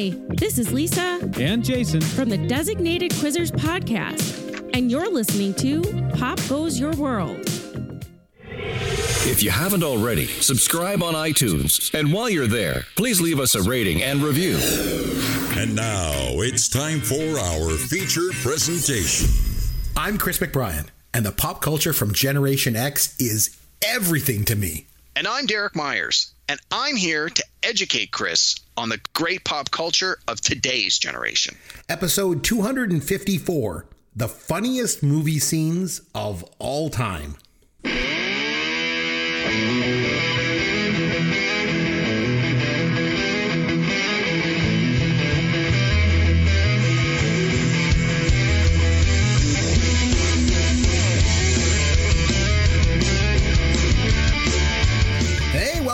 Hi, 0.00 0.14
this 0.28 0.56
is 0.56 0.72
Lisa 0.72 1.30
and 1.38 1.62
Jason 1.62 2.00
from 2.00 2.30
the 2.30 2.38
Designated 2.38 3.10
Quizzers 3.10 3.50
podcast, 3.50 4.70
and 4.72 4.90
you're 4.90 5.10
listening 5.12 5.52
to 5.56 5.82
Pop 6.16 6.40
Goes 6.48 6.80
Your 6.80 6.92
World. 6.92 7.44
If 8.46 9.42
you 9.42 9.50
haven't 9.50 9.82
already, 9.82 10.24
subscribe 10.24 11.02
on 11.02 11.12
iTunes. 11.12 11.92
And 11.92 12.14
while 12.14 12.30
you're 12.30 12.46
there, 12.46 12.84
please 12.96 13.20
leave 13.20 13.38
us 13.38 13.54
a 13.54 13.60
rating 13.60 14.02
and 14.02 14.22
review. 14.22 14.56
And 15.60 15.76
now 15.76 16.40
it's 16.40 16.70
time 16.70 17.00
for 17.02 17.38
our 17.38 17.76
feature 17.76 18.30
presentation. 18.40 19.28
I'm 19.98 20.16
Chris 20.16 20.38
McBrien, 20.38 20.86
and 21.12 21.26
the 21.26 21.32
pop 21.32 21.60
culture 21.60 21.92
from 21.92 22.14
Generation 22.14 22.74
X 22.74 23.20
is 23.20 23.54
everything 23.84 24.46
to 24.46 24.56
me. 24.56 24.86
And 25.14 25.26
I'm 25.26 25.44
Derek 25.44 25.76
Myers, 25.76 26.32
and 26.48 26.58
I'm 26.70 26.96
here 26.96 27.28
to 27.28 27.44
educate 27.62 28.12
Chris 28.12 28.56
on 28.80 28.88
the 28.88 29.00
great 29.12 29.44
pop 29.44 29.70
culture 29.70 30.18
of 30.26 30.40
today's 30.40 30.98
generation. 30.98 31.54
Episode 31.90 32.42
254 32.42 33.86
The 34.16 34.26
Funniest 34.26 35.02
Movie 35.02 35.38
Scenes 35.38 36.00
of 36.14 36.42
All 36.58 36.88
Time. 36.88 37.36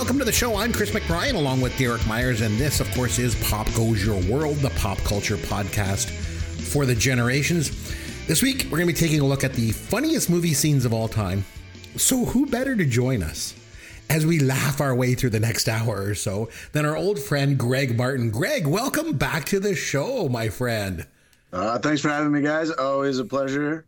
Welcome 0.07 0.21
to 0.21 0.25
the 0.25 0.31
show. 0.31 0.55
I'm 0.55 0.73
Chris 0.73 0.93
McBrien 0.93 1.35
along 1.35 1.61
with 1.61 1.77
Derek 1.77 2.07
Myers, 2.07 2.41
and 2.41 2.57
this, 2.57 2.79
of 2.79 2.89
course, 2.95 3.19
is 3.19 3.35
Pop 3.51 3.67
Goes 3.75 4.07
Your 4.07 4.23
World, 4.33 4.59
the 4.59 4.71
pop 4.79 4.99
culture 4.99 5.37
podcast 5.37 6.11
for 6.11 6.87
the 6.87 6.95
generations. 6.95 7.73
This 8.29 8.41
week, 8.41 8.67
we're 8.67 8.79
going 8.79 8.87
to 8.87 8.95
be 8.95 9.01
taking 9.01 9.19
a 9.19 9.25
look 9.25 9.43
at 9.43 9.55
the 9.55 9.73
funniest 9.73 10.31
movie 10.31 10.55
scenes 10.55 10.85
of 10.85 10.93
all 10.93 11.09
time. 11.09 11.45
So, 11.97 12.25
who 12.25 12.47
better 12.47 12.77
to 12.77 12.85
join 12.85 13.21
us 13.21 13.53
as 14.09 14.25
we 14.25 14.39
laugh 14.39 14.81
our 14.81 14.95
way 14.95 15.17
through 15.17 15.31
the 15.31 15.41
next 15.41 15.69
hour 15.69 16.01
or 16.01 16.15
so 16.15 16.51
than 16.71 16.87
our 16.87 16.97
old 16.97 17.19
friend 17.19 17.59
Greg 17.59 17.97
Martin? 17.97 18.31
Greg, 18.31 18.65
welcome 18.65 19.17
back 19.17 19.47
to 19.47 19.59
the 19.59 19.75
show, 19.75 20.29
my 20.29 20.51
friend. 20.51 21.05
Uh, 21.53 21.81
thanks 21.81 22.01
for 22.01 22.11
having 22.11 22.31
me, 22.31 22.43
guys. 22.43 22.71
Always 22.71 23.19
a 23.19 23.25
pleasure. 23.25 23.87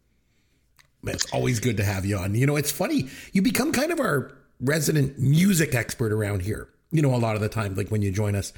It's 1.04 1.32
always 1.32 1.60
good 1.60 1.76
to 1.76 1.84
have 1.84 2.04
you 2.04 2.16
on. 2.16 2.34
You 2.34 2.46
know, 2.46 2.56
it's 2.56 2.72
funny. 2.72 3.08
You 3.32 3.40
become 3.40 3.70
kind 3.70 3.92
of 3.92 4.00
our 4.00 4.32
resident 4.60 5.18
music 5.18 5.74
expert 5.74 6.12
around 6.12 6.42
here. 6.42 6.68
You 6.90 7.02
know, 7.02 7.14
a 7.14 7.16
lot 7.16 7.34
of 7.34 7.40
the 7.40 7.48
time, 7.48 7.74
like 7.74 7.88
when 7.88 8.02
you 8.02 8.10
join 8.10 8.34
us, 8.34 8.52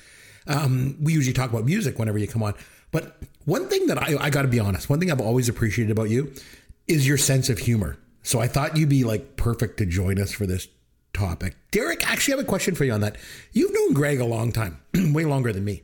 um, 0.46 0.96
we 1.00 1.12
usually 1.12 1.32
talk 1.32 1.50
about 1.50 1.64
music 1.64 1.98
whenever 1.98 2.18
you 2.18 2.28
come 2.28 2.42
on. 2.42 2.54
But 2.92 3.16
one 3.44 3.68
thing 3.68 3.86
that 3.86 3.98
I, 3.98 4.16
I 4.18 4.30
got 4.30 4.42
to 4.42 4.48
be 4.48 4.60
honest, 4.60 4.88
one 4.88 5.00
thing 5.00 5.10
I've 5.10 5.20
always 5.20 5.48
appreciated 5.48 5.92
about 5.92 6.10
you 6.10 6.32
is 6.88 7.06
your 7.06 7.18
sense 7.18 7.48
of 7.48 7.58
humor. 7.58 7.96
So 8.22 8.40
I 8.40 8.48
thought 8.48 8.76
you'd 8.76 8.88
be 8.88 9.04
like 9.04 9.36
perfect 9.36 9.78
to 9.78 9.86
join 9.86 10.18
us 10.18 10.32
for 10.32 10.46
this 10.46 10.68
topic. 11.12 11.56
Derek, 11.70 12.08
actually, 12.08 12.34
I 12.34 12.36
have 12.38 12.46
a 12.46 12.48
question 12.48 12.74
for 12.74 12.84
you 12.84 12.92
on 12.92 13.00
that. 13.00 13.16
You've 13.52 13.72
known 13.72 13.94
Greg 13.94 14.20
a 14.20 14.24
long 14.24 14.52
time, 14.52 14.80
way 14.94 15.24
longer 15.24 15.52
than 15.52 15.64
me. 15.64 15.82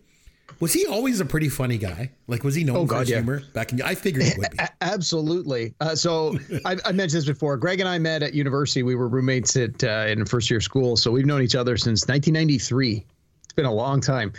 Was 0.61 0.73
he 0.73 0.87
always 0.87 1.21
a 1.21 1.25
pretty 1.25 1.49
funny 1.51 1.77
guy? 1.77 2.11
Like, 2.29 2.43
was 2.43 2.55
he 2.55 2.65
known 2.65 2.77
Oh, 2.77 2.81
for 2.87 2.91
God, 2.93 3.01
his 3.01 3.11
yeah. 3.11 3.17
humor 3.17 3.43
back 3.53 3.73
in? 3.73 3.83
I 3.83 3.95
figured 3.95 4.25
he 4.25 4.33
would 4.39 4.51
be. 4.53 4.59
Absolutely. 4.81 5.75
Uh, 5.81 5.95
so 5.95 6.39
I, 6.65 6.77
I 6.85 6.93
mentioned 6.93 7.19
this 7.23 7.27
before. 7.27 7.57
Greg 7.59 7.81
and 7.81 7.89
I 7.89 7.99
met 7.99 8.23
at 8.23 8.33
university. 8.35 8.83
We 8.83 8.95
were 8.95 9.09
roommates 9.09 9.55
at 9.57 9.85
uh, 9.85 10.07
in 10.09 10.25
first 10.25 10.49
year 10.51 10.59
of 10.59 10.65
school, 10.65 10.97
so 10.97 11.11
we've 11.11 11.27
known 11.27 11.43
each 11.43 11.55
other 11.55 11.77
since 11.77 12.03
1993. 12.09 13.05
It's 13.45 13.53
been 13.53 13.67
a 13.67 13.73
long 13.73 14.01
time, 14.01 14.33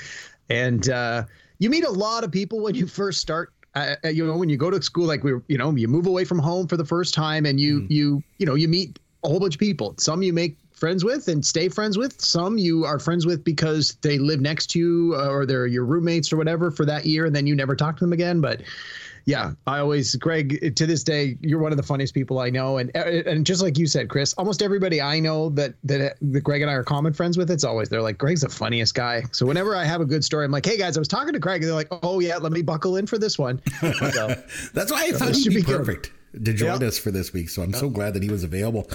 and 0.49 0.89
uh, 0.89 1.23
you 1.59 1.69
meet 1.69 1.83
a 1.85 1.91
lot 1.91 2.23
of 2.23 2.31
people 2.31 2.61
when 2.61 2.73
you 2.75 2.87
first 2.87 3.21
start. 3.21 3.53
Uh, 3.75 3.95
uh, 4.03 4.07
you 4.07 4.25
know, 4.25 4.35
when 4.35 4.49
you 4.49 4.57
go 4.57 4.71
to 4.71 4.81
school, 4.81 5.05
like 5.05 5.23
we, 5.23 5.33
you 5.47 5.57
know, 5.57 5.69
you 5.75 5.87
move 5.87 6.07
away 6.07 6.25
from 6.25 6.39
home 6.39 6.67
for 6.67 6.77
the 6.77 6.85
first 6.85 7.13
time, 7.13 7.45
and 7.45 7.59
you, 7.59 7.85
you, 7.89 8.23
you 8.39 8.45
know, 8.47 8.55
you 8.55 8.67
meet 8.67 8.97
a 9.23 9.27
whole 9.29 9.39
bunch 9.39 9.53
of 9.55 9.59
people. 9.59 9.93
Some 9.99 10.23
you 10.23 10.33
make 10.33 10.57
friends 10.77 11.03
with 11.03 11.27
and 11.27 11.45
stay 11.45 11.69
friends 11.69 11.97
with. 11.97 12.21
Some 12.21 12.57
you 12.57 12.85
are 12.85 12.99
friends 12.99 13.25
with 13.25 13.43
because 13.43 13.97
they 14.01 14.17
live 14.17 14.41
next 14.41 14.67
to 14.71 14.79
you 14.79 15.15
uh, 15.17 15.27
or 15.27 15.45
they're 15.45 15.67
your 15.67 15.85
roommates 15.85 16.31
or 16.31 16.37
whatever 16.37 16.71
for 16.71 16.85
that 16.85 17.05
year, 17.05 17.25
and 17.25 17.35
then 17.35 17.47
you 17.47 17.55
never 17.55 17.75
talk 17.75 17.97
to 17.97 18.03
them 18.03 18.13
again. 18.13 18.39
But 18.41 18.61
yeah, 19.25 19.51
I 19.65 19.79
always, 19.79 20.15
Greg, 20.15 20.73
to 20.77 20.85
this 20.85 21.03
day, 21.03 21.37
you're 21.41 21.59
one 21.59 21.73
of 21.73 21.77
the 21.77 21.83
funniest 21.83 22.13
people 22.13 22.39
I 22.39 22.49
know, 22.49 22.77
and 22.77 22.95
and 22.95 23.45
just 23.45 23.61
like 23.61 23.77
you 23.77 23.85
said, 23.85 24.07
Chris, 24.07 24.33
almost 24.35 24.61
everybody 24.61 25.01
I 25.01 25.19
know 25.19 25.49
that 25.49 25.73
that, 25.83 26.15
that 26.21 26.41
Greg 26.41 26.61
and 26.61 26.71
I 26.71 26.75
are 26.75 26.83
common 26.83 27.11
friends 27.11 27.37
with, 27.37 27.51
it's 27.51 27.65
always 27.65 27.89
they're 27.89 28.01
like, 28.01 28.17
Greg's 28.17 28.41
the 28.41 28.49
funniest 28.49 28.95
guy. 28.95 29.23
So 29.33 29.45
whenever 29.45 29.75
I 29.75 29.83
have 29.83 29.99
a 29.99 30.05
good 30.05 30.23
story, 30.23 30.45
I'm 30.45 30.51
like, 30.51 30.65
hey 30.65 30.77
guys, 30.77 30.95
I 30.95 31.01
was 31.01 31.09
talking 31.09 31.33
to 31.33 31.39
Greg, 31.39 31.61
and 31.61 31.67
they're 31.67 31.75
like, 31.75 31.89
oh 32.03 32.21
yeah, 32.21 32.37
let 32.37 32.53
me 32.53 32.61
buckle 32.61 32.95
in 32.95 33.05
for 33.05 33.17
this 33.17 33.37
one. 33.37 33.61
So, 34.17 34.33
That's 34.73 34.91
why 34.91 35.05
I 35.07 35.11
thought 35.11 35.29
this 35.29 35.43
he'd 35.43 35.51
should 35.51 35.53
be 35.53 35.63
perfect. 35.63 36.03
good. 36.03 36.16
To 36.33 36.53
join 36.53 36.81
Yeah. 36.81 36.87
us 36.87 36.97
for 36.97 37.11
this 37.11 37.33
week. 37.33 37.49
So 37.49 37.61
I'm 37.61 37.73
so 37.73 37.89
glad 37.89 38.13
that 38.13 38.23
he 38.23 38.29
was 38.29 38.43
available. 38.43 38.89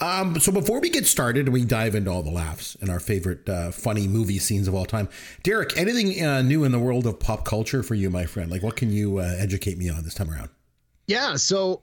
Um, 0.00 0.38
so 0.40 0.50
before 0.52 0.80
we 0.80 0.90
get 0.90 1.06
started 1.06 1.46
and 1.46 1.52
we 1.52 1.64
dive 1.64 1.94
into 1.94 2.10
all 2.10 2.22
the 2.22 2.30
laughs 2.30 2.76
and 2.80 2.90
our 2.90 3.00
favorite 3.00 3.48
uh, 3.48 3.70
funny 3.70 4.08
movie 4.08 4.38
scenes 4.38 4.68
of 4.68 4.74
all 4.74 4.86
time, 4.86 5.08
Derek, 5.42 5.76
anything 5.76 6.24
uh, 6.24 6.42
new 6.42 6.64
in 6.64 6.72
the 6.72 6.78
world 6.78 7.06
of 7.06 7.18
pop 7.20 7.44
culture 7.44 7.82
for 7.82 7.94
you, 7.94 8.10
my 8.10 8.26
friend? 8.26 8.50
Like, 8.50 8.62
what 8.62 8.76
can 8.76 8.90
you 8.90 9.18
uh, 9.18 9.34
educate 9.38 9.78
me 9.78 9.88
on 9.90 10.02
this 10.04 10.14
time 10.14 10.30
around? 10.30 10.48
Yeah. 11.06 11.36
So 11.36 11.82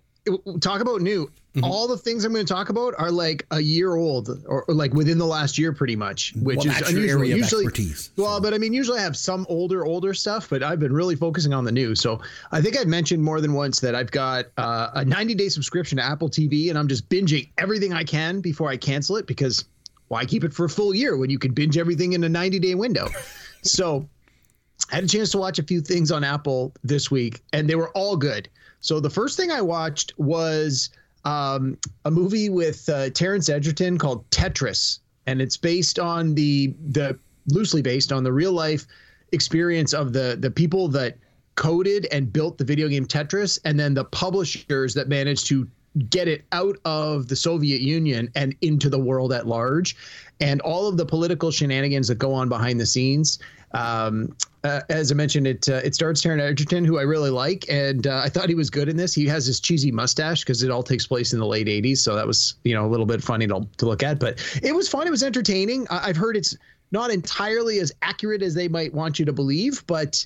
talk 0.59 0.81
about 0.81 1.01
new. 1.01 1.31
Mm-hmm. 1.55 1.63
All 1.63 1.87
the 1.87 1.97
things 1.97 2.25
I'm 2.25 2.33
going 2.33 2.45
to 2.45 2.53
talk 2.53 2.67
about 2.67 2.93
are 2.97 3.09
like 3.09 3.45
a 3.51 3.61
year 3.61 3.95
old 3.95 4.43
or, 4.45 4.63
or 4.63 4.73
like 4.73 4.93
within 4.93 5.17
the 5.17 5.25
last 5.25 5.57
year, 5.57 5.71
pretty 5.71 5.95
much, 5.95 6.33
which 6.35 6.57
Well, 6.57 6.67
is 6.67 6.89
unusual. 6.89 7.23
usually, 7.23 7.65
expertise, 7.65 8.11
well, 8.17 8.41
but 8.41 8.53
I 8.53 8.57
mean, 8.57 8.73
usually 8.73 8.99
I 8.99 9.03
have 9.03 9.15
some 9.15 9.45
older, 9.47 9.85
older 9.85 10.13
stuff, 10.13 10.49
but 10.49 10.61
I've 10.63 10.81
been 10.81 10.91
really 10.91 11.15
focusing 11.15 11.53
on 11.53 11.63
the 11.63 11.71
new. 11.71 11.95
So 11.95 12.19
I 12.51 12.61
think 12.61 12.77
I've 12.77 12.87
mentioned 12.87 13.23
more 13.23 13.39
than 13.39 13.53
once 13.53 13.79
that 13.79 13.95
I've 13.95 14.11
got 14.11 14.47
uh, 14.57 14.89
a 14.95 15.05
90 15.05 15.33
day 15.35 15.47
subscription 15.47 15.97
to 15.97 16.03
Apple 16.03 16.29
TV, 16.29 16.69
and 16.69 16.77
I'm 16.77 16.89
just 16.89 17.07
binging 17.07 17.47
everything 17.57 17.93
I 17.93 18.03
can 18.03 18.41
before 18.41 18.69
I 18.69 18.75
cancel 18.75 19.15
it 19.15 19.25
because 19.25 19.63
why 20.09 20.25
keep 20.25 20.43
it 20.43 20.53
for 20.53 20.65
a 20.65 20.69
full 20.69 20.93
year 20.93 21.15
when 21.15 21.29
you 21.29 21.39
can 21.39 21.53
binge 21.53 21.77
everything 21.77 22.13
in 22.13 22.23
a 22.25 22.29
90 22.29 22.59
day 22.59 22.75
window? 22.75 23.07
so 23.61 24.07
I 24.91 24.95
had 24.95 25.05
a 25.05 25.07
chance 25.07 25.31
to 25.31 25.37
watch 25.37 25.57
a 25.57 25.63
few 25.63 25.79
things 25.79 26.11
on 26.11 26.25
Apple 26.25 26.73
this 26.83 27.09
week, 27.09 27.41
and 27.53 27.69
they 27.69 27.75
were 27.75 27.91
all 27.91 28.17
good. 28.17 28.49
So 28.81 28.99
the 28.99 29.09
first 29.09 29.37
thing 29.37 29.51
I 29.51 29.61
watched 29.61 30.13
was 30.19 30.89
um, 31.25 31.77
a 32.05 32.11
movie 32.11 32.49
with 32.49 32.87
uh, 32.87 33.09
Taron 33.09 33.47
Egerton 33.49 33.97
called 33.97 34.29
Tetris, 34.29 34.99
and 35.25 35.41
it's 35.41 35.57
based 35.57 35.99
on 35.99 36.35
the 36.35 36.73
the 36.91 37.17
loosely 37.47 37.81
based 37.81 38.11
on 38.11 38.23
the 38.23 38.31
real 38.31 38.51
life 38.51 38.85
experience 39.31 39.93
of 39.93 40.13
the 40.13 40.37
the 40.39 40.51
people 40.51 40.87
that 40.89 41.17
coded 41.55 42.07
and 42.11 42.31
built 42.31 42.57
the 42.57 42.63
video 42.63 42.87
game 42.87 43.05
Tetris, 43.05 43.59
and 43.65 43.79
then 43.79 43.93
the 43.93 44.05
publishers 44.05 44.93
that 44.93 45.07
managed 45.07 45.47
to 45.47 45.67
get 46.09 46.27
it 46.27 46.45
out 46.51 46.77
of 46.85 47.27
the 47.27 47.35
Soviet 47.35 47.81
Union 47.81 48.29
and 48.35 48.55
into 48.61 48.89
the 48.89 48.99
world 48.99 49.31
at 49.33 49.47
large, 49.47 49.95
and 50.39 50.61
all 50.61 50.87
of 50.87 50.97
the 50.97 51.05
political 51.05 51.51
shenanigans 51.51 52.07
that 52.07 52.15
go 52.15 52.33
on 52.33 52.49
behind 52.49 52.79
the 52.79 52.85
scenes. 52.85 53.39
Um, 53.71 54.35
uh, 54.63 54.81
as 54.89 55.11
I 55.11 55.15
mentioned, 55.15 55.47
it 55.47 55.69
uh, 55.69 55.81
it 55.83 55.93
stars 55.93 56.21
Taron 56.21 56.39
Egerton, 56.39 56.85
who 56.85 56.97
I 56.97 57.03
really 57.03 57.29
like, 57.29 57.65
and 57.69 58.07
uh, 58.07 58.21
I 58.23 58.29
thought 58.29 58.49
he 58.49 58.55
was 58.55 58.69
good 58.69 58.89
in 58.89 58.97
this. 58.97 59.13
He 59.13 59.25
has 59.27 59.45
this 59.45 59.59
cheesy 59.59 59.91
mustache 59.91 60.41
because 60.41 60.63
it 60.63 60.71
all 60.71 60.81
takes 60.81 61.05
place 61.05 61.33
in 61.33 61.39
the 61.39 61.45
late 61.45 61.67
'80s, 61.67 61.97
so 61.97 62.15
that 62.15 62.25
was 62.25 62.55
you 62.63 62.73
know 62.73 62.85
a 62.85 62.89
little 62.89 63.05
bit 63.05 63.21
funny 63.21 63.47
to, 63.47 63.67
to 63.77 63.85
look 63.85 64.01
at. 64.01 64.19
But 64.19 64.39
it 64.63 64.73
was 64.73 64.87
fun. 64.87 65.07
It 65.07 65.11
was 65.11 65.23
entertaining. 65.23 65.85
I, 65.89 66.09
I've 66.09 66.17
heard 66.17 66.35
it's 66.35 66.57
not 66.91 67.11
entirely 67.11 67.79
as 67.79 67.91
accurate 68.01 68.41
as 68.41 68.53
they 68.53 68.67
might 68.67 68.93
want 68.93 69.19
you 69.19 69.25
to 69.25 69.33
believe, 69.33 69.85
but 69.87 70.25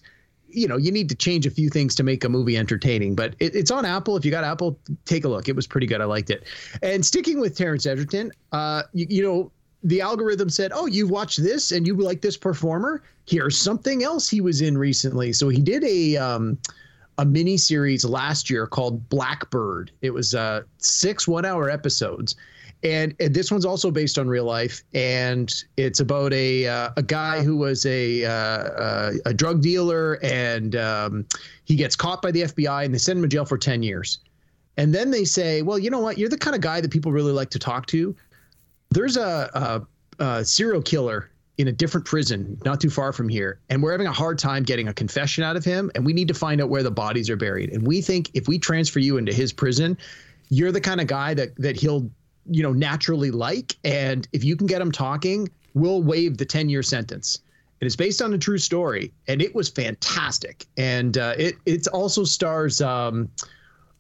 you 0.52 0.68
know 0.68 0.78
you 0.78 0.92
need 0.92 1.10
to 1.10 1.16
change 1.16 1.46
a 1.46 1.52
few 1.52 1.70
things 1.70 1.96
to 1.96 2.04
make 2.04 2.24
a 2.24 2.30
movie 2.30 2.58
entertaining 2.58 3.16
but 3.16 3.36
it, 3.40 3.56
it's 3.56 3.72
on 3.72 3.86
apple. 3.86 4.18
If 4.18 4.26
you 4.26 4.32
got 4.32 4.44
apple 4.44 4.80
take 5.06 5.26
a 5.26 5.30
look. 5.30 5.48
It 5.50 5.56
was 5.56 5.68
pretty 5.68 5.88
good. 5.88 6.02
I 6.02 6.06
liked 6.06 6.30
it. 6.30 6.46
And 6.82 7.06
sticking 7.06 7.40
with 7.40 7.58
Taron 7.58 7.86
Egerton 7.86 8.32
uh 8.52 8.84
you, 8.94 9.06
you 9.10 9.24
know 9.24 9.52
the 9.84 10.02
algorithm 10.02 10.50
said 10.50 10.72
oh 10.74 10.86
you've 10.86 11.10
watched 11.10 11.42
this 11.42 11.72
and 11.72 11.86
you 11.88 11.96
like 11.96 12.22
this 12.22 12.38
performer? 12.38 13.04
Here's 13.26 13.58
something 13.58 14.04
else 14.04 14.30
he 14.30 14.42
was 14.42 14.62
in 14.62 14.78
recently. 14.78 15.34
So 15.34 15.50
he 15.50 15.62
did 15.62 15.84
a 15.84 16.18
um 16.18 16.58
a 17.18 17.26
mini 17.26 17.58
series 17.58 18.06
last 18.06 18.50
year 18.50 18.66
called 18.66 19.08
blackbird. 19.10 19.92
It 20.02 20.12
was 20.12 20.34
uh 20.36 20.62
six 20.78 21.28
one 21.28 21.46
hour 21.46 21.70
episodes 21.70 22.36
and, 22.84 23.14
and 23.20 23.34
this 23.34 23.52
one's 23.52 23.66
also 23.66 23.92
based 23.92 24.18
on 24.18 24.28
real 24.28 24.46
life, 24.46 24.84
and 24.94 25.54
it's 25.76 26.00
about 26.00 26.32
a 26.32 26.68
uh, 26.68 26.92
a 26.96 27.04
guy 27.04 27.44
who 27.44 27.58
was 27.58 27.86
a 27.86 28.24
uh, 28.24 28.32
uh, 28.32 29.12
a 29.26 29.34
drug 29.34 29.62
dealer, 29.62 30.18
and 30.24 30.76
um, 30.76 31.26
he 31.66 31.76
gets 31.76 31.96
caught 31.96 32.22
by 32.22 32.32
the 32.32 32.44
FBI, 32.44 32.86
and 32.86 32.94
they 32.94 32.98
send 32.98 33.18
him 33.18 33.24
to 33.24 33.28
jail 33.28 33.46
for 33.46 33.58
ten 33.58 33.84
years. 33.84 34.20
And 34.78 34.96
then 34.96 35.12
they 35.12 35.26
say, 35.26 35.62
well, 35.62 35.78
you 35.78 35.90
know 35.90 36.00
what? 36.00 36.18
You're 36.18 36.30
the 36.30 36.38
kind 36.38 36.56
of 36.56 36.62
guy 36.62 36.80
that 36.80 36.90
people 36.90 37.12
really 37.12 37.34
like 37.34 37.50
to 37.50 37.60
talk 37.60 37.86
to. 37.88 38.16
There's 38.92 39.18
a, 39.18 39.86
a, 40.20 40.24
a 40.24 40.46
serial 40.46 40.82
killer 40.82 41.30
in 41.58 41.68
a 41.68 41.72
different 41.74 42.06
prison 42.06 42.58
not 42.64 42.80
too 42.80 42.90
far 42.90 43.12
from 43.12 43.28
here, 43.28 43.60
and 43.70 43.84
we're 43.84 43.92
having 43.92 44.08
a 44.08 44.14
hard 44.14 44.40
time 44.40 44.64
getting 44.64 44.88
a 44.88 44.94
confession 44.94 45.44
out 45.44 45.58
of 45.58 45.66
him, 45.66 45.92
and 45.96 46.06
we 46.06 46.14
need 46.14 46.30
to 46.30 46.34
find 46.34 46.62
out 46.62 46.70
where 46.70 46.82
the 46.82 46.92
bodies 46.92 47.30
are 47.30 47.36
buried. 47.36 47.72
And 47.72 47.86
we 47.86 48.02
think 48.02 48.32
if 48.34 48.48
we 48.48 48.58
transfer 48.58 49.00
you 49.00 49.18
into 49.18 49.34
his 49.34 49.52
prison, 49.52 49.98
you're 50.48 50.72
the 50.72 50.80
kind 50.80 51.02
of 51.02 51.08
guy 51.08 51.34
that 51.34 51.54
that 51.58 51.76
he'll 51.76 52.10
you 52.46 52.64
know 52.64 52.74
naturally 52.74 53.32
like 53.32 53.78
and 53.84 54.28
if 54.34 54.44
you 54.44 54.56
can 54.56 54.68
get 54.68 54.82
him 54.82 54.92
talking 54.92 55.48
we'll 55.74 56.02
waive 56.02 56.38
the 56.38 56.46
10 56.46 56.70
year 56.70 56.84
sentence 56.84 57.40
and 57.82 57.86
it's 57.86 57.96
based 57.96 58.22
on 58.22 58.34
a 58.34 58.38
true 58.38 58.58
story, 58.58 59.12
and 59.28 59.42
it 59.42 59.56
was 59.56 59.70
fantastic. 59.70 60.68
And 60.76 61.18
uh, 61.18 61.36
it 61.38 61.56
it 61.66 61.88
also 61.88 62.26
stars 62.26 62.82
um, 62.82 63.30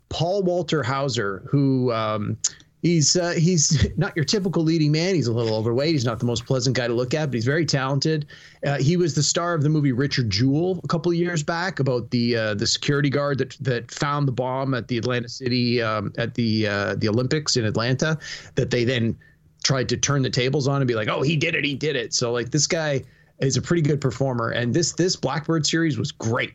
Paul 0.09 0.43
Walter 0.43 0.83
Hauser, 0.83 1.43
who 1.49 1.91
um, 1.93 2.37
he's 2.81 3.15
uh, 3.15 3.31
he's 3.31 3.87
not 3.97 4.15
your 4.15 4.25
typical 4.25 4.63
leading 4.63 4.91
man. 4.91 5.15
He's 5.15 5.27
a 5.27 5.33
little 5.33 5.55
overweight. 5.55 5.91
He's 5.91 6.05
not 6.05 6.19
the 6.19 6.25
most 6.25 6.45
pleasant 6.45 6.75
guy 6.75 6.87
to 6.87 6.93
look 6.93 7.13
at, 7.13 7.27
but 7.27 7.35
he's 7.35 7.45
very 7.45 7.65
talented. 7.65 8.25
Uh, 8.65 8.77
he 8.77 8.97
was 8.97 9.15
the 9.15 9.23
star 9.23 9.53
of 9.53 9.63
the 9.63 9.69
movie 9.69 9.91
Richard 9.91 10.29
Jewell 10.29 10.79
a 10.83 10.87
couple 10.87 11.11
of 11.11 11.17
years 11.17 11.43
back 11.43 11.79
about 11.79 12.09
the 12.11 12.35
uh, 12.35 12.53
the 12.53 12.67
security 12.67 13.09
guard 13.09 13.37
that 13.39 13.57
that 13.61 13.91
found 13.91 14.27
the 14.27 14.31
bomb 14.31 14.73
at 14.73 14.87
the 14.87 14.97
Atlanta 14.97 15.29
City 15.29 15.81
um, 15.81 16.13
at 16.17 16.33
the 16.33 16.67
uh, 16.67 16.95
the 16.95 17.07
Olympics 17.07 17.57
in 17.57 17.65
Atlanta. 17.65 18.17
That 18.55 18.71
they 18.71 18.83
then 18.83 19.17
tried 19.63 19.89
to 19.89 19.97
turn 19.97 20.21
the 20.21 20.29
tables 20.29 20.67
on 20.67 20.81
and 20.81 20.87
be 20.87 20.95
like, 20.95 21.09
oh, 21.09 21.21
he 21.21 21.35
did 21.35 21.55
it, 21.55 21.65
he 21.65 21.75
did 21.75 21.95
it. 21.95 22.13
So 22.13 22.31
like 22.31 22.51
this 22.51 22.67
guy 22.67 23.03
is 23.39 23.57
a 23.57 23.61
pretty 23.61 23.81
good 23.81 24.01
performer, 24.01 24.51
and 24.51 24.73
this 24.73 24.93
this 24.93 25.15
Blackbird 25.15 25.65
series 25.65 25.97
was 25.97 26.11
great. 26.11 26.53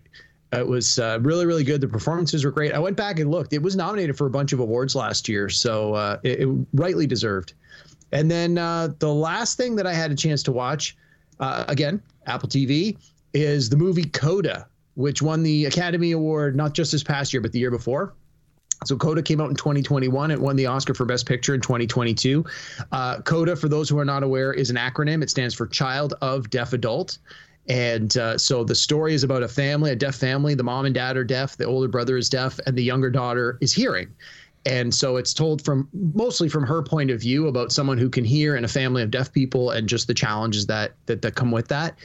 It 0.58 0.66
was 0.66 0.98
uh, 0.98 1.18
really, 1.22 1.46
really 1.46 1.64
good. 1.64 1.80
The 1.80 1.88
performances 1.88 2.44
were 2.44 2.50
great. 2.50 2.72
I 2.72 2.78
went 2.78 2.96
back 2.96 3.18
and 3.18 3.30
looked. 3.30 3.52
It 3.52 3.62
was 3.62 3.76
nominated 3.76 4.16
for 4.16 4.26
a 4.26 4.30
bunch 4.30 4.52
of 4.52 4.60
awards 4.60 4.94
last 4.94 5.28
year, 5.28 5.48
so 5.48 5.94
uh, 5.94 6.18
it, 6.22 6.40
it, 6.40 6.48
rightly 6.72 7.06
deserved. 7.06 7.54
And 8.12 8.30
then 8.30 8.58
uh, 8.58 8.88
the 8.98 9.12
last 9.12 9.56
thing 9.56 9.76
that 9.76 9.86
I 9.86 9.92
had 9.92 10.10
a 10.12 10.14
chance 10.14 10.42
to 10.44 10.52
watch, 10.52 10.96
uh, 11.40 11.64
again, 11.68 12.02
Apple 12.26 12.48
TV, 12.48 12.96
is 13.32 13.68
the 13.68 13.76
movie 13.76 14.04
Coda, 14.04 14.66
which 14.94 15.20
won 15.20 15.42
the 15.42 15.64
Academy 15.66 16.12
Award 16.12 16.56
not 16.56 16.74
just 16.74 16.92
this 16.92 17.02
past 17.02 17.32
year, 17.32 17.40
but 17.40 17.52
the 17.52 17.58
year 17.58 17.70
before. 17.70 18.14
So 18.84 18.96
Coda 18.96 19.22
came 19.22 19.40
out 19.40 19.50
in 19.50 19.56
2021. 19.56 20.30
It 20.30 20.40
won 20.40 20.56
the 20.56 20.66
Oscar 20.66 20.94
for 20.94 21.04
Best 21.04 21.26
Picture 21.26 21.54
in 21.54 21.60
2022. 21.60 22.44
Uh, 22.92 23.20
Coda, 23.22 23.56
for 23.56 23.68
those 23.68 23.88
who 23.88 23.98
are 23.98 24.04
not 24.04 24.22
aware, 24.22 24.52
is 24.52 24.70
an 24.70 24.76
acronym. 24.76 25.22
It 25.22 25.30
stands 25.30 25.54
for 25.54 25.66
Child 25.66 26.14
of 26.20 26.50
Deaf 26.50 26.72
Adult. 26.72 27.18
And 27.68 28.16
uh, 28.18 28.36
so 28.36 28.62
the 28.62 28.74
story 28.74 29.14
is 29.14 29.24
about 29.24 29.42
a 29.42 29.48
family, 29.48 29.90
a 29.90 29.96
deaf 29.96 30.14
family. 30.16 30.54
The 30.54 30.62
mom 30.62 30.84
and 30.84 30.94
dad 30.94 31.16
are 31.16 31.24
deaf. 31.24 31.56
The 31.56 31.64
older 31.64 31.88
brother 31.88 32.16
is 32.16 32.28
deaf, 32.28 32.58
and 32.66 32.76
the 32.76 32.82
younger 32.82 33.10
daughter 33.10 33.58
is 33.60 33.72
hearing. 33.72 34.14
And 34.66 34.94
so 34.94 35.16
it's 35.16 35.34
told 35.34 35.62
from 35.62 35.88
mostly 35.92 36.48
from 36.48 36.64
her 36.66 36.82
point 36.82 37.10
of 37.10 37.20
view 37.20 37.48
about 37.48 37.72
someone 37.72 37.98
who 37.98 38.08
can 38.08 38.24
hear 38.24 38.56
in 38.56 38.64
a 38.64 38.68
family 38.68 39.02
of 39.02 39.10
deaf 39.10 39.32
people 39.32 39.70
and 39.70 39.88
just 39.88 40.06
the 40.06 40.14
challenges 40.14 40.66
that 40.66 40.94
that, 41.06 41.22
that 41.22 41.34
come 41.34 41.50
with 41.50 41.68
that. 41.68 41.98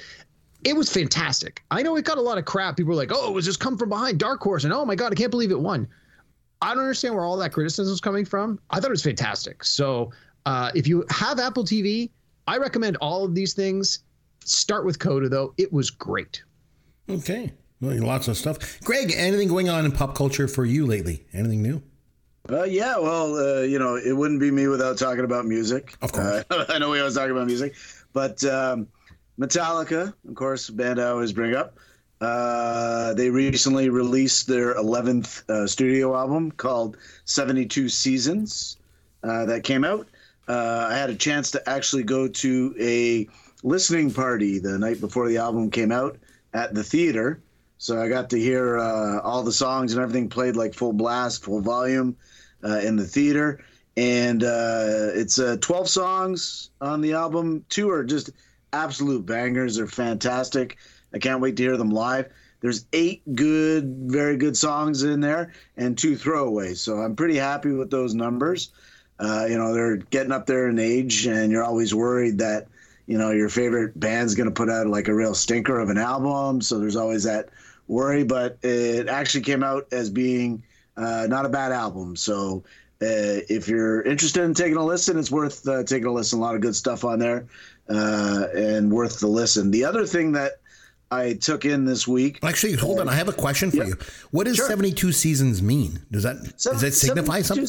It 0.66 0.76
was 0.76 0.92
fantastic. 0.92 1.64
I 1.72 1.82
know 1.82 1.96
it 1.96 2.04
got 2.04 2.18
a 2.18 2.22
lot 2.22 2.38
of 2.38 2.44
crap. 2.44 2.76
People 2.76 2.90
were 2.90 2.96
like, 2.96 3.12
"Oh, 3.14 3.30
it 3.30 3.34
was 3.34 3.46
just 3.46 3.62
come 3.62 3.78
from 3.78 3.90
behind, 3.90 4.20
Dark 4.20 4.42
Horse," 4.42 4.66
and 4.66 4.74
"Oh 4.74 4.86
my 4.86 4.96
God, 4.96 5.14
I 5.14 5.16
can't 5.16 5.32
believe 5.32 5.52
it 5.52 5.60
won." 5.60 5.88
I 6.62 6.74
don't 6.74 6.84
understand 6.84 7.16
where 7.16 7.24
all 7.24 7.38
that 7.38 7.54
criticism 7.54 7.94
is 7.94 8.02
coming 8.02 8.26
from. 8.26 8.60
I 8.70 8.82
thought 8.82 8.88
it 8.88 8.92
was 8.92 9.04
fantastic. 9.04 9.64
So 9.64 10.12
uh, 10.46 10.72
if 10.76 10.86
you 10.86 11.06
have 11.10 11.40
Apple 11.40 11.64
TV, 11.64 12.10
I 12.48 12.58
recommend 12.58 12.98
all 12.98 13.24
of 13.24 13.34
these 13.34 13.54
things 13.54 14.00
Start 14.46 14.86
with 14.86 15.00
Coda, 15.00 15.30
though. 15.30 15.54
It 15.58 15.72
was 15.72 15.90
great. 15.90 16.44
Okay. 17.10 17.54
Well, 17.82 17.98
lots 18.04 18.28
of 18.28 18.38
stuff. 18.38 18.80
Greg, 18.82 19.14
anything 19.16 19.48
going 19.48 19.70
on 19.70 19.86
in 19.86 19.92
pop 19.92 20.16
culture 20.16 20.48
for 20.48 20.66
you 20.66 20.86
lately? 20.86 21.26
Anything 21.34 21.62
new? 21.62 21.82
Uh, 22.50 22.64
yeah, 22.64 22.98
well, 22.98 23.36
uh, 23.36 23.62
you 23.62 23.78
know, 23.78 23.96
it 23.96 24.14
wouldn't 24.14 24.40
be 24.40 24.52
me 24.52 24.68
without 24.68 24.98
talking 24.98 25.24
about 25.24 25.46
music. 25.46 25.96
Of 26.02 26.12
course. 26.12 26.44
Uh, 26.50 26.66
I 26.70 26.80
know 26.80 26.90
we 26.90 27.00
always 27.00 27.16
talk 27.16 27.30
about 27.30 27.46
music, 27.48 27.76
but 28.12 28.44
um, 28.44 28.88
Metallica, 29.40 30.14
of 30.28 30.36
course, 30.36 30.70
band 30.70 31.00
I 31.00 31.10
always 31.10 31.32
bring 31.32 31.56
up. 31.56 31.78
Uh, 32.22 33.14
they 33.14 33.30
recently 33.30 33.90
released 33.90 34.48
their 34.48 34.76
11th 34.76 35.48
uh, 35.50 35.66
studio 35.68 36.16
album 36.16 36.52
called 36.52 36.98
72 37.26 37.88
Seasons 37.88 38.78
uh, 39.24 39.46
that 39.46 39.64
came 39.64 39.86
out. 39.86 40.08
I 40.48 40.98
had 40.98 41.12
a 41.12 41.16
chance 41.16 41.52
to 41.52 41.70
actually 41.70 42.02
go 42.02 42.28
to 42.28 42.76
a 42.80 43.28
listening 43.64 44.12
party 44.12 44.60
the 44.60 44.78
night 44.78 45.02
before 45.02 45.28
the 45.28 45.38
album 45.38 45.70
came 45.70 45.92
out 45.92 46.18
at 46.54 46.74
the 46.74 46.84
theater. 46.84 47.42
So 47.78 48.02
I 48.02 48.10
got 48.10 48.30
to 48.32 48.40
hear 48.40 48.78
uh, 48.78 49.20
all 49.22 49.44
the 49.44 49.52
songs 49.52 49.94
and 49.94 50.02
everything 50.02 50.30
played 50.30 50.56
like 50.56 50.74
full 50.74 50.94
blast, 50.94 51.44
full 51.44 51.62
volume 51.62 52.18
uh, 52.64 52.80
in 52.80 52.96
the 52.96 53.06
theater. 53.06 53.64
And 53.96 54.44
uh, 54.44 55.12
it's 55.14 55.40
uh, 55.40 55.58
12 55.62 55.90
songs 55.90 56.70
on 56.82 57.02
the 57.02 57.14
album. 57.14 57.66
Two 57.70 57.90
are 57.90 58.04
just 58.04 58.32
absolute 58.74 59.26
bangers. 59.26 59.76
They're 59.76 59.88
fantastic. 59.88 60.78
I 61.14 61.20
can't 61.20 61.42
wait 61.42 61.56
to 61.58 61.64
hear 61.64 61.78
them 61.78 61.90
live. 61.90 62.32
There's 62.62 62.86
eight 62.92 63.22
good, 63.36 63.86
very 64.08 64.36
good 64.36 64.58
songs 64.58 65.04
in 65.04 65.22
there 65.22 65.54
and 65.78 65.98
two 65.98 66.18
throwaways. 66.18 66.78
So 66.78 66.98
I'm 66.98 67.16
pretty 67.16 67.38
happy 67.38 67.72
with 67.72 67.90
those 67.90 68.14
numbers. 68.14 68.72
Uh, 69.18 69.48
you 69.50 69.58
know, 69.58 69.74
they're 69.74 69.98
getting 69.98 70.32
up 70.32 70.46
there 70.46 70.68
in 70.68 70.80
age, 70.80 71.26
and 71.26 71.52
you're 71.52 71.64
always 71.64 71.94
worried 71.94 72.38
that– 72.40 72.68
you 73.10 73.18
know 73.18 73.32
your 73.32 73.50
favorite 73.50 74.00
band's 74.00 74.36
going 74.36 74.48
to 74.48 74.54
put 74.54 74.70
out 74.70 74.86
like 74.86 75.08
a 75.08 75.14
real 75.14 75.34
stinker 75.34 75.80
of 75.80 75.90
an 75.90 75.98
album 75.98 76.62
so 76.62 76.78
there's 76.78 76.96
always 76.96 77.24
that 77.24 77.50
worry 77.88 78.24
but 78.24 78.60
it 78.62 79.10
actually 79.10 79.42
came 79.42 79.64
out 79.64 79.88
as 79.92 80.12
being 80.12 80.64
uh, 80.96 81.26
not 81.28 81.44
a 81.44 81.50
bad 81.50 81.72
album 81.72 82.16
so 82.16 82.64
uh, 83.02 83.42
if 83.50 83.68
you're 83.68 84.04
interested 84.04 84.44
in 84.44 84.54
taking 84.54 84.78
a 84.78 84.86
listen 84.86 85.18
it's 85.18 85.32
worth 85.32 85.68
uh, 85.68 85.84
taking 85.84 86.06
a 86.06 86.12
listen 86.12 86.38
a 86.38 86.42
lot 86.42 86.54
of 86.54 86.62
good 86.62 86.76
stuff 86.76 87.04
on 87.04 87.18
there 87.18 87.48
uh, 87.90 88.46
and 88.56 88.92
worth 88.92 89.20
the 89.20 89.28
listen 89.28 89.72
the 89.72 89.84
other 89.84 90.06
thing 90.06 90.32
that 90.32 90.54
I 91.12 91.34
took 91.34 91.66
in 91.66 91.86
this 91.86 92.08
week. 92.08 92.38
Actually, 92.44 92.74
hold 92.74 93.00
on. 93.00 93.10
I 93.10 93.16
have 93.16 93.28
a 93.28 93.34
question 93.34 93.72
for 93.72 93.78
yeah. 93.78 93.86
you. 93.86 93.98
What 94.30 94.44
does 94.44 94.58
sure. 94.58 94.68
72 94.68 95.12
seasons 95.12 95.60
mean? 95.60 96.06
Does 96.12 96.22
that 96.22 96.38
does 96.62 96.82
that 96.82 96.94
signify 96.94 97.42
something? 97.42 97.68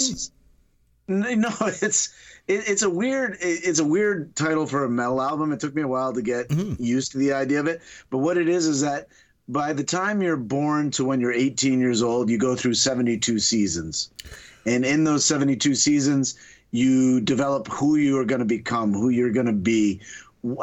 No, 1.08 1.48
it's 1.60 2.14
it, 2.50 2.68
it's 2.68 2.82
a 2.82 2.90
weird 2.90 3.34
it, 3.34 3.60
it's 3.64 3.78
a 3.78 3.84
weird 3.84 4.34
title 4.34 4.66
for 4.66 4.84
a 4.84 4.88
metal 4.88 5.22
album. 5.22 5.52
It 5.52 5.60
took 5.60 5.74
me 5.74 5.82
a 5.82 5.88
while 5.88 6.12
to 6.12 6.22
get 6.22 6.48
mm-hmm. 6.48 6.82
used 6.82 7.12
to 7.12 7.18
the 7.18 7.32
idea 7.32 7.60
of 7.60 7.66
it. 7.66 7.80
But 8.10 8.18
what 8.18 8.36
it 8.36 8.48
is 8.48 8.66
is 8.66 8.80
that 8.80 9.08
by 9.48 9.72
the 9.72 9.84
time 9.84 10.22
you're 10.22 10.36
born 10.36 10.90
to 10.92 11.04
when 11.04 11.20
you're 11.20 11.32
18 11.32 11.80
years 11.80 12.02
old, 12.02 12.28
you 12.28 12.38
go 12.38 12.54
through 12.54 12.74
72 12.74 13.38
seasons. 13.38 14.10
And 14.66 14.84
in 14.84 15.04
those 15.04 15.24
72 15.24 15.74
seasons, 15.74 16.38
you 16.70 17.20
develop 17.20 17.66
who 17.68 17.96
you 17.96 18.18
are 18.18 18.24
going 18.24 18.40
to 18.40 18.44
become, 18.44 18.92
who 18.92 19.08
you're 19.08 19.32
going 19.32 19.46
to 19.46 19.52
be, 19.52 20.00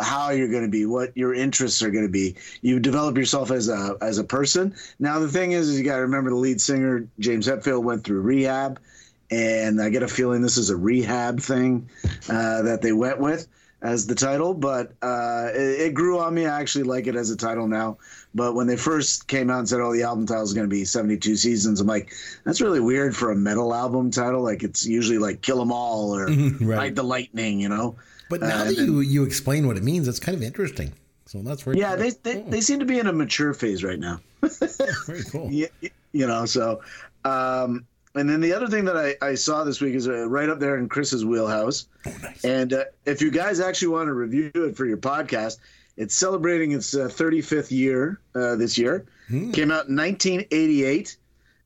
how 0.01 0.30
you're 0.30 0.48
going 0.48 0.63
to 0.63 0.69
be, 0.69 0.86
what 0.86 1.16
your 1.18 1.33
interests 1.33 1.81
are 1.81 1.90
going 1.90 2.06
to 2.06 2.12
be. 2.12 2.36
You 2.62 2.80
develop 2.80 3.18
yourself 3.18 3.51
as 3.51 3.69
a 3.69 3.98
as 4.01 4.18
a 4.18 4.24
person. 4.24 4.75
Now 5.00 5.19
the 5.19 5.28
thing 5.28 5.51
is, 5.54 5.69
is 5.69 5.78
you 5.78 5.83
got 5.83 5.98
to 5.98 6.01
remember 6.01 6.30
the 6.30 6.38
lead 6.38 6.62
singer 6.62 7.07
James 7.19 7.48
Hetfield 7.48 7.83
went 7.83 8.04
through 8.04 8.22
rehab 8.22 8.80
and 9.29 9.81
I 9.81 9.89
get 9.89 10.03
a 10.03 10.07
feeling 10.07 10.41
this 10.41 10.57
is 10.57 10.69
a 10.69 10.77
rehab 10.77 11.39
thing 11.39 11.89
uh, 12.29 12.62
that 12.63 12.81
they 12.81 12.91
went 12.91 13.19
with 13.19 13.47
as 13.81 14.07
the 14.07 14.15
title, 14.15 14.53
but 14.53 14.94
uh, 15.01 15.50
it, 15.53 15.81
it, 15.81 15.94
grew 15.94 16.18
on 16.18 16.33
me. 16.33 16.45
I 16.45 16.59
actually 16.59 16.85
like 16.85 17.06
it 17.06 17.15
as 17.15 17.29
a 17.29 17.38
title 17.38 17.68
now. 17.68 17.97
But 18.33 18.56
when 18.56 18.65
they 18.68 18.75
first 18.75 19.27
came 19.27 19.50
out 19.50 19.59
and 19.59 19.69
said, 19.69 19.81
"Oh, 19.81 19.94
the 19.94 20.03
album 20.03 20.25
title 20.25 20.44
is 20.44 20.54
going 20.54 20.68
to 20.68 20.73
be 20.73 20.83
72 20.83 21.35
seasons," 21.35 21.80
I'm 21.80 21.87
like, 21.87 22.11
"That's 22.44 22.59
really 22.59 22.80
weird 22.80 23.16
for 23.16 23.31
a 23.31 23.35
metal 23.35 23.73
album 23.73 24.11
title. 24.11 24.42
Like 24.42 24.63
it's 24.63 24.85
usually 24.85 25.19
like 25.19 25.42
Kill 25.42 25.61
'Em 25.61 25.71
All 25.71 26.16
or 26.16 26.25
right. 26.28 26.61
Ride 26.61 26.95
the 26.95 27.04
Lightning," 27.04 27.59
you 27.59 27.69
know. 27.69 27.95
But 28.30 28.42
now 28.42 28.61
uh, 28.61 28.63
that 28.66 28.75
you 28.75 28.99
you 29.02 29.23
explain 29.23 29.68
what 29.68 29.78
it 29.78 29.83
means, 29.83 30.07
it's 30.07 30.19
kind 30.19 30.35
of 30.35 30.44
interesting. 30.44 30.94
So 31.25 31.42
that's 31.42 31.61
very 31.61 31.78
yeah. 31.78 31.95
They, 31.95 32.11
they 32.11 32.42
they 32.42 32.61
seem 32.61 32.80
to 32.80 32.85
be 32.85 32.99
in 32.99 33.07
a 33.07 33.13
mature 33.13 33.54
phase 33.54 33.83
right 33.83 33.99
now. 33.99 34.21
very 34.42 35.23
cool. 35.23 35.49
Yeah, 35.52 35.68
you 36.13 36.25
know. 36.25 36.45
So 36.45 36.81
um, 37.25 37.85
and 38.16 38.30
then 38.30 38.42
the 38.42 38.54
other 38.54 38.68
thing 38.68 38.85
that 38.85 38.97
I, 38.97 39.16
I 39.21 39.35
saw 39.35 39.64
this 39.64 39.81
week 39.81 39.95
is 39.95 40.07
uh, 40.07 40.28
right 40.28 40.49
up 40.49 40.59
there 40.59 40.78
in 40.78 40.90
Chris's 40.90 41.26
wheelhouse. 41.26 41.87
Oh, 42.06 42.14
nice. 42.21 42.44
And 42.44 42.73
uh, 42.73 42.85
if 43.06 43.21
you 43.21 43.31
guys 43.31 43.59
actually 43.59 43.90
want 43.90 44.07
to 44.07 44.14
review 44.14 44.52
it 44.54 44.76
for 44.76 44.85
your 44.85 44.97
podcast, 44.97 45.57
it's 45.97 46.16
celebrating 46.16 46.71
its 46.71 46.95
uh, 46.95 47.07
35th 47.07 47.71
year 47.71 48.19
uh, 48.35 48.56
this 48.56 48.78
year. 48.78 49.06
Hmm. 49.28 49.52
Came 49.52 49.71
out 49.71 49.87
in 49.87 49.95
1988, 49.95 51.18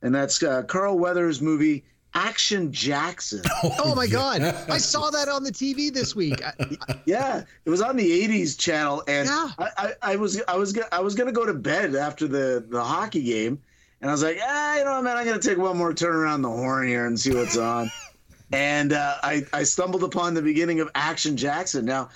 and 0.02 0.16
that's 0.16 0.42
uh, 0.42 0.64
Carl 0.64 0.98
Weathers' 0.98 1.42
movie 1.42 1.84
Action 2.14 2.72
Jackson. 2.72 3.42
Oh, 3.64 3.92
oh 3.92 3.96
my 3.96 4.08
God! 4.08 4.42
I 4.42 4.80
saw 4.80 5.12
that 5.12 5.30
on 5.30 5.44
the 5.44 5.52
TV 5.52 5.94
this 5.94 6.16
week. 6.16 6.42
yeah, 7.06 7.44
it 7.64 7.70
was 7.70 7.80
on 7.80 7.96
the 7.96 8.28
'80s 8.28 8.58
channel, 8.58 9.04
and 9.08 9.28
yeah. 9.28 9.50
I, 9.60 9.70
I, 9.78 9.94
I 10.02 10.16
was 10.16 10.42
I 10.48 10.56
was 10.56 10.78
I 10.92 11.00
was 11.00 11.14
gonna 11.14 11.32
go 11.32 11.46
to 11.46 11.54
bed 11.54 11.96
after 11.96 12.28
the 12.28 12.66
the 12.68 12.84
hockey 12.84 13.24
game 13.24 13.62
and 14.02 14.10
I 14.10 14.14
was 14.14 14.24
like, 14.24 14.40
ah, 14.42 14.78
you 14.78 14.84
know, 14.84 15.02
man, 15.02 15.18
I'm 15.18 15.26
gonna 15.26 15.40
take 15.40 15.58
one 15.58 15.78
more 15.78 15.94
turn 15.94 16.16
around 16.16 16.42
the 16.42 16.50
horn 16.50 16.88
here 16.88 17.06
and 17.06 17.20
see 17.20 17.34
what's 17.34 17.58
on. 17.58 17.92
and 18.52 18.94
uh, 18.94 19.16
I 19.24 19.44
I 19.54 19.64
stumbled 19.64 20.04
upon 20.04 20.34
the 20.34 20.42
beginning 20.42 20.80
of 20.80 20.90
Action 20.96 21.38
Jackson. 21.38 21.86
Now, 21.86 22.10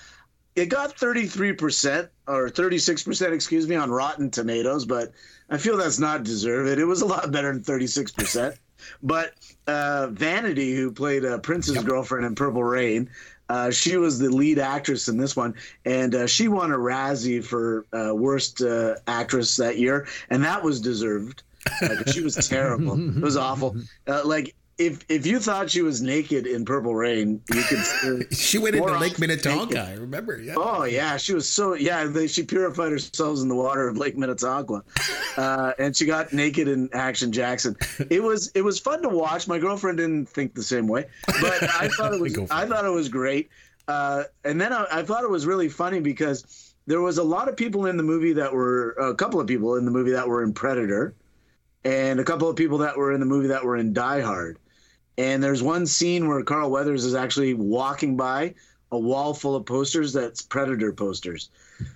it 0.56 0.66
got 0.66 0.96
33% 0.96 2.08
or 2.26 2.48
36%, 2.48 3.32
excuse 3.32 3.68
me, 3.68 3.76
on 3.76 3.90
Rotten 3.90 4.30
Tomatoes, 4.30 4.86
but 4.86 5.12
I 5.50 5.58
feel 5.58 5.76
that's 5.76 5.98
not 5.98 6.24
deserved. 6.24 6.78
It 6.78 6.84
was 6.84 7.02
a 7.02 7.06
lot 7.06 7.30
better 7.30 7.52
than 7.52 7.62
36%. 7.62 8.56
but 9.02 9.34
uh, 9.66 10.08
Vanity, 10.08 10.74
who 10.74 10.90
played 10.90 11.24
uh, 11.24 11.38
Prince's 11.38 11.76
yep. 11.76 11.84
girlfriend 11.84 12.24
in 12.24 12.34
Purple 12.34 12.64
Rain, 12.64 13.10
uh, 13.48 13.70
she 13.70 13.96
was 13.96 14.18
the 14.18 14.28
lead 14.28 14.58
actress 14.58 15.08
in 15.08 15.18
this 15.18 15.36
one, 15.36 15.54
and 15.84 16.14
uh, 16.14 16.26
she 16.26 16.48
won 16.48 16.72
a 16.72 16.76
Razzie 16.76 17.44
for 17.44 17.86
uh, 17.92 18.14
worst 18.14 18.60
uh, 18.60 18.96
actress 19.06 19.56
that 19.56 19.78
year, 19.78 20.08
and 20.30 20.42
that 20.42 20.64
was 20.64 20.80
deserved. 20.80 21.42
Like, 21.82 22.08
she 22.08 22.22
was 22.22 22.34
terrible. 22.48 22.98
it 23.16 23.22
was 23.22 23.36
awful. 23.36 23.76
Uh, 24.08 24.22
like 24.24 24.54
if 24.78 25.04
if 25.08 25.26
you 25.26 25.40
thought 25.40 25.70
she 25.70 25.80
was 25.80 26.02
naked 26.02 26.46
in 26.46 26.64
Purple 26.64 26.94
Rain, 26.94 27.40
you 27.52 27.62
could. 27.62 28.32
she 28.34 28.58
went 28.58 28.76
into 28.76 28.98
Lake 28.98 29.18
Minnetonka. 29.18 29.74
naked. 29.74 29.76
I 29.78 29.94
remember. 29.94 30.38
Yeah. 30.38 30.54
Oh 30.56 30.84
yeah, 30.84 31.16
she 31.16 31.34
was 31.34 31.48
so 31.48 31.74
yeah. 31.74 32.04
They, 32.04 32.26
she 32.26 32.42
purified 32.42 32.92
herself 32.92 33.40
in 33.40 33.48
the 33.48 33.54
water 33.54 33.88
of 33.88 33.96
Lake 33.96 34.18
Minnetonka, 34.18 34.82
uh, 35.38 35.72
and 35.78 35.96
she 35.96 36.04
got 36.04 36.32
naked 36.32 36.68
in 36.68 36.90
Action 36.92 37.32
Jackson. 37.32 37.74
It 38.10 38.22
was 38.22 38.52
it 38.54 38.62
was 38.62 38.78
fun 38.78 39.00
to 39.02 39.08
watch. 39.08 39.48
My 39.48 39.58
girlfriend 39.58 39.96
didn't 39.98 40.28
think 40.28 40.54
the 40.54 40.62
same 40.62 40.86
way, 40.88 41.06
but 41.26 41.62
I 41.62 41.88
thought 41.88 42.12
it 42.12 42.20
was 42.20 42.36
I 42.50 42.66
thought 42.66 42.84
it 42.84 42.92
was 42.92 43.08
great. 43.08 43.48
Uh, 43.88 44.24
and 44.44 44.60
then 44.60 44.72
I, 44.72 44.86
I 44.92 45.02
thought 45.04 45.24
it 45.24 45.30
was 45.30 45.46
really 45.46 45.68
funny 45.68 46.00
because 46.00 46.74
there 46.86 47.00
was 47.00 47.18
a 47.18 47.24
lot 47.24 47.48
of 47.48 47.56
people 47.56 47.86
in 47.86 47.96
the 47.96 48.02
movie 48.02 48.34
that 48.34 48.52
were 48.52 48.90
a 48.92 49.14
couple 49.14 49.40
of 49.40 49.46
people 49.46 49.76
in 49.76 49.84
the 49.84 49.90
movie 49.90 50.10
that 50.12 50.28
were 50.28 50.42
in 50.42 50.52
Predator, 50.52 51.14
and 51.86 52.18
a 52.18 52.24
couple 52.24 52.48
of 52.48 52.56
people 52.56 52.78
that 52.78 52.96
were 52.96 53.12
in 53.12 53.20
the 53.20 53.26
movie 53.26 53.46
that 53.46 53.64
were 53.64 53.76
in 53.76 53.92
Die 53.92 54.20
Hard. 54.20 54.58
And 55.18 55.42
there's 55.42 55.62
one 55.62 55.86
scene 55.86 56.26
where 56.26 56.42
Carl 56.42 56.68
Weathers 56.68 57.04
is 57.04 57.14
actually 57.14 57.54
walking 57.54 58.16
by 58.16 58.54
a 58.90 58.98
wall 58.98 59.32
full 59.32 59.54
of 59.54 59.66
posters 59.66 60.12
that's 60.12 60.42
Predator 60.42 60.92
posters. 60.92 61.48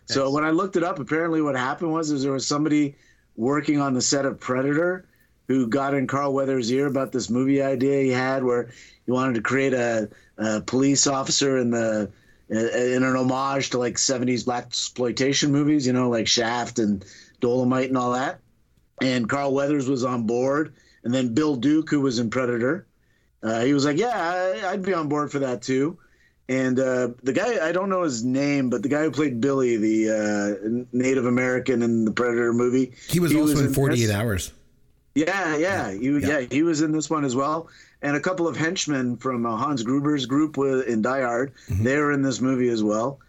So 0.06 0.30
when 0.30 0.44
I 0.44 0.50
looked 0.50 0.76
it 0.76 0.84
up, 0.84 1.00
apparently 1.00 1.42
what 1.42 1.56
happened 1.56 1.92
was 1.92 2.12
is 2.12 2.22
there 2.22 2.32
was 2.32 2.46
somebody 2.46 2.94
working 3.36 3.80
on 3.80 3.94
the 3.94 4.00
set 4.00 4.26
of 4.26 4.38
Predator 4.38 5.06
who 5.48 5.66
got 5.66 5.94
in 5.94 6.06
Carl 6.06 6.32
Weathers' 6.32 6.70
ear 6.70 6.86
about 6.86 7.10
this 7.10 7.28
movie 7.28 7.60
idea 7.60 8.02
he 8.02 8.10
had 8.10 8.44
where 8.44 8.70
he 9.06 9.10
wanted 9.10 9.34
to 9.34 9.40
create 9.40 9.74
a, 9.74 10.08
a 10.38 10.60
police 10.60 11.08
officer 11.08 11.58
in 11.58 11.70
the 11.70 12.10
in 12.48 13.02
an 13.02 13.16
homage 13.16 13.70
to 13.70 13.78
like 13.78 13.94
70s 13.94 14.44
black 14.44 14.66
exploitation 14.66 15.50
movies, 15.52 15.86
you 15.86 15.92
know, 15.92 16.08
like 16.10 16.26
Shaft 16.26 16.78
and 16.78 17.04
Dolomite 17.40 17.88
and 17.88 17.98
all 17.98 18.12
that. 18.12 18.40
And 19.00 19.28
Carl 19.28 19.54
Weathers 19.54 19.88
was 19.88 20.04
on 20.04 20.24
board, 20.24 20.74
and 21.04 21.14
then 21.14 21.34
Bill 21.34 21.56
Duke, 21.56 21.88
who 21.90 22.00
was 22.00 22.18
in 22.18 22.30
Predator, 22.30 22.86
uh, 23.42 23.62
he 23.62 23.72
was 23.72 23.84
like, 23.84 23.96
"Yeah, 23.96 24.12
I, 24.14 24.70
I'd 24.70 24.82
be 24.82 24.92
on 24.92 25.08
board 25.08 25.32
for 25.32 25.38
that 25.38 25.62
too." 25.62 25.98
And 26.50 26.80
uh, 26.80 27.10
the 27.22 27.32
guy, 27.32 27.64
I 27.64 27.70
don't 27.70 27.88
know 27.88 28.02
his 28.02 28.24
name, 28.24 28.70
but 28.70 28.82
the 28.82 28.88
guy 28.88 29.04
who 29.04 29.12
played 29.12 29.40
Billy, 29.40 29.76
the 29.76 30.10
uh, 30.10 30.84
Native 30.92 31.24
American 31.24 31.80
in 31.80 32.04
the 32.04 32.10
Predator 32.10 32.52
movie, 32.52 32.92
He 33.08 33.20
was 33.20 33.32
also 33.34 33.64
in 33.64 33.72
48 33.72 34.10
Hours. 34.10 34.52
Yeah, 35.14 35.56
yeah, 35.56 35.92
he, 35.92 36.18
yeah. 36.18 36.40
he 36.40 36.62
was 36.62 36.82
in 36.82 36.90
this 36.92 37.08
one 37.08 37.24
as 37.24 37.36
well. 37.36 37.68
And 38.02 38.16
a 38.16 38.20
couple 38.20 38.48
of 38.48 38.56
henchmen 38.56 39.16
from 39.16 39.46
uh, 39.46 39.56
Hans 39.56 39.82
Gruber's 39.82 40.26
group 40.26 40.56
in 40.58 41.02
Die 41.02 41.20
Hard. 41.20 41.52
They 41.68 41.96
were 41.98 42.12
in 42.12 42.22
this 42.22 42.40
movie 42.40 42.68
as 42.68 42.82
well. 42.82 43.20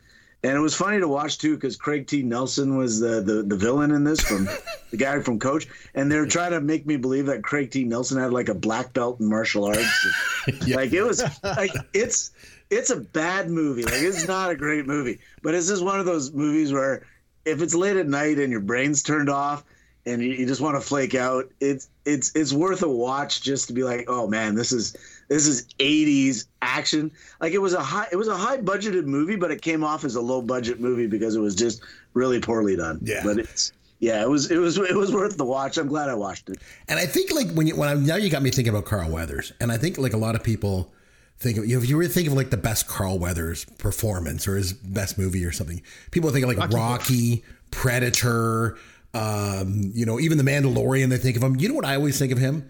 And 0.44 0.58
it 0.58 0.60
was 0.60 0.76
funny 0.76 1.00
to 1.00 1.08
watch 1.08 1.38
too 1.38 1.56
because 1.56 1.76
Craig 1.76 2.08
T. 2.08 2.24
Nelson 2.24 2.76
was 2.76 3.00
the, 3.00 3.22
the 3.22 3.44
the 3.44 3.56
villain 3.56 3.92
in 3.92 4.04
this 4.04 4.22
from 4.22 4.46
the 4.90 4.98
guy 4.98 5.20
from 5.22 5.38
Coach, 5.38 5.68
and 5.94 6.12
they're 6.12 6.26
trying 6.26 6.52
to 6.52 6.62
make 6.62 6.88
me 6.88 6.98
believe 6.98 7.28
that 7.28 7.44
Craig 7.44 7.70
T. 7.70 7.84
Nelson 7.84 8.20
had 8.20 8.34
like 8.34 8.50
a 8.50 8.56
black 8.56 8.92
belt 8.94 9.20
in 9.20 9.28
martial 9.28 9.66
arts. 9.66 10.08
Like 10.68 10.92
it 10.92 11.04
was 11.04 11.24
like 11.44 11.70
it's 11.94 12.32
it's 12.72 12.90
a 12.90 12.98
bad 12.98 13.52
movie. 13.52 13.84
Like 13.84 14.02
it's 14.02 14.28
not 14.28 14.50
a 14.50 14.56
great 14.56 14.88
movie, 14.88 15.20
but 15.44 15.54
it's 15.54 15.68
just 15.68 15.84
one 15.84 16.00
of 16.00 16.08
those 16.08 16.32
movies 16.32 16.74
where 16.74 17.06
if 17.46 17.62
it's 17.62 17.76
late 17.76 17.98
at 17.98 18.08
night 18.08 18.40
and 18.40 18.52
your 18.52 18.62
brain's 18.62 19.04
turned 19.04 19.30
off 19.30 19.64
and 20.06 20.22
you, 20.22 20.30
you 20.30 20.48
just 20.48 20.62
want 20.62 20.76
to 20.76 20.82
flake 20.82 21.14
out, 21.14 21.52
it's 21.60 21.90
it's 22.06 22.36
it's 22.36 22.52
worth 22.52 22.82
a 22.82 22.90
watch 22.90 23.42
just 23.44 23.68
to 23.68 23.74
be 23.74 23.84
like, 23.84 24.06
oh 24.08 24.28
man, 24.28 24.56
this 24.56 24.72
is 24.72 24.96
this 25.32 25.48
is 25.48 25.66
80s 25.80 26.48
action. 26.62 27.10
Like 27.40 27.54
it 27.54 27.60
was 27.60 27.74
a 27.74 27.80
high 27.80 28.08
it 28.12 28.18
was 28.18 28.28
a 28.28 28.36
high 28.36 28.58
budgeted 28.58 29.06
movie, 29.06 29.38
but 29.38 29.50
it 29.50 29.62
came 29.62 29.82
off 29.82 30.04
as 30.04 30.16
a 30.16 30.22
low 30.22 30.42
budget 30.42 30.82
movie 30.82 31.08
because 31.08 31.36
it 31.36 31.40
was 31.40 31.56
just 31.56 31.82
really 32.14 32.42
poorly 32.42 32.76
done. 32.76 33.00
Yeah. 33.02 33.22
But 33.24 33.40
it's 33.40 33.72
yeah, 34.00 34.22
it 34.22 34.30
was 34.30 34.52
it 34.52 34.58
was 34.58 34.78
it 34.78 34.96
was 34.96 35.14
worth 35.14 35.38
the 35.38 35.46
watch. 35.46 35.78
I'm 35.78 35.88
glad 35.88 36.10
I 36.10 36.16
watched 36.16 36.50
it. 36.50 36.60
And 36.90 37.00
I 37.00 37.06
think 37.06 37.32
like 37.32 37.50
when 37.52 37.66
you 37.66 37.78
when 37.78 37.88
I, 37.88 37.94
now 37.94 38.18
you 38.18 38.30
got 38.30 38.42
me 38.42 38.52
thinking 38.52 38.74
about 38.74 38.84
Carl 38.84 39.10
Weathers, 39.10 39.54
and 39.62 39.72
I 39.72 39.78
think 39.78 39.98
like 39.98 40.12
a 40.12 40.18
lot 40.18 40.36
of 40.36 40.44
people 40.44 40.92
think 41.38 41.58
of 41.58 41.66
you 41.66 41.78
know, 41.78 41.82
if 41.82 41.90
you 41.90 41.96
were 41.96 42.04
to 42.04 42.10
think 42.10 42.28
of 42.28 42.34
like 42.34 42.50
the 42.50 42.58
best 42.58 42.90
Carl 42.90 43.18
Weathers 43.18 43.64
performance 43.78 44.50
or 44.50 44.58
his 44.58 44.74
best 44.74 45.18
movie 45.18 45.46
or 45.46 45.54
something, 45.54 45.82
people 46.12 46.30
think 46.32 46.44
of 46.44 46.58
like 46.58 46.74
Rocky, 46.74 47.46
Predator, 47.70 48.78
um, 49.14 49.92
you 49.94 50.06
know, 50.06 50.20
even 50.20 50.38
the 50.38 50.44
Mandalorian. 50.44 51.08
They 51.08 51.18
think 51.18 51.38
of 51.38 51.44
him. 51.44 51.56
You 51.56 51.70
know 51.70 51.76
what 51.76 51.86
I 51.86 51.96
always 51.96 52.20
think 52.20 52.34
of 52.34 52.38
him? 52.38 52.70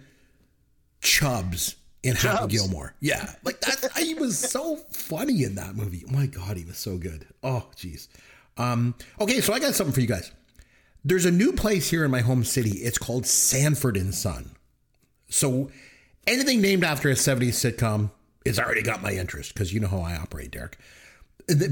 Chubbs 1.00 1.74
in 2.02 2.16
Happy 2.16 2.36
Chubbs. 2.36 2.52
Gilmore. 2.52 2.94
Yeah, 3.00 3.32
like 3.44 3.60
that. 3.60 3.92
he 3.98 4.14
was 4.14 4.38
so 4.38 4.76
funny 4.90 5.44
in 5.44 5.54
that 5.56 5.76
movie. 5.76 6.04
Oh 6.08 6.12
my 6.12 6.26
god, 6.26 6.56
he 6.56 6.64
was 6.64 6.78
so 6.78 6.98
good. 6.98 7.26
Oh 7.42 7.66
jeez. 7.76 8.08
Um, 8.56 8.94
okay, 9.20 9.40
so 9.40 9.52
I 9.52 9.58
got 9.58 9.74
something 9.74 9.94
for 9.94 10.00
you 10.00 10.06
guys. 10.06 10.30
There's 11.04 11.24
a 11.24 11.30
new 11.30 11.52
place 11.52 11.90
here 11.90 12.04
in 12.04 12.10
my 12.10 12.20
home 12.20 12.44
city. 12.44 12.70
It's 12.78 12.98
called 12.98 13.26
Sanford 13.26 13.96
and 13.96 14.14
Son. 14.14 14.52
So 15.28 15.70
anything 16.26 16.60
named 16.60 16.84
after 16.84 17.08
a 17.08 17.14
70s 17.14 17.54
sitcom 17.54 18.10
has 18.46 18.58
already 18.58 18.82
got 18.82 19.02
my 19.02 19.12
interest 19.12 19.54
because 19.54 19.72
you 19.72 19.80
know 19.80 19.88
how 19.88 20.00
I 20.00 20.16
operate, 20.16 20.50
Derek. 20.50 20.78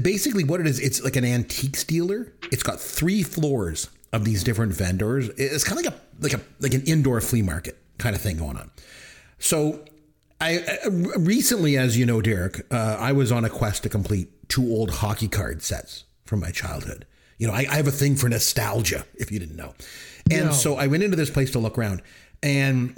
Basically, 0.01 0.43
what 0.43 0.59
it 0.59 0.67
is, 0.67 0.79
it's 0.79 1.01
like 1.01 1.15
an 1.15 1.23
antiques 1.23 1.83
dealer. 1.83 2.33
It's 2.51 2.63
got 2.63 2.79
three 2.79 3.23
floors 3.23 3.89
of 4.11 4.25
these 4.25 4.43
different 4.43 4.73
vendors. 4.73 5.29
It's 5.37 5.63
kind 5.63 5.79
of 5.79 5.85
like 5.85 5.93
a 5.93 6.01
like 6.19 6.33
a 6.33 6.41
like 6.59 6.73
an 6.73 6.83
indoor 6.83 7.21
flea 7.21 7.41
market 7.41 7.77
kind 7.97 8.15
of 8.15 8.21
thing 8.21 8.37
going 8.37 8.57
on. 8.57 8.69
So, 9.39 9.85
I, 10.41 10.79
I 10.83 10.87
recently, 11.19 11.77
as 11.77 11.97
you 11.97 12.05
know, 12.05 12.19
Derek, 12.19 12.65
uh, 12.71 12.97
I 12.99 13.11
was 13.11 13.31
on 13.31 13.45
a 13.45 13.49
quest 13.49 13.83
to 13.83 13.89
complete 13.89 14.49
two 14.49 14.63
old 14.63 14.89
hockey 14.89 15.27
card 15.27 15.61
sets 15.61 16.05
from 16.25 16.39
my 16.39 16.49
childhood. 16.49 17.05
You 17.37 17.47
know, 17.47 17.53
I, 17.53 17.67
I 17.69 17.75
have 17.75 17.87
a 17.87 17.91
thing 17.91 18.15
for 18.15 18.27
nostalgia, 18.27 19.05
if 19.15 19.31
you 19.31 19.39
didn't 19.39 19.55
know. 19.55 19.73
And 20.29 20.53
so 20.53 20.75
I 20.75 20.87
went 20.87 21.03
into 21.03 21.15
this 21.15 21.29
place 21.29 21.51
to 21.51 21.59
look 21.59 21.77
around, 21.77 22.01
and 22.41 22.95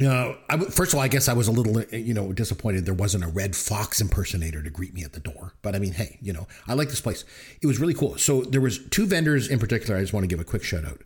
uh, 0.00 0.34
I 0.48 0.52
w- 0.52 0.70
first 0.70 0.92
of 0.92 0.98
all, 0.98 1.04
I 1.04 1.08
guess 1.08 1.28
I 1.28 1.32
was 1.32 1.48
a 1.48 1.52
little, 1.52 1.78
uh, 1.78 1.84
you 1.96 2.14
know, 2.14 2.32
disappointed 2.32 2.86
there 2.86 2.94
wasn't 2.94 3.24
a 3.24 3.28
Redd 3.28 3.54
Foxx 3.54 4.00
impersonator 4.00 4.62
to 4.62 4.70
greet 4.70 4.94
me 4.94 5.04
at 5.04 5.12
the 5.12 5.20
door. 5.20 5.54
But 5.62 5.74
I 5.74 5.78
mean, 5.78 5.92
hey, 5.92 6.18
you 6.20 6.32
know, 6.32 6.48
I 6.66 6.74
like 6.74 6.88
this 6.88 7.00
place. 7.00 7.24
It 7.62 7.66
was 7.66 7.78
really 7.78 7.94
cool. 7.94 8.16
So 8.18 8.42
there 8.42 8.60
was 8.60 8.86
two 8.88 9.06
vendors 9.06 9.48
in 9.48 9.58
particular. 9.58 9.96
I 9.96 10.00
just 10.00 10.12
want 10.12 10.24
to 10.24 10.28
give 10.28 10.40
a 10.40 10.44
quick 10.44 10.64
shout 10.64 10.84
out. 10.84 11.02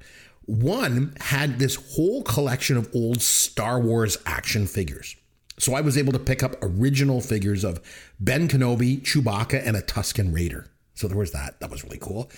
One 0.46 1.14
had 1.20 1.58
this 1.58 1.74
whole 1.96 2.22
collection 2.22 2.76
of 2.76 2.88
old 2.94 3.22
Star 3.22 3.80
Wars 3.80 4.18
action 4.26 4.66
figures. 4.66 5.16
So 5.58 5.74
I 5.74 5.80
was 5.80 5.96
able 5.96 6.12
to 6.12 6.18
pick 6.18 6.42
up 6.42 6.56
original 6.62 7.20
figures 7.20 7.64
of 7.64 7.80
Ben 8.18 8.48
Kenobi, 8.48 9.00
Chewbacca, 9.02 9.62
and 9.64 9.76
a 9.76 9.82
Tusken 9.82 10.34
Raider. 10.34 10.66
So 10.94 11.08
there 11.08 11.16
was 11.18 11.32
that. 11.32 11.60
That 11.60 11.70
was 11.70 11.84
really 11.84 11.98
cool. 11.98 12.30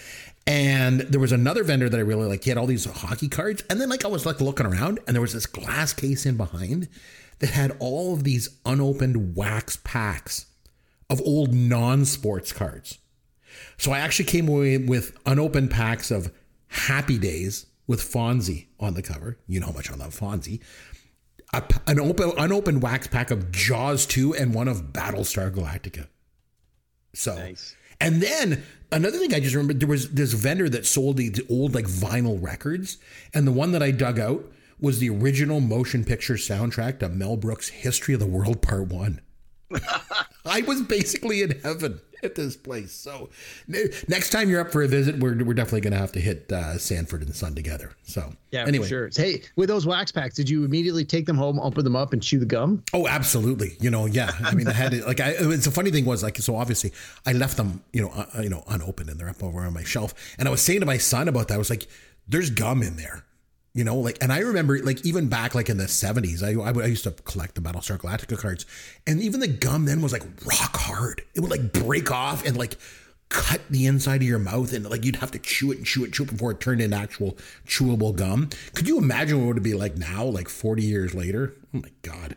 And 0.46 1.00
there 1.00 1.20
was 1.20 1.32
another 1.32 1.64
vendor 1.64 1.88
that 1.88 1.98
I 1.98 2.02
really 2.02 2.28
liked. 2.28 2.44
He 2.44 2.50
had 2.50 2.58
all 2.58 2.66
these 2.66 2.84
hockey 2.84 3.28
cards. 3.28 3.62
And 3.68 3.80
then 3.80 3.88
like 3.88 4.04
I 4.04 4.08
was 4.08 4.24
like 4.24 4.40
looking 4.40 4.66
around 4.66 5.00
and 5.06 5.14
there 5.14 5.20
was 5.20 5.32
this 5.32 5.46
glass 5.46 5.92
case 5.92 6.24
in 6.24 6.36
behind 6.36 6.88
that 7.40 7.50
had 7.50 7.76
all 7.80 8.14
of 8.14 8.24
these 8.24 8.48
unopened 8.64 9.36
wax 9.36 9.76
packs 9.82 10.46
of 11.10 11.20
old 11.22 11.52
non-sports 11.52 12.52
cards. 12.52 12.98
So 13.76 13.92
I 13.92 13.98
actually 13.98 14.26
came 14.26 14.48
away 14.48 14.78
with 14.78 15.16
unopened 15.26 15.70
packs 15.70 16.10
of 16.10 16.32
Happy 16.68 17.18
Days 17.18 17.66
with 17.86 18.00
Fonzie 18.00 18.66
on 18.80 18.94
the 18.94 19.02
cover. 19.02 19.38
You 19.46 19.60
know 19.60 19.66
how 19.66 19.72
much 19.72 19.90
I 19.90 19.94
love 19.94 20.18
Fonzie. 20.18 20.60
A, 21.52 21.62
an 21.86 22.00
open, 22.00 22.32
unopened 22.36 22.82
wax 22.82 23.06
pack 23.06 23.30
of 23.30 23.50
Jaws 23.52 24.06
2 24.06 24.34
and 24.34 24.54
one 24.54 24.68
of 24.68 24.92
Battlestar 24.92 25.50
Galactica. 25.50 26.08
So, 27.14 27.54
and 28.00 28.20
then 28.20 28.62
another 28.92 29.18
thing 29.18 29.32
I 29.32 29.40
just 29.40 29.54
remembered 29.54 29.80
there 29.80 29.88
was 29.88 30.10
this 30.10 30.32
vendor 30.32 30.68
that 30.68 30.84
sold 30.86 31.16
these 31.16 31.40
old 31.48 31.74
like 31.74 31.86
vinyl 31.86 32.42
records, 32.42 32.98
and 33.32 33.46
the 33.46 33.52
one 33.52 33.72
that 33.72 33.82
I 33.82 33.90
dug 33.90 34.18
out 34.18 34.52
was 34.78 34.98
the 34.98 35.08
original 35.08 35.60
motion 35.60 36.04
picture 36.04 36.34
soundtrack 36.34 36.98
to 36.98 37.08
Mel 37.08 37.36
Brooks' 37.36 37.68
History 37.68 38.12
of 38.12 38.20
the 38.20 38.26
World 38.26 38.60
Part 38.60 38.88
One. 38.88 39.20
I 40.44 40.60
was 40.62 40.82
basically 40.82 41.42
in 41.42 41.58
heaven 41.62 42.00
at 42.26 42.34
this 42.34 42.56
place. 42.56 42.92
So 42.92 43.30
next 43.66 44.30
time 44.30 44.50
you're 44.50 44.60
up 44.60 44.70
for 44.70 44.82
a 44.82 44.88
visit, 44.88 45.18
we're, 45.18 45.42
we're 45.42 45.54
definitely 45.54 45.80
going 45.80 45.94
to 45.94 45.98
have 45.98 46.12
to 46.12 46.20
hit 46.20 46.52
uh, 46.52 46.76
Sanford 46.76 47.22
and 47.22 47.34
Son 47.34 47.54
together. 47.54 47.92
So 48.02 48.34
Yeah, 48.50 48.66
anyway, 48.66 48.84
for 48.84 48.88
sure. 48.88 49.10
Hey, 49.14 49.42
with 49.56 49.68
those 49.68 49.86
wax 49.86 50.12
packs, 50.12 50.34
did 50.34 50.50
you 50.50 50.64
immediately 50.64 51.04
take 51.04 51.24
them 51.24 51.36
home, 51.38 51.58
open 51.60 51.84
them 51.84 51.96
up, 51.96 52.12
and 52.12 52.22
chew 52.22 52.38
the 52.38 52.44
gum? 52.44 52.82
Oh, 52.92 53.06
absolutely. 53.06 53.76
You 53.80 53.90
know, 53.90 54.04
yeah. 54.06 54.32
I 54.44 54.54
mean, 54.54 54.68
I 54.68 54.72
had 54.72 54.92
it. 54.92 55.06
Like, 55.06 55.20
I. 55.20 55.34
It's 55.38 55.64
the 55.64 55.70
funny 55.70 55.90
thing 55.90 56.04
was 56.04 56.22
like, 56.22 56.36
so 56.38 56.56
obviously, 56.56 56.92
I 57.24 57.32
left 57.32 57.56
them, 57.56 57.82
you 57.92 58.02
know, 58.02 58.10
uh, 58.10 58.42
you 58.42 58.50
know, 58.50 58.64
unopened, 58.68 59.08
and 59.08 59.18
they're 59.18 59.30
up 59.30 59.42
over 59.42 59.60
on 59.60 59.72
my 59.72 59.84
shelf. 59.84 60.12
And 60.38 60.48
I 60.48 60.50
was 60.50 60.60
saying 60.60 60.80
to 60.80 60.86
my 60.86 60.98
son 60.98 61.28
about 61.28 61.48
that. 61.48 61.54
I 61.54 61.58
was 61.58 61.70
like, 61.70 61.86
"There's 62.28 62.50
gum 62.50 62.82
in 62.82 62.96
there." 62.96 63.24
You 63.76 63.84
know, 63.84 63.96
like, 63.96 64.16
and 64.22 64.32
I 64.32 64.38
remember, 64.38 64.78
like, 64.78 65.04
even 65.04 65.28
back, 65.28 65.54
like 65.54 65.68
in 65.68 65.76
the 65.76 65.84
'70s, 65.84 66.42
I, 66.42 66.58
I, 66.58 66.82
I 66.82 66.86
used 66.86 67.04
to 67.04 67.10
collect 67.10 67.56
the 67.56 67.60
Battlestar 67.60 67.98
Galactica 67.98 68.38
cards, 68.38 68.64
and 69.06 69.20
even 69.20 69.40
the 69.40 69.48
gum 69.48 69.84
then 69.84 70.00
was 70.00 70.12
like 70.12 70.22
rock 70.46 70.74
hard. 70.78 71.20
It 71.34 71.40
would 71.40 71.50
like 71.50 71.74
break 71.74 72.10
off 72.10 72.46
and 72.46 72.56
like 72.56 72.78
cut 73.28 73.60
the 73.68 73.84
inside 73.84 74.22
of 74.22 74.28
your 74.28 74.38
mouth, 74.38 74.72
and 74.72 74.88
like 74.88 75.04
you'd 75.04 75.16
have 75.16 75.30
to 75.32 75.38
chew 75.38 75.72
it 75.72 75.76
and 75.76 75.86
chew 75.86 76.04
it, 76.04 76.06
and 76.06 76.14
chew 76.14 76.22
it 76.22 76.30
before 76.30 76.52
it 76.52 76.60
turned 76.60 76.80
into 76.80 76.96
actual 76.96 77.36
chewable 77.66 78.16
gum. 78.16 78.48
Could 78.72 78.88
you 78.88 78.96
imagine 78.96 79.40
what 79.40 79.50
it 79.50 79.54
would 79.54 79.62
be 79.62 79.74
like 79.74 79.98
now, 79.98 80.24
like 80.24 80.48
40 80.48 80.82
years 80.82 81.14
later? 81.14 81.52
Oh 81.74 81.80
my 81.80 81.90
god, 82.00 82.34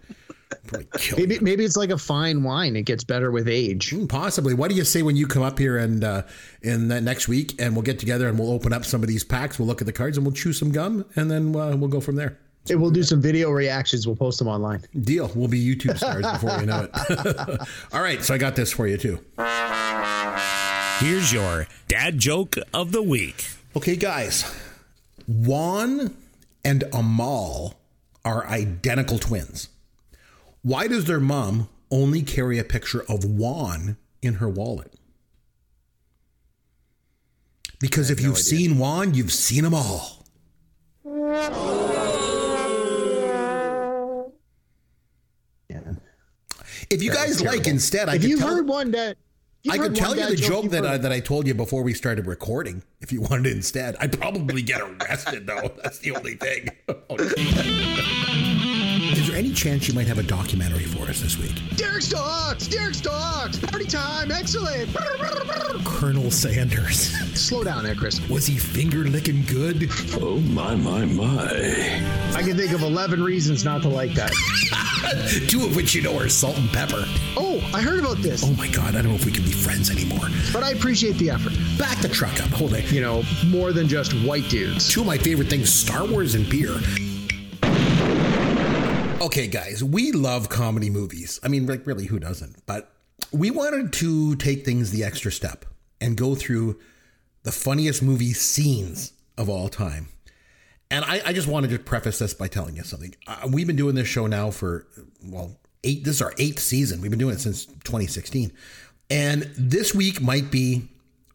probably 0.68 0.88
kill 0.98 1.20
Maybe 1.20 1.40
maybe 1.40 1.66
it's 1.66 1.78
like 1.78 1.90
a 1.90 1.98
fine 1.98 2.44
wine; 2.44 2.76
it 2.76 2.84
gets 2.84 3.04
better 3.04 3.32
with 3.32 3.48
age. 3.48 3.94
Possibly. 4.08 4.54
What 4.54 4.70
do 4.70 4.76
you 4.76 4.84
say 4.84 5.02
when 5.02 5.16
you 5.16 5.28
come 5.28 5.44
up 5.44 5.60
here 5.60 5.78
and 5.78 6.04
uh, 6.04 6.24
in 6.62 6.88
that 6.90 7.04
next 7.04 7.28
week, 7.28 7.60
and 7.60 7.74
we'll 7.74 7.84
get 7.84 8.00
together 8.00 8.28
and 8.28 8.38
we'll 8.38 8.52
open 8.52 8.74
up 8.74 8.86
some 8.86 9.02
of 9.02 9.08
these 9.08 9.24
packs. 9.24 9.60
We'll 9.60 9.68
look 9.68 9.82
at 9.82 9.88
the 9.88 9.94
cards 9.94 10.18
and 10.18 10.26
we'll 10.26 10.36
chew 10.36 10.54
some 10.54 10.72
gum, 10.72 11.06
and 11.16 11.30
then 11.30 11.56
uh, 11.56 11.76
we'll 11.76 11.90
go 11.90 12.02
from 12.02 12.16
there. 12.16 12.38
It 12.68 12.76
will 12.76 12.92
do 12.92 13.04
some 13.04 13.22
video 13.22 13.50
reactions. 13.50 14.06
We'll 14.06 14.16
post 14.16 14.38
them 14.40 14.48
online. 14.48 14.84
Deal. 15.02 15.32
We'll 15.34 15.48
be 15.48 15.64
YouTube 15.64 15.98
stars 15.98 16.26
before 16.34 16.60
you 16.60 16.66
know 16.66 16.88
it. 16.92 17.62
All 17.94 18.02
right, 18.02 18.24
so 18.24 18.34
I 18.34 18.38
got 18.38 18.56
this 18.56 18.72
for 18.72 18.88
you 18.88 18.98
too. 18.98 19.20
Here's 21.00 21.32
your 21.32 21.68
dad 21.88 22.20
joke 22.20 22.58
of 22.74 22.92
the 22.92 23.02
week. 23.02 23.48
Okay, 23.76 23.96
guys. 23.96 24.44
Juan 25.26 26.16
and 26.66 26.84
Amal 26.92 27.80
are 28.26 28.46
identical 28.48 29.18
twins. 29.18 29.70
Why 30.62 30.88
does 30.88 31.06
their 31.06 31.20
mom 31.20 31.70
only 31.92 32.22
carry 32.22 32.60
a 32.60 32.64
picture 32.64 33.04
of 33.10 33.24
Juan 33.26 33.98
in 34.22 34.36
her 34.36 34.50
wallet? 34.50 34.94
Because 37.80 38.10
if 38.12 38.20
you've 38.20 38.38
seen 38.38 38.78
Juan, 38.78 39.14
you've 39.14 39.32
seen 39.32 39.64
them 39.64 39.74
all. 39.74 40.26
Yeah. 45.70 45.94
If 46.90 47.02
you 47.04 47.12
guys 47.12 47.42
like, 47.42 47.68
instead, 47.68 48.10
I 48.10 48.16
If 48.16 48.22
could 48.22 48.30
you've 48.32 48.40
tell, 48.40 48.50
heard 48.56 48.68
one 48.68 48.92
that 48.92 49.18
you've 49.64 49.76
I 49.76 49.78
could 49.78 49.96
tell 49.96 50.18
you 50.18 50.28
the 50.28 50.36
joke 50.36 50.64
you've 50.64 50.72
that 50.74 50.86
I, 50.86 50.98
that 50.98 51.12
I 51.12 51.20
told 51.20 51.48
you 51.48 51.54
before 51.54 51.84
we 51.84 51.94
started 51.94 52.26
recording. 52.26 52.84
If 53.00 53.14
you 53.14 53.22
wanted 53.22 53.46
it 53.48 53.56
instead, 53.56 53.96
I'd 54.00 54.20
probably 54.20 54.62
get 54.62 54.82
arrested 54.82 55.48
though. 55.48 55.72
That's 55.84 56.00
the 56.00 56.16
only 56.16 56.36
thing. 56.36 56.70
Is 59.20 59.28
there 59.28 59.36
any 59.36 59.52
chance 59.52 59.86
you 59.86 59.94
might 59.94 60.08
have 60.08 60.18
a 60.18 60.24
documentary 60.24 60.86
for 60.86 61.04
us 61.10 61.20
this 61.20 61.38
week? 61.38 61.52
Derek 61.76 62.04
Stocks, 62.04 62.68
Derek 62.68 62.96
Stocks, 62.96 63.60
party 63.60 63.84
time, 63.86 64.32
excellent. 64.32 64.96
Colonel 65.84 66.32
Sanders. 66.32 67.10
Slow 67.38 67.66
down 67.66 67.84
there, 67.84 67.96
Chris. 67.96 68.26
Was 68.30 68.48
he 68.48 68.58
finger 68.58 69.00
licking 69.00 69.44
good? 69.44 69.90
Oh, 70.14 70.38
my, 70.40 70.74
my, 70.74 71.04
my. 71.04 71.46
I 72.34 72.42
can 72.44 72.56
think 72.56 72.72
of 72.72 72.82
11 72.82 73.22
reasons 73.22 73.66
not 73.66 73.82
to 73.82 73.90
like 73.90 74.14
that. 74.14 74.32
Two 75.50 75.66
of 75.66 75.76
which 75.76 75.94
you 75.94 76.02
know 76.02 76.18
are 76.18 76.30
salt 76.30 76.58
and 76.58 76.70
pepper. 76.70 77.04
Oh, 77.36 77.60
I 77.74 77.82
heard 77.82 78.00
about 78.00 78.20
this, 78.20 78.42
Oh 78.46 78.54
my 78.54 78.70
god, 78.70 78.96
I 78.96 79.02
don't 79.02 79.10
know 79.10 79.16
if 79.16 79.26
we 79.26 79.34
can 79.34 79.44
be 79.44 79.52
friends 79.52 79.90
anymore. 79.92 80.30
but 80.54 80.64
I 80.64 80.72
appreciate 80.72 81.18
the 81.18 81.30
effort. 81.30 81.52
Back 81.78 81.98
the 81.98 82.08
truck 82.08 82.42
up. 82.42 82.52
Hold 82.52 82.74
it. 82.74 82.90
You 82.90 83.02
know, 83.02 83.24
more 83.48 83.74
than 83.74 83.90
just 83.90 84.14
white 84.24 84.48
dudes. 84.50 84.88
Two 84.88 85.02
of 85.02 85.08
my 85.08 85.18
favorite 85.18 85.50
things 85.50 85.70
Star 85.70 86.06
Wars 86.06 86.36
and 86.36 86.50
beer. 86.50 86.78
Okay, 89.22 89.48
guys, 89.48 89.84
we 89.84 90.14
love 90.14 90.48
comedy 90.48 90.90
movies. 90.90 91.42
I 91.44 91.50
mean, 91.50 91.66
like, 91.66 91.86
really, 91.86 92.06
who 92.06 92.20
doesn't? 92.20 92.66
But 92.66 92.90
we 93.34 93.52
wanted 93.52 93.92
to 93.94 94.38
take 94.38 94.64
things 94.64 94.92
the 94.92 95.04
extra 95.04 95.30
step 95.30 95.66
and 96.00 96.16
go 96.16 96.36
through 96.36 96.80
the 97.44 97.52
funniest 97.52 98.02
movie 98.02 98.32
scenes 98.32 99.12
of 99.38 99.50
all 99.50 99.68
time. 99.68 100.08
And 100.90 101.04
I, 101.04 101.22
I 101.26 101.34
just 101.34 101.50
wanted 101.50 101.72
to 101.72 101.80
preface 101.80 102.20
this 102.20 102.34
by 102.34 102.48
telling 102.48 102.78
you 102.78 102.84
something. 102.84 103.14
Uh, 103.28 103.50
we've 103.52 103.68
been 103.68 103.76
doing 103.76 103.96
this 103.96 104.08
show 104.08 104.26
now 104.26 104.52
for, 104.52 104.88
well, 105.22 105.60
eight, 105.84 106.06
this 106.06 106.16
is 106.16 106.22
our 106.22 106.34
eighth 106.38 106.60
season. 106.60 107.02
We've 107.02 107.12
been 107.12 107.20
doing 107.20 107.36
it 107.36 107.42
since 107.42 107.66
2016. 107.66 108.54
And 109.10 109.52
this 109.58 109.94
week 109.94 110.22
might 110.22 110.50
be 110.50 110.88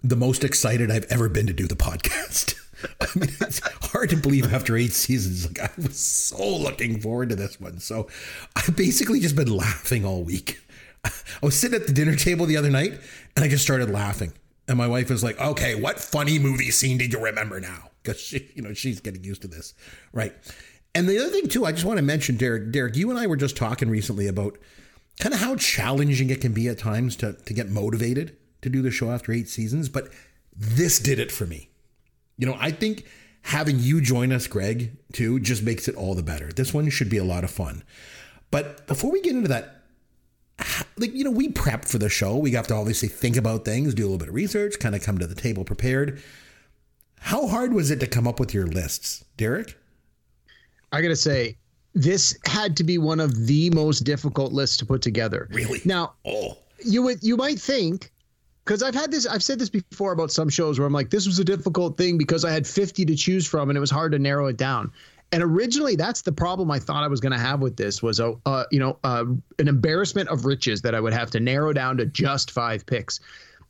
the 0.02 0.16
most 0.16 0.42
excited 0.42 0.90
I've 0.90 1.06
ever 1.10 1.28
been 1.28 1.46
to 1.48 1.52
do 1.52 1.66
the 1.66 1.76
podcast. 1.76 2.54
I 3.00 3.06
mean, 3.16 3.30
it's 3.40 3.60
hard 3.90 4.10
to 4.10 4.16
believe 4.16 4.52
after 4.52 4.76
eight 4.76 4.92
seasons. 4.92 5.46
Like 5.46 5.70
I 5.70 5.70
was 5.80 5.98
so 5.98 6.56
looking 6.56 7.00
forward 7.00 7.30
to 7.30 7.36
this 7.36 7.60
one. 7.60 7.78
So 7.80 8.08
I've 8.56 8.76
basically 8.76 9.20
just 9.20 9.36
been 9.36 9.54
laughing 9.54 10.04
all 10.04 10.22
week. 10.22 10.60
I 11.04 11.10
was 11.42 11.58
sitting 11.58 11.80
at 11.80 11.86
the 11.86 11.92
dinner 11.92 12.16
table 12.16 12.46
the 12.46 12.56
other 12.56 12.70
night 12.70 12.92
and 13.36 13.44
I 13.44 13.48
just 13.48 13.64
started 13.64 13.90
laughing. 13.90 14.32
And 14.66 14.78
my 14.78 14.86
wife 14.86 15.10
was 15.10 15.22
like, 15.22 15.38
okay, 15.40 15.74
what 15.74 16.00
funny 16.00 16.38
movie 16.38 16.70
scene 16.70 16.96
did 16.98 17.12
you 17.12 17.22
remember 17.22 17.60
now? 17.60 17.90
Because 18.02 18.20
she, 18.20 18.50
you 18.54 18.62
know, 18.62 18.72
she's 18.72 19.00
getting 19.00 19.22
used 19.22 19.42
to 19.42 19.48
this. 19.48 19.74
Right. 20.12 20.32
And 20.94 21.08
the 21.08 21.18
other 21.18 21.30
thing 21.30 21.48
too, 21.48 21.66
I 21.66 21.72
just 21.72 21.84
want 21.84 21.98
to 21.98 22.04
mention, 22.04 22.36
Derek, 22.36 22.70
Derek, 22.70 22.96
you 22.96 23.10
and 23.10 23.18
I 23.18 23.26
were 23.26 23.36
just 23.36 23.56
talking 23.56 23.90
recently 23.90 24.26
about 24.26 24.56
kind 25.20 25.34
of 25.34 25.40
how 25.40 25.56
challenging 25.56 26.30
it 26.30 26.40
can 26.40 26.52
be 26.52 26.68
at 26.68 26.78
times 26.78 27.16
to, 27.16 27.34
to 27.34 27.54
get 27.54 27.68
motivated 27.68 28.36
to 28.62 28.70
do 28.70 28.80
the 28.80 28.90
show 28.90 29.10
after 29.10 29.32
eight 29.32 29.48
seasons. 29.48 29.88
But 29.88 30.08
this 30.56 30.98
did 30.98 31.18
it 31.18 31.30
for 31.30 31.46
me. 31.46 31.68
You 32.38 32.46
know, 32.46 32.56
I 32.58 32.70
think 32.70 33.04
having 33.42 33.78
you 33.78 34.00
join 34.00 34.32
us, 34.32 34.46
Greg, 34.46 34.96
too, 35.12 35.38
just 35.40 35.62
makes 35.62 35.88
it 35.88 35.94
all 35.94 36.14
the 36.14 36.22
better. 36.22 36.50
This 36.52 36.74
one 36.74 36.88
should 36.90 37.10
be 37.10 37.18
a 37.18 37.24
lot 37.24 37.44
of 37.44 37.50
fun. 37.50 37.82
But 38.50 38.86
before 38.86 39.12
we 39.12 39.20
get 39.20 39.34
into 39.34 39.48
that, 39.48 39.82
like, 40.96 41.12
you 41.12 41.24
know, 41.24 41.30
we 41.30 41.48
prep 41.48 41.84
for 41.84 41.98
the 41.98 42.08
show. 42.08 42.36
We 42.36 42.52
have 42.52 42.66
to 42.68 42.74
obviously 42.74 43.08
think 43.08 43.36
about 43.36 43.64
things, 43.64 43.94
do 43.94 44.02
a 44.02 44.06
little 44.06 44.18
bit 44.18 44.28
of 44.28 44.34
research, 44.34 44.78
kind 44.78 44.94
of 44.94 45.02
come 45.02 45.18
to 45.18 45.26
the 45.26 45.34
table 45.34 45.64
prepared. 45.64 46.22
How 47.20 47.46
hard 47.46 47.72
was 47.72 47.90
it 47.90 48.00
to 48.00 48.06
come 48.06 48.28
up 48.28 48.38
with 48.38 48.54
your 48.54 48.66
lists, 48.66 49.24
Derek? 49.36 49.76
I 50.92 51.02
got 51.02 51.08
to 51.08 51.16
say, 51.16 51.56
this 51.94 52.36
had 52.44 52.76
to 52.76 52.84
be 52.84 52.98
one 52.98 53.20
of 53.20 53.46
the 53.46 53.70
most 53.70 54.00
difficult 54.00 54.52
lists 54.52 54.76
to 54.78 54.86
put 54.86 55.02
together. 55.02 55.48
Really? 55.50 55.80
Now, 55.84 56.14
Oh, 56.24 56.58
you 56.84 57.02
would 57.02 57.22
you 57.22 57.36
might 57.36 57.58
think 57.58 58.12
because 58.64 58.82
I've 58.82 58.94
had 58.94 59.10
this 59.10 59.26
I've 59.26 59.42
said 59.42 59.58
this 59.58 59.68
before 59.68 60.12
about 60.12 60.30
some 60.30 60.48
shows 60.48 60.78
where 60.78 60.86
I'm 60.86 60.92
like 60.92 61.10
this 61.10 61.26
was 61.26 61.38
a 61.38 61.44
difficult 61.44 61.96
thing 61.96 62.18
because 62.18 62.44
I 62.44 62.50
had 62.50 62.66
50 62.66 63.04
to 63.04 63.16
choose 63.16 63.46
from 63.46 63.70
and 63.70 63.76
it 63.76 63.80
was 63.80 63.90
hard 63.90 64.12
to 64.12 64.18
narrow 64.18 64.46
it 64.46 64.56
down. 64.56 64.90
And 65.32 65.42
originally 65.42 65.96
that's 65.96 66.22
the 66.22 66.32
problem 66.32 66.70
I 66.70 66.78
thought 66.78 67.02
I 67.02 67.08
was 67.08 67.20
going 67.20 67.32
to 67.32 67.38
have 67.38 67.60
with 67.60 67.76
this 67.76 68.02
was 68.02 68.20
a 68.20 68.34
uh, 68.46 68.64
you 68.70 68.78
know 68.78 68.98
uh, 69.04 69.24
an 69.58 69.68
embarrassment 69.68 70.28
of 70.28 70.44
riches 70.44 70.82
that 70.82 70.94
I 70.94 71.00
would 71.00 71.12
have 71.12 71.30
to 71.32 71.40
narrow 71.40 71.72
down 71.72 71.96
to 71.98 72.06
just 72.06 72.50
five 72.50 72.86
picks. 72.86 73.20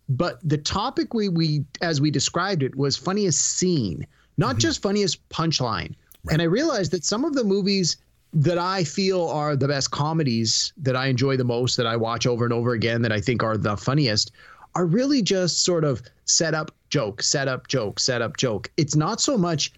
But 0.09 0.39
the 0.47 0.59
topic 0.59 1.15
we 1.15 1.29
we 1.29 1.65
as 1.81 2.01
we 2.01 2.11
described 2.11 2.63
it 2.63 2.77
was 2.77 2.97
funniest 2.97 3.59
scene, 3.59 4.07
not 4.37 4.59
just 4.59 4.83
funniest 4.83 5.27
punchline. 5.29 5.95
And 6.31 6.41
I 6.41 6.47
realized 6.47 6.93
that 6.93 7.05
some 7.05 7.25
of 7.25 7.35
the 7.35 7.45
movies 7.45 7.97
that 8.35 8.59
I 8.59 8.83
feel 8.83 9.29
are 9.29 9.55
the 9.55 9.69
best 9.69 9.91
comedies 9.93 10.73
that 10.79 10.97
I 10.97 11.07
enjoy 11.07 11.37
the 11.37 11.45
most, 11.45 11.77
that 11.77 11.87
I 11.87 11.97
watch 11.97 12.27
over 12.27 12.45
and 12.45 12.53
over 12.53 12.73
again, 12.73 13.03
that 13.03 13.13
I 13.13 13.21
think 13.21 13.43
are 13.43 13.57
the 13.57 13.77
funniest, 13.77 14.33
are 14.75 14.87
really 14.87 15.23
just 15.23 15.65
sort 15.65 15.85
of 15.85 16.03
set 16.25 16.55
up 16.55 16.71
joke, 16.91 17.23
set 17.23 17.49
up 17.49 17.69
joke, 17.69 18.01
set 18.01 18.23
up 18.23 18.37
joke. 18.37 18.71
It's 18.77 18.97
not 18.97 19.21
so 19.21 19.37
much 19.37 19.73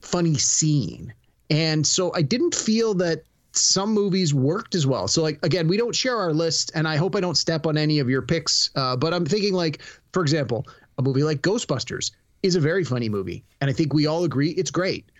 funny 0.00 0.36
scene. 0.36 1.12
And 1.50 1.86
so 1.86 2.12
I 2.14 2.22
didn't 2.22 2.54
feel 2.54 2.94
that 2.94 3.24
some 3.52 3.92
movies 3.92 4.32
worked 4.32 4.74
as 4.74 4.86
well. 4.86 5.06
So 5.08 5.22
like 5.22 5.38
again, 5.44 5.68
we 5.68 5.76
don't 5.76 5.94
share 5.94 6.16
our 6.16 6.32
list, 6.32 6.72
and 6.74 6.88
I 6.88 6.96
hope 6.96 7.14
I 7.14 7.20
don't 7.20 7.36
step 7.36 7.66
on 7.66 7.76
any 7.76 7.98
of 7.98 8.08
your 8.08 8.22
picks. 8.22 8.70
Uh, 8.74 8.96
but 8.96 9.12
I'm 9.12 9.26
thinking 9.26 9.52
like, 9.52 9.82
for 10.12 10.22
example, 10.22 10.66
a 10.98 11.02
movie 11.02 11.22
like 11.22 11.42
Ghostbusters 11.42 12.12
is 12.42 12.56
a 12.56 12.60
very 12.60 12.84
funny 12.84 13.08
movie, 13.08 13.44
and 13.60 13.68
I 13.68 13.72
think 13.72 13.92
we 13.92 14.06
all 14.06 14.24
agree 14.24 14.50
it's 14.50 14.70
great 14.70 15.10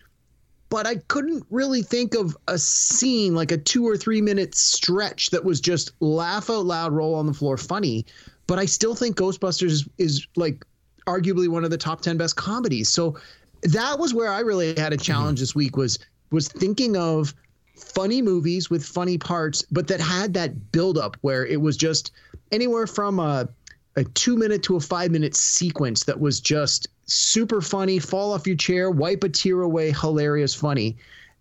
but 0.73 0.87
I 0.87 0.97
couldn't 1.09 1.45
really 1.51 1.83
think 1.83 2.15
of 2.15 2.35
a 2.49 2.57
scene 2.57 3.35
like 3.35 3.53
a 3.53 3.59
two 3.59 3.87
or 3.87 3.95
three 3.95 4.23
minute 4.23 4.55
stretch 4.55 5.29
that 5.29 5.45
was 5.45 5.61
just 5.61 5.93
laugh 6.01 6.49
out 6.49 6.65
loud, 6.65 6.95
roll 6.95 7.15
on 7.15 7.27
the 7.27 7.35
floor, 7.35 7.59
funny. 7.59 8.07
But 8.53 8.59
I 8.59 8.67
still 8.67 8.95
think 8.95 9.17
Ghostbusters 9.17 9.71
is, 9.71 9.89
is 9.97 10.27
like 10.37 10.63
arguably 11.07 11.49
one 11.49 11.65
of 11.65 11.71
the 11.71 11.79
top 11.79 12.03
ten 12.03 12.19
best 12.19 12.37
comedies. 12.37 12.91
So 12.91 13.19
that 13.63 13.99
was 13.99 14.13
where 14.13 14.29
I 14.29 14.41
really 14.41 14.79
had 14.79 14.93
a 14.93 14.99
challenge 14.99 15.41
this 15.41 15.55
week 15.55 15.79
was 15.79 15.99
was 16.33 16.49
thinking 16.49 16.95
of 16.95 17.33
funny 17.79 18.21
movies 18.21 18.69
with 18.69 18.85
funny 18.85 19.17
parts, 19.17 19.63
but 19.71 19.89
that 19.89 20.03
had 20.03 20.35
that 20.35 20.71
buildup 20.71 21.17
where 21.23 21.47
it 21.47 21.63
was 21.63 21.79
just 21.79 22.13
anywhere 22.51 22.87
from 22.87 23.19
a 23.21 23.49
a 23.97 24.05
two 24.05 24.37
minute 24.37 24.63
to 24.65 24.77
a 24.77 24.81
five 24.81 25.11
minute 25.11 25.35
sequence 25.35 26.05
that 26.05 26.21
was 26.21 26.39
just 26.39 26.89
super 27.07 27.63
funny, 27.63 27.99
fall 27.99 28.35
off 28.35 28.47
your 28.47 28.57
chair, 28.57 28.91
wipe 28.91 29.25
a 29.25 29.31
tear 29.31 29.63
away, 29.63 29.93
hilarious, 29.93 30.55
funny. 30.55 30.99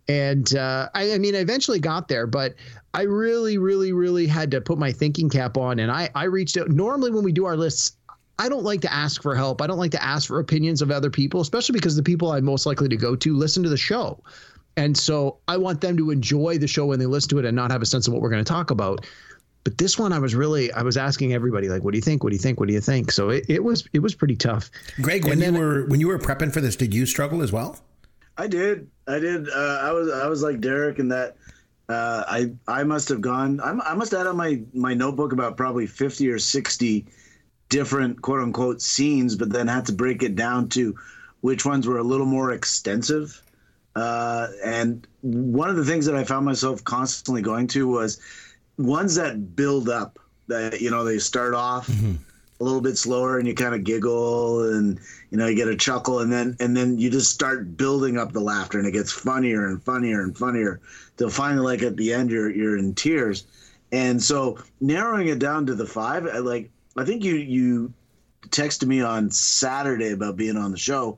And 0.08 0.56
uh, 0.56 0.88
I, 0.94 1.12
I 1.12 1.18
mean, 1.18 1.36
I 1.36 1.40
eventually 1.40 1.80
got 1.80 2.08
there, 2.08 2.26
but 2.26 2.56
I 2.94 3.04
really, 3.04 3.58
really, 3.58 3.94
really 3.94 4.28
had 4.28 4.52
to 4.52 4.62
put 4.62 4.78
my 4.78 4.92
thinking 4.92 5.30
cap 5.30 5.58
on. 5.58 5.80
And 5.80 5.92
I, 5.92 6.10
I 6.16 6.26
reached 6.26 6.58
out. 6.58 6.70
Normally, 6.70 7.12
when 7.12 7.24
we 7.24 7.32
do 7.32 7.46
our 7.46 7.56
lists, 7.56 7.96
I 8.38 8.50
don't 8.50 8.64
like 8.64 8.82
to 8.82 8.94
ask 8.94 9.22
for 9.22 9.36
help. 9.36 9.62
I 9.62 9.68
don't 9.68 9.78
like 9.78 9.92
to 9.92 10.04
ask 10.04 10.28
for 10.28 10.40
opinions 10.40 10.82
of 10.82 10.92
other 10.92 11.10
people, 11.10 11.42
especially 11.42 11.74
because 11.74 11.96
the 11.96 12.04
people 12.04 12.32
I'm 12.32 12.44
most 12.44 12.66
likely 12.66 12.90
to 12.90 12.98
go 12.98 13.16
to 13.16 13.36
listen 13.36 13.64
to 13.64 13.70
the 13.70 13.78
show. 13.78 14.22
And 14.78 14.98
so 14.98 15.38
I 15.48 15.58
want 15.58 15.82
them 15.82 15.98
to 15.98 16.12
enjoy 16.12 16.58
the 16.58 16.68
show 16.68 16.86
when 16.86 17.00
they 17.00 17.06
listen 17.06 17.30
to 17.32 17.40
it 17.40 17.46
and 17.46 17.56
not 17.56 17.72
have 17.72 17.82
a 17.82 17.86
sense 17.86 18.08
of 18.08 18.14
what 18.14 18.22
we're 18.22 18.30
going 18.30 18.44
to 18.44 18.50
talk 18.50 18.72
about 18.72 19.06
but 19.64 19.78
this 19.78 19.98
one 19.98 20.12
I 20.12 20.20
was 20.20 20.34
really 20.34 20.72
I 20.74 20.82
was 20.82 20.98
asking 20.98 21.34
everybody 21.34 21.70
like 21.70 21.84
what 21.84 21.92
do 21.92 21.98
you 21.98 22.02
think 22.02 22.24
what 22.24 22.32
do 22.32 22.36
you 22.36 22.42
think 22.42 22.60
what 22.60 22.68
do 22.68 22.74
you 22.74 22.82
think 22.82 23.12
so 23.12 23.30
it, 23.30 23.46
it 23.48 23.64
was 23.64 23.88
it 23.94 24.00
was 24.00 24.16
pretty 24.16 24.36
tough 24.36 24.72
Greg, 25.02 25.26
when 25.26 25.40
you 25.40 25.54
were 25.54 25.86
when 25.86 26.00
you 26.00 26.08
were 26.08 26.18
prepping 26.18 26.52
for 26.52 26.62
this, 26.62 26.76
did 26.76 26.94
you 26.94 27.06
struggle 27.06 27.42
as 27.44 27.52
well? 27.52 27.80
I 28.38 28.48
did. 28.48 28.90
I 29.08 29.20
did. 29.20 29.50
Uh, 29.50 29.80
I 29.82 29.92
was. 29.92 30.12
I 30.12 30.28
was 30.28 30.42
like 30.42 30.62
Derek 30.62 31.00
in 31.00 31.10
that. 31.10 31.36
Uh, 31.90 32.24
I. 32.28 32.52
I 32.68 32.84
must 32.84 33.10
have 33.10 33.22
gone. 33.22 33.60
I'm, 33.62 33.82
I 33.82 33.94
must 33.96 34.12
have 34.12 34.28
on 34.28 34.38
my 34.38 34.62
my 34.74 34.94
notebook 34.94 35.34
about 35.34 35.58
probably 35.58 35.88
fifty 35.88 36.30
or 36.30 36.40
sixty 36.40 37.06
different 37.70 38.22
quote 38.22 38.42
unquote 38.42 38.82
scenes, 38.82 39.36
but 39.36 39.50
then 39.52 39.68
had 39.68 39.86
to 39.88 39.94
break 39.94 40.24
it 40.24 40.36
down 40.36 40.70
to 40.70 40.96
which 41.42 41.66
ones 41.66 41.88
were 41.88 41.98
a 41.98 42.04
little 42.04 42.26
more 42.26 42.52
extensive. 42.52 43.42
Uh, 43.96 44.48
and 44.64 45.06
one 45.22 45.70
of 45.70 45.76
the 45.76 45.84
things 45.84 46.06
that 46.06 46.16
I 46.16 46.24
found 46.24 46.46
myself 46.46 46.84
constantly 46.84 47.42
going 47.42 47.68
to 47.68 47.88
was 47.88 48.22
ones 48.78 49.16
that 49.16 49.56
build 49.56 49.90
up. 49.90 50.20
That 50.48 50.82
you 50.82 50.92
know 50.92 51.04
they 51.04 51.18
start 51.18 51.54
off 51.54 51.90
a 52.62 52.64
little 52.64 52.82
bit 52.82 52.96
slower 52.98 53.40
and 53.40 53.48
you 53.48 53.56
kind 53.56 53.74
of 53.74 53.84
giggle 53.84 54.72
and 54.76 55.00
you 55.32 55.38
know 55.38 55.48
you 55.48 55.56
get 55.56 55.68
a 55.68 55.76
chuckle 55.76 56.20
and 56.20 56.32
then 56.32 56.56
and 56.60 56.78
then 56.78 56.98
you 57.00 57.10
just 57.10 57.34
start 57.34 57.76
building 57.76 58.18
up 58.18 58.32
the 58.32 58.40
laughter 58.40 58.78
and 58.78 58.88
it 58.88 58.92
gets 58.92 59.12
funnier 59.12 59.66
and 59.66 59.84
funnier 59.84 60.22
and 60.22 60.38
funnier 60.38 60.80
till 61.18 61.30
finally 61.30 61.66
like 61.66 61.82
at 61.82 61.98
the 61.98 62.14
end 62.14 62.30
you're 62.30 62.52
you're 62.52 62.78
in 62.78 62.94
tears. 62.94 63.46
And 63.92 64.22
so 64.24 64.58
narrowing 64.80 65.28
it 65.28 65.40
down 65.40 65.66
to 65.66 65.76
the 65.76 65.86
five 65.86 66.26
I, 66.28 66.38
like 66.38 66.70
i 66.96 67.04
think 67.04 67.24
you 67.24 67.36
you 67.36 67.94
texted 68.50 68.88
me 68.88 69.02
on 69.02 69.32
saturday 69.32 70.12
about 70.12 70.38
being 70.38 70.56
on 70.56 70.72
the 70.72 70.78
show 70.78 71.18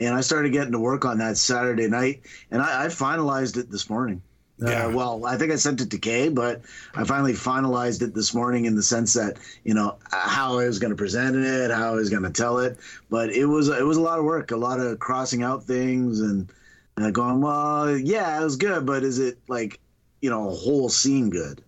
and 0.00 0.14
i 0.14 0.20
started 0.20 0.52
getting 0.52 0.72
to 0.72 0.78
work 0.78 1.04
on 1.04 1.18
that 1.18 1.36
saturday 1.36 1.88
night 1.88 2.22
and 2.50 2.62
i, 2.62 2.84
I 2.84 2.86
finalized 2.86 3.56
it 3.56 3.70
this 3.70 3.88
morning 3.90 4.22
Yeah. 4.58 4.86
uh, 4.86 4.90
well, 4.92 5.26
I 5.26 5.36
think 5.36 5.50
I 5.50 5.56
sent 5.56 5.80
it 5.80 5.90
to 5.90 5.98
Kay, 5.98 6.28
but 6.28 6.62
I 6.94 7.02
finally 7.04 7.32
finalized 7.32 8.02
it 8.02 8.14
this 8.14 8.32
morning 8.34 8.66
in 8.66 8.76
the 8.76 8.82
sense 8.84 9.12
that 9.14 9.38
you 9.64 9.74
know 9.74 9.96
how 10.12 10.58
I 10.60 10.66
was 10.66 10.78
going 10.78 10.90
to 10.92 10.96
present 10.96 11.34
it, 11.36 11.70
how 11.72 11.88
I 11.92 11.94
was 11.96 12.08
going 12.08 12.22
to 12.22 12.30
tell 12.30 12.58
it. 12.60 12.78
But 13.10 13.30
it 13.30 13.46
was 13.46 13.68
it 13.68 13.84
was 13.84 13.96
a 13.96 14.00
lot 14.00 14.18
of 14.20 14.24
work, 14.24 14.52
a 14.52 14.56
lot 14.56 14.78
of 14.78 14.98
crossing 15.00 15.42
out 15.42 15.64
things 15.64 16.20
and 16.20 16.48
uh, 16.96 17.10
going, 17.10 17.40
well, 17.40 17.96
yeah, 17.98 18.40
it 18.40 18.44
was 18.44 18.54
good, 18.56 18.86
but 18.86 19.02
is 19.02 19.18
it 19.18 19.38
like 19.48 19.80
you 20.20 20.30
know 20.30 20.48
a 20.48 20.54
whole 20.54 20.88
scene 20.88 21.30
good? 21.30 21.60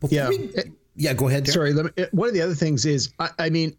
Before 0.00 0.14
Yeah. 0.16 0.28
we- 0.30 0.50
yeah. 0.96 1.12
Go 1.12 1.28
ahead. 1.28 1.44
Derek. 1.44 1.54
Sorry, 1.54 1.72
let 1.72 1.96
me, 1.96 2.04
one 2.12 2.28
of 2.28 2.34
the 2.34 2.40
other 2.42 2.54
things 2.54 2.86
is, 2.86 3.12
I, 3.18 3.30
I 3.38 3.50
mean, 3.50 3.76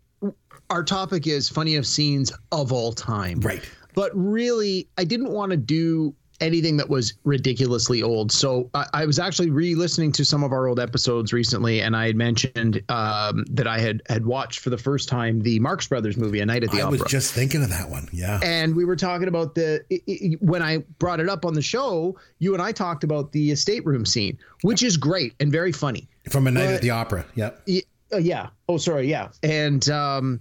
our 0.70 0.84
topic 0.84 1.28
is 1.28 1.50
funniest 1.50 1.94
scenes 1.94 2.32
of 2.52 2.72
all 2.72 2.92
time. 2.92 3.40
Right. 3.40 3.68
But 3.94 4.12
really, 4.14 4.88
I 4.98 5.04
didn't 5.06 5.32
want 5.32 5.52
to 5.52 5.58
do 5.58 6.14
anything 6.42 6.78
that 6.78 6.90
was 6.90 7.14
ridiculously 7.24 8.02
old. 8.04 8.32
So 8.32 8.70
I, 8.74 8.86
I 8.94 9.06
was 9.06 9.20
actually 9.20 9.50
re-listening 9.50 10.12
to 10.14 10.26
some 10.26 10.44
of 10.44 10.52
our 10.52 10.68
old 10.68 10.80
episodes 10.80 11.32
recently, 11.34 11.82
and 11.82 11.96
I 11.96 12.08
had 12.08 12.16
mentioned 12.16 12.82
um, 12.90 13.46
that 13.50 13.68
I 13.68 13.80
had 13.80 14.02
had 14.08 14.26
watched 14.26 14.60
for 14.60 14.70
the 14.70 14.78
first 14.78 15.08
time 15.10 15.42
the 15.42 15.60
Marx 15.60 15.88
Brothers 15.88 16.18
movie, 16.18 16.40
A 16.42 16.46
Night 16.46 16.64
at 16.64 16.72
the 16.72 16.78
I 16.78 16.82
Opera. 16.82 17.00
I 17.00 17.02
was 17.04 17.12
just 17.12 17.34
thinking 17.34 17.64
of 17.64 17.70
that 17.70 17.90
one. 17.90 18.08
Yeah. 18.12 18.40
and 18.44 18.76
we 18.76 18.86
were 18.86 18.96
talking 18.96 19.28
about 19.28 19.56
the 19.56 19.84
i- 19.92 20.02
i- 20.10 20.38
when 20.42 20.62
I 20.62 20.80
brought 21.00 21.20
it 21.20 21.30
up 21.30 21.46
on 21.46 21.54
the 21.54 21.62
show, 21.62 22.18
you 22.40 22.54
and 22.54 22.62
I 22.62 22.72
talked 22.72 23.04
about 23.04 23.32
the 23.32 23.56
stateroom 23.56 24.06
scene, 24.06 24.38
which 24.62 24.84
is 24.84 24.98
great 24.98 25.34
and 25.40 25.52
very 25.52 25.72
funny. 25.72 26.08
From 26.30 26.48
a 26.48 26.52
night 26.52 26.66
But- 26.66 26.74
at 26.76 26.82
the 26.82 26.90
opera. 26.92 27.26
Yep. 27.36 27.62
Y- 27.68 27.82
uh, 28.14 28.18
yeah. 28.18 28.50
Oh, 28.70 28.78
sorry. 28.78 29.10
Yeah. 29.10 29.30
And, 29.44 29.88
um, 29.90 30.40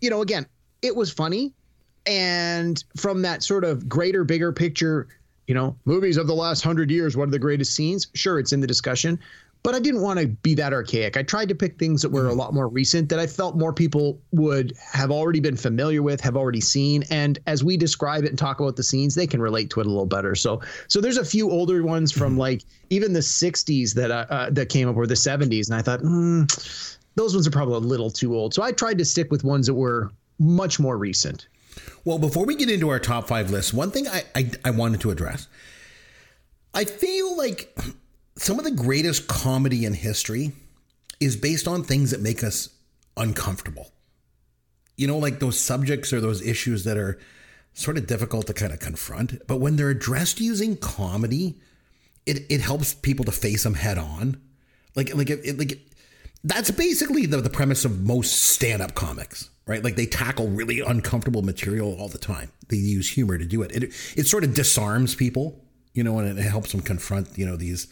you 0.00 0.10
know, 0.10 0.22
again, 0.22 0.46
it 0.82 0.94
was 0.96 1.12
funny. 1.12 1.52
And 2.06 2.82
from 2.96 3.22
that 3.22 3.42
sort 3.42 3.64
of 3.64 3.88
greater, 3.88 4.22
bigger 4.24 4.52
picture, 4.52 5.08
you 5.46 5.54
know, 5.54 5.76
movies 5.84 6.16
of 6.16 6.26
the 6.26 6.34
last 6.34 6.62
hundred 6.62 6.90
years, 6.90 7.16
what 7.16 7.28
are 7.28 7.32
the 7.32 7.38
greatest 7.38 7.74
scenes? 7.74 8.08
Sure, 8.14 8.38
it's 8.38 8.52
in 8.52 8.60
the 8.60 8.66
discussion. 8.66 9.18
But 9.62 9.74
I 9.74 9.80
didn't 9.80 10.02
want 10.02 10.20
to 10.20 10.28
be 10.28 10.54
that 10.54 10.72
archaic. 10.72 11.16
I 11.16 11.24
tried 11.24 11.48
to 11.48 11.54
pick 11.54 11.76
things 11.76 12.00
that 12.02 12.10
were 12.10 12.28
a 12.28 12.32
lot 12.32 12.54
more 12.54 12.68
recent 12.68 13.08
that 13.08 13.18
I 13.18 13.26
felt 13.26 13.56
more 13.56 13.72
people 13.72 14.20
would 14.30 14.72
have 14.92 15.10
already 15.10 15.40
been 15.40 15.56
familiar 15.56 16.02
with, 16.02 16.20
have 16.20 16.36
already 16.36 16.60
seen. 16.60 17.02
And 17.10 17.40
as 17.48 17.64
we 17.64 17.76
describe 17.76 18.22
it 18.22 18.30
and 18.30 18.38
talk 18.38 18.60
about 18.60 18.76
the 18.76 18.84
scenes, 18.84 19.16
they 19.16 19.26
can 19.26 19.42
relate 19.42 19.70
to 19.70 19.80
it 19.80 19.86
a 19.86 19.88
little 19.88 20.06
better. 20.06 20.36
So, 20.36 20.60
so 20.86 21.00
there's 21.00 21.16
a 21.16 21.24
few 21.24 21.50
older 21.50 21.82
ones 21.82 22.12
from 22.12 22.38
like 22.38 22.62
even 22.90 23.12
the 23.12 23.18
'60s 23.18 23.92
that 23.94 24.12
uh, 24.12 24.26
uh, 24.30 24.50
that 24.50 24.68
came 24.68 24.88
up 24.88 24.96
or 24.96 25.06
the 25.06 25.14
'70s, 25.14 25.66
and 25.66 25.74
I 25.74 25.82
thought, 25.82 25.98
hmm, 25.98 26.44
those 27.16 27.34
ones 27.34 27.48
are 27.48 27.50
probably 27.50 27.74
a 27.74 27.78
little 27.78 28.10
too 28.10 28.36
old. 28.36 28.54
So 28.54 28.62
I 28.62 28.70
tried 28.70 28.98
to 28.98 29.04
stick 29.04 29.32
with 29.32 29.42
ones 29.42 29.66
that 29.66 29.74
were 29.74 30.12
much 30.38 30.78
more 30.78 30.96
recent. 30.96 31.48
Well, 32.04 32.18
before 32.18 32.44
we 32.46 32.54
get 32.54 32.70
into 32.70 32.88
our 32.88 32.98
top 33.00 33.28
five 33.28 33.50
list, 33.50 33.74
one 33.74 33.90
thing 33.90 34.06
I, 34.08 34.22
I, 34.34 34.50
I 34.64 34.70
wanted 34.70 35.00
to 35.02 35.10
address. 35.10 35.48
I 36.74 36.84
feel 36.84 37.36
like 37.36 37.76
some 38.36 38.58
of 38.58 38.64
the 38.64 38.70
greatest 38.70 39.28
comedy 39.28 39.84
in 39.84 39.94
history 39.94 40.52
is 41.20 41.36
based 41.36 41.66
on 41.66 41.82
things 41.82 42.10
that 42.10 42.20
make 42.20 42.44
us 42.44 42.68
uncomfortable. 43.16 43.90
You 44.96 45.06
know, 45.06 45.18
like 45.18 45.40
those 45.40 45.58
subjects 45.58 46.12
or 46.12 46.20
those 46.20 46.42
issues 46.46 46.84
that 46.84 46.96
are 46.96 47.18
sort 47.74 47.98
of 47.98 48.06
difficult 48.06 48.46
to 48.46 48.54
kind 48.54 48.72
of 48.72 48.78
confront. 48.80 49.46
But 49.46 49.58
when 49.60 49.76
they're 49.76 49.90
addressed 49.90 50.40
using 50.40 50.76
comedy, 50.76 51.56
it, 52.24 52.46
it 52.50 52.60
helps 52.60 52.94
people 52.94 53.24
to 53.26 53.32
face 53.32 53.62
them 53.64 53.74
head 53.74 53.98
on. 53.98 54.40
Like, 54.94 55.14
like, 55.14 55.28
it, 55.30 55.40
it- 55.44 55.58
like, 55.58 55.80
that's 56.46 56.70
basically 56.70 57.26
the, 57.26 57.40
the 57.40 57.50
premise 57.50 57.84
of 57.84 58.00
most 58.02 58.42
stand-up 58.42 58.94
comics 58.94 59.50
right? 59.68 59.82
Like 59.82 59.96
they 59.96 60.06
tackle 60.06 60.46
really 60.46 60.78
uncomfortable 60.78 61.42
material 61.42 61.96
all 61.98 62.06
the 62.08 62.18
time. 62.18 62.52
They 62.68 62.76
use 62.76 63.10
humor 63.10 63.36
to 63.36 63.44
do 63.44 63.62
it. 63.62 63.72
It, 63.72 63.82
it 64.16 64.28
sort 64.28 64.44
of 64.44 64.54
disarms 64.54 65.16
people 65.16 65.60
you 65.96 66.04
know 66.04 66.18
and 66.18 66.38
it 66.38 66.42
helps 66.42 66.70
them 66.70 66.82
confront 66.82 67.36
you 67.36 67.46
know 67.46 67.56
these 67.56 67.88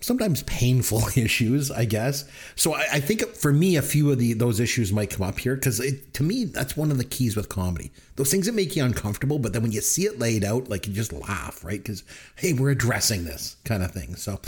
sometimes 0.00 0.42
painful 0.44 1.02
issues 1.16 1.70
i 1.70 1.84
guess. 1.84 2.24
So 2.54 2.74
i, 2.74 2.86
I 2.94 3.00
think 3.00 3.22
for 3.36 3.52
me 3.52 3.76
a 3.76 3.82
few 3.82 4.10
of 4.10 4.18
the 4.18 4.32
those 4.32 4.60
issues 4.60 4.92
might 4.92 5.10
come 5.10 5.26
up 5.26 5.38
here 5.38 5.56
because 5.56 5.82
to 6.12 6.22
me 6.22 6.44
that's 6.44 6.76
one 6.76 6.90
of 6.90 6.98
the 6.98 7.04
keys 7.04 7.36
with 7.36 7.50
comedy. 7.50 7.92
Those 8.16 8.30
things 8.30 8.46
that 8.46 8.54
make 8.54 8.74
you 8.74 8.84
uncomfortable 8.84 9.38
but 9.38 9.52
then 9.52 9.62
when 9.62 9.72
you 9.72 9.82
see 9.82 10.06
it 10.06 10.18
laid 10.18 10.44
out 10.44 10.70
like 10.70 10.86
you 10.86 10.94
just 10.94 11.12
laugh 11.12 11.62
right? 11.64 11.82
Because 11.82 12.04
hey 12.36 12.54
we're 12.54 12.70
addressing 12.70 13.24
this 13.24 13.56
kind 13.64 13.82
of 13.82 13.90
thing. 13.90 14.14
So 14.14 14.40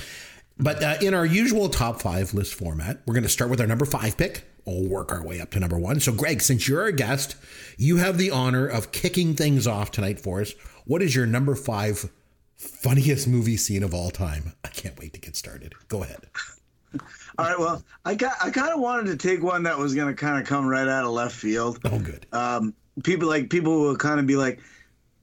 but 0.59 0.83
uh, 0.83 0.97
in 1.01 1.15
our 1.15 1.27
usual 1.27 1.69
top 1.69 2.01
five 2.01 2.35
list 2.35 2.55
format, 2.55 3.01
we're 3.07 3.15
going 3.15 3.25
to 3.25 3.29
start 3.29 3.51
with 3.51 3.61
our 3.61 3.67
number 3.67 3.85
five 3.85 4.17
pick. 4.17 4.45
We'll 4.65 4.89
work 4.89 5.13
our 5.13 5.25
way 5.25 5.41
up 5.41 5.51
to 5.53 5.61
number 5.61 5.79
one. 5.79 6.01
So, 6.01 6.13
Greg, 6.13 6.41
since 6.41 6.69
you're 6.69 6.87
a 6.87 6.93
guest, 6.93 7.37
you 7.77 7.97
have 7.97 8.17
the 8.17 8.31
honor 8.31 8.67
of 8.67 8.93
kicking 8.93 9.35
things 9.35 9.67
off 9.67 9.91
tonight 9.91 10.21
for 10.21 10.41
us. 10.41 10.55
What 10.87 11.03
is 11.03 11.15
your 11.15 11.27
number 11.27 11.55
five 11.55 12.11
funniest 12.57 13.29
movie 13.29 13.57
scene 13.57 13.83
of 13.83 13.93
all 13.93 14.11
time? 14.11 14.55
I 14.65 14.69
can't 14.69 14.99
wait 14.99 15.13
to 15.15 15.21
get 15.21 15.37
started. 15.37 15.75
Go 15.89 16.03
ahead. 16.03 16.27
All 17.37 17.47
right, 17.47 17.59
well, 17.59 17.83
I 18.05 18.15
got 18.15 18.35
I 18.41 18.51
kind 18.51 18.73
of 18.73 18.79
wanted 18.79 19.07
to 19.07 19.17
take 19.17 19.43
one 19.43 19.65
that 19.65 19.77
was 19.77 19.97
going 19.97 20.07
to 20.07 20.15
kind 20.15 20.41
of 20.41 20.47
come 20.47 20.65
right 20.67 20.87
out 20.87 21.05
of 21.05 21.11
left 21.11 21.35
field. 21.35 21.81
Oh, 21.85 21.99
good. 21.99 22.27
um, 22.33 22.73
people 23.03 23.27
like 23.29 23.51
people 23.51 23.81
will 23.81 23.97
kind 23.97 24.21
of 24.21 24.27
be 24.29 24.37
like, 24.37 24.61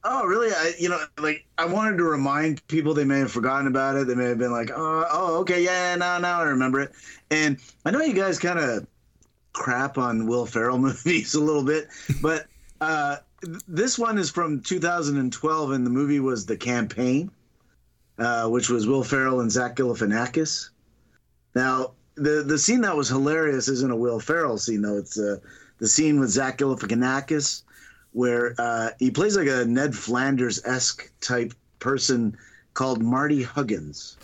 "Oh, 0.04 0.24
really?" 0.24 0.52
I, 0.52 0.74
you 0.78 0.88
know, 0.88 1.00
like 1.18 1.46
I 1.58 1.64
wanted 1.64 1.98
to 1.98 2.04
remind 2.04 2.66
people 2.68 2.94
they 2.94 3.04
may 3.04 3.20
have 3.20 3.32
forgotten 3.32 3.66
about 3.66 3.96
it. 3.96 4.06
They 4.06 4.14
may 4.14 4.26
have 4.26 4.38
been 4.38 4.52
like, 4.52 4.70
"Oh, 4.74 5.06
oh, 5.10 5.38
okay, 5.40 5.62
yeah, 5.62 5.94
now, 5.96 6.18
now 6.18 6.40
I 6.40 6.44
remember 6.44 6.80
it." 6.80 6.92
And 7.30 7.58
I 7.84 7.90
know 7.90 8.00
you 8.00 8.14
guys 8.14 8.38
kind 8.38 8.58
of 8.58 8.86
crap 9.52 9.98
on 9.98 10.26
Will 10.26 10.46
Ferrell 10.46 10.78
movies 10.86 11.34
a 11.34 11.40
little 11.40 11.64
bit, 11.64 11.88
but 12.20 12.46
uh, 12.80 13.16
this 13.68 13.98
one 13.98 14.18
is 14.18 14.30
from 14.30 14.60
2012, 14.60 15.70
and 15.70 15.86
the 15.86 15.90
movie 15.90 16.20
was 16.20 16.46
The 16.46 16.56
Campaign, 16.56 17.30
uh, 18.18 18.48
which 18.48 18.68
was 18.68 18.86
Will 18.86 19.04
Ferrell 19.04 19.40
and 19.40 19.50
Zach 19.50 19.76
Galifianakis. 19.76 20.70
Now, 21.54 21.92
the 22.14 22.42
the 22.46 22.58
scene 22.58 22.82
that 22.82 22.96
was 22.96 23.08
hilarious 23.08 23.68
isn't 23.68 23.90
a 23.90 23.96
Will 23.96 24.20
Ferrell 24.20 24.58
scene 24.58 24.82
though. 24.82 24.98
It's 24.98 25.18
uh, 25.18 25.36
the 25.78 25.88
scene 25.88 26.20
with 26.20 26.30
Zach 26.30 26.58
Galifianakis 26.58 27.62
where 28.12 28.54
uh, 28.58 28.90
he 28.98 29.10
plays 29.10 29.36
like 29.36 29.48
a 29.48 29.64
Ned 29.64 29.94
Flanders 29.94 30.64
esque 30.64 31.10
type 31.20 31.52
person 31.78 32.36
called 32.74 33.02
Marty 33.02 33.42
Huggins, 33.42 34.16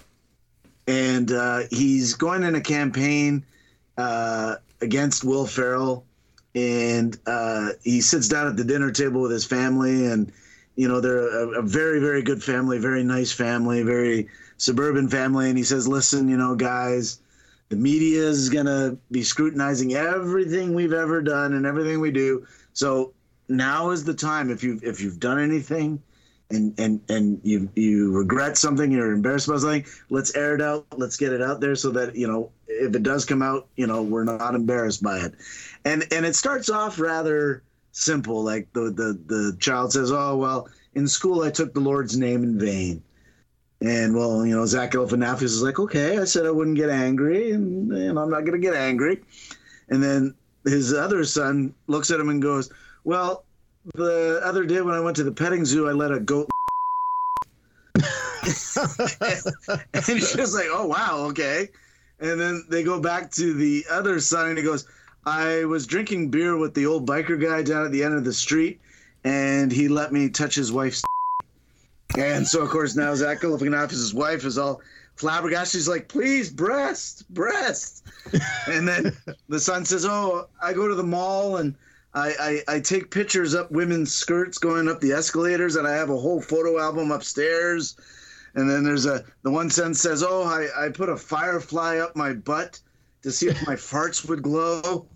and 0.86 1.32
uh, 1.32 1.60
he's 1.70 2.14
going 2.14 2.42
in 2.42 2.54
a 2.54 2.60
campaign 2.60 3.44
uh, 3.96 4.56
against 4.80 5.24
Will 5.24 5.46
Ferrell, 5.46 6.04
and 6.54 7.18
uh, 7.26 7.70
he 7.82 8.00
sits 8.00 8.28
down 8.28 8.46
at 8.46 8.56
the 8.56 8.64
dinner 8.64 8.90
table 8.90 9.22
with 9.22 9.32
his 9.32 9.44
family, 9.44 10.06
and 10.06 10.32
you 10.76 10.88
know 10.88 11.00
they're 11.00 11.28
a, 11.28 11.60
a 11.60 11.62
very 11.62 12.00
very 12.00 12.22
good 12.22 12.42
family, 12.42 12.78
very 12.78 13.04
nice 13.04 13.32
family, 13.32 13.82
very 13.82 14.28
suburban 14.58 15.08
family, 15.08 15.48
and 15.48 15.58
he 15.58 15.64
says, 15.64 15.88
"Listen, 15.88 16.28
you 16.28 16.36
know, 16.36 16.54
guys." 16.54 17.20
the 17.68 17.76
media 17.76 18.22
is 18.22 18.48
going 18.48 18.66
to 18.66 18.96
be 19.10 19.22
scrutinizing 19.22 19.94
everything 19.94 20.74
we've 20.74 20.92
ever 20.92 21.20
done 21.20 21.52
and 21.52 21.66
everything 21.66 22.00
we 22.00 22.10
do. 22.10 22.46
So 22.72 23.12
now 23.48 23.90
is 23.90 24.04
the 24.04 24.14
time 24.14 24.50
if 24.50 24.62
you've 24.62 24.82
if 24.84 25.00
you've 25.00 25.20
done 25.20 25.38
anything 25.38 26.02
and 26.50 26.78
and 26.78 27.00
and 27.08 27.40
you 27.42 27.68
you 27.74 28.12
regret 28.12 28.56
something 28.56 28.90
you're 28.90 29.12
embarrassed 29.12 29.48
about 29.48 29.60
something 29.60 29.84
let's 30.10 30.34
air 30.34 30.54
it 30.54 30.62
out. 30.62 30.86
Let's 30.96 31.16
get 31.16 31.32
it 31.32 31.42
out 31.42 31.60
there 31.60 31.74
so 31.74 31.90
that 31.90 32.16
you 32.16 32.26
know 32.26 32.50
if 32.66 32.94
it 32.94 33.02
does 33.02 33.24
come 33.24 33.42
out 33.42 33.68
you 33.76 33.86
know 33.86 34.02
we're 34.02 34.24
not 34.24 34.54
embarrassed 34.54 35.02
by 35.02 35.18
it. 35.18 35.34
And 35.84 36.04
and 36.12 36.24
it 36.24 36.34
starts 36.36 36.70
off 36.70 36.98
rather 36.98 37.62
simple 37.92 38.42
like 38.42 38.72
the 38.72 38.90
the 38.90 39.18
the 39.26 39.56
child 39.58 39.92
says 39.92 40.12
oh 40.12 40.36
well 40.36 40.68
in 40.94 41.08
school 41.08 41.42
i 41.42 41.50
took 41.50 41.74
the 41.74 41.80
lord's 41.80 42.16
name 42.16 42.42
in 42.42 42.58
vain. 42.58 43.02
And 43.80 44.14
well, 44.16 44.44
you 44.44 44.56
know, 44.56 44.66
Zach 44.66 44.90
Galifianakis 44.90 45.42
is 45.42 45.62
like, 45.62 45.78
okay, 45.78 46.18
I 46.18 46.24
said 46.24 46.46
I 46.46 46.50
wouldn't 46.50 46.76
get 46.76 46.90
angry, 46.90 47.52
and, 47.52 47.92
and 47.92 48.18
I'm 48.18 48.28
not 48.28 48.40
going 48.40 48.52
to 48.52 48.58
get 48.58 48.74
angry. 48.74 49.22
And 49.88 50.02
then 50.02 50.34
his 50.64 50.92
other 50.92 51.24
son 51.24 51.72
looks 51.86 52.10
at 52.10 52.18
him 52.18 52.28
and 52.28 52.42
goes, 52.42 52.72
well, 53.08 53.46
the 53.94 54.38
other 54.44 54.66
day 54.66 54.82
when 54.82 54.94
I 54.94 55.00
went 55.00 55.16
to 55.16 55.24
the 55.24 55.32
petting 55.32 55.64
zoo, 55.64 55.88
I 55.88 55.92
let 55.92 56.12
a 56.12 56.20
goat. 56.20 56.50
and 57.96 58.04
he's 60.04 60.34
just 60.34 60.54
like, 60.54 60.66
oh 60.68 60.86
wow, 60.86 61.24
okay. 61.30 61.70
And 62.20 62.38
then 62.38 62.66
they 62.68 62.82
go 62.82 63.00
back 63.00 63.30
to 63.32 63.54
the 63.54 63.86
other 63.90 64.20
son, 64.20 64.50
and 64.50 64.58
he 64.58 64.62
goes, 64.62 64.86
I 65.24 65.64
was 65.64 65.86
drinking 65.86 66.28
beer 66.28 66.58
with 66.58 66.74
the 66.74 66.84
old 66.84 67.08
biker 67.08 67.40
guy 67.40 67.62
down 67.62 67.86
at 67.86 67.92
the 67.92 68.04
end 68.04 68.12
of 68.12 68.24
the 68.24 68.32
street, 68.34 68.78
and 69.24 69.72
he 69.72 69.88
let 69.88 70.12
me 70.12 70.28
touch 70.28 70.54
his 70.54 70.70
wife's. 70.70 71.02
And 72.18 72.46
so, 72.46 72.62
of 72.62 72.68
course, 72.68 72.94
now 72.96 73.14
Zach 73.14 73.40
Galifianakis' 73.40 74.12
wife 74.12 74.44
is 74.44 74.58
all 74.58 74.82
flabbergasted. 75.16 75.78
She's 75.78 75.88
like, 75.88 76.08
please, 76.08 76.50
breast, 76.50 77.28
breast. 77.32 78.04
and 78.66 78.88
then 78.88 79.16
the 79.48 79.60
son 79.60 79.84
says, 79.84 80.04
oh, 80.04 80.48
I 80.60 80.72
go 80.72 80.88
to 80.88 80.94
the 80.94 81.02
mall 81.02 81.58
and 81.58 81.74
I, 82.14 82.62
I, 82.68 82.76
I 82.76 82.80
take 82.80 83.10
pictures 83.10 83.54
up 83.54 83.70
women's 83.70 84.12
skirts 84.12 84.58
going 84.58 84.88
up 84.88 85.00
the 85.00 85.12
escalators, 85.12 85.76
and 85.76 85.86
I 85.86 85.94
have 85.94 86.10
a 86.10 86.16
whole 86.16 86.40
photo 86.40 86.80
album 86.80 87.10
upstairs. 87.10 87.96
And 88.54 88.68
then 88.68 88.82
there's 88.82 89.06
a 89.06 89.24
the 89.42 89.50
one 89.50 89.70
son 89.70 89.94
says, 89.94 90.22
oh, 90.22 90.42
I, 90.44 90.86
I 90.86 90.88
put 90.88 91.08
a 91.08 91.16
firefly 91.16 91.98
up 91.98 92.16
my 92.16 92.32
butt 92.32 92.80
to 93.22 93.30
see 93.30 93.48
if 93.48 93.66
my 93.66 93.74
farts 93.76 94.28
would 94.28 94.42
glow. 94.42 95.06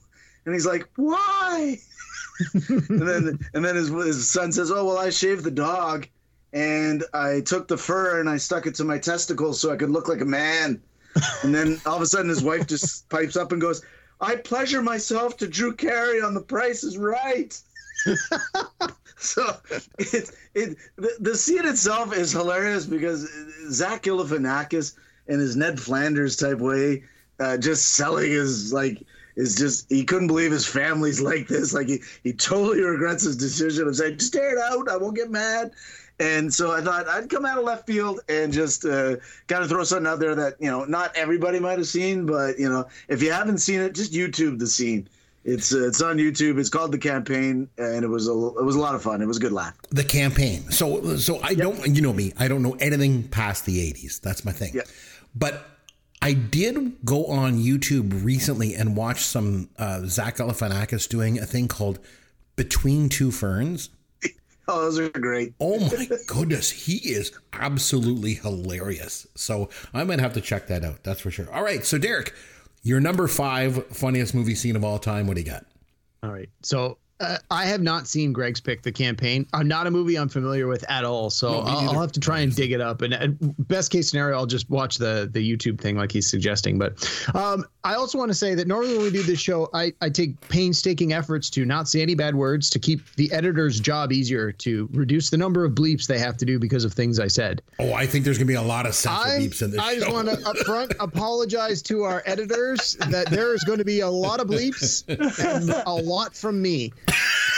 And 0.45 0.55
he's 0.55 0.67
like, 0.67 0.89
why? 0.97 1.79
and 2.55 3.09
then 3.09 3.39
and 3.55 3.65
then 3.65 3.77
his, 3.77 3.89
his 3.89 4.31
son 4.31 4.53
says, 4.53 4.71
oh, 4.71 4.85
well, 4.85 4.99
I 4.99 5.11
shaved 5.11 5.45
the 5.45 5.51
dog 5.51 6.07
and 6.53 7.05
I 7.15 7.41
took 7.41 7.69
the 7.69 7.79
fur 7.79 8.21
and 8.21 8.29
I 8.29 8.37
stuck 8.37 8.67
it 8.67 8.75
to 8.77 8.85
my 8.85 8.99
testicles 8.99 9.61
so 9.61 9.73
I 9.73 9.77
could 9.77 9.91
look 9.91 10.09
like 10.09 10.21
a 10.21 10.27
man. 10.27 10.83
And 11.43 11.55
then 11.55 11.81
all 11.87 11.97
of 11.97 12.03
a 12.03 12.07
sudden 12.07 12.29
his 12.29 12.43
wife 12.43 12.67
just 12.67 13.09
pipes 13.09 13.37
up 13.37 13.53
and 13.53 13.61
goes, 13.61 13.83
I 14.23 14.37
pleasure 14.37 14.81
myself 14.81 15.37
to 15.39 15.49
Drew 15.49 15.75
Carey 15.75 16.23
on 16.23 16.33
The 16.33 16.41
Price 16.41 16.85
is 16.85 16.97
Right. 16.97 17.61
so 19.17 19.57
it, 19.99 20.31
it 20.55 20.77
the, 20.97 21.17
the 21.21 21.37
scene 21.37 21.67
itself 21.67 22.17
is 22.17 22.33
hilarious 22.33 22.87
because 22.87 23.29
Zach 23.71 24.05
Galifianakis 24.05 24.95
in 25.27 25.41
his 25.41 25.57
Ned 25.57 25.79
Flanders 25.79 26.37
type 26.37 26.59
way, 26.59 27.05
uh, 27.41 27.57
just 27.57 27.91
selling 27.91 28.31
his 28.31 28.73
like 28.73 29.05
is 29.37 29.57
just 29.57 29.89
he 29.91 30.05
couldn't 30.05 30.29
believe 30.29 30.53
his 30.53 30.67
family's 30.67 31.21
like 31.21 31.49
this. 31.49 31.75
Like 31.75 31.89
he, 31.89 32.03
he 32.23 32.33
totally 32.33 32.81
regrets 32.83 33.25
his 33.25 33.37
decision 33.37 33.89
of 33.89 33.97
saying, 33.97 34.19
just 34.19 34.33
tear 34.33 34.57
it 34.57 34.59
out, 34.59 34.89
I 34.89 34.97
won't 34.97 35.17
get 35.17 35.31
mad. 35.31 35.73
And 36.23 36.55
so 36.55 36.71
I 36.71 36.81
thought 36.81 37.09
I'd 37.09 37.29
come 37.29 37.45
out 37.45 37.59
of 37.59 37.65
left 37.65 37.85
field 37.85 38.21
and 38.29 38.53
just 38.53 38.85
uh, 38.85 39.17
kind 39.49 39.65
of 39.65 39.69
throw 39.69 39.83
something 39.83 40.07
out 40.07 40.21
there 40.21 40.37
that 40.37 40.55
you 40.61 40.71
know 40.71 40.85
not 40.85 41.17
everybody 41.17 41.59
might 41.59 41.79
have 41.79 41.89
seen, 41.89 42.27
but 42.27 42.61
you 42.61 42.69
know 42.69 42.87
if 43.09 43.21
you 43.21 43.33
haven't 43.33 43.59
seen 43.59 43.81
it, 43.81 43.93
just 43.93 44.13
YouTube 44.13 44.61
the 44.61 44.69
scene. 44.69 45.09
It's 45.45 45.75
uh, 45.75 45.89
it's 45.89 46.01
on 46.01 46.19
YouTube. 46.19 46.61
It's 46.61 46.69
called 46.69 46.93
the 46.93 46.99
campaign, 46.99 47.69
and 47.77 48.05
it 48.05 48.09
was 48.09 48.29
a 48.29 48.33
it 48.33 48.65
was 48.65 48.77
a 48.77 48.79
lot 48.79 48.95
of 48.95 49.03
fun. 49.03 49.21
It 49.21 49.27
was 49.27 49.39
a 49.39 49.41
good 49.41 49.51
laugh. 49.51 49.75
The 49.91 50.05
campaign. 50.05 50.71
So 50.71 51.17
so 51.17 51.41
I 51.43 51.55
don't 51.55 51.85
you 51.89 52.01
know 52.01 52.13
me. 52.13 52.33
I 52.39 52.47
don't 52.47 52.63
know 52.63 52.77
anything 52.79 53.25
past 53.25 53.67
the 53.67 53.93
'80s. 53.93 54.21
That's 54.21 54.45
my 54.45 54.53
thing. 54.53 54.75
Yeah. 54.75 54.83
But 55.35 55.67
I 56.21 56.35
did 56.35 57.05
go 57.05 57.27
on 57.27 57.59
YouTube 57.59 58.25
recently 58.25 58.77
and 58.77 58.97
watch 58.97 59.23
some 59.23 59.71
uh, 59.77 60.03
Zach 60.05 60.37
Galifianakis 60.37 61.09
doing 61.09 61.41
a 61.41 61.47
thing 61.47 61.67
called 61.67 61.99
Between 62.55 63.09
Two 63.09 63.33
Ferns. 63.33 63.91
Oh, 64.69 64.81
those 64.83 64.99
are 65.01 65.09
great. 65.09 65.55
Oh 65.59 65.81
my 65.81 66.07
goodness, 66.29 66.71
he 66.71 66.99
is 66.99 67.33
absolutely 67.53 68.35
hilarious. 68.35 69.27
So 69.35 69.69
I 69.93 70.05
might 70.05 70.21
have 70.21 70.35
to 70.35 70.41
check 70.41 70.69
that 70.69 70.85
out. 70.85 71.03
That's 71.03 71.21
for 71.21 71.33
sure. 71.33 71.53
All 71.53 71.65
right, 71.65 71.85
so 71.85 71.99
Derek, 71.99 72.33
your 72.85 73.01
number 73.01 73.27
five 73.27 73.85
funniest 73.89 74.35
movie 74.35 74.55
scene 74.55 74.77
of 74.77 74.85
all 74.85 75.01
time. 75.01 75.27
What 75.27 75.35
do 75.35 75.43
you 75.43 75.51
got? 75.51 75.67
All 76.23 76.31
right. 76.31 76.49
So 76.63 76.99
uh, 77.23 77.39
I 77.51 77.65
have 77.65 77.81
not 77.81 78.07
seen 78.09 78.33
Greg's 78.33 78.61
pick, 78.61 78.83
The 78.83 78.93
Campaign. 78.93 79.47
I'm 79.53 79.69
not 79.69 79.87
a 79.87 79.91
movie 79.91 80.17
I'm 80.17 80.29
familiar 80.29 80.67
with 80.67 80.85
at 80.91 81.05
all, 81.05 81.31
so 81.31 81.61
I'll. 81.61 81.91
I'll 81.91 82.01
have 82.01 82.13
to 82.13 82.21
try 82.21 82.41
and 82.41 82.55
dig 82.55 82.73
it 82.73 82.81
up. 82.81 83.03
And, 83.03 83.15
and 83.15 83.37
best 83.69 83.91
case 83.91 84.11
scenario, 84.11 84.37
I'll 84.37 84.47
just 84.47 84.69
watch 84.71 84.99
the 84.99 85.29
the 85.33 85.41
YouTube 85.57 85.81
thing 85.81 85.97
like 85.97 86.11
he's 86.13 86.29
suggesting. 86.29 86.79
But 86.79 86.93
um, 87.35 87.65
I 87.85 87.95
also 87.95 88.19
want 88.19 88.31
to 88.31 88.35
say 88.35 88.55
that 88.55 88.67
normally 88.67 88.95
when 88.95 89.03
we 89.05 89.11
do 89.11 89.23
this 89.23 89.41
show, 89.41 89.69
I, 89.75 89.93
I 90.01 90.09
take 90.09 90.41
painstaking 90.49 91.13
efforts 91.13 91.51
to 91.51 91.65
not 91.65 91.89
say 91.89 92.03
any 92.03 92.15
bad 92.15 92.35
words 92.35 92.71
to 92.71 92.79
keep 92.79 93.15
the 93.17 93.31
editor's 93.33 93.81
job 93.81 94.13
easier 94.13 94.53
to 94.53 94.89
reduce 94.93 95.31
the 95.31 95.37
number 95.37 95.65
of 95.65 95.73
bleeps 95.73 96.07
they 96.07 96.19
have 96.19 96.37
to 96.39 96.45
do 96.45 96.59
because 96.59 96.85
of 96.85 96.93
things 96.93 97.19
I 97.19 97.29
said. 97.29 97.63
Oh, 97.79 97.93
I 97.93 98.07
think 98.07 98.25
there's 98.25 98.39
gonna 98.39 98.47
be 98.47 98.55
a 98.55 98.63
lot 98.63 98.87
of 98.87 98.95
censor 98.95 99.29
I'm- 99.29 99.43
in 99.43 99.49
this 99.49 99.79
I 99.79 99.97
just 99.97 100.11
want 100.11 100.29
to 100.29 100.37
upfront 100.37 100.95
apologize 101.01 101.83
to 101.83 102.03
our 102.03 102.23
editors 102.27 102.97
that 103.09 103.29
there 103.31 103.55
is 103.55 103.65
going 103.65 103.79
to 103.79 103.85
be 103.85 104.01
a 104.01 104.09
lot 104.09 104.41
of 104.41 104.47
bleeps 104.47 105.05
and 105.09 105.71
a 105.87 105.93
lot 105.95 106.35
from 106.35 106.61
me. 106.63 106.93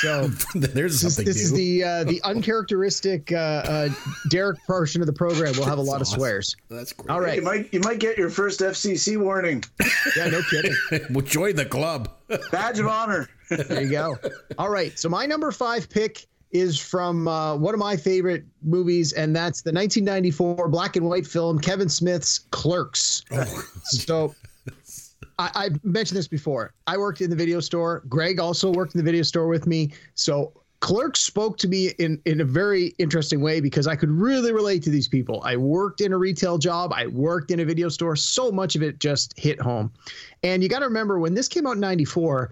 So 0.04 0.28
there's 0.54 1.00
this, 1.00 1.14
something 1.14 1.24
this 1.24 1.40
is 1.40 1.52
new. 1.52 1.58
the 1.58 1.84
uh, 1.84 2.04
the 2.04 2.20
uncharacteristic 2.24 3.32
uh, 3.32 3.36
uh, 3.36 3.88
Derek 4.28 4.58
portion 4.66 5.00
of 5.00 5.06
the 5.06 5.12
program. 5.12 5.54
We'll 5.56 5.64
have 5.64 5.78
a 5.78 5.82
lot 5.82 6.02
of 6.02 6.06
swears. 6.06 6.54
That's 6.68 6.92
great. 6.92 7.10
All 7.10 7.20
right. 7.20 7.36
You 7.36 7.42
might 7.42 7.72
you 7.72 7.80
might 7.80 8.00
get 8.00 8.18
your 8.18 8.28
first 8.28 8.60
FCC 8.60 9.18
warning. 9.18 9.64
Yeah, 10.16 10.28
no 10.28 10.42
kidding. 10.42 10.74
well, 11.10 11.24
join 11.24 11.56
the 11.56 11.64
club. 11.64 12.10
Badge 12.52 12.78
of 12.78 12.86
honor. 12.86 13.28
There 13.48 13.82
you 13.82 13.90
go. 13.90 14.16
All 14.58 14.68
right. 14.68 14.96
So 14.98 15.08
my 15.08 15.26
number 15.26 15.50
five 15.50 15.88
pick 15.88 16.26
is 16.52 16.78
from 16.78 17.26
uh, 17.26 17.56
one 17.56 17.74
of 17.74 17.80
my 17.80 17.96
favorite 17.96 18.44
movies, 18.62 19.12
and 19.14 19.34
that's 19.34 19.62
the 19.62 19.72
1994 19.72 20.68
black 20.68 20.96
and 20.96 21.06
white 21.06 21.26
film 21.26 21.58
Kevin 21.58 21.88
Smith's 21.88 22.40
Clerks. 22.50 23.24
So 23.86 24.34
I, 25.38 25.50
I've 25.54 25.84
mentioned 25.84 26.18
this 26.18 26.28
before. 26.28 26.72
I 26.86 26.96
worked 26.96 27.20
in 27.20 27.30
the 27.30 27.36
video 27.36 27.60
store. 27.60 28.02
Greg 28.08 28.38
also 28.38 28.70
worked 28.70 28.94
in 28.94 28.98
the 28.98 29.04
video 29.04 29.22
store 29.22 29.48
with 29.48 29.66
me. 29.66 29.92
So 30.14 30.52
Clerks 30.80 31.20
spoke 31.20 31.56
to 31.58 31.68
me 31.68 31.88
in, 31.98 32.20
in 32.26 32.42
a 32.42 32.44
very 32.44 32.94
interesting 32.98 33.40
way 33.40 33.60
because 33.60 33.86
I 33.86 33.96
could 33.96 34.10
really 34.10 34.52
relate 34.52 34.82
to 34.82 34.90
these 34.90 35.08
people. 35.08 35.42
I 35.42 35.56
worked 35.56 36.02
in 36.02 36.12
a 36.12 36.18
retail 36.18 36.58
job, 36.58 36.92
I 36.92 37.06
worked 37.06 37.50
in 37.50 37.60
a 37.60 37.64
video 37.64 37.88
store. 37.88 38.16
So 38.16 38.52
much 38.52 38.76
of 38.76 38.82
it 38.82 38.98
just 38.98 39.32
hit 39.38 39.60
home. 39.60 39.90
And 40.42 40.62
you 40.62 40.68
got 40.68 40.80
to 40.80 40.84
remember 40.84 41.18
when 41.18 41.32
this 41.32 41.48
came 41.48 41.66
out 41.66 41.76
in 41.76 41.80
94, 41.80 42.50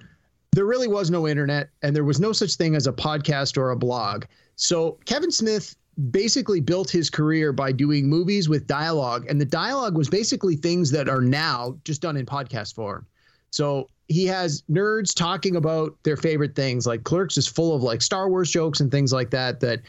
there 0.53 0.65
really 0.65 0.89
was 0.89 1.11
no 1.11 1.29
internet 1.29 1.69
and 1.83 1.95
there 1.95 2.05
was 2.05 2.21
no 2.21 2.33
such 2.33 2.55
thing 2.55 2.75
as 2.75 2.87
a 2.87 2.93
podcast 2.93 3.59
or 3.59 3.71
a 3.71 3.77
blog. 3.77 4.25
So 4.57 4.99
Kevin 5.05 5.31
Smith 5.31 5.77
basically 6.11 6.61
built 6.61 6.91
his 6.91 7.11
career 7.11 7.53
by 7.53 7.71
doing 7.71 8.09
movies 8.09 8.49
with 8.49 8.67
dialogue 8.67 9.27
and 9.29 9.41
the 9.41 9.45
dialogue 9.45 9.97
was 9.97 10.09
basically 10.09 10.57
things 10.57 10.91
that 10.91 11.09
are 11.09 11.21
now 11.21 11.77
just 11.85 12.01
done 12.01 12.17
in 12.17 12.25
podcast 12.25 12.75
form. 12.75 13.07
So 13.51 13.89
he 14.09 14.25
has 14.27 14.63
nerds 14.71 15.15
talking 15.15 15.57
about 15.57 15.97
their 16.03 16.17
favorite 16.17 16.55
things 16.55 16.87
like 16.87 17.05
Clerks 17.05 17.37
is 17.37 17.47
full 17.47 17.75
of 17.75 17.83
like 17.83 18.01
Star 18.01 18.29
Wars 18.29 18.51
jokes 18.51 18.81
and 18.81 18.91
things 18.91 19.13
like 19.13 19.31
that 19.31 19.61
that 19.61 19.81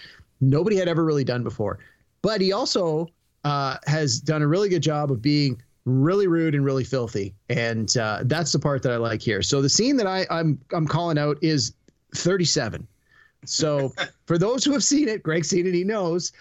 nobody 0.41 0.75
had 0.75 0.87
ever 0.87 1.03
really 1.03 1.23
done 1.23 1.43
before. 1.43 1.79
But 2.21 2.41
he 2.41 2.51
also 2.51 3.07
uh, 3.43 3.77
has 3.85 4.19
done 4.19 4.41
a 4.41 4.47
really 4.47 4.69
good 4.69 4.83
job 4.83 5.11
of 5.11 5.21
being 5.21 5.61
really 5.85 6.27
rude 6.27 6.55
and 6.55 6.63
really 6.63 6.83
filthy, 6.83 7.33
and 7.49 7.95
uh, 7.97 8.19
that's 8.23 8.53
the 8.53 8.59
part 8.59 8.83
that 8.83 8.91
I 8.91 8.97
like 8.97 9.21
here. 9.21 9.41
So 9.41 9.61
the 9.61 9.69
scene 9.69 9.97
that 9.97 10.07
I, 10.07 10.25
I'm 10.29 10.59
I'm 10.71 10.87
calling 10.87 11.17
out 11.17 11.37
is 11.41 11.73
37. 12.15 12.87
So 13.45 13.93
for 14.25 14.37
those 14.37 14.63
who 14.63 14.71
have 14.71 14.83
seen 14.83 15.07
it, 15.07 15.23
Greg's 15.23 15.49
seen 15.49 15.67
it, 15.67 15.73
he 15.73 15.83
knows. 15.83 16.31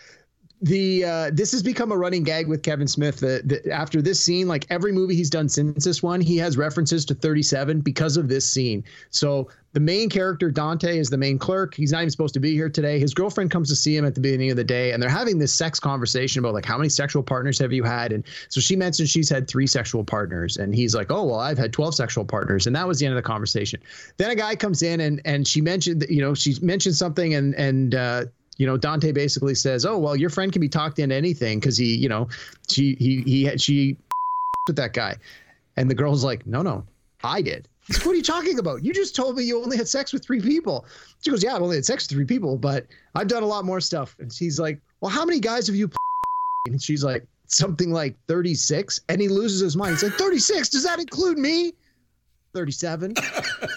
The 0.63 1.05
uh, 1.05 1.31
this 1.33 1.51
has 1.51 1.63
become 1.63 1.91
a 1.91 1.97
running 1.97 2.23
gag 2.23 2.47
with 2.47 2.63
Kevin 2.63 2.87
Smith. 2.87 3.19
That, 3.19 3.49
that 3.49 3.67
after 3.67 4.01
this 4.01 4.25
scene, 4.25 4.47
like 4.47 4.65
every 4.71 4.93
movie 4.93 5.17
he's 5.17 5.31
done 5.31 5.49
since 5.49 5.85
this 5.85 6.05
one, 6.05 6.21
he 6.21 6.37
has 6.37 6.57
references 6.57 7.05
to 7.07 7.15
37 7.15 7.81
because 7.81 8.17
of 8.17 8.29
this 8.29 8.49
scene. 8.49 8.85
So 9.11 9.49
the 9.73 9.81
main 9.81 10.09
character 10.09 10.53
Dante 10.53 10.99
is 10.99 11.11
the 11.11 11.17
main 11.17 11.37
clerk. 11.37 11.75
He's 11.75 11.91
not 11.91 12.03
even 12.03 12.11
supposed 12.11 12.35
to 12.35 12.41
be 12.41 12.53
here 12.53 12.69
today. 12.69 13.01
His 13.01 13.13
girlfriend 13.13 13.51
comes 13.51 13.69
to 13.71 13.77
see 13.77 13.97
him 13.97 14.05
at 14.05 14.15
the 14.15 14.21
beginning 14.21 14.53
of 14.53 14.57
the 14.57 14.63
day, 14.63 14.93
and 14.93 15.03
they're 15.03 15.11
having 15.11 15.37
this 15.37 15.53
sex 15.53 15.81
conversation 15.81 16.39
about 16.39 16.55
like 16.55 16.65
how 16.65 16.77
many 16.77 16.91
sexual 16.91 17.25
partners 17.25 17.59
have 17.59 17.73
you 17.73 17.83
had? 17.83 18.13
And 18.13 18.23
so 18.49 18.61
she 18.61 18.77
mentions 18.77 19.11
she's 19.11 19.29
had 19.29 19.49
three 19.49 19.67
sexual 19.67 20.05
partners, 20.05 20.59
and 20.59 20.73
he's 20.73 20.95
like, 20.95 21.11
oh 21.11 21.25
well, 21.25 21.41
I've 21.41 21.59
had 21.59 21.73
12 21.73 21.97
sexual 21.97 22.25
partners, 22.25 22.69
and 22.69 22.77
that 22.77 22.87
was 22.87 23.01
the 23.01 23.07
end 23.07 23.17
of 23.17 23.23
the 23.23 23.27
conversation. 23.27 23.81
Then 24.17 24.31
a 24.31 24.37
guy 24.37 24.55
comes 24.55 24.83
in 24.83 25.01
and 25.01 25.21
and 25.25 25.49
she 25.49 25.61
mentioned, 25.61 26.07
you 26.09 26.21
know, 26.21 26.35
she 26.35 26.55
mentioned 26.63 26.95
something, 26.95 27.35
and 27.35 27.53
and 27.57 27.97
uh, 27.97 28.25
you 28.59 28.67
know, 28.67 28.77
Dante 28.77 29.13
basically 29.13 29.55
says, 29.55 29.85
"Oh, 29.85 29.99
well, 29.99 30.17
your 30.17 30.31
friend 30.31 30.53
can 30.53 30.61
be 30.61 30.69
talked 30.69 30.99
into 30.99 31.15
anything 31.15 31.59
because 31.59 31.77
he, 31.77 31.97
you 31.97 32.09
know, 32.09 32.29
she 32.71 32.97
he 32.99 33.23
he 33.23 33.45
had 33.45 33.61
she 33.61 33.97
with 34.67 34.77
that 34.77 34.93
guy," 34.93 35.17
and 35.77 35.91
the 35.91 35.95
girl's 35.95 36.25
like, 36.25 36.47
"No, 36.47 36.63
no, 36.63 36.85
I 37.25 37.43
did." 37.43 37.69
He's 37.87 38.05
what 38.05 38.13
are 38.13 38.17
you 38.17 38.23
talking 38.23 38.59
about? 38.59 38.85
You 38.85 38.93
just 38.93 39.17
told 39.17 39.37
me 39.37 39.43
you 39.43 39.61
only 39.61 39.77
had 39.77 39.89
sex 39.89 40.13
with 40.13 40.25
three 40.25 40.41
people. 40.41 40.87
She 41.21 41.31
goes, 41.31 41.43
"Yeah, 41.43 41.57
I've 41.57 41.63
only 41.63 41.77
had 41.77 41.85
sex 41.85 42.05
with 42.05 42.17
three 42.17 42.25
people, 42.25 42.57
but 42.57 42.87
I've 43.15 43.29
done 43.29 43.43
a 43.43 43.47
lot 43.47 43.65
more 43.65 43.81
stuff." 43.81 44.17
And 44.19 44.33
she's 44.33 44.59
like, 44.59 44.81
"Well, 45.01 45.11
how 45.11 45.25
many 45.25 45.41
guys 45.41 45.67
have 45.67 45.77
you?" 45.77 45.91
And 46.69 46.81
she's 46.81 47.03
like, 47.03 47.27
"Something 47.47 47.91
like 47.91 48.15
36." 48.29 49.01
And 49.09 49.21
he 49.21 49.27
loses 49.27 49.61
his 49.61 49.77
mind. 49.77 49.95
He's 49.95 50.05
like, 50.05 50.13
"36? 50.13 50.69
Does 50.69 50.85
that 50.85 51.01
include 51.01 51.39
me?" 51.39 51.73
37. 52.55 53.15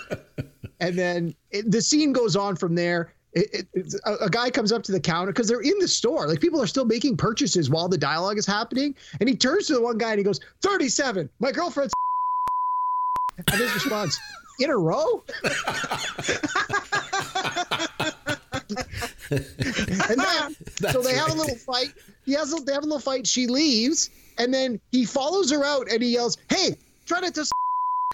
and 0.80 0.98
then 0.98 1.34
it, 1.52 1.72
the 1.72 1.82
scene 1.82 2.14
goes 2.14 2.36
on 2.36 2.56
from 2.56 2.76
there. 2.76 3.15
It, 3.36 3.68
it, 3.74 3.96
a, 4.06 4.14
a 4.26 4.30
guy 4.30 4.50
comes 4.50 4.72
up 4.72 4.84
to 4.84 4.94
the 4.94 5.00
counter 5.00 5.34
because 5.34 5.50
they're 5.50 5.62
in 5.62 5.78
the 5.80 5.88
store. 5.88 6.28
Like 6.28 6.40
people 6.40 6.62
are 6.62 6.68
still 6.68 6.86
making 6.86 7.18
purchases 7.18 7.70
while 7.70 7.90
the 7.90 7.98
dialogue 7.98 8.38
is 8.38 8.46
happening. 8.46 8.96
And 9.20 9.28
he 9.28 9.36
turns 9.36 9.68
to 9.68 9.74
the 9.74 9.82
one 9.82 9.98
guy 9.98 10.12
and 10.12 10.18
he 10.18 10.24
goes, 10.24 10.40
37. 10.62 11.30
My 11.40 11.52
girlfriend's. 11.52 11.94
And 13.52 13.60
his 13.60 13.74
response, 13.74 14.18
in 14.60 14.70
a 14.70 14.78
row? 14.78 15.22
and 19.30 19.44
then, 20.20 20.56
so 20.92 21.02
they 21.02 21.16
have 21.16 21.32
a 21.32 21.34
little 21.34 21.56
fight. 21.56 21.94
He 22.26 22.34
has 22.34 22.54
a, 22.54 22.64
they 22.64 22.74
have 22.74 22.84
a 22.84 22.86
little 22.86 23.00
fight. 23.00 23.28
She 23.28 23.48
leaves, 23.48 24.10
and 24.38 24.54
then 24.54 24.80
he 24.92 25.06
follows 25.06 25.52
her 25.52 25.64
out 25.64 25.92
and 25.92 26.02
he 26.02 26.14
yells, 26.14 26.38
"Hey, 26.50 26.78
try 27.06 27.20
not 27.20 27.34
to 27.36 27.46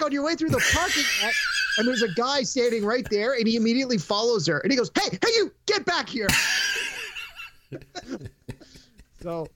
on 0.04 0.12
your 0.12 0.24
way 0.26 0.36
through 0.36 0.50
the 0.50 0.64
parking 0.74 1.04
lot." 1.24 1.34
And 1.82 1.88
there's 1.88 2.04
a 2.04 2.14
guy 2.14 2.44
standing 2.44 2.86
right 2.86 3.10
there, 3.10 3.34
and 3.34 3.48
he 3.48 3.56
immediately 3.56 3.98
follows 3.98 4.46
her, 4.46 4.60
and 4.60 4.72
he 4.72 4.78
goes, 4.78 4.92
"Hey, 4.94 5.18
hey, 5.20 5.32
you, 5.34 5.52
get 5.66 5.84
back 5.84 6.08
here!" 6.08 6.28
so 9.20 9.48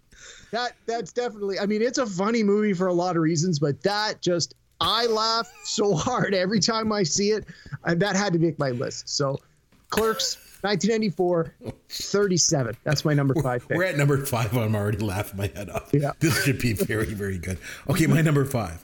that 0.50 0.72
that's 0.88 1.14
definitely. 1.14 1.60
I 1.60 1.68
mean, 1.68 1.84
it's 1.84 2.00
a 2.00 2.08
funny 2.08 2.42
movie 2.42 2.74
for 2.74 2.88
a 2.88 2.94
lot 2.94 3.16
of 3.16 3.22
reasons, 3.22 3.60
but 3.60 3.80
that 3.84 4.24
just 4.24 4.56
I 4.82 5.06
laugh 5.06 5.48
so 5.66 5.94
hard 5.94 6.34
every 6.34 6.60
time 6.60 6.92
I 6.92 7.04
see 7.04 7.30
it, 7.30 7.46
and 7.84 8.02
that 8.02 8.16
had 8.16 8.34
to 8.34 8.40
make 8.40 8.58
my 8.58 8.72
list. 8.72 9.08
So, 9.08 9.40
Clerks, 9.90 10.38
1994, 10.62 11.54
37. 11.90 12.76
That's 12.84 13.06
my 13.06 13.14
number 13.14 13.36
five 13.36 13.68
pick. 13.68 13.78
We're 13.78 13.84
at 13.84 13.98
number 14.00 14.26
five. 14.26 14.58
I'm 14.58 14.74
already 14.76 14.98
laughing 14.98 15.38
my 15.38 15.52
head 15.56 15.70
off. 15.70 15.94
Yeah. 15.94 16.14
This 16.22 16.44
should 16.44 16.58
be 16.58 16.74
very, 16.74 17.14
very 17.14 17.38
good. 17.38 17.60
Okay, 17.88 18.08
my 18.08 18.22
number 18.22 18.46
five. 18.46 18.84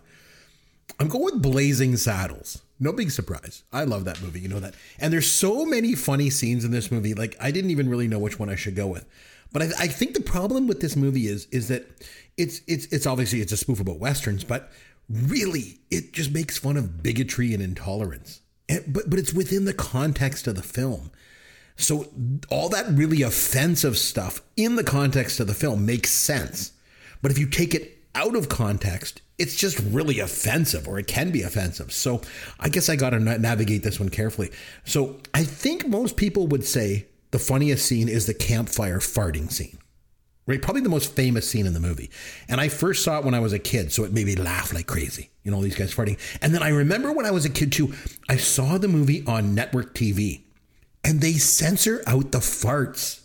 I'm 0.99 1.07
going 1.07 1.23
with 1.23 1.41
Blazing 1.41 1.97
Saddles. 1.97 2.61
No 2.81 2.91
big 2.91 3.11
surprise. 3.11 3.63
I 3.71 3.83
love 3.83 4.05
that 4.05 4.21
movie. 4.23 4.39
You 4.39 4.47
know 4.47 4.59
that. 4.59 4.73
And 4.99 5.13
there's 5.13 5.31
so 5.31 5.65
many 5.65 5.93
funny 5.93 6.31
scenes 6.31 6.65
in 6.65 6.71
this 6.71 6.91
movie. 6.91 7.13
Like 7.13 7.37
I 7.39 7.51
didn't 7.51 7.69
even 7.69 7.87
really 7.87 8.07
know 8.07 8.17
which 8.17 8.39
one 8.39 8.49
I 8.49 8.55
should 8.55 8.75
go 8.75 8.87
with. 8.87 9.05
But 9.53 9.61
I, 9.61 9.65
I 9.81 9.87
think 9.87 10.15
the 10.15 10.21
problem 10.21 10.65
with 10.65 10.81
this 10.81 10.95
movie 10.95 11.27
is 11.27 11.45
is 11.51 11.67
that 11.67 11.87
it's 12.37 12.61
it's 12.67 12.87
it's 12.87 13.05
obviously 13.05 13.39
it's 13.39 13.51
a 13.51 13.57
spoof 13.57 13.79
about 13.79 13.99
westerns, 13.99 14.43
but 14.43 14.71
really 15.07 15.79
it 15.91 16.11
just 16.11 16.31
makes 16.31 16.57
fun 16.57 16.75
of 16.75 17.03
bigotry 17.03 17.53
and 17.53 17.61
intolerance. 17.61 18.41
And, 18.67 18.83
but 18.91 19.11
but 19.11 19.19
it's 19.19 19.31
within 19.31 19.65
the 19.65 19.75
context 19.75 20.47
of 20.47 20.55
the 20.55 20.63
film. 20.63 21.11
So 21.77 22.07
all 22.49 22.69
that 22.69 22.87
really 22.89 23.21
offensive 23.21 23.95
stuff 23.95 24.41
in 24.57 24.75
the 24.75 24.83
context 24.83 25.39
of 25.39 25.45
the 25.45 25.53
film 25.53 25.85
makes 25.85 26.09
sense. 26.09 26.73
But 27.21 27.29
if 27.29 27.37
you 27.37 27.45
take 27.45 27.75
it 27.75 28.00
out 28.15 28.35
of 28.35 28.49
context, 28.49 29.21
it's 29.37 29.55
just 29.55 29.79
really 29.79 30.19
offensive 30.19 30.87
or 30.87 30.99
it 30.99 31.07
can 31.07 31.31
be 31.31 31.41
offensive. 31.41 31.91
So 31.91 32.21
I 32.59 32.69
guess 32.69 32.89
I 32.89 32.95
got 32.95 33.11
to 33.11 33.19
navigate 33.19 33.83
this 33.83 33.99
one 33.99 34.09
carefully. 34.09 34.51
So 34.85 35.17
I 35.33 35.43
think 35.43 35.87
most 35.87 36.15
people 36.15 36.47
would 36.47 36.65
say 36.65 37.07
the 37.31 37.39
funniest 37.39 37.85
scene 37.85 38.09
is 38.09 38.27
the 38.27 38.33
campfire 38.33 38.99
farting 38.99 39.51
scene. 39.51 39.77
Right? 40.47 40.61
Probably 40.61 40.81
the 40.81 40.89
most 40.89 41.15
famous 41.15 41.49
scene 41.49 41.65
in 41.65 41.73
the 41.73 41.79
movie. 41.79 42.09
And 42.49 42.59
I 42.59 42.67
first 42.67 43.03
saw 43.03 43.19
it 43.19 43.25
when 43.25 43.33
I 43.33 43.39
was 43.39 43.53
a 43.53 43.59
kid, 43.59 43.93
so 43.93 44.03
it 44.03 44.11
made 44.11 44.25
me 44.25 44.35
laugh 44.35 44.73
like 44.73 44.87
crazy. 44.87 45.29
You 45.43 45.51
know, 45.51 45.61
these 45.61 45.75
guys 45.75 45.93
farting. 45.93 46.19
And 46.41 46.53
then 46.53 46.63
I 46.63 46.69
remember 46.69 47.11
when 47.11 47.25
I 47.25 47.31
was 47.31 47.45
a 47.45 47.49
kid 47.49 47.71
too, 47.71 47.93
I 48.27 48.37
saw 48.37 48.77
the 48.77 48.87
movie 48.87 49.23
on 49.25 49.55
network 49.55 49.93
TV 49.93 50.41
and 51.03 51.21
they 51.21 51.33
censor 51.33 52.03
out 52.05 52.31
the 52.31 52.39
farts. 52.39 53.20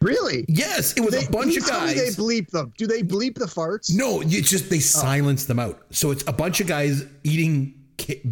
Really? 0.00 0.44
Yes, 0.48 0.96
it 0.96 1.00
was 1.00 1.14
they, 1.14 1.26
a 1.26 1.30
bunch 1.30 1.56
of 1.56 1.66
guys. 1.66 1.96
They 1.96 2.22
bleep 2.22 2.50
them. 2.50 2.72
Do 2.76 2.86
they 2.86 3.02
bleep 3.02 3.34
the 3.34 3.46
farts? 3.46 3.94
No, 3.94 4.20
you 4.20 4.42
just 4.42 4.70
they 4.70 4.76
oh. 4.76 4.80
silence 4.80 5.46
them 5.46 5.58
out. 5.58 5.80
So 5.90 6.10
it's 6.10 6.24
a 6.26 6.32
bunch 6.32 6.60
of 6.60 6.66
guys 6.66 7.04
eating 7.24 7.74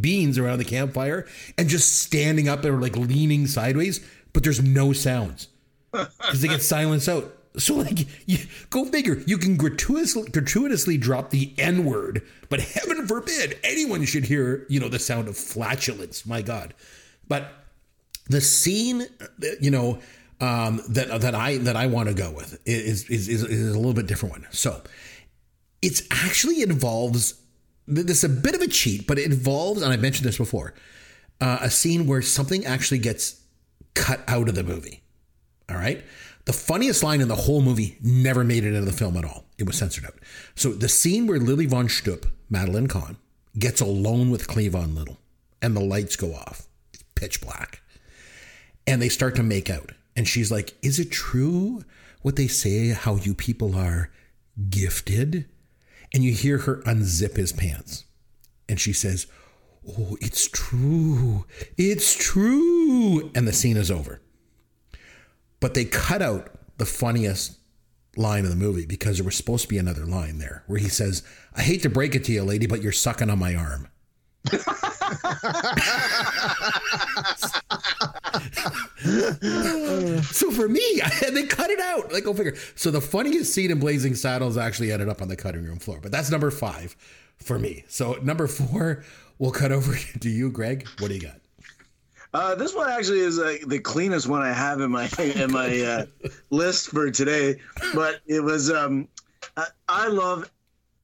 beans 0.01 0.39
around 0.39 0.59
the 0.59 0.65
campfire 0.65 1.27
and 1.59 1.69
just 1.69 2.03
standing 2.03 2.49
up 2.49 2.65
or 2.65 2.81
like 2.81 2.97
leaning 2.97 3.47
sideways, 3.47 4.05
but 4.33 4.43
there's 4.43 4.63
no 4.63 4.93
sounds 4.93 5.49
because 5.93 6.41
they 6.41 6.49
get 6.49 6.63
silenced 6.63 7.09
out. 7.09 7.33
So 7.59 7.75
like, 7.75 8.07
you, 8.27 8.39
go 8.71 8.85
figure. 8.85 9.23
You 9.27 9.39
can 9.39 9.57
gratuitously 9.57 10.31
gratuitously 10.31 10.99
drop 10.99 11.31
the 11.31 11.53
N 11.59 11.85
word, 11.85 12.23
but 12.49 12.61
heaven 12.61 13.07
forbid 13.07 13.59
anyone 13.65 14.05
should 14.05 14.25
hear 14.25 14.67
you 14.69 14.79
know 14.79 14.89
the 14.89 14.99
sound 14.99 15.27
of 15.27 15.37
flatulence. 15.37 16.27
My 16.27 16.43
God, 16.43 16.75
but 17.27 17.53
the 18.29 18.43
scene, 18.43 19.07
uh, 19.21 19.47
you 19.61 19.71
know, 19.71 20.01
um, 20.41 20.83
that 20.89 21.21
that 21.21 21.35
I 21.35 21.59
that 21.59 21.77
I 21.77 21.87
want 21.87 22.09
to 22.09 22.15
go 22.15 22.31
with 22.31 22.61
is, 22.67 23.09
is 23.09 23.29
is 23.29 23.43
is 23.43 23.75
a 23.75 23.79
little 23.79 23.95
bit 23.95 24.07
different 24.07 24.35
one. 24.35 24.47
So 24.51 24.83
it's 25.83 26.03
actually 26.11 26.63
involves 26.63 27.35
this 27.87 28.19
is 28.19 28.25
a 28.25 28.29
bit 28.29 28.55
of 28.55 28.61
a 28.61 28.67
cheat, 28.67 29.07
but 29.07 29.19
it 29.19 29.27
involves, 29.27 29.83
and 29.83 29.93
I 29.93 29.97
mentioned 29.97 30.27
this 30.27 30.39
before, 30.39 30.75
uh, 31.41 31.59
a 31.61 31.71
scene 31.71 32.07
where 32.07 32.23
something 32.23 32.67
actually 32.67 32.99
gets 32.99 33.41
cut 33.95 34.21
out 34.27 34.49
of 34.49 34.55
the 34.55 34.65
movie. 34.65 35.03
All 35.69 35.77
right. 35.77 36.05
The 36.45 36.53
funniest 36.53 37.03
line 37.03 37.21
in 37.21 37.29
the 37.29 37.35
whole 37.35 37.61
movie 37.61 37.99
never 38.03 38.45
made 38.45 38.65
it 38.65 38.69
into 38.69 38.89
the 38.89 38.97
film 38.97 39.17
at 39.17 39.25
all. 39.25 39.45
It 39.59 39.67
was 39.67 39.77
censored 39.77 40.07
out. 40.07 40.15
So 40.55 40.73
the 40.73 40.89
scene 40.89 41.27
where 41.27 41.41
Lili 41.41 41.67
Von 41.67 41.89
Shtupp, 41.89 42.27
Madeline 42.49 42.87
Kahn, 42.87 43.17
gets 43.59 43.81
alone 43.81 44.31
with 44.31 44.47
Cleavon 44.47 44.95
Little 44.95 45.19
and 45.61 45.77
the 45.77 45.81
lights 45.81 46.15
go 46.17 46.35
off, 46.35 46.69
it's 46.93 47.03
pitch 47.15 47.41
black, 47.41 47.81
and 48.87 49.01
they 49.01 49.09
start 49.09 49.35
to 49.37 49.43
make 49.43 49.71
out. 49.71 49.93
And 50.17 50.27
she's 50.27 50.51
like, 50.51 50.75
Is 50.83 50.99
it 50.99 51.11
true 51.11 51.85
what 52.23 52.37
they 52.37 52.49
say, 52.49 52.89
how 52.89 53.17
you 53.17 53.35
people 53.35 53.77
are 53.77 54.11
gifted? 54.71 55.47
And 56.15 56.25
you 56.25 56.33
hear 56.33 56.59
her 56.59 56.83
unzip 56.83 57.37
his 57.37 57.53
pants. 57.53 58.05
And 58.69 58.81
she 58.81 58.93
says, 58.93 59.27
Oh, 59.89 60.17
it's 60.21 60.49
true. 60.49 61.45
It's 61.77 62.17
true. 62.17 63.31
And 63.35 63.47
the 63.47 63.53
scene 63.53 63.77
is 63.77 63.91
over. 63.91 64.21
But 65.61 65.75
they 65.75 65.85
cut 65.85 66.23
out 66.23 66.51
the 66.79 66.87
funniest 66.87 67.59
line 68.17 68.45
of 68.45 68.51
the 68.51 68.57
movie 68.57 68.87
because 68.87 69.19
there 69.19 69.25
was 69.25 69.37
supposed 69.37 69.65
to 69.65 69.69
be 69.69 69.79
another 69.79 70.07
line 70.07 70.39
there 70.39 70.65
where 70.67 70.79
he 70.79 70.89
says, 70.89 71.23
I 71.55 71.63
hate 71.63 71.83
to 71.83 71.91
break 71.91 72.15
it 72.15 72.25
to 72.25 72.33
you, 72.33 72.43
lady, 72.43 72.67
but 72.67 72.83
you're 72.83 72.93
sucking 72.93 73.31
on 73.31 73.39
my 73.39 73.55
arm. 73.55 73.89
so 80.23 80.51
for 80.51 80.69
me, 80.69 81.01
they 81.33 81.45
cut 81.45 81.71
it 81.71 81.81
out. 81.81 82.13
Like, 82.13 82.25
go 82.25 82.35
figure. 82.35 82.57
So 82.75 82.91
the 82.91 83.01
funniest 83.01 83.55
scene 83.55 83.71
in 83.71 83.79
Blazing 83.79 84.15
Saddles 84.15 84.57
actually 84.57 84.93
ended 84.93 85.09
up 85.09 85.23
on 85.23 85.29
the 85.29 85.37
cutting 85.37 85.65
room 85.65 85.79
floor. 85.79 85.99
But 86.03 86.13
that's 86.13 86.31
number 86.31 86.51
five 86.51 86.97
for 87.39 87.59
me. 87.59 87.85
So 87.89 88.15
number 88.23 88.47
four, 88.47 89.05
we'll 89.39 89.53
cut 89.53 89.73
over 89.73 89.97
to 90.21 90.29
you, 90.29 90.51
Greg. 90.51 90.87
What 90.99 91.09
do 91.09 91.15
you 91.15 91.21
got? 91.21 91.41
Uh, 92.35 92.55
this 92.55 92.75
one 92.75 92.91
actually 92.91 93.21
is 93.21 93.39
uh, 93.39 93.57
the 93.67 93.79
cleanest 93.79 94.27
one 94.27 94.43
I 94.43 94.53
have 94.53 94.81
in 94.81 94.91
my 94.91 95.09
in 95.19 95.51
my 95.53 95.81
uh, 95.81 96.07
list 96.51 96.89
for 96.89 97.11
today. 97.11 97.61
But 97.95 98.21
it 98.27 98.41
was 98.41 98.71
um, 98.71 99.09
I, 99.57 99.67
I 99.89 100.09
love 100.09 100.51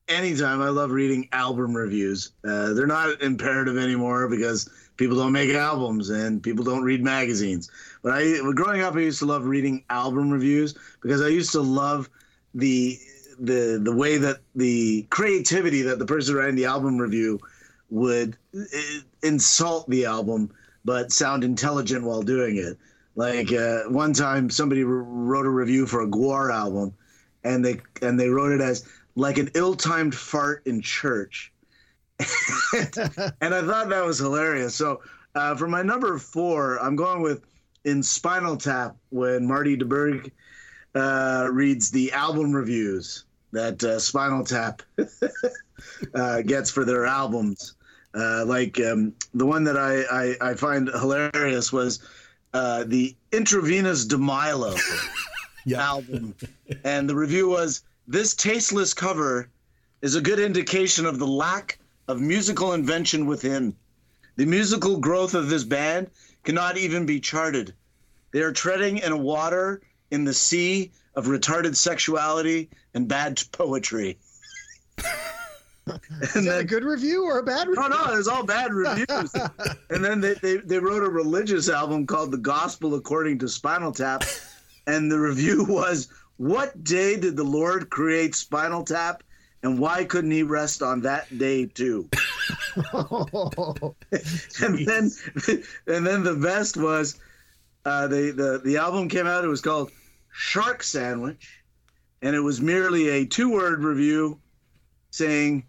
anytime 0.09 0.61
I 0.61 0.69
love 0.69 0.91
reading 0.91 1.29
album 1.33 1.75
reviews. 1.75 2.33
Uh, 2.45 2.75
they're 2.75 2.87
not 2.87 3.23
imperative 3.23 3.79
anymore 3.79 4.29
because 4.29 4.69
people 5.03 5.17
don't 5.17 5.33
make 5.33 5.51
albums 5.51 6.11
and 6.11 6.41
people 6.41 6.65
don't 6.65 6.85
read 6.85 7.03
magazines. 7.03 7.69
But 8.05 8.13
I, 8.13 8.39
growing 8.55 8.83
up, 8.83 8.95
I 8.95 9.01
used 9.01 9.19
to 9.19 9.27
love 9.27 9.45
reading 9.45 9.83
album 9.91 10.31
reviews 10.31 10.77
because 11.01 11.21
I 11.21 11.27
used 11.27 11.51
to 11.53 11.61
love 11.61 12.09
the 12.55 12.97
the 13.41 13.81
the 13.83 13.93
way 13.93 14.17
that 14.19 14.39
the 14.55 15.05
creativity 15.11 15.83
that 15.83 15.99
the 15.99 16.07
person 16.07 16.37
writing 16.37 16.55
the 16.55 16.67
album 16.67 16.99
review 16.99 17.41
would 17.91 18.37
uh, 18.57 18.63
insult 19.25 19.91
the 19.91 20.05
album 20.05 20.53
but 20.85 21.11
sound 21.11 21.43
intelligent 21.43 22.05
while 22.05 22.23
doing 22.23 22.57
it. 22.57 22.79
Like 23.17 23.53
uh, 23.53 23.83
one 23.89 24.13
time, 24.13 24.51
somebody 24.51 24.85
wrote 24.85 25.47
a 25.47 25.51
review 25.51 25.87
for 25.87 26.03
a 26.03 26.07
Gwar 26.07 26.53
album, 26.53 26.95
and 27.43 27.65
they 27.65 27.81
and 28.03 28.21
they 28.21 28.29
wrote 28.29 28.53
it 28.53 28.61
as 28.61 28.87
like 29.17 29.39
an 29.39 29.51
ill-timed 29.55 30.15
fart 30.15 30.63
in 30.65 30.81
church, 30.81 31.52
and 33.41 33.55
I 33.55 33.63
thought 33.63 33.89
that 33.89 34.05
was 34.05 34.19
hilarious. 34.19 34.75
So 34.75 35.01
uh, 35.35 35.55
for 35.57 35.69
my 35.69 35.83
number 35.83 36.19
four, 36.19 36.79
I'm 36.79 36.97
going 36.97 37.23
with 37.23 37.45
in 37.85 38.03
Spinal 38.03 38.57
Tap 38.57 38.97
when 39.11 39.47
Marty 39.47 39.77
DeBerg 39.77 40.31
uh, 40.95 41.49
reads 41.51 41.91
the 41.91 42.13
album 42.13 42.53
reviews 42.53 43.25
that 43.53 43.83
uh, 43.85 43.99
Spinal 43.99 44.45
Tap 44.45 44.83
uh, 46.15 46.43
gets 46.43 46.71
for 46.71 46.85
their 46.85 47.07
albums. 47.07 47.75
Uh, 48.15 48.45
like 48.45 48.79
um, 48.81 49.15
the 49.35 49.47
one 49.47 49.65
that 49.65 49.77
I, 49.77 50.03
I, 50.03 50.51
I 50.51 50.55
find 50.55 50.89
hilarious 50.89 51.73
was 51.73 52.01
uh, 52.53 52.85
the 52.85 53.17
Intravenus 53.31 54.07
de 54.07 54.19
Milo 54.19 54.77
album, 55.75 56.35
and 56.85 57.09
the 57.09 57.17
review 57.17 57.49
was 57.49 57.83
this 58.07 58.35
tasteless 58.35 58.93
cover 58.93 59.49
is 60.03 60.15
a 60.15 60.21
good 60.21 60.41
indication 60.41 61.07
of 61.07 61.19
the 61.19 61.27
lack 61.27 61.79
of 62.09 62.21
musical 62.21 62.73
invention 62.73 63.27
within. 63.27 63.75
The 64.37 64.47
musical 64.47 64.99
growth 64.99 65.35
of 65.35 65.49
this 65.49 65.65
band 65.65 66.11
cannot 66.45 66.77
even 66.77 67.07
be 67.07 67.21
charted. 67.21 67.75
They 68.33 68.41
are 68.41 68.53
treading 68.53 68.99
in 68.99 69.13
a 69.13 69.17
water 69.17 69.83
in 70.11 70.25
the 70.25 70.35
sea 70.35 70.93
of 71.15 71.27
retarded 71.27 71.77
sexuality 71.77 72.71
and 72.95 73.09
bad 73.09 73.43
poetry. 73.53 74.19
Is 76.23 76.45
that 76.45 76.61
a 76.61 76.65
good 76.65 76.85
review 76.85 77.25
or 77.25 77.41
a 77.41 77.43
bad 77.43 77.67
oh, 77.67 77.71
review? 77.71 77.89
No, 77.89 78.05
no, 78.07 78.19
it's 78.19 78.29
all 78.29 78.45
bad 78.45 78.73
reviews. 78.73 79.35
and 79.91 80.05
then 80.05 80.21
they, 80.21 80.35
they, 80.35 80.57
they 80.59 80.79
wrote 80.79 81.03
a 81.03 81.09
religious 81.11 81.69
album 81.69 82.07
called 82.07 82.31
The 82.31 82.39
Gospel 82.39 82.95
According 82.95 83.41
to 83.41 83.49
Spinal 83.49 83.93
Tap. 83.93 84.25
And 84.85 85.13
the 85.13 85.19
review 85.21 85.63
was 85.63 86.09
What 86.39 86.83
day 86.83 87.17
did 87.17 87.37
the 87.37 87.45
Lord 87.45 87.89
create 87.89 88.35
Spinal 88.35 88.83
Tap? 88.83 89.23
And 89.63 89.79
why 89.79 90.05
couldn't 90.05 90.31
he 90.31 90.43
rest 90.43 90.83
on 90.83 91.01
that 91.03 91.39
day 91.39 91.67
too? 91.67 92.09
and 92.93 94.87
then 94.87 95.11
and 95.87 96.07
then 96.07 96.25
the 96.25 96.39
best 96.41 96.77
was 96.77 97.19
uh, 97.85 98.07
the, 98.07 98.31
the 98.31 98.61
the 98.65 98.77
album 98.77 99.09
came 99.09 99.27
out, 99.27 99.45
it 99.45 99.49
was 99.49 99.61
called 99.61 99.91
Shark 100.33 100.83
Sandwich, 100.83 101.63
and 102.23 102.35
it 102.35 102.41
was 102.41 102.61
merely 102.61 103.09
a 103.09 103.27
two 103.27 103.51
word 103.51 103.83
review 103.83 104.39
saying 105.11 105.65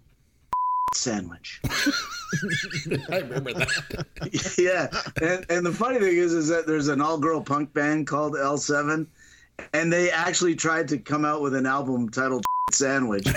sandwich. 0.93 1.61
I 1.65 3.17
remember 3.19 3.53
that. 3.53 4.55
yeah, 4.57 4.87
and 5.21 5.45
and 5.49 5.65
the 5.65 5.73
funny 5.73 5.99
thing 5.99 6.17
is, 6.17 6.33
is 6.33 6.47
that 6.49 6.67
there's 6.67 6.87
an 6.87 7.01
all 7.01 7.17
girl 7.17 7.41
punk 7.41 7.73
band 7.73 8.07
called 8.07 8.33
L7, 8.33 9.07
and 9.73 9.91
they 9.91 10.11
actually 10.11 10.55
tried 10.55 10.87
to 10.89 10.97
come 10.97 11.25
out 11.25 11.41
with 11.41 11.55
an 11.55 11.65
album 11.65 12.09
titled 12.09 12.45
Sandwich, 12.71 13.27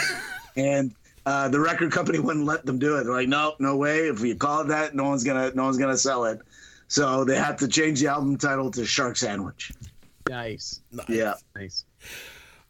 and 0.57 0.94
uh, 1.26 1.48
the 1.48 1.59
record 1.61 1.92
company 1.92 2.18
wouldn't 2.26 2.46
let 2.46 2.64
them 2.66 2.78
do 2.78 2.96
it. 2.96 3.04
They're 3.04 3.12
like, 3.12 3.28
no, 3.28 3.54
no 3.59 3.76
way. 3.76 4.09
If 4.09 4.20
you 4.20 4.34
call 4.36 4.62
it 4.62 4.68
that, 4.68 4.94
no 4.94 5.04
one's 5.04 5.24
gonna, 5.24 5.52
no 5.54 5.64
one's 5.64 5.78
gonna 5.78 5.96
sell 5.96 6.24
it. 6.24 6.40
So 6.88 7.24
they 7.24 7.36
had 7.36 7.59
to 7.59 7.68
change 7.68 8.00
the 8.00 8.07
album 8.09 8.36
title 8.38 8.70
to 8.72 8.84
Shark 8.84 9.16
Sandwich. 9.16 9.72
Nice. 10.28 10.80
Yeah. 11.09 11.34
Nice. 11.57 11.84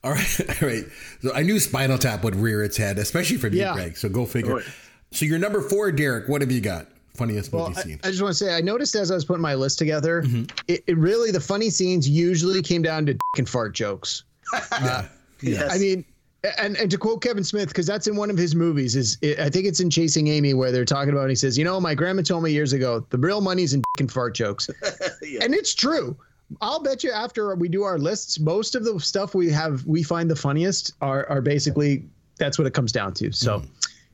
All 0.04 0.12
right, 0.12 0.40
all 0.62 0.68
right. 0.68 0.84
So 1.22 1.34
I 1.34 1.42
knew 1.42 1.58
Spinal 1.58 1.98
Tap 1.98 2.22
would 2.24 2.36
rear 2.36 2.62
its 2.62 2.76
head, 2.76 2.98
especially 2.98 3.36
from 3.38 3.54
Yeah. 3.54 3.70
you, 3.70 3.80
Greg. 3.80 3.96
So 3.96 4.08
go 4.08 4.24
figure. 4.26 4.58
Oh. 4.58 4.62
So 5.10 5.24
you're 5.24 5.38
number 5.38 5.60
four, 5.60 5.90
Derek. 5.92 6.28
What 6.28 6.40
have 6.42 6.50
you 6.52 6.60
got? 6.60 6.86
Funniest 7.14 7.50
Well, 7.52 7.68
movie 7.68 7.78
I, 7.80 7.82
scene. 7.82 8.00
I 8.04 8.10
just 8.10 8.22
want 8.22 8.36
to 8.36 8.44
say, 8.44 8.54
I 8.54 8.60
noticed 8.60 8.94
as 8.94 9.10
I 9.10 9.14
was 9.14 9.24
putting 9.24 9.40
my 9.42 9.54
list 9.54 9.78
together, 9.78 10.22
it, 10.68 10.84
it 10.86 10.98
really 10.98 11.30
the 11.30 11.40
funny 11.40 11.70
scenes 11.70 12.06
usually 12.08 12.60
came 12.60 12.82
down 12.82 13.06
to 13.06 13.14
dick 13.14 13.20
and 13.38 13.48
fart 13.48 13.74
jokes. 13.74 14.24
Yeah. 14.82 15.08
Yes. 15.42 15.74
I 15.74 15.78
mean, 15.78 16.04
and 16.58 16.76
and 16.76 16.90
to 16.90 16.98
quote 16.98 17.22
Kevin 17.22 17.44
Smith, 17.44 17.68
because 17.68 17.86
that's 17.86 18.06
in 18.06 18.16
one 18.16 18.30
of 18.30 18.36
his 18.36 18.54
movies, 18.54 18.96
is 18.96 19.18
it, 19.22 19.38
I 19.38 19.48
think 19.50 19.66
it's 19.66 19.80
in 19.80 19.90
Chasing 19.90 20.28
Amy 20.28 20.54
where 20.54 20.72
they're 20.72 20.84
talking 20.84 21.10
about. 21.12 21.22
And 21.22 21.30
he 21.30 21.36
says, 21.36 21.56
"You 21.58 21.64
know, 21.64 21.80
my 21.80 21.94
grandma 21.94 22.22
told 22.22 22.42
me 22.44 22.50
years 22.52 22.72
ago, 22.72 23.06
the 23.10 23.18
real 23.18 23.40
money's 23.40 23.74
in 23.74 23.82
and 23.98 24.10
fart 24.10 24.34
jokes," 24.34 24.68
Yeah. 25.22 25.42
and 25.44 25.54
it's 25.54 25.74
true. 25.74 26.16
I'll 26.60 26.80
bet 26.80 27.02
you 27.02 27.10
after 27.10 27.54
we 27.56 27.68
do 27.68 27.82
our 27.82 27.98
lists, 27.98 28.38
most 28.38 28.74
of 28.74 28.84
the 28.84 29.00
stuff 29.00 29.34
we 29.34 29.50
have 29.50 29.84
we 29.86 30.02
find 30.02 30.30
the 30.30 30.36
funniest 30.36 30.92
are 31.00 31.28
are 31.28 31.40
basically 31.40 32.04
that's 32.38 32.58
what 32.58 32.66
it 32.66 32.74
comes 32.74 32.92
down 32.92 33.14
to. 33.14 33.32
So, 33.32 33.62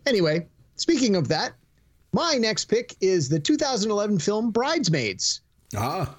anyway, 0.07 0.47
speaking 0.77 1.17
of 1.17 1.29
that, 1.29 1.53
my 2.13 2.35
next 2.35 2.67
pick 2.67 2.95
is 3.01 3.29
the 3.29 3.39
2011 3.41 4.19
film 4.19 4.51
Bridesmaids. 4.51 5.41
ah, 5.77 6.15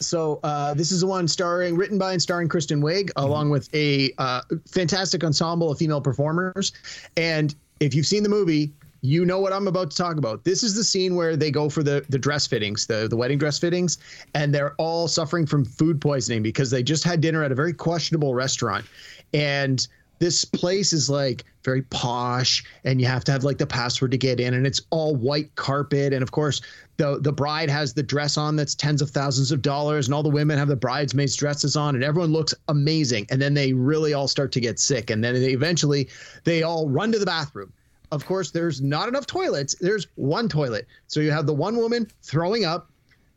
So 0.00 0.40
uh, 0.42 0.74
this 0.74 0.92
is 0.92 1.00
the 1.00 1.06
one 1.06 1.28
starring, 1.28 1.76
written 1.76 1.98
by 1.98 2.12
and 2.12 2.22
starring 2.22 2.48
Kristen 2.48 2.82
Wiig, 2.82 3.10
along 3.16 3.50
with 3.50 3.74
a 3.74 4.12
uh, 4.18 4.42
fantastic 4.66 5.24
ensemble 5.24 5.70
of 5.70 5.78
female 5.78 6.00
performers. 6.00 6.72
And 7.16 7.54
if 7.80 7.94
you've 7.94 8.06
seen 8.06 8.22
the 8.22 8.28
movie, 8.28 8.72
you 9.02 9.24
know 9.24 9.38
what 9.38 9.52
I'm 9.52 9.68
about 9.68 9.90
to 9.92 9.96
talk 9.96 10.16
about. 10.16 10.44
This 10.44 10.62
is 10.62 10.74
the 10.74 10.82
scene 10.84 11.14
where 11.14 11.36
they 11.36 11.50
go 11.50 11.68
for 11.68 11.82
the 11.82 12.04
the 12.08 12.18
dress 12.18 12.46
fittings, 12.46 12.86
the 12.86 13.06
the 13.08 13.16
wedding 13.16 13.38
dress 13.38 13.58
fittings, 13.58 13.98
and 14.34 14.54
they're 14.54 14.74
all 14.78 15.06
suffering 15.06 15.46
from 15.46 15.64
food 15.64 16.00
poisoning 16.00 16.42
because 16.42 16.70
they 16.70 16.82
just 16.82 17.04
had 17.04 17.20
dinner 17.20 17.44
at 17.44 17.52
a 17.52 17.54
very 17.54 17.72
questionable 17.72 18.34
restaurant, 18.34 18.84
and 19.32 19.86
this 20.18 20.44
place 20.44 20.92
is 20.92 21.10
like 21.10 21.44
very 21.62 21.82
posh 21.82 22.64
and 22.84 23.00
you 23.00 23.06
have 23.06 23.24
to 23.24 23.32
have 23.32 23.44
like 23.44 23.58
the 23.58 23.66
password 23.66 24.10
to 24.10 24.16
get 24.16 24.40
in 24.40 24.54
and 24.54 24.66
it's 24.66 24.80
all 24.90 25.14
white 25.14 25.54
carpet 25.56 26.12
and 26.12 26.22
of 26.22 26.30
course 26.30 26.62
the 26.96 27.18
the 27.20 27.32
bride 27.32 27.68
has 27.68 27.92
the 27.92 28.02
dress 28.02 28.36
on 28.36 28.56
that's 28.56 28.74
tens 28.74 29.02
of 29.02 29.10
thousands 29.10 29.52
of 29.52 29.62
dollars 29.62 30.06
and 30.06 30.14
all 30.14 30.22
the 30.22 30.28
women 30.28 30.58
have 30.58 30.68
the 30.68 30.76
bridesmaids 30.76 31.36
dresses 31.36 31.76
on 31.76 31.94
and 31.94 32.02
everyone 32.02 32.32
looks 32.32 32.54
amazing 32.68 33.26
and 33.30 33.40
then 33.40 33.54
they 33.54 33.72
really 33.72 34.14
all 34.14 34.28
start 34.28 34.52
to 34.52 34.60
get 34.60 34.78
sick 34.78 35.10
and 35.10 35.22
then 35.22 35.34
they 35.34 35.52
eventually 35.52 36.08
they 36.44 36.62
all 36.62 36.88
run 36.88 37.12
to 37.12 37.18
the 37.18 37.26
bathroom 37.26 37.72
of 38.12 38.24
course 38.24 38.50
there's 38.50 38.80
not 38.80 39.08
enough 39.08 39.26
toilets 39.26 39.74
there's 39.80 40.06
one 40.14 40.48
toilet 40.48 40.86
so 41.06 41.20
you 41.20 41.30
have 41.30 41.46
the 41.46 41.54
one 41.54 41.76
woman 41.76 42.06
throwing 42.22 42.64
up 42.64 42.90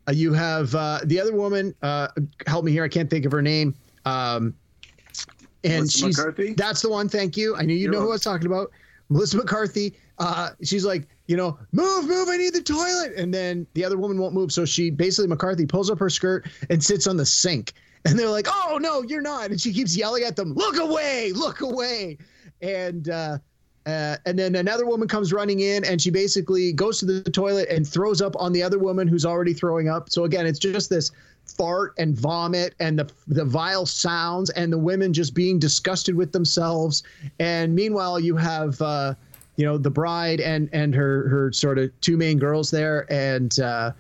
uh, 0.07 0.12
you 0.12 0.34
have 0.34 0.74
uh, 0.76 0.99
the 1.05 1.20
other 1.20 1.36
woman 1.36 1.76
uh, 1.82 2.07
help 2.47 2.64
me 2.64 2.72
here 2.72 2.84
i 2.84 2.89
can't 2.89 3.10
think 3.10 3.26
of 3.26 3.32
her 3.32 3.41
name 3.41 3.76
um, 4.05 4.53
and 5.64 5.74
Melissa 5.74 5.97
she's 5.97 6.18
McCarthy? 6.18 6.53
that's 6.53 6.82
the 6.82 6.89
one. 6.89 7.10
Thank 7.10 7.36
you. 7.36 7.55
I 7.55 7.64
knew 7.64 7.76
you 7.76 7.89
know 7.89 7.99
who 7.99 8.07
I 8.07 8.12
was 8.12 8.22
talking 8.22 8.47
about. 8.47 8.72
Melissa 9.10 9.38
McCarthy. 9.38 9.95
Uh, 10.18 10.51
she's 10.64 10.86
like, 10.86 11.07
you 11.30 11.38
know, 11.38 11.59
move, 11.71 12.07
move. 12.07 12.27
I 12.27 12.38
need 12.38 12.55
the 12.55 12.61
toilet. 12.61 13.13
And 13.15 13.32
then 13.32 13.67
the 13.75 13.86
other 13.86 13.99
woman 13.99 14.17
won't 14.17 14.34
move. 14.34 14.51
So 14.51 14.65
she 14.65 14.89
basically 14.89 15.27
McCarthy 15.27 15.67
pulls 15.67 15.91
up 15.91 15.99
her 15.99 16.09
skirt 16.09 16.47
and 16.71 16.84
sits 16.84 17.05
on 17.05 17.17
the 17.17 17.25
sink. 17.25 17.73
And 18.05 18.17
they're 18.17 18.30
like, 18.30 18.47
oh 18.49 18.80
no, 18.82 19.03
you're 19.03 19.21
not. 19.21 19.51
And 19.51 19.61
she 19.61 19.71
keeps 19.71 19.95
yelling 19.95 20.23
at 20.23 20.36
them, 20.36 20.55
look 20.55 20.77
away, 20.77 21.32
look 21.34 21.61
away. 21.61 22.17
And 22.63 23.09
uh, 23.09 23.38
uh, 23.86 24.17
and 24.25 24.39
then 24.39 24.55
another 24.55 24.88
woman 24.88 25.07
comes 25.07 25.32
running 25.32 25.59
in 25.59 25.86
and 25.86 26.01
she 26.01 26.09
basically 26.09 26.73
goes 26.73 26.97
to 26.99 27.05
the 27.05 27.21
toilet 27.30 27.69
and 27.69 27.88
throws 27.88 28.23
up 28.23 28.36
on 28.38 28.51
the 28.51 28.63
other 28.63 28.80
woman 28.80 29.07
who's 29.07 29.25
already 29.25 29.53
throwing 29.53 29.88
up. 29.88 30.09
So 30.09 30.23
again, 30.23 30.47
it's 30.47 30.59
just 30.59 30.89
this 30.89 31.11
fart 31.45 31.93
and 31.99 32.17
vomit 32.17 32.73
and 32.80 32.97
the 32.97 33.11
the 33.27 33.45
vile 33.45 33.86
sounds 33.86 34.49
and 34.51 34.73
the 34.73 34.77
women 34.80 35.13
just 35.13 35.36
being 35.36 35.59
disgusted 35.59 36.15
with 36.15 36.32
themselves. 36.32 37.03
And 37.39 37.75
meanwhile, 37.75 38.19
you 38.19 38.36
have 38.36 38.82
uh, 38.82 39.13
you 39.60 39.66
know 39.66 39.78
the 39.78 39.91
bride 39.91 40.39
and 40.39 40.70
and 40.72 40.95
her 40.95 41.28
her 41.28 41.51
sort 41.51 41.78
of 41.78 41.91
two 41.99 42.18
main 42.18 42.39
girls 42.39 42.72
there. 42.72 43.05
And. 43.12 43.60
Uh, 43.60 43.91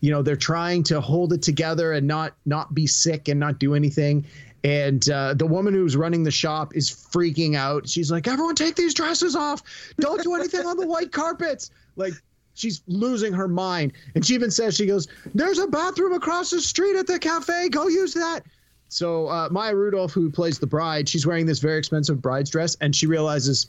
you 0.00 0.12
know 0.12 0.22
they're 0.22 0.36
trying 0.36 0.84
to 0.84 1.00
hold 1.00 1.32
it 1.32 1.42
together 1.42 1.92
and 1.92 2.06
not 2.06 2.34
not 2.46 2.72
be 2.72 2.86
sick 2.86 3.26
and 3.26 3.40
not 3.40 3.58
do 3.58 3.74
anything. 3.74 4.24
And 4.64 5.08
uh, 5.10 5.34
the 5.34 5.46
woman 5.46 5.74
who's 5.74 5.96
running 5.96 6.24
the 6.24 6.30
shop 6.30 6.74
is 6.76 6.90
freaking 6.90 7.56
out. 7.56 7.88
She's 7.88 8.10
like 8.10 8.28
everyone 8.28 8.54
take 8.54 8.76
these 8.76 8.94
dresses 8.94 9.34
off. 9.34 9.62
Don't 9.98 10.22
do 10.22 10.34
anything 10.34 10.66
on 10.66 10.76
the 10.76 10.86
white 10.86 11.10
carpets. 11.10 11.70
Like 11.96 12.12
she's 12.54 12.82
losing 12.86 13.32
her 13.32 13.48
mind. 13.48 13.92
And 14.14 14.24
she 14.24 14.34
even 14.34 14.50
says 14.50 14.76
she 14.76 14.86
goes 14.86 15.08
there's 15.34 15.58
a 15.58 15.66
bathroom 15.66 16.12
across 16.12 16.50
the 16.50 16.60
street 16.60 16.96
at 16.96 17.06
the 17.06 17.18
cafe. 17.18 17.68
Go 17.68 17.88
use 17.88 18.14
that. 18.14 18.42
So 18.88 19.26
uh, 19.26 19.48
maya 19.50 19.74
rudolph 19.74 20.12
who 20.12 20.30
plays 20.30 20.58
the 20.58 20.66
bride 20.66 21.08
she's 21.08 21.26
wearing 21.26 21.46
this 21.46 21.58
very 21.58 21.78
expensive 21.78 22.22
bride's 22.22 22.50
dress 22.50 22.76
and 22.80 22.94
she 22.94 23.06
realizes 23.06 23.66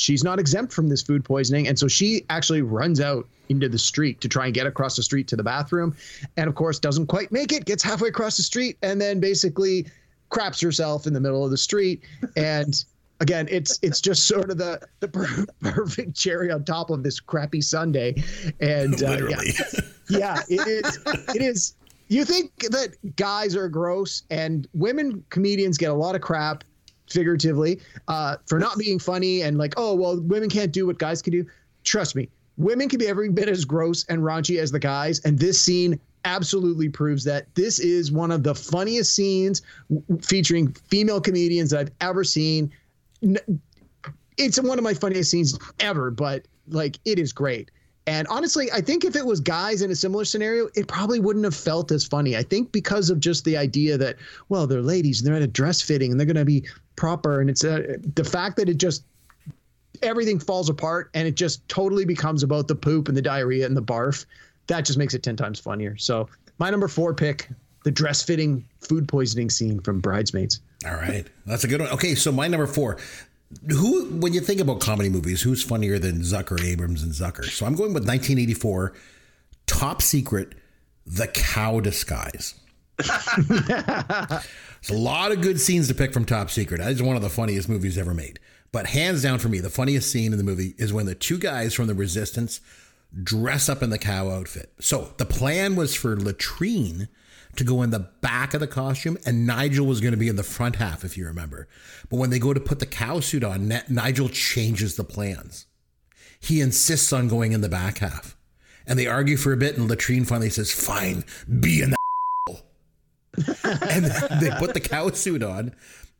she's 0.00 0.24
not 0.24 0.38
exempt 0.38 0.72
from 0.72 0.88
this 0.88 1.02
food 1.02 1.24
poisoning. 1.24 1.68
And 1.68 1.78
so 1.78 1.86
she 1.86 2.24
actually 2.30 2.62
runs 2.62 3.00
out 3.00 3.28
into 3.50 3.68
the 3.68 3.78
street 3.78 4.20
to 4.22 4.28
try 4.28 4.46
and 4.46 4.54
get 4.54 4.66
across 4.66 4.96
the 4.96 5.02
street 5.02 5.28
to 5.28 5.36
the 5.36 5.42
bathroom. 5.42 5.94
And 6.36 6.48
of 6.48 6.54
course 6.54 6.78
doesn't 6.78 7.06
quite 7.06 7.30
make 7.30 7.52
it 7.52 7.66
gets 7.66 7.82
halfway 7.82 8.08
across 8.08 8.36
the 8.36 8.42
street 8.42 8.78
and 8.82 9.00
then 9.00 9.20
basically 9.20 9.86
craps 10.30 10.60
herself 10.60 11.06
in 11.06 11.12
the 11.12 11.20
middle 11.20 11.44
of 11.44 11.50
the 11.50 11.58
street. 11.58 12.02
And 12.36 12.82
again 13.20 13.46
it's 13.50 13.78
it's 13.82 14.00
just 14.00 14.26
sort 14.26 14.50
of 14.50 14.56
the 14.56 14.80
the 15.00 15.08
per- 15.08 15.46
perfect 15.60 16.16
cherry 16.16 16.50
on 16.50 16.64
top 16.64 16.88
of 16.88 17.02
this 17.02 17.20
crappy 17.20 17.60
sunday. 17.60 18.22
And 18.60 19.02
uh, 19.02 19.28
yeah, 19.28 19.40
yeah, 20.08 20.42
it 20.48 20.66
is. 20.66 20.98
It 21.34 21.42
is. 21.42 21.74
You 22.08 22.24
think 22.24 22.50
that 22.70 22.96
guys 23.14 23.54
are 23.54 23.68
gross, 23.68 24.24
and 24.30 24.66
women 24.74 25.24
comedians 25.30 25.78
get 25.78 25.92
a 25.92 25.94
lot 25.94 26.16
of 26.16 26.20
crap, 26.20 26.64
figuratively, 27.10 27.80
uh, 28.08 28.36
for 28.46 28.58
not 28.58 28.78
being 28.78 28.98
funny 28.98 29.42
and 29.42 29.58
like, 29.58 29.74
oh 29.76 29.94
well, 29.94 30.20
women 30.20 30.48
can't 30.48 30.72
do 30.72 30.86
what 30.86 30.98
guys 30.98 31.20
can 31.20 31.32
do. 31.32 31.44
Trust 31.84 32.14
me, 32.16 32.28
women 32.56 32.88
can 32.88 32.98
be 32.98 33.06
every 33.06 33.28
bit 33.28 33.48
as 33.48 33.64
gross 33.64 34.04
and 34.08 34.22
raunchy 34.22 34.58
as 34.58 34.70
the 34.70 34.78
guys, 34.78 35.20
and 35.24 35.38
this 35.38 35.60
scene 35.60 35.98
absolutely 36.24 36.88
proves 36.88 37.24
that. 37.24 37.52
This 37.54 37.78
is 37.78 38.12
one 38.12 38.30
of 38.30 38.42
the 38.42 38.54
funniest 38.54 39.14
scenes 39.14 39.62
w- 39.90 40.20
featuring 40.20 40.72
female 40.72 41.20
comedians 41.20 41.70
that 41.70 41.80
I've 41.80 41.92
ever 42.00 42.24
seen. 42.24 42.70
It's 44.36 44.60
one 44.60 44.78
of 44.78 44.84
my 44.84 44.94
funniest 44.94 45.30
scenes 45.30 45.58
ever, 45.80 46.10
but 46.10 46.46
like 46.68 46.98
it 47.04 47.18
is 47.18 47.32
great. 47.32 47.70
And 48.06 48.26
honestly, 48.28 48.72
I 48.72 48.80
think 48.80 49.04
if 49.04 49.14
it 49.14 49.24
was 49.24 49.40
guys 49.40 49.82
in 49.82 49.90
a 49.90 49.94
similar 49.94 50.24
scenario, 50.24 50.68
it 50.74 50.88
probably 50.88 51.20
wouldn't 51.20 51.44
have 51.44 51.54
felt 51.54 51.92
as 51.92 52.04
funny. 52.04 52.36
I 52.36 52.42
think 52.42 52.72
because 52.72 53.08
of 53.08 53.20
just 53.20 53.44
the 53.44 53.56
idea 53.56 53.96
that, 53.98 54.16
well, 54.48 54.66
they're 54.66 54.82
ladies 54.82 55.20
and 55.20 55.28
they're 55.28 55.36
at 55.36 55.42
a 55.42 55.46
dress 55.46 55.80
fitting 55.80 56.10
and 56.10 56.18
they're 56.18 56.26
going 56.26 56.36
to 56.36 56.44
be 56.44 56.64
proper. 57.00 57.40
And 57.40 57.48
it's 57.48 57.64
uh, 57.64 57.96
the 58.14 58.22
fact 58.22 58.56
that 58.58 58.68
it 58.68 58.76
just, 58.76 59.04
everything 60.02 60.38
falls 60.38 60.68
apart 60.68 61.10
and 61.14 61.26
it 61.26 61.34
just 61.34 61.66
totally 61.66 62.04
becomes 62.04 62.42
about 62.42 62.68
the 62.68 62.74
poop 62.74 63.08
and 63.08 63.16
the 63.16 63.22
diarrhea 63.22 63.64
and 63.64 63.74
the 63.74 63.82
barf. 63.82 64.26
That 64.66 64.84
just 64.84 64.98
makes 64.98 65.14
it 65.14 65.22
10 65.22 65.34
times 65.34 65.58
funnier. 65.58 65.96
So 65.96 66.28
my 66.58 66.68
number 66.68 66.88
four 66.88 67.14
pick, 67.14 67.48
the 67.84 67.90
dress 67.90 68.22
fitting 68.22 68.68
food 68.80 69.08
poisoning 69.08 69.48
scene 69.48 69.80
from 69.80 70.00
Bridesmaids. 70.00 70.60
All 70.86 70.92
right, 70.92 71.26
that's 71.46 71.64
a 71.64 71.68
good 71.68 71.80
one. 71.80 71.90
Okay, 71.90 72.14
so 72.14 72.30
my 72.30 72.46
number 72.46 72.66
four. 72.66 72.98
Who, 73.68 74.04
when 74.10 74.32
you 74.32 74.40
think 74.40 74.60
about 74.60 74.80
comedy 74.80 75.08
movies, 75.08 75.42
who's 75.42 75.62
funnier 75.62 75.98
than 75.98 76.20
Zucker, 76.20 76.62
Abrahams, 76.62 77.02
and 77.02 77.12
Zucker? 77.12 77.44
So 77.44 77.66
I'm 77.66 77.74
going 77.74 77.92
with 77.94 78.06
1984, 78.06 78.92
Top 79.66 80.02
Secret, 80.02 80.54
The 81.04 81.26
Cow 81.26 81.80
Disguise. 81.80 82.54
It's 84.80 84.90
a 84.90 84.94
lot 84.94 85.30
of 85.30 85.42
good 85.42 85.60
scenes 85.60 85.88
to 85.88 85.94
pick 85.94 86.12
from 86.12 86.24
Top 86.24 86.50
Secret. 86.50 86.80
Is 86.80 87.02
one 87.02 87.16
of 87.16 87.22
the 87.22 87.28
funniest 87.28 87.68
movies 87.68 87.98
ever 87.98 88.14
made. 88.14 88.38
But 88.72 88.86
hands 88.86 89.22
down 89.22 89.38
for 89.38 89.48
me, 89.48 89.58
the 89.58 89.68
funniest 89.68 90.10
scene 90.10 90.32
in 90.32 90.38
the 90.38 90.44
movie 90.44 90.74
is 90.78 90.92
when 90.92 91.06
the 91.06 91.14
two 91.14 91.38
guys 91.38 91.74
from 91.74 91.86
the 91.86 91.94
Resistance 91.94 92.60
dress 93.22 93.68
up 93.68 93.82
in 93.82 93.90
the 93.90 93.98
cow 93.98 94.30
outfit. 94.30 94.72
So 94.80 95.12
the 95.18 95.26
plan 95.26 95.76
was 95.76 95.94
for 95.94 96.16
Latrine 96.16 97.08
to 97.56 97.64
go 97.64 97.82
in 97.82 97.90
the 97.90 98.08
back 98.20 98.54
of 98.54 98.60
the 98.60 98.68
costume, 98.68 99.18
and 99.26 99.46
Nigel 99.46 99.86
was 99.86 100.00
going 100.00 100.12
to 100.12 100.18
be 100.18 100.28
in 100.28 100.36
the 100.36 100.42
front 100.42 100.76
half, 100.76 101.04
if 101.04 101.16
you 101.16 101.26
remember. 101.26 101.68
But 102.08 102.18
when 102.18 102.30
they 102.30 102.38
go 102.38 102.54
to 102.54 102.60
put 102.60 102.78
the 102.78 102.86
cow 102.86 103.20
suit 103.20 103.42
on, 103.42 103.68
Ni- 103.68 103.80
Nigel 103.88 104.28
changes 104.28 104.94
the 104.94 105.04
plans. 105.04 105.66
He 106.38 106.60
insists 106.60 107.12
on 107.12 107.28
going 107.28 107.52
in 107.52 107.60
the 107.60 107.68
back 107.68 107.98
half. 107.98 108.36
And 108.86 108.98
they 108.98 109.06
argue 109.06 109.36
for 109.36 109.52
a 109.52 109.56
bit, 109.56 109.76
and 109.76 109.90
Latrine 109.90 110.24
finally 110.24 110.48
says, 110.48 110.72
Fine, 110.72 111.24
be 111.60 111.82
in 111.82 111.90
the 111.90 111.99
and 113.64 114.04
they 114.40 114.50
put 114.58 114.74
the 114.74 114.80
cow 114.80 115.10
suit 115.10 115.42
on 115.42 115.72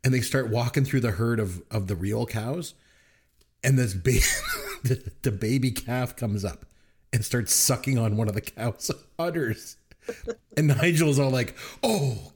and 0.03 0.13
they 0.13 0.21
start 0.21 0.49
walking 0.49 0.85
through 0.85 1.01
the 1.01 1.11
herd 1.11 1.39
of, 1.39 1.61
of 1.69 1.87
the 1.87 1.95
real 1.95 2.25
cows. 2.25 2.73
And 3.63 3.77
this 3.77 3.93
ba- 3.93 4.11
the, 4.83 5.11
the 5.21 5.31
baby 5.31 5.71
calf 5.71 6.15
comes 6.15 6.43
up 6.43 6.65
and 7.13 7.23
starts 7.23 7.53
sucking 7.53 7.97
on 7.97 8.17
one 8.17 8.27
of 8.27 8.35
the 8.35 8.41
cow's 8.41 8.91
udders. 9.19 9.77
And 10.57 10.67
Nigel's 10.67 11.19
all 11.19 11.29
like, 11.29 11.55
oh, 11.83 12.31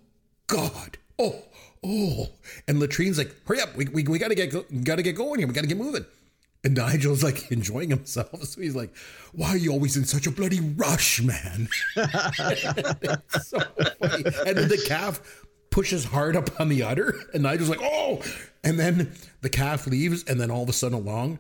God. 0.48 0.98
Oh, 1.18 1.44
oh. 1.84 2.28
And 2.68 2.80
Latrine's 2.80 3.18
like, 3.18 3.34
hurry 3.48 3.62
up, 3.62 3.76
we, 3.76 3.86
we, 3.86 4.04
we 4.04 4.20
gotta 4.20 4.36
get 4.36 4.52
go, 4.52 4.66
gotta 4.84 5.02
get 5.02 5.16
going 5.16 5.40
here, 5.40 5.48
we 5.48 5.54
gotta 5.54 5.68
get 5.68 5.78
moving. 5.78 6.06
And 6.66 6.76
Nigel's 6.76 7.24
like 7.24 7.52
enjoying 7.52 7.92
himself. 7.92 8.44
So 8.44 8.60
he's 8.60 8.76
like, 8.76 8.94
Why 9.32 9.50
are 9.50 9.58
you 9.58 9.72
always 9.72 9.96
in 9.96 10.04
such 10.04 10.28
a 10.28 10.32
bloody 10.32 10.60
rush, 10.60 11.22
man? 11.22 11.70
It's 11.96 13.48
so 13.50 13.60
funny. 13.60 14.24
And 14.46 14.58
then 14.58 14.68
the 14.68 14.84
calf 14.88 15.46
pushes 15.70 16.06
hard 16.06 16.36
up 16.36 16.60
on 16.60 16.70
the 16.70 16.84
udder, 16.84 17.16
and 17.34 17.44
Nigel's 17.44 17.70
like, 17.70 17.82
Oh, 17.82 18.22
and 18.64 18.80
then 18.80 19.14
the 19.42 19.50
calf 19.50 19.88
leaves, 19.88 20.24
and 20.24 20.42
then 20.42 20.50
all 20.50 20.64
of 20.64 20.70
a 20.70 20.74
sudden 20.74 20.98
along, 20.98 21.40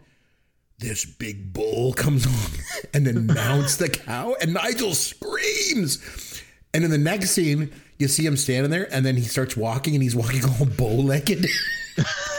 this 0.78 1.06
big 1.06 1.54
bull 1.54 1.94
comes 1.94 2.28
on 2.28 2.60
and 2.94 3.08
then 3.08 3.26
mounts 3.26 3.78
the 3.78 3.90
cow, 3.90 4.36
and 4.40 4.54
Nigel 4.54 4.94
screams. 4.94 6.44
And 6.74 6.84
in 6.84 6.92
the 6.92 6.98
next 6.98 7.32
scene, 7.32 7.72
you 7.98 8.10
see 8.10 8.26
him 8.26 8.38
standing 8.38 8.70
there, 8.70 8.94
and 8.94 9.06
then 9.06 9.16
he 9.16 9.24
starts 9.24 9.58
walking, 9.58 9.96
and 9.96 10.04
he's 10.04 10.16
walking 10.16 10.44
all 10.46 10.66
bow 10.66 10.96
legged. 10.96 11.48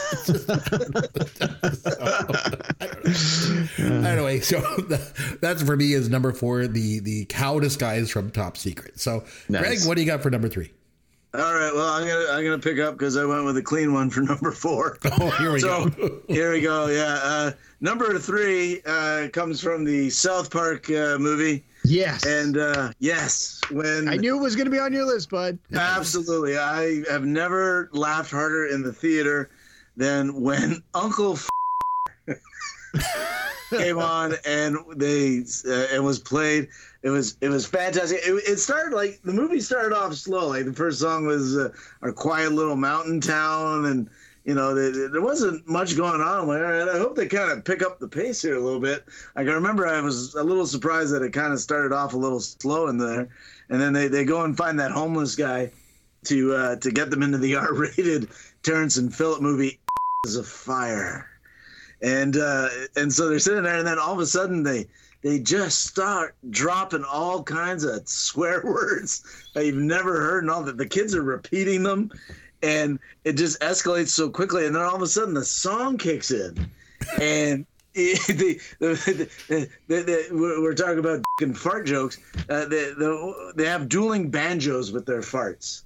anyway, 3.79 4.39
so 4.39 4.59
the, 4.59 5.37
that's 5.41 5.61
for 5.63 5.75
me 5.75 5.93
is 5.93 6.09
number 6.09 6.31
four, 6.31 6.67
the 6.67 6.99
the 6.99 7.25
cow 7.25 7.59
disguise 7.59 8.09
from 8.09 8.31
Top 8.31 8.57
Secret. 8.57 8.99
So, 8.99 9.23
Nice. 9.49 9.61
Greg, 9.61 9.79
what 9.85 9.95
do 9.95 10.01
you 10.01 10.07
got 10.07 10.21
for 10.21 10.29
number 10.29 10.49
three? 10.49 10.71
All 11.33 11.53
right. 11.53 11.71
Well, 11.73 11.87
I'm 11.87 12.07
gonna 12.07 12.25
I'm 12.31 12.43
gonna 12.43 12.59
pick 12.59 12.79
up 12.79 12.97
because 12.97 13.17
I 13.17 13.25
went 13.25 13.45
with 13.45 13.57
a 13.57 13.61
clean 13.61 13.93
one 13.93 14.09
for 14.09 14.21
number 14.21 14.51
four. 14.51 14.97
Oh, 15.19 15.29
here 15.31 15.51
we 15.51 15.59
so 15.59 15.87
go. 15.89 16.19
here 16.27 16.51
we 16.51 16.61
go. 16.61 16.87
Yeah. 16.87 17.19
Uh, 17.21 17.51
number 17.81 18.17
three 18.19 18.81
uh, 18.85 19.27
comes 19.33 19.61
from 19.61 19.83
the 19.83 20.09
South 20.09 20.51
Park 20.51 20.89
uh, 20.89 21.17
movie, 21.19 21.63
Yes. 21.83 22.25
and 22.25 22.57
uh, 22.57 22.91
yes, 22.99 23.59
when 23.71 24.07
I 24.07 24.15
knew 24.15 24.37
it 24.37 24.41
was 24.41 24.55
going 24.55 24.65
to 24.65 24.71
be 24.71 24.79
on 24.79 24.93
your 24.93 25.05
list, 25.05 25.29
bud. 25.29 25.57
absolutely, 25.73 26.57
I 26.57 27.01
have 27.09 27.25
never 27.25 27.89
laughed 27.91 28.31
harder 28.31 28.67
in 28.67 28.81
the 28.83 28.93
theater 28.93 29.49
than 29.97 30.39
when 30.39 30.81
Uncle 30.93 31.37
came 33.69 33.99
on 33.99 34.33
and 34.45 34.77
they 34.95 35.39
uh, 35.65 35.93
it 35.93 36.01
was 36.01 36.19
played. 36.19 36.69
It 37.03 37.09
was 37.09 37.37
it 37.41 37.49
was 37.49 37.65
fantastic. 37.65 38.19
It, 38.23 38.31
it 38.47 38.57
started 38.59 38.95
like 38.95 39.19
the 39.23 39.33
movie 39.33 39.59
started 39.59 39.95
off 39.95 40.13
slow. 40.13 40.49
Like 40.49 40.65
the 40.65 40.73
first 40.73 40.99
song 40.99 41.25
was 41.25 41.57
uh, 41.57 41.69
our 42.01 42.11
quiet 42.11 42.53
little 42.53 42.75
mountain 42.75 43.19
town, 43.19 43.85
and 43.85 44.09
you 44.45 44.55
know 44.55 44.73
there, 44.73 45.09
there 45.09 45.21
wasn't 45.21 45.67
much 45.67 45.97
going 45.97 46.21
on. 46.21 46.39
I'm 46.39 46.47
like, 46.47 46.59
all 46.59 46.63
right, 46.63 46.87
I 46.87 46.97
hope 46.97 47.15
they 47.15 47.27
kind 47.27 47.51
of 47.51 47.65
pick 47.65 47.81
up 47.83 47.99
the 47.99 48.07
pace 48.07 48.41
here 48.41 48.55
a 48.55 48.61
little 48.61 48.79
bit. 48.79 49.03
Like 49.35 49.47
I 49.47 49.53
remember, 49.53 49.87
I 49.87 49.99
was 50.01 50.35
a 50.35 50.43
little 50.43 50.65
surprised 50.65 51.13
that 51.13 51.21
it 51.21 51.33
kind 51.33 51.53
of 51.53 51.59
started 51.59 51.93
off 51.93 52.13
a 52.13 52.17
little 52.17 52.39
slow 52.39 52.87
in 52.87 52.97
there, 52.97 53.29
and 53.69 53.81
then 53.81 53.93
they, 53.93 54.07
they 54.07 54.25
go 54.25 54.43
and 54.43 54.55
find 54.55 54.79
that 54.79 54.91
homeless 54.91 55.35
guy 55.35 55.71
to 56.25 56.53
uh, 56.53 56.75
to 56.77 56.91
get 56.91 57.09
them 57.09 57.23
into 57.23 57.37
the 57.37 57.55
R-rated 57.57 58.29
Terrance 58.63 58.97
and 58.97 59.13
Phillip 59.13 59.41
movie 59.41 59.79
a 60.35 60.43
fire 60.43 61.29
and 62.01 62.37
uh, 62.37 62.69
and 62.95 63.11
so 63.11 63.29
they're 63.29 63.39
sitting 63.39 63.63
there, 63.63 63.77
and 63.77 63.87
then 63.87 63.99
all 63.99 64.13
of 64.13 64.19
a 64.19 64.25
sudden 64.25 64.63
they 64.63 64.87
they 65.23 65.39
just 65.39 65.85
start 65.85 66.35
dropping 66.49 67.03
all 67.03 67.43
kinds 67.43 67.83
of 67.83 68.07
swear 68.07 68.61
words 68.65 69.23
that 69.53 69.65
you've 69.65 69.75
never 69.75 70.19
heard, 70.19 70.43
and 70.43 70.51
all 70.51 70.63
that 70.63 70.77
the 70.77 70.85
kids 70.85 71.15
are 71.15 71.23
repeating 71.23 71.83
them, 71.83 72.11
and 72.61 72.99
it 73.23 73.33
just 73.33 73.59
escalates 73.61 74.09
so 74.09 74.29
quickly, 74.29 74.65
and 74.65 74.75
then 74.75 74.83
all 74.83 74.95
of 74.95 75.01
a 75.01 75.07
sudden 75.07 75.33
the 75.33 75.45
song 75.45 75.97
kicks 75.97 76.31
in, 76.31 76.69
and. 77.21 77.65
the, 77.97 78.61
the, 78.77 79.71
the, 79.87 80.27
we're 80.61 80.75
talking 80.75 80.99
about 80.99 81.19
fart 81.57 81.87
jokes. 81.87 82.19
Uh, 82.47 82.65
the, 82.65 83.53
they 83.55 83.65
have 83.65 83.89
dueling 83.89 84.29
banjos 84.29 84.91
with 84.91 85.03
their 85.07 85.21
farts 85.21 85.81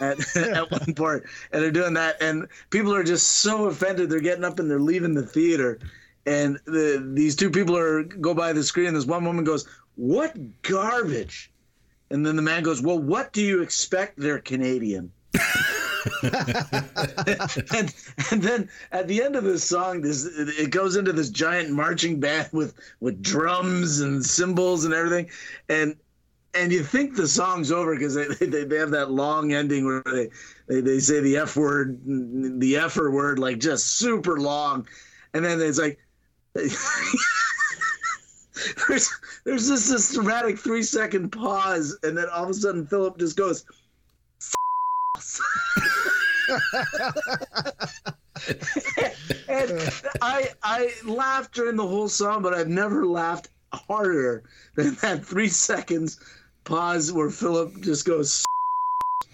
at, 0.00 0.36
at 0.36 0.70
one 0.70 0.94
part, 0.94 1.26
and 1.52 1.62
they're 1.62 1.70
doing 1.70 1.94
that, 1.94 2.20
and 2.20 2.48
people 2.70 2.94
are 2.94 3.04
just 3.04 3.26
so 3.38 3.66
offended. 3.66 4.10
They're 4.10 4.20
getting 4.20 4.44
up 4.44 4.58
and 4.58 4.70
they're 4.70 4.80
leaving 4.80 5.14
the 5.14 5.26
theater, 5.26 5.78
and 6.24 6.58
the 6.66 7.04
these 7.14 7.36
two 7.36 7.50
people 7.50 7.76
are 7.76 8.02
go 8.02 8.34
by 8.34 8.52
the 8.52 8.62
screen. 8.62 8.88
And 8.88 8.96
this 8.96 9.06
one 9.06 9.24
woman 9.24 9.44
goes, 9.44 9.66
"What 9.96 10.36
garbage?" 10.62 11.50
And 12.10 12.24
then 12.24 12.36
the 12.36 12.42
man 12.42 12.62
goes, 12.62 12.82
"Well, 12.82 12.98
what 12.98 13.32
do 13.32 13.42
you 13.42 13.62
expect? 13.62 14.18
They're 14.18 14.38
Canadian." 14.38 15.12
and 16.22 17.94
and 18.30 18.42
then 18.42 18.68
at 18.92 19.08
the 19.08 19.22
end 19.22 19.36
of 19.36 19.44
this 19.44 19.64
song, 19.64 20.00
this 20.00 20.24
it 20.24 20.70
goes 20.70 20.96
into 20.96 21.12
this 21.12 21.30
giant 21.30 21.70
marching 21.70 22.20
band 22.20 22.48
with 22.52 22.74
with 23.00 23.22
drums 23.22 24.00
and 24.00 24.24
cymbals 24.24 24.84
and 24.84 24.94
everything, 24.94 25.28
and 25.68 25.96
and 26.56 26.72
you 26.72 26.82
think 26.82 27.14
the 27.14 27.28
song's 27.28 27.70
over 27.70 27.94
because 27.94 28.14
they, 28.14 28.26
they 28.46 28.64
they 28.64 28.76
have 28.76 28.90
that 28.90 29.10
long 29.10 29.52
ending 29.52 29.84
where 29.84 30.02
they 30.04 30.30
they, 30.66 30.80
they 30.80 30.98
say 30.98 31.20
the 31.20 31.36
f 31.36 31.56
word, 31.56 32.00
the 32.04 32.74
f'er 32.74 33.10
word, 33.10 33.38
like 33.38 33.58
just 33.58 33.98
super 33.98 34.40
long, 34.40 34.86
and 35.34 35.44
then 35.44 35.60
it's 35.60 35.78
like. 35.78 35.98
there's 38.88 39.10
there's 39.44 39.68
just 39.68 39.90
this 39.90 40.14
dramatic 40.14 40.58
three 40.58 40.82
second 40.82 41.30
pause, 41.30 41.98
and 42.02 42.16
then 42.16 42.26
all 42.32 42.44
of 42.44 42.50
a 42.50 42.54
sudden 42.54 42.86
Phillip 42.86 43.18
just 43.18 43.36
goes, 43.36 43.66
and 49.48 49.90
I 50.22 50.50
I 50.62 50.92
laughed 51.04 51.54
during 51.54 51.76
the 51.76 51.86
whole 51.86 52.08
song, 52.08 52.42
but 52.42 52.54
I've 52.54 52.68
never 52.68 53.06
laughed 53.06 53.48
harder 53.72 54.44
than 54.74 54.94
that 54.96 55.24
three 55.24 55.48
seconds 55.48 56.20
pause 56.66 57.12
where 57.12 57.30
Phillip 57.30 57.80
just 57.80 58.04
goes 58.04 58.44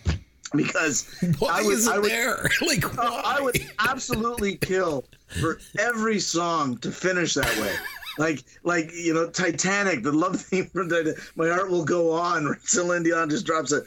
because 0.55 1.09
Why 1.39 1.61
I 1.61 1.63
would, 1.63 1.75
is 1.75 1.89
it 1.89 1.95
I 1.95 1.99
would, 1.99 2.11
there? 2.11 2.49
Like, 2.67 2.97
why? 2.97 3.23
I 3.25 3.41
would 3.41 3.59
absolutely 3.81 4.57
kill 4.59 5.05
for 5.41 5.59
every 5.79 6.21
song 6.21 6.77
to 6.79 6.93
finish 6.93 7.35
that 7.35 7.57
way. 7.57 7.75
Like, 8.19 8.45
like 8.63 8.93
you 8.93 9.15
know, 9.15 9.31
Titanic, 9.31 10.03
the 10.03 10.13
love 10.13 10.41
theme 10.41 10.67
from 10.67 10.91
Titanic, 10.91 11.19
"My 11.35 11.49
Heart 11.49 11.71
Will 11.71 11.85
Go 11.85 12.13
On." 12.13 12.55
Celine 12.63 13.03
Dion 13.03 13.31
just 13.31 13.47
drops 13.47 13.73
a. 13.73 13.83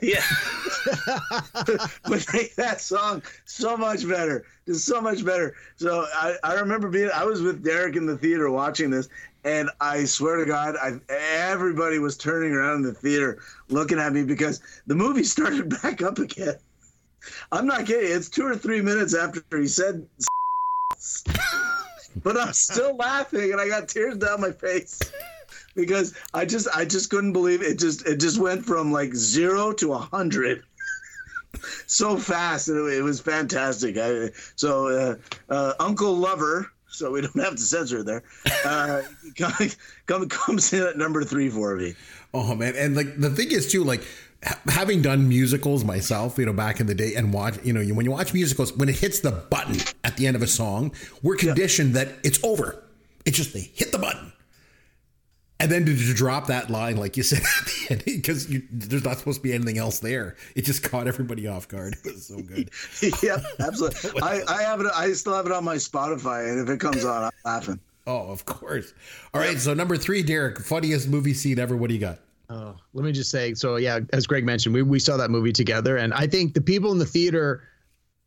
Yeah, 0.00 0.24
but 2.08 2.24
make 2.32 2.54
that 2.54 2.80
song 2.80 3.22
so 3.44 3.76
much 3.76 4.08
better, 4.08 4.46
just 4.66 4.86
so 4.86 5.02
much 5.02 5.22
better. 5.22 5.54
So 5.76 6.06
I, 6.14 6.36
I 6.42 6.54
remember 6.54 6.88
being, 6.88 7.10
I 7.14 7.24
was 7.24 7.42
with 7.42 7.62
Derek 7.62 7.94
in 7.94 8.06
the 8.06 8.16
theater 8.16 8.50
watching 8.50 8.88
this, 8.88 9.10
and 9.44 9.70
I 9.80 10.04
swear 10.04 10.36
to 10.36 10.46
God, 10.46 10.76
I, 10.80 11.00
everybody 11.12 11.98
was 11.98 12.16
turning 12.16 12.52
around 12.52 12.76
in 12.76 12.82
the 12.82 12.94
theater 12.94 13.40
looking 13.68 13.98
at 13.98 14.12
me 14.12 14.24
because 14.24 14.60
the 14.86 14.94
movie 14.94 15.24
started 15.34 15.80
back 15.82 16.02
up 16.02 16.18
again. 16.18 16.56
I'm 17.52 17.66
not 17.66 17.86
kidding. 17.86 18.14
It's 18.14 18.28
two 18.28 18.46
or 18.46 18.56
three 18.56 18.82
minutes 18.82 19.14
after 19.14 19.42
he 19.50 19.66
said, 19.66 20.06
but 22.22 22.36
I'm 22.36 22.52
still 22.52 22.96
laughing, 22.96 23.52
and 23.52 23.60
I 23.60 23.68
got 23.68 23.88
tears 23.88 24.18
down 24.18 24.40
my 24.42 24.52
face 24.52 25.00
because 25.74 26.14
I 26.34 26.44
just 26.44 26.68
I 26.74 26.84
just 26.84 27.08
couldn't 27.08 27.32
believe 27.32 27.62
it. 27.62 27.78
Just 27.78 28.06
it 28.06 28.20
just 28.20 28.38
went 28.38 28.64
from 28.64 28.92
like 28.92 29.14
zero 29.14 29.72
to 29.74 29.94
a 29.94 29.98
hundred 29.98 30.64
so 31.86 32.16
fast, 32.16 32.68
it, 32.68 32.74
it 32.74 33.02
was 33.02 33.20
fantastic. 33.20 33.96
I, 33.96 34.30
so 34.56 34.88
uh, 34.88 35.16
uh, 35.52 35.74
Uncle 35.80 36.14
Lover. 36.14 36.70
So 36.94 37.10
we 37.10 37.20
don't 37.20 37.38
have 37.40 37.56
to 37.56 37.62
censor 37.62 37.98
it 37.98 38.06
there. 38.06 38.22
Uh, 38.64 39.02
come, 39.36 39.70
come, 40.06 40.28
comes 40.28 40.72
in 40.72 40.82
at 40.82 40.96
number 40.96 41.24
three 41.24 41.50
for 41.50 41.76
me. 41.76 41.94
Oh 42.32 42.54
man, 42.54 42.74
and 42.76 42.96
like 42.96 43.18
the 43.18 43.30
thing 43.30 43.50
is 43.50 43.70
too, 43.70 43.84
like 43.84 44.04
having 44.66 45.02
done 45.02 45.28
musicals 45.28 45.84
myself, 45.84 46.38
you 46.38 46.46
know, 46.46 46.52
back 46.52 46.80
in 46.80 46.86
the 46.86 46.94
day, 46.94 47.14
and 47.14 47.32
watch, 47.32 47.56
you 47.64 47.72
know, 47.72 47.82
when 47.94 48.04
you 48.04 48.12
watch 48.12 48.34
musicals, 48.34 48.72
when 48.74 48.88
it 48.88 48.96
hits 48.96 49.20
the 49.20 49.32
button 49.32 49.76
at 50.04 50.16
the 50.16 50.26
end 50.26 50.36
of 50.36 50.42
a 50.42 50.46
song, 50.46 50.92
we're 51.22 51.36
conditioned 51.36 51.94
that 51.94 52.08
it's 52.22 52.42
over. 52.44 52.82
It's 53.24 53.36
just 53.36 53.52
they 53.54 53.70
hit 53.74 53.90
the 53.90 53.98
button, 53.98 54.32
and 55.64 55.72
then 55.72 55.86
to, 55.86 55.96
to 55.96 56.12
drop 56.12 56.48
that 56.48 56.68
line, 56.68 56.98
like 56.98 57.16
you 57.16 57.22
said 57.22 57.38
at 57.60 57.66
the 57.66 57.86
end, 57.90 58.04
because 58.04 58.46
there's 58.70 59.02
not 59.02 59.18
supposed 59.18 59.38
to 59.38 59.42
be 59.42 59.54
anything 59.54 59.78
else 59.78 59.98
there. 59.98 60.36
It 60.54 60.66
just 60.66 60.82
caught 60.82 61.08
everybody 61.08 61.46
off 61.46 61.68
guard. 61.68 61.96
It 62.04 62.12
was 62.12 62.26
so 62.26 62.42
good. 62.42 62.68
yeah, 63.22 63.38
absolutely. 63.60 64.20
I, 64.20 64.42
I 64.46 64.62
have 64.62 64.80
it. 64.82 64.86
I 64.94 65.10
still 65.12 65.34
have 65.34 65.46
it 65.46 65.52
on 65.52 65.64
my 65.64 65.76
Spotify, 65.76 66.50
and 66.50 66.60
if 66.60 66.68
it 66.68 66.80
comes 66.80 67.04
on, 67.04 67.24
I'm 67.24 67.30
laughing. 67.46 67.80
Oh, 68.06 68.30
of 68.30 68.44
course. 68.44 68.92
All 69.32 69.40
right, 69.40 69.58
so 69.58 69.72
number 69.72 69.96
three, 69.96 70.22
Derek, 70.22 70.60
funniest 70.60 71.08
movie 71.08 71.32
scene 71.32 71.58
ever. 71.58 71.76
What 71.78 71.88
do 71.88 71.94
you 71.94 72.00
got? 72.00 72.18
Oh, 72.50 72.76
let 72.92 73.06
me 73.06 73.12
just 73.12 73.30
say, 73.30 73.54
so 73.54 73.76
yeah, 73.76 74.00
as 74.12 74.26
Greg 74.26 74.44
mentioned, 74.44 74.74
we, 74.74 74.82
we 74.82 74.98
saw 74.98 75.16
that 75.16 75.30
movie 75.30 75.52
together, 75.52 75.96
and 75.96 76.12
I 76.12 76.26
think 76.26 76.52
the 76.52 76.60
people 76.60 76.92
in 76.92 76.98
the 76.98 77.06
theater 77.06 77.62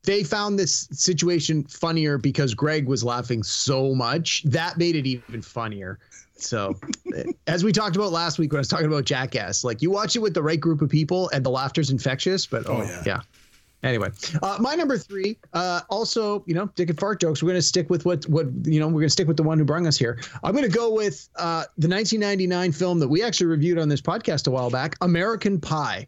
they 0.04 0.24
found 0.24 0.58
this 0.58 0.88
situation 0.92 1.66
funnier 1.66 2.18
because 2.18 2.54
Greg 2.54 2.88
was 2.88 3.04
laughing 3.04 3.44
so 3.44 3.94
much. 3.94 4.42
That 4.44 4.78
made 4.78 4.96
it 4.96 5.06
even 5.06 5.42
funnier. 5.42 6.00
So, 6.40 6.76
as 7.48 7.64
we 7.64 7.72
talked 7.72 7.96
about 7.96 8.12
last 8.12 8.40
week 8.40 8.52
when 8.52 8.58
I 8.58 8.62
was 8.62 8.68
talking 8.68 8.88
about 8.88 9.06
Jackass, 9.06 9.64
like 9.64 9.82
you 9.82 9.90
watch 9.92 10.16
it 10.16 10.20
with 10.20 10.34
the 10.34 10.44
right 10.44 10.60
group 10.60 10.82
of 10.82 10.90
people 10.90 11.30
and 11.34 11.46
the 11.46 11.50
laughter's 11.50 11.90
infectious, 11.90 12.46
but 12.46 12.68
oh, 12.68 12.84
yeah. 12.84 13.04
yeah. 13.06 13.22
Anyway, 13.84 14.10
uh, 14.42 14.58
my 14.60 14.74
number 14.74 14.98
three, 14.98 15.38
uh, 15.54 15.82
also, 15.90 16.44
you 16.48 16.54
know, 16.56 16.68
dick 16.76 16.90
and 16.90 17.00
fart 17.00 17.22
jokes. 17.22 17.44
We're 17.44 17.50
going 17.50 17.60
to 17.60 17.62
stick 17.62 17.92
with 17.92 18.06
what, 18.06 18.28
what, 18.28 18.48
you 18.64 18.80
know, 18.80 18.88
we're 18.88 18.94
going 18.94 19.04
to 19.06 19.10
stick 19.12 19.28
with 19.28 19.38
the 19.38 19.44
one 19.44 19.60
who 19.60 19.66
brought 19.66 19.86
us 19.86 19.98
here. 19.98 20.20
I'm 20.44 20.56
going 20.56 20.70
to 20.70 20.76
go 20.76 20.92
with 20.92 21.30
uh, 21.36 21.66
the 21.78 21.88
1999 21.88 22.72
film 22.72 22.98
that 23.00 23.08
we 23.08 23.22
actually 23.22 23.48
reviewed 23.48 23.78
on 23.78 23.88
this 23.88 24.02
podcast 24.02 24.48
a 24.48 24.52
while 24.52 24.72
back, 24.72 24.96
American 25.02 25.62
Pie. 25.62 26.08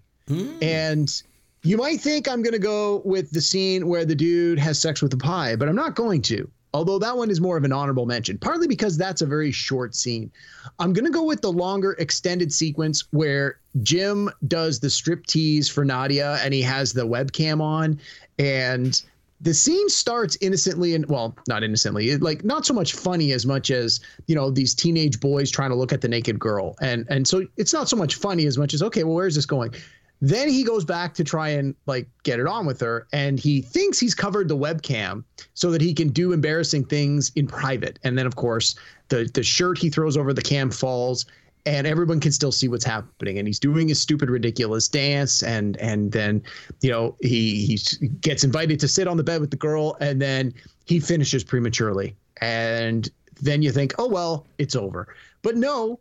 And 0.63 1.21
You 1.63 1.75
might 1.77 1.99
think 1.99 2.27
I'm 2.29 2.41
going 2.41 2.53
to 2.53 2.59
go 2.59 3.01
with 3.03 3.31
the 3.31 3.41
scene 3.41 3.87
where 3.87 4.05
the 4.05 4.15
dude 4.15 4.59
has 4.59 4.79
sex 4.79 5.01
with 5.01 5.11
the 5.11 5.17
pie, 5.17 5.55
but 5.55 5.67
I'm 5.67 5.75
not 5.75 5.93
going 5.95 6.21
to. 6.23 6.49
Although 6.73 6.99
that 6.99 7.17
one 7.17 7.31
is 7.31 7.41
more 7.41 7.57
of 7.57 7.63
an 7.63 7.71
honorable 7.71 8.05
mention, 8.05 8.37
partly 8.37 8.67
because 8.67 8.95
that's 8.95 9.21
a 9.21 9.25
very 9.25 9.51
short 9.51 9.95
scene. 9.95 10.31
I'm 10.77 10.93
going 10.93 11.05
to 11.05 11.11
go 11.11 11.23
with 11.23 11.41
the 11.41 11.51
longer 11.51 11.93
extended 11.93 12.53
sequence 12.53 13.05
where 13.11 13.59
Jim 13.81 14.29
does 14.47 14.79
the 14.79 14.89
strip 14.89 15.25
tease 15.25 15.67
for 15.67 15.83
Nadia 15.83 16.37
and 16.43 16.53
he 16.53 16.61
has 16.61 16.93
the 16.93 17.07
webcam 17.07 17.61
on 17.61 17.99
and 18.37 19.01
the 19.41 19.53
scene 19.53 19.87
starts 19.89 20.37
innocently 20.41 20.93
and 20.95 21.05
well 21.05 21.35
not 21.47 21.63
innocently 21.63 22.17
like 22.17 22.43
not 22.43 22.65
so 22.65 22.73
much 22.73 22.93
funny 22.93 23.31
as 23.31 23.45
much 23.45 23.71
as 23.71 23.99
you 24.27 24.35
know 24.35 24.49
these 24.49 24.73
teenage 24.73 25.19
boys 25.19 25.49
trying 25.49 25.69
to 25.69 25.75
look 25.75 25.93
at 25.93 26.01
the 26.01 26.07
naked 26.07 26.37
girl 26.37 26.75
and 26.81 27.05
and 27.09 27.27
so 27.27 27.45
it's 27.57 27.73
not 27.73 27.87
so 27.87 27.95
much 27.95 28.15
funny 28.15 28.45
as 28.45 28.57
much 28.57 28.73
as 28.73 28.83
okay 28.83 29.03
well 29.03 29.15
where's 29.15 29.35
this 29.35 29.45
going 29.45 29.73
then 30.21 30.49
he 30.49 30.63
goes 30.63 30.83
back 30.83 31.13
to 31.13 31.23
try 31.23 31.49
and 31.49 31.75
like 31.85 32.07
get 32.23 32.39
it 32.39 32.47
on 32.47 32.65
with 32.65 32.81
her 32.81 33.07
and 33.13 33.39
he 33.39 33.61
thinks 33.61 33.99
he's 33.99 34.13
covered 34.13 34.47
the 34.47 34.57
webcam 34.57 35.23
so 35.53 35.71
that 35.71 35.81
he 35.81 35.93
can 35.93 36.09
do 36.09 36.33
embarrassing 36.33 36.83
things 36.83 37.31
in 37.35 37.47
private. 37.47 37.99
And 38.03 38.17
then 38.17 38.25
of 38.25 38.35
course 38.35 38.75
the 39.07 39.29
the 39.33 39.43
shirt 39.43 39.77
he 39.77 39.89
throws 39.89 40.17
over 40.17 40.33
the 40.33 40.41
cam 40.41 40.71
falls 40.71 41.25
and 41.65 41.85
everyone 41.87 42.19
can 42.19 42.31
still 42.31 42.51
see 42.51 42.67
what's 42.67 42.85
happening. 42.85 43.37
And 43.37 43.47
he's 43.47 43.59
doing 43.59 43.87
his 43.87 44.01
stupid 44.01 44.29
ridiculous 44.29 44.87
dance 44.87 45.41
and 45.41 45.77
and 45.77 46.11
then 46.11 46.43
you 46.81 46.89
know 46.89 47.15
he 47.21 47.65
he 47.65 48.07
gets 48.19 48.43
invited 48.43 48.79
to 48.81 48.87
sit 48.87 49.07
on 49.07 49.15
the 49.15 49.23
bed 49.23 49.39
with 49.39 49.51
the 49.51 49.57
girl 49.57 49.95
and 50.01 50.21
then 50.21 50.53
he 50.85 50.99
finishes 50.99 51.43
prematurely. 51.43 52.15
And 52.41 53.09
then 53.41 53.61
you 53.61 53.71
think 53.71 53.93
oh 53.97 54.09
well 54.09 54.45
it's 54.57 54.75
over. 54.75 55.15
But 55.43 55.55
no 55.55 55.97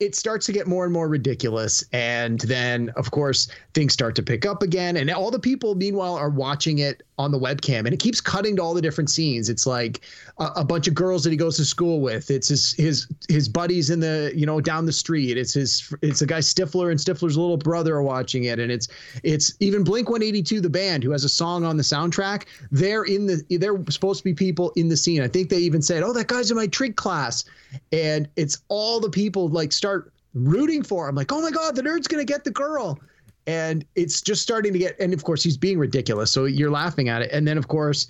it 0.00 0.14
starts 0.14 0.46
to 0.46 0.52
get 0.52 0.66
more 0.66 0.84
and 0.84 0.92
more 0.92 1.08
ridiculous. 1.08 1.84
And 1.92 2.40
then, 2.40 2.90
of 2.96 3.10
course, 3.10 3.48
things 3.74 3.92
start 3.92 4.16
to 4.16 4.22
pick 4.22 4.46
up 4.46 4.62
again. 4.62 4.96
And 4.96 5.10
all 5.10 5.30
the 5.30 5.38
people, 5.38 5.74
meanwhile, 5.74 6.14
are 6.14 6.30
watching 6.30 6.78
it 6.78 7.02
on 7.20 7.30
the 7.30 7.38
webcam. 7.38 7.80
And 7.80 7.92
it 7.92 8.00
keeps 8.00 8.20
cutting 8.20 8.56
to 8.56 8.62
all 8.62 8.72
the 8.72 8.80
different 8.80 9.10
scenes. 9.10 9.50
It's 9.50 9.66
like 9.66 10.00
a, 10.38 10.46
a, 10.56 10.64
bunch 10.64 10.88
of 10.88 10.94
girls 10.94 11.22
that 11.24 11.30
he 11.30 11.36
goes 11.36 11.56
to 11.58 11.64
school 11.64 12.00
with. 12.00 12.30
It's 12.30 12.48
his 12.48 12.72
his 12.72 13.06
his 13.28 13.48
buddies 13.48 13.90
in 13.90 14.00
the 14.00 14.32
you 14.34 14.46
know 14.46 14.60
down 14.60 14.86
the 14.86 14.92
street. 14.92 15.36
It's 15.36 15.52
his 15.52 15.92
it's 16.00 16.22
a 16.22 16.26
guy 16.26 16.38
Stifler 16.38 16.90
and 16.90 16.98
Stifler's 16.98 17.36
little 17.36 17.58
brother 17.58 17.96
are 17.96 18.02
watching 18.02 18.44
it. 18.44 18.58
And 18.58 18.72
it's 18.72 18.88
it's 19.22 19.54
even 19.60 19.84
Blink 19.84 20.08
182, 20.08 20.60
the 20.60 20.70
band, 20.70 21.04
who 21.04 21.10
has 21.10 21.24
a 21.24 21.28
song 21.28 21.64
on 21.64 21.76
the 21.76 21.82
soundtrack. 21.82 22.46
They're 22.70 23.04
in 23.04 23.26
the 23.26 23.44
they're 23.58 23.78
supposed 23.90 24.20
to 24.20 24.24
be 24.24 24.34
people 24.34 24.72
in 24.76 24.88
the 24.88 24.96
scene. 24.96 25.20
I 25.20 25.28
think 25.28 25.50
they 25.50 25.58
even 25.58 25.82
said, 25.82 26.02
"Oh, 26.02 26.14
that 26.14 26.28
guy's 26.28 26.50
in 26.50 26.56
my 26.56 26.68
trig 26.68 26.96
class," 26.96 27.44
and 27.92 28.28
it's 28.36 28.62
all 28.68 28.98
the 28.98 29.10
people 29.10 29.48
like 29.48 29.72
start 29.72 30.12
rooting 30.34 30.82
for 30.82 31.08
him. 31.08 31.14
Like, 31.14 31.32
oh 31.32 31.42
my 31.42 31.50
God, 31.50 31.74
the 31.74 31.82
nerd's 31.82 32.06
to 32.08 32.24
get 32.24 32.44
the 32.44 32.50
girl. 32.50 32.98
And 33.46 33.84
it's 33.94 34.20
just 34.20 34.42
starting 34.42 34.72
to 34.72 34.78
get, 34.78 34.98
and 35.00 35.12
of 35.12 35.24
course, 35.24 35.42
he's 35.42 35.56
being 35.56 35.78
ridiculous. 35.78 36.30
So 36.30 36.44
you're 36.44 36.70
laughing 36.70 37.08
at 37.08 37.22
it. 37.22 37.30
And 37.32 37.46
then, 37.46 37.58
of 37.58 37.68
course, 37.68 38.08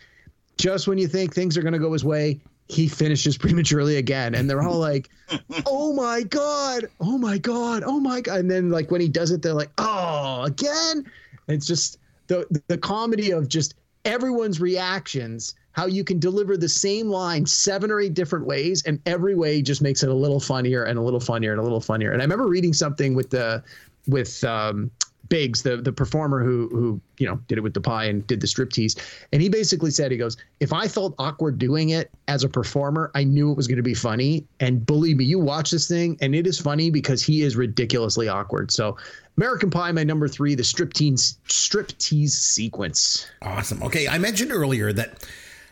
just 0.59 0.89
when 0.89 0.99
you 0.99 1.09
think 1.09 1.35
things 1.35 1.57
are 1.57 1.63
going 1.63 1.73
to 1.73 1.79
go 1.79 1.93
his 1.93 2.05
way, 2.05 2.41
he 2.69 2.89
finishes 2.89 3.39
prematurely 3.39 3.97
again. 3.97 4.35
And 4.35 4.49
they're 4.49 4.63
all 4.63 4.79
like, 4.79 5.09
oh 5.67 5.93
my 5.93 6.23
God, 6.23 6.87
oh 7.01 7.19
my 7.19 7.39
God, 7.39 7.83
oh 7.87 8.01
my 8.01 8.21
God. 8.21 8.41
And 8.41 8.51
then, 8.51 8.71
like, 8.71 8.91
when 8.91 9.01
he 9.01 9.09
does 9.09 9.31
it, 9.31 9.43
they're 9.43 9.55
like, 9.55 9.71
oh, 9.79 10.43
again. 10.45 11.07
It's 11.49 11.67
just 11.67 11.99
the, 12.29 12.47
the 12.69 12.79
comedy 12.79 13.33
of 13.33 13.49
just 13.49 13.75
everyone's 14.05 14.61
reactions 14.61 15.55
how 15.73 15.87
you 15.87 16.03
can 16.03 16.19
deliver 16.19 16.57
the 16.57 16.69
same 16.69 17.09
line 17.09 17.47
seven 17.47 17.91
or 17.91 18.01
eight 18.01 18.15
different 18.15 18.45
ways 18.47 18.83
and 18.87 19.01
every 19.07 19.35
way 19.35 19.63
just 19.63 19.83
makes 19.83 20.03
it 20.03 20.09
a 20.09 20.15
little 20.15 20.41
funnier 20.41 20.85
and 20.85 20.99
a 20.99 21.03
little 21.03 21.21
funnier 21.21 21.53
and 21.53 21.61
a 21.61 21.63
little 21.63 21.81
funnier 21.81 22.13
and 22.13 22.23
i 22.23 22.25
remember 22.25 22.47
reading 22.47 22.73
something 22.73 23.15
with 23.15 23.31
the 23.31 23.63
with 24.07 24.43
um, 24.45 24.91
Biggs, 25.29 25.63
the 25.63 25.77
the 25.77 25.93
performer 25.93 26.43
who 26.43 26.69
who 26.71 27.01
you 27.19 27.27
know 27.27 27.41
did 27.47 27.59
it 27.59 27.61
with 27.61 27.75
the 27.75 27.81
pie 27.81 28.05
and 28.05 28.27
did 28.27 28.41
the 28.41 28.47
striptease, 28.47 28.99
and 29.33 29.41
he 29.41 29.49
basically 29.49 29.91
said 29.91 30.11
he 30.11 30.17
goes, 30.17 30.37
if 30.59 30.73
I 30.73 30.89
felt 30.89 31.15
awkward 31.19 31.59
doing 31.59 31.91
it 31.91 32.11
as 32.29 32.43
a 32.43 32.49
performer, 32.49 33.11
I 33.15 33.25
knew 33.25 33.51
it 33.51 33.57
was 33.57 33.69
going 33.69 33.77
to 33.77 33.83
be 33.83 33.95
funny. 33.95 34.47
And 34.59 34.85
believe 34.85 35.17
me, 35.17 35.25
you 35.25 35.39
watch 35.39 35.71
this 35.71 35.87
thing, 35.87 36.19
and 36.21 36.35
it 36.35 36.47
is 36.47 36.59
funny 36.59 36.91
because 36.91 37.23
he 37.23 37.43
is 37.43 37.57
ridiculously 37.57 38.29
awkward. 38.29 38.71
So, 38.73 38.97
American 39.37 39.71
Pie, 39.71 39.93
my 39.93 40.05
number 40.05 40.27
three, 40.27 40.55
the 40.55 40.63
striptease 40.63 41.37
striptease 41.47 42.31
sequence. 42.31 43.27
Awesome. 43.43 43.83
Okay, 43.83 44.09
I 44.09 44.19
mentioned 44.19 44.53
earlier 44.53 44.93
that 44.93 45.25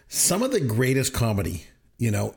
some 0.08 0.42
of 0.42 0.52
the 0.52 0.60
greatest 0.60 1.12
comedy, 1.12 1.66
you 1.98 2.10
know, 2.10 2.34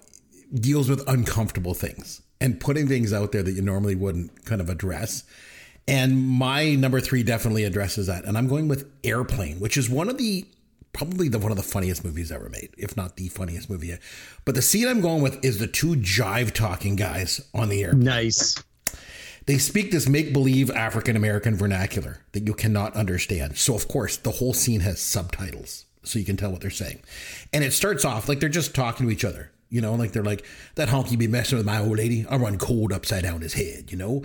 deals 0.53 0.89
with 0.89 1.07
uncomfortable 1.07 1.73
things 1.73 2.21
and 2.41 2.59
putting 2.59 2.87
things 2.87 3.13
out 3.13 3.31
there 3.31 3.43
that 3.43 3.51
you 3.51 3.61
normally 3.61 3.95
wouldn't 3.95 4.43
kind 4.45 4.59
of 4.59 4.69
address. 4.69 5.23
And 5.87 6.27
my 6.27 6.75
number 6.75 6.99
three 7.01 7.23
definitely 7.23 7.63
addresses 7.63 8.07
that. 8.07 8.25
And 8.25 8.37
I'm 8.37 8.47
going 8.47 8.67
with 8.67 8.89
Airplane, 9.03 9.59
which 9.59 9.77
is 9.77 9.89
one 9.89 10.09
of 10.09 10.17
the 10.17 10.45
probably 10.93 11.29
the 11.29 11.39
one 11.39 11.51
of 11.51 11.57
the 11.57 11.63
funniest 11.63 12.03
movies 12.03 12.31
ever 12.31 12.49
made, 12.49 12.69
if 12.77 12.97
not 12.97 13.15
the 13.15 13.29
funniest 13.29 13.69
movie 13.69 13.87
yet. 13.87 13.99
But 14.45 14.55
the 14.55 14.61
scene 14.61 14.87
I'm 14.87 15.01
going 15.01 15.21
with 15.21 15.43
is 15.43 15.57
the 15.57 15.67
two 15.67 15.95
jive 15.95 16.51
talking 16.51 16.95
guys 16.95 17.41
on 17.53 17.69
the 17.69 17.83
air. 17.83 17.93
Nice. 17.93 18.61
They 19.47 19.57
speak 19.57 19.91
this 19.91 20.07
make 20.07 20.33
believe 20.33 20.69
African 20.69 21.15
American 21.15 21.55
vernacular 21.55 22.19
that 22.33 22.45
you 22.45 22.53
cannot 22.53 22.95
understand. 22.95 23.57
So, 23.57 23.75
of 23.75 23.87
course, 23.87 24.17
the 24.17 24.31
whole 24.31 24.53
scene 24.53 24.81
has 24.81 25.01
subtitles 25.01 25.85
so 26.03 26.19
you 26.19 26.25
can 26.25 26.37
tell 26.37 26.51
what 26.51 26.61
they're 26.61 26.69
saying. 26.69 27.01
And 27.51 27.63
it 27.63 27.73
starts 27.73 28.05
off 28.05 28.29
like 28.29 28.39
they're 28.39 28.49
just 28.49 28.75
talking 28.75 29.07
to 29.07 29.11
each 29.11 29.25
other, 29.25 29.51
you 29.69 29.81
know, 29.81 29.95
like 29.95 30.11
they're 30.11 30.23
like, 30.23 30.45
that 30.75 30.89
honky 30.89 31.17
be 31.17 31.27
messing 31.27 31.57
with 31.57 31.65
my 31.65 31.79
old 31.79 31.97
lady. 31.97 32.25
I'll 32.29 32.39
run 32.39 32.57
cold 32.57 32.93
upside 32.93 33.23
down 33.23 33.41
his 33.41 33.53
head, 33.53 33.91
you 33.91 33.97
know? 33.97 34.23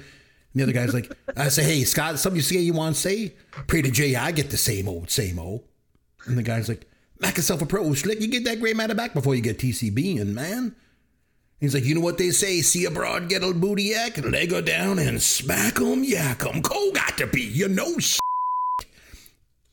The 0.56 0.62
other 0.62 0.72
guy's 0.72 0.94
like, 0.94 1.12
I 1.36 1.48
say, 1.48 1.64
hey, 1.64 1.84
Scott, 1.84 2.18
something 2.18 2.36
you 2.36 2.42
say 2.42 2.56
you 2.56 2.72
want 2.72 2.94
to 2.94 3.00
say? 3.00 3.34
Pray 3.66 3.82
to 3.82 3.90
Jay, 3.90 4.16
I 4.16 4.32
get 4.32 4.48
the 4.48 4.56
same 4.56 4.88
old, 4.88 5.10
same 5.10 5.38
old. 5.38 5.62
And 6.24 6.38
the 6.38 6.42
guy's 6.42 6.66
like, 6.66 6.86
make 7.20 7.36
yourself 7.36 7.60
a 7.60 7.66
pro, 7.66 7.92
slick. 7.92 8.22
You 8.22 8.28
get 8.28 8.44
that 8.44 8.58
gray 8.58 8.72
matter 8.72 8.94
back 8.94 9.12
before 9.12 9.34
you 9.34 9.42
get 9.42 9.58
TCB 9.58 10.18
in, 10.18 10.34
man. 10.34 10.74
He's 11.60 11.74
like, 11.74 11.84
you 11.84 11.94
know 11.94 12.00
what 12.00 12.16
they 12.16 12.30
say? 12.30 12.62
See 12.62 12.86
a 12.86 12.90
broad 12.90 13.28
get 13.28 13.44
a 13.44 13.52
booty 13.52 13.82
yak, 13.84 14.16
leg 14.24 14.50
her 14.50 14.62
down 14.62 14.98
and 14.98 15.22
smack 15.22 15.78
'em, 15.78 16.02
yak 16.02 16.46
'em. 16.46 16.62
Cold 16.62 16.94
got 16.94 17.18
to 17.18 17.26
be, 17.26 17.42
you 17.42 17.68
know, 17.68 17.94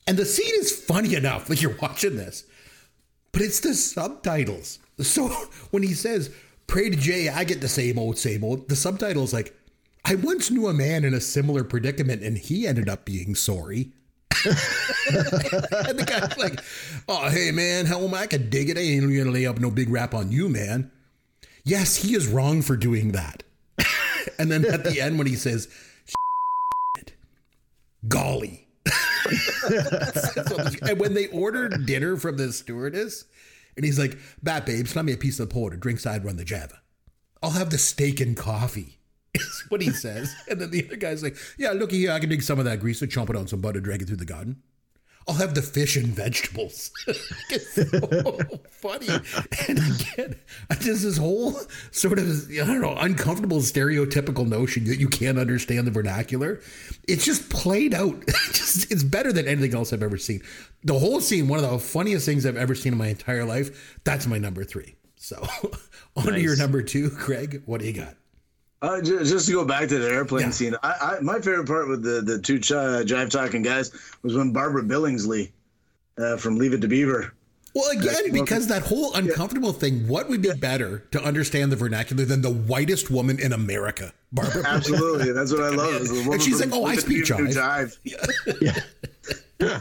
and 0.06 0.18
the 0.18 0.26
scene 0.26 0.54
is 0.58 0.84
funny 0.84 1.14
enough, 1.14 1.48
like 1.48 1.62
you're 1.62 1.76
watching 1.80 2.16
this, 2.16 2.44
but 3.32 3.40
it's 3.40 3.60
the 3.60 3.72
subtitles. 3.72 4.80
So 5.00 5.28
when 5.70 5.82
he 5.82 5.94
says, 5.94 6.30
pray 6.66 6.90
to 6.90 6.96
Jay, 6.96 7.30
I 7.30 7.44
get 7.44 7.62
the 7.62 7.68
same 7.68 7.98
old, 7.98 8.18
same 8.18 8.44
old, 8.44 8.68
the 8.68 8.76
subtitle's 8.76 9.32
like, 9.32 9.54
I 10.04 10.16
once 10.16 10.50
knew 10.50 10.68
a 10.68 10.74
man 10.74 11.04
in 11.04 11.14
a 11.14 11.20
similar 11.20 11.64
predicament 11.64 12.22
and 12.22 12.36
he 12.36 12.66
ended 12.66 12.88
up 12.88 13.04
being 13.04 13.34
sorry. 13.34 13.92
and 14.44 15.98
the 15.98 16.04
guy's 16.06 16.36
like, 16.36 16.60
oh, 17.08 17.30
hey, 17.30 17.50
man, 17.50 17.86
hell, 17.86 18.14
I 18.14 18.26
could 18.26 18.50
dig 18.50 18.68
it. 18.68 18.76
I 18.76 18.82
ain't 18.82 19.02
gonna 19.02 19.30
lay 19.30 19.46
up 19.46 19.58
no 19.58 19.70
big 19.70 19.88
rap 19.88 20.12
on 20.12 20.30
you, 20.30 20.50
man. 20.50 20.90
Yes, 21.64 21.96
he 21.96 22.14
is 22.14 22.28
wrong 22.28 22.60
for 22.60 22.76
doing 22.76 23.12
that. 23.12 23.42
and 24.38 24.50
then 24.50 24.66
at 24.66 24.84
the 24.84 25.00
end, 25.00 25.16
when 25.16 25.26
he 25.26 25.36
says, 25.36 25.68
golly, 28.06 28.66
and 30.82 31.00
when 31.00 31.14
they 31.14 31.28
ordered 31.28 31.86
dinner 31.86 32.18
from 32.18 32.36
the 32.36 32.52
stewardess, 32.52 33.24
and 33.76 33.84
he's 33.84 33.98
like, 33.98 34.18
"Bat 34.42 34.66
babe, 34.66 34.86
slam 34.86 35.06
me 35.06 35.14
a 35.14 35.16
piece 35.16 35.40
of 35.40 35.48
porter. 35.48 35.76
Drink 35.76 35.98
side, 36.00 36.24
run 36.24 36.36
the 36.36 36.44
Java. 36.44 36.80
I'll 37.42 37.50
have 37.50 37.70
the 37.70 37.78
steak 37.78 38.20
and 38.20 38.36
coffee." 38.36 38.98
Is 39.34 39.64
what 39.68 39.82
he 39.82 39.90
says. 39.90 40.34
And 40.48 40.60
then 40.60 40.70
the 40.70 40.86
other 40.86 40.96
guy's 40.96 41.22
like, 41.22 41.36
"Yeah, 41.58 41.72
looky 41.72 41.98
here. 41.98 42.12
I 42.12 42.20
can 42.20 42.28
dig 42.28 42.42
some 42.42 42.58
of 42.58 42.64
that 42.66 42.80
grease 42.80 43.02
and 43.02 43.10
chomp 43.10 43.30
it 43.30 43.36
on 43.36 43.48
some 43.48 43.60
butter, 43.60 43.80
drag 43.80 44.02
it 44.02 44.06
through 44.06 44.16
the 44.16 44.24
garden." 44.24 44.62
I'll 45.26 45.36
have 45.36 45.54
the 45.54 45.62
fish 45.62 45.96
and 45.96 46.08
vegetables. 46.08 46.90
it's 47.50 47.74
so 47.74 48.38
funny. 48.70 49.08
And 49.68 49.78
again, 49.78 50.36
just 50.80 51.02
this 51.02 51.16
whole 51.16 51.58
sort 51.92 52.18
of, 52.18 52.50
I 52.50 52.56
don't 52.66 52.82
know, 52.82 52.94
uncomfortable 52.98 53.58
stereotypical 53.60 54.46
notion 54.46 54.84
that 54.84 54.98
you 54.98 55.08
can't 55.08 55.38
understand 55.38 55.86
the 55.86 55.90
vernacular. 55.90 56.60
It's 57.08 57.24
just 57.24 57.48
played 57.48 57.94
out. 57.94 58.26
just, 58.52 58.92
it's 58.92 59.02
better 59.02 59.32
than 59.32 59.48
anything 59.48 59.74
else 59.74 59.94
I've 59.94 60.02
ever 60.02 60.18
seen. 60.18 60.42
The 60.82 60.98
whole 60.98 61.20
scene, 61.20 61.48
one 61.48 61.58
of 61.64 61.70
the 61.70 61.78
funniest 61.78 62.26
things 62.26 62.44
I've 62.44 62.58
ever 62.58 62.74
seen 62.74 62.92
in 62.92 62.98
my 62.98 63.08
entire 63.08 63.46
life. 63.46 63.98
That's 64.04 64.26
my 64.26 64.36
number 64.36 64.62
three. 64.62 64.94
So 65.16 65.36
on 66.16 66.26
nice. 66.26 66.34
to 66.34 66.40
your 66.40 66.56
number 66.56 66.82
two, 66.82 67.08
Craig. 67.08 67.62
What 67.64 67.80
do 67.80 67.86
you 67.86 67.94
got? 67.94 68.14
Uh, 68.84 69.00
just 69.00 69.46
to 69.46 69.52
go 69.52 69.64
back 69.64 69.88
to 69.88 69.98
the 69.98 70.10
airplane 70.10 70.44
yeah. 70.44 70.50
scene, 70.50 70.76
I, 70.82 71.16
I, 71.16 71.20
my 71.20 71.40
favorite 71.40 71.66
part 71.66 71.88
with 71.88 72.02
the 72.02 72.20
the 72.20 72.38
two 72.38 72.58
ch- 72.58 72.72
uh, 72.72 73.02
jive 73.02 73.30
talking 73.30 73.62
guys 73.62 73.90
was 74.22 74.36
when 74.36 74.52
Barbara 74.52 74.82
Billingsley 74.82 75.52
uh, 76.18 76.36
from 76.36 76.58
Leave 76.58 76.74
It 76.74 76.82
to 76.82 76.88
Beaver. 76.88 77.32
Well, 77.74 77.90
again, 77.90 78.30
because 78.30 78.66
that 78.66 78.82
whole 78.82 79.14
uncomfortable 79.14 79.72
yeah. 79.72 79.78
thing, 79.78 80.06
what 80.06 80.28
would 80.28 80.42
be 80.42 80.52
better 80.52 80.98
to 81.12 81.24
understand 81.24 81.72
the 81.72 81.76
vernacular 81.76 82.26
than 82.26 82.42
the 82.42 82.52
whitest 82.52 83.10
woman 83.10 83.40
in 83.40 83.54
America, 83.54 84.12
Barbara? 84.32 84.64
Absolutely, 84.66 85.32
that's 85.32 85.50
what 85.50 85.62
I 85.62 85.70
love. 85.70 86.02
and 86.02 86.42
she's 86.42 86.60
like, 86.60 86.70
"Oh, 86.74 86.84
I 86.84 86.96
speak 86.96 87.24
jive." 87.24 87.54
jive. 87.54 87.98
yeah. 89.60 89.80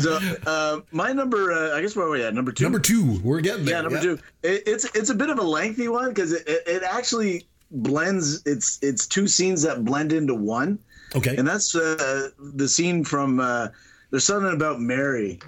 so 0.00 0.18
uh, 0.46 0.80
my 0.90 1.12
number, 1.12 1.52
uh, 1.52 1.76
I 1.76 1.82
guess 1.82 1.94
where 1.94 2.06
are 2.06 2.10
we 2.10 2.24
at? 2.24 2.32
Number 2.32 2.50
two. 2.50 2.64
Number 2.64 2.78
two. 2.78 3.20
We're 3.22 3.42
getting 3.42 3.66
there. 3.66 3.74
Yeah, 3.74 3.82
number 3.82 3.96
yeah. 3.96 4.02
two. 4.02 4.18
It, 4.42 4.62
it's 4.66 4.84
it's 4.96 5.10
a 5.10 5.14
bit 5.14 5.28
of 5.28 5.38
a 5.38 5.44
lengthy 5.44 5.88
one 5.88 6.08
because 6.08 6.32
it, 6.32 6.48
it, 6.48 6.62
it 6.66 6.82
actually 6.82 7.46
blends 7.70 8.42
it's 8.46 8.78
it's 8.82 9.06
two 9.06 9.26
scenes 9.26 9.62
that 9.62 9.84
blend 9.84 10.12
into 10.12 10.34
one 10.34 10.78
okay 11.14 11.34
and 11.36 11.46
that's 11.46 11.74
uh, 11.74 12.28
the 12.38 12.68
scene 12.68 13.02
from 13.04 13.40
uh, 13.40 13.68
there's 14.10 14.24
something 14.24 14.52
about 14.52 14.80
Mary 14.80 15.40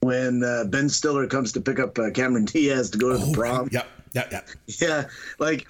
when 0.00 0.42
uh, 0.44 0.64
Ben 0.64 0.88
Stiller 0.88 1.26
comes 1.26 1.52
to 1.52 1.60
pick 1.60 1.78
up 1.78 1.98
uh, 1.98 2.10
Cameron 2.10 2.44
Diaz 2.44 2.90
to 2.90 2.98
go 2.98 3.10
to 3.12 3.18
the 3.18 3.26
Oh, 3.26 3.32
prom. 3.32 3.68
Yep. 3.72 3.86
Yep. 4.14 4.32
Yep. 4.32 4.48
Yeah, 4.66 5.04
like 5.38 5.66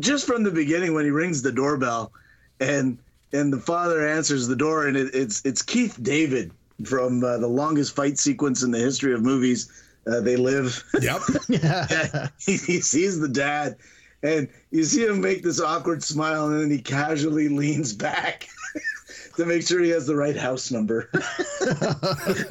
just 0.00 0.26
from 0.26 0.42
the 0.42 0.50
beginning 0.50 0.92
when 0.94 1.04
he 1.04 1.10
rings 1.10 1.40
the 1.42 1.52
doorbell, 1.52 2.12
and 2.60 2.98
and 3.32 3.50
the 3.52 3.58
father 3.60 4.06
answers 4.06 4.46
the 4.46 4.56
door, 4.56 4.86
and 4.88 4.96
it, 4.96 5.14
it's 5.14 5.40
it's 5.46 5.62
Keith 5.62 5.96
David 6.02 6.50
from 6.84 7.24
uh, 7.24 7.38
the 7.38 7.46
longest 7.46 7.94
fight 7.96 8.18
sequence 8.18 8.62
in 8.62 8.70
the 8.70 8.78
history 8.78 9.14
of 9.14 9.22
movies. 9.22 9.70
Uh, 10.06 10.20
they 10.20 10.36
live. 10.36 10.82
Yep. 11.00 11.20
Yeah, 11.48 12.28
he, 12.38 12.56
he 12.58 12.80
sees 12.80 13.18
the 13.20 13.28
dad, 13.28 13.76
and 14.22 14.48
you 14.70 14.84
see 14.84 15.04
him 15.04 15.20
make 15.20 15.42
this 15.42 15.60
awkward 15.60 16.02
smile, 16.02 16.48
and 16.48 16.60
then 16.60 16.70
he 16.70 16.80
casually 16.80 17.48
leans 17.48 17.92
back 17.92 18.48
to 19.36 19.44
make 19.44 19.66
sure 19.66 19.80
he 19.80 19.90
has 19.90 20.06
the 20.06 20.16
right 20.16 20.36
house 20.36 20.70
number. 20.70 21.10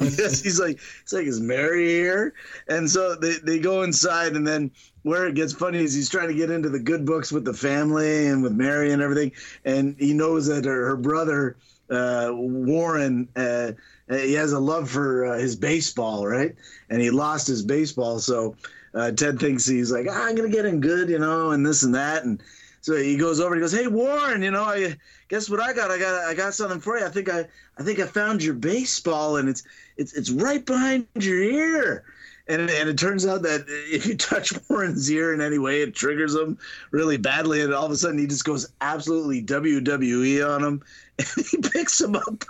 yes, 0.00 0.42
he's 0.42 0.60
like, 0.60 0.78
he's 1.02 1.12
like, 1.12 1.26
is 1.26 1.40
Mary 1.40 1.88
here? 1.88 2.34
And 2.68 2.88
so 2.88 3.14
they, 3.14 3.34
they 3.44 3.58
go 3.58 3.82
inside, 3.82 4.34
and 4.34 4.46
then 4.46 4.70
where 5.02 5.26
it 5.26 5.34
gets 5.34 5.52
funny 5.52 5.78
is 5.78 5.94
he's 5.94 6.08
trying 6.08 6.28
to 6.28 6.34
get 6.34 6.50
into 6.50 6.68
the 6.68 6.78
good 6.78 7.04
books 7.06 7.32
with 7.32 7.44
the 7.44 7.54
family 7.54 8.26
and 8.26 8.42
with 8.42 8.52
Mary 8.52 8.92
and 8.92 9.02
everything, 9.02 9.32
and 9.64 9.96
he 9.98 10.12
knows 10.12 10.46
that 10.46 10.64
her, 10.64 10.86
her 10.86 10.96
brother 10.96 11.56
uh, 11.90 12.30
Warren. 12.32 13.28
Uh, 13.36 13.72
he 14.08 14.34
has 14.34 14.52
a 14.52 14.58
love 14.58 14.90
for 14.90 15.26
uh, 15.26 15.38
his 15.38 15.56
baseball, 15.56 16.26
right? 16.26 16.54
And 16.90 17.00
he 17.00 17.10
lost 17.10 17.46
his 17.46 17.62
baseball, 17.62 18.18
so 18.18 18.56
uh, 18.94 19.10
Ted 19.12 19.38
thinks 19.38 19.66
he's 19.66 19.90
like, 19.90 20.06
ah, 20.10 20.26
I'm 20.26 20.34
gonna 20.34 20.48
get 20.48 20.66
him 20.66 20.80
good, 20.80 21.08
you 21.08 21.18
know, 21.18 21.50
and 21.50 21.64
this 21.64 21.82
and 21.82 21.94
that, 21.94 22.24
and 22.24 22.42
so 22.82 22.96
he 22.96 23.16
goes 23.16 23.38
over 23.38 23.54
and 23.54 23.60
he 23.60 23.60
goes, 23.60 23.72
Hey 23.72 23.86
Warren, 23.86 24.42
you 24.42 24.50
know, 24.50 24.64
I 24.64 24.96
guess 25.28 25.48
what 25.48 25.60
I 25.60 25.72
got? 25.72 25.90
I 25.92 25.98
got 25.98 26.24
I 26.24 26.34
got 26.34 26.52
something 26.52 26.80
for 26.80 26.98
you. 26.98 27.06
I 27.06 27.08
think 27.08 27.30
I 27.30 27.46
I 27.78 27.82
think 27.84 28.00
I 28.00 28.06
found 28.06 28.42
your 28.42 28.54
baseball, 28.54 29.36
and 29.36 29.48
it's 29.48 29.62
it's 29.96 30.12
it's 30.14 30.30
right 30.30 30.64
behind 30.66 31.06
your 31.14 31.40
ear. 31.40 32.04
And, 32.48 32.62
and 32.62 32.88
it 32.88 32.98
turns 32.98 33.24
out 33.24 33.42
that 33.42 33.64
if 33.68 34.04
you 34.04 34.16
touch 34.16 34.52
Warren's 34.68 35.08
ear 35.08 35.32
in 35.32 35.40
any 35.40 35.58
way, 35.58 35.82
it 35.82 35.94
triggers 35.94 36.34
him 36.34 36.58
really 36.90 37.16
badly, 37.16 37.62
and 37.62 37.72
all 37.72 37.86
of 37.86 37.92
a 37.92 37.96
sudden 37.96 38.18
he 38.18 38.26
just 38.26 38.44
goes 38.44 38.68
absolutely 38.80 39.42
WWE 39.42 40.44
on 40.44 40.64
him, 40.64 40.82
and 41.18 41.46
he 41.46 41.58
picks 41.58 42.00
him 42.00 42.16
up 42.16 42.44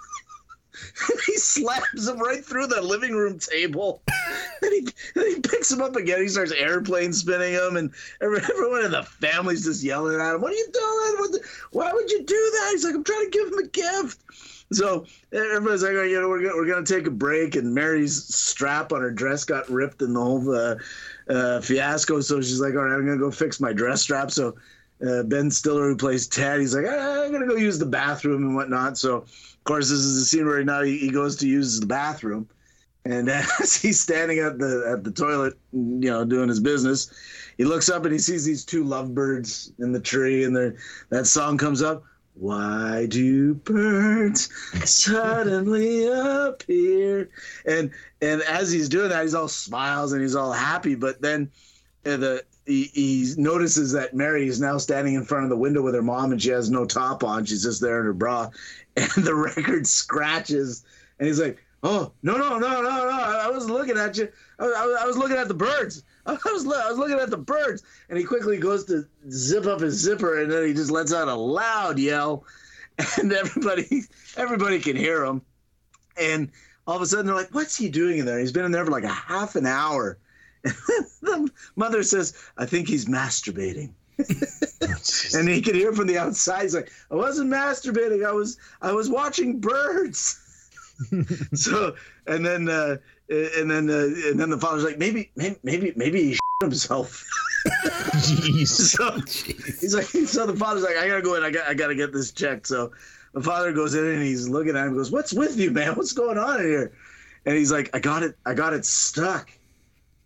he 1.26 1.36
slams 1.36 2.08
him 2.08 2.18
right 2.18 2.44
through 2.44 2.66
the 2.66 2.80
living 2.80 3.12
room 3.12 3.38
table. 3.38 4.02
and, 4.62 4.72
he, 4.72 4.88
and 5.16 5.34
he 5.34 5.40
picks 5.40 5.70
him 5.70 5.80
up 5.80 5.96
again. 5.96 6.20
He 6.20 6.28
starts 6.28 6.52
airplane 6.52 7.12
spinning 7.12 7.54
him, 7.54 7.76
and 7.76 7.90
everyone 8.20 8.84
in 8.84 8.92
the 8.92 9.02
family's 9.02 9.64
just 9.64 9.82
yelling 9.82 10.20
at 10.20 10.34
him. 10.34 10.40
What 10.40 10.52
are 10.52 10.56
you 10.56 10.68
doing? 10.72 11.32
The, 11.32 11.40
why 11.72 11.92
would 11.92 12.10
you 12.10 12.22
do 12.24 12.50
that? 12.52 12.68
He's 12.72 12.84
like, 12.84 12.94
I'm 12.94 13.04
trying 13.04 13.30
to 13.30 13.30
give 13.30 13.48
him 13.48 13.58
a 13.58 13.68
gift. 13.68 14.20
So 14.72 15.04
everybody's 15.32 15.82
like, 15.82 15.92
oh, 15.92 16.02
you 16.02 16.20
know, 16.20 16.28
we're 16.28 16.42
gonna, 16.42 16.56
we're 16.56 16.66
gonna 16.66 16.86
take 16.86 17.06
a 17.06 17.10
break, 17.10 17.56
and 17.56 17.74
Mary's 17.74 18.24
strap 18.34 18.92
on 18.92 19.02
her 19.02 19.10
dress 19.10 19.44
got 19.44 19.68
ripped 19.68 20.02
in 20.02 20.14
the 20.14 20.20
whole 20.20 20.54
uh, 20.54 20.76
uh, 21.28 21.60
fiasco. 21.60 22.20
So 22.20 22.40
she's 22.40 22.60
like, 22.60 22.74
all 22.74 22.84
right, 22.84 22.94
I'm 22.94 23.04
gonna 23.04 23.18
go 23.18 23.30
fix 23.30 23.60
my 23.60 23.72
dress 23.72 24.02
strap. 24.02 24.30
So 24.30 24.56
uh, 25.06 25.24
Ben 25.24 25.50
Stiller, 25.50 25.88
who 25.88 25.96
plays 25.96 26.26
Ted, 26.26 26.60
he's 26.60 26.74
like, 26.74 26.86
ah, 26.88 27.24
I'm 27.24 27.32
gonna 27.32 27.46
go 27.46 27.56
use 27.56 27.78
the 27.78 27.86
bathroom 27.86 28.44
and 28.44 28.54
whatnot. 28.54 28.96
So 28.96 29.26
of 29.62 29.64
course, 29.64 29.90
this 29.90 30.00
is 30.00 30.18
the 30.18 30.24
scene 30.24 30.44
where 30.44 30.64
now 30.64 30.82
he, 30.82 30.98
he 30.98 31.08
goes 31.08 31.36
to 31.36 31.46
use 31.46 31.78
the 31.78 31.86
bathroom, 31.86 32.48
and 33.04 33.30
as 33.60 33.76
he's 33.76 34.00
standing 34.00 34.40
at 34.40 34.58
the 34.58 34.90
at 34.92 35.04
the 35.04 35.12
toilet, 35.12 35.54
you 35.72 36.10
know, 36.10 36.24
doing 36.24 36.48
his 36.48 36.58
business, 36.58 37.12
he 37.58 37.64
looks 37.64 37.88
up 37.88 38.04
and 38.04 38.12
he 38.12 38.18
sees 38.18 38.44
these 38.44 38.64
two 38.64 38.82
lovebirds 38.82 39.72
in 39.78 39.92
the 39.92 40.00
tree, 40.00 40.42
and 40.42 40.76
that 41.10 41.26
song 41.28 41.58
comes 41.58 41.80
up. 41.80 42.02
Why 42.34 43.06
do 43.06 43.54
birds 43.54 44.48
suddenly 44.84 46.06
appear? 46.08 47.30
And 47.64 47.92
and 48.20 48.42
as 48.42 48.72
he's 48.72 48.88
doing 48.88 49.10
that, 49.10 49.22
he's 49.22 49.34
all 49.34 49.46
smiles 49.46 50.12
and 50.12 50.20
he's 50.20 50.34
all 50.34 50.52
happy. 50.52 50.96
But 50.96 51.22
then 51.22 51.52
uh, 52.04 52.16
the 52.16 52.44
he, 52.66 53.34
notices 53.36 53.92
that 53.92 54.14
Mary 54.14 54.46
is 54.46 54.60
now 54.60 54.78
standing 54.78 55.14
in 55.14 55.24
front 55.24 55.44
of 55.44 55.50
the 55.50 55.56
window 55.56 55.82
with 55.82 55.94
her 55.94 56.02
mom, 56.02 56.32
and 56.32 56.40
she 56.40 56.50
has 56.50 56.70
no 56.70 56.84
top 56.84 57.24
on. 57.24 57.44
She's 57.44 57.62
just 57.62 57.80
there 57.80 57.98
in 57.98 58.06
her 58.06 58.12
bra, 58.12 58.50
and 58.96 59.10
the 59.16 59.34
record 59.34 59.86
scratches. 59.86 60.84
And 61.18 61.26
he's 61.26 61.40
like, 61.40 61.62
"Oh 61.82 62.12
no 62.22 62.36
no 62.36 62.58
no 62.58 62.82
no 62.82 62.82
no! 62.82 63.10
I 63.10 63.48
was 63.48 63.68
looking 63.68 63.96
at 63.96 64.16
you. 64.16 64.28
I 64.58 64.64
was, 64.64 64.96
I 65.00 65.06
was 65.06 65.18
looking 65.18 65.36
at 65.36 65.48
the 65.48 65.54
birds. 65.54 66.04
I 66.26 66.32
was 66.32 66.66
I 66.66 66.88
was 66.88 66.98
looking 66.98 67.18
at 67.18 67.30
the 67.30 67.36
birds." 67.36 67.82
And 68.08 68.18
he 68.18 68.24
quickly 68.24 68.58
goes 68.58 68.84
to 68.86 69.06
zip 69.30 69.66
up 69.66 69.80
his 69.80 69.94
zipper, 69.94 70.42
and 70.42 70.50
then 70.50 70.66
he 70.66 70.74
just 70.74 70.90
lets 70.90 71.12
out 71.12 71.28
a 71.28 71.34
loud 71.34 71.98
yell, 71.98 72.44
and 73.18 73.32
everybody 73.32 74.04
everybody 74.36 74.78
can 74.78 74.96
hear 74.96 75.24
him. 75.24 75.42
And 76.16 76.50
all 76.86 76.96
of 76.96 77.02
a 77.02 77.06
sudden, 77.06 77.26
they're 77.26 77.34
like, 77.34 77.54
"What's 77.54 77.76
he 77.76 77.88
doing 77.88 78.18
in 78.18 78.26
there?" 78.26 78.38
He's 78.38 78.52
been 78.52 78.64
in 78.64 78.72
there 78.72 78.84
for 78.84 78.92
like 78.92 79.04
a 79.04 79.08
half 79.08 79.56
an 79.56 79.66
hour. 79.66 80.18
The 81.22 81.50
mother 81.76 82.02
says, 82.02 82.34
"I 82.58 82.66
think 82.66 82.88
he's 82.88 83.06
masturbating." 83.06 83.92
and 85.34 85.48
he 85.48 85.62
could 85.62 85.74
hear 85.74 85.92
from 85.92 86.06
the 86.06 86.18
outside. 86.18 86.62
He's 86.62 86.74
like, 86.74 86.90
"I 87.10 87.14
wasn't 87.14 87.50
masturbating. 87.50 88.26
I 88.26 88.32
was 88.32 88.58
I 88.80 88.92
was 88.92 89.08
watching 89.08 89.60
birds." 89.60 90.38
so 91.54 91.94
and 92.26 92.44
then 92.44 92.68
uh, 92.68 92.96
and 93.28 93.70
then 93.70 93.88
uh, 93.90 94.28
and 94.30 94.38
then 94.38 94.50
the 94.50 94.58
father's 94.58 94.84
like, 94.84 94.98
"Maybe 94.98 95.30
maybe 95.36 95.92
maybe 95.96 96.22
he 96.22 96.38
himself." 96.60 97.24
Jeez. 98.16 98.68
so 98.68 99.12
he's 99.80 99.94
like, 99.94 100.06
so 100.06 100.46
the 100.46 100.56
father's 100.56 100.82
like, 100.82 100.96
"I 100.96 101.08
gotta 101.08 101.22
go 101.22 101.36
in. 101.36 101.42
I 101.42 101.50
got 101.50 101.66
I 101.66 101.74
gotta 101.74 101.94
get 101.94 102.12
this 102.12 102.32
checked." 102.32 102.66
So 102.66 102.92
the 103.32 103.42
father 103.42 103.72
goes 103.72 103.94
in 103.94 104.04
and 104.04 104.22
he's 104.22 104.48
looking 104.48 104.76
at 104.76 104.86
him. 104.86 104.94
Goes, 104.94 105.10
"What's 105.10 105.32
with 105.32 105.56
you, 105.56 105.70
man? 105.70 105.94
What's 105.94 106.12
going 106.12 106.38
on 106.38 106.60
in 106.60 106.66
here?" 106.66 106.92
And 107.46 107.56
he's 107.56 107.72
like, 107.72 107.90
"I 107.94 108.00
got 108.00 108.22
it. 108.22 108.36
I 108.44 108.54
got 108.54 108.72
it 108.72 108.84
stuck." 108.84 109.50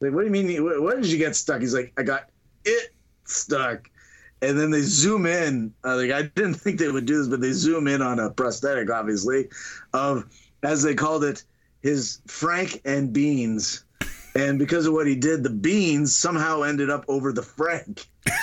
Like, 0.01 0.13
what 0.13 0.21
do 0.21 0.27
you 0.27 0.31
mean? 0.31 0.83
What 0.83 0.97
did 0.97 1.07
you 1.07 1.19
get 1.19 1.37
stuck? 1.37 1.61
He's 1.61 1.75
like, 1.75 1.93
I 1.97 2.03
got 2.03 2.29
it 2.65 2.95
stuck. 3.25 3.91
And 4.43 4.59
then 4.59 4.71
they 4.71 4.83
zoom 4.83 5.27
in. 5.27 5.73
Uh, 5.85 5.97
like 5.97 6.11
I 6.11 6.23
didn't 6.23 6.55
think 6.63 6.79
they 6.79 6.91
would 6.91 7.07
do 7.07 7.19
this, 7.19 7.29
but 7.29 7.41
they 7.41 7.53
zoom 7.53 7.89
in 7.89 8.03
on 8.03 8.19
a 8.19 8.31
prosthetic, 8.31 8.91
obviously, 8.91 9.49
of 9.93 10.27
as 10.63 10.83
they 10.83 10.95
called 10.95 11.25
it, 11.25 11.45
his 11.81 12.21
Frank 12.27 12.81
and 12.85 13.13
beans. 13.13 13.85
And 14.35 14.59
because 14.59 14.87
of 14.87 14.93
what 14.93 15.07
he 15.07 15.15
did, 15.15 15.43
the 15.43 15.51
beans 15.51 16.15
somehow 16.15 16.63
ended 16.63 16.91
up 16.91 17.05
over 17.09 17.33
the 17.33 17.43
Frank. 17.43 18.07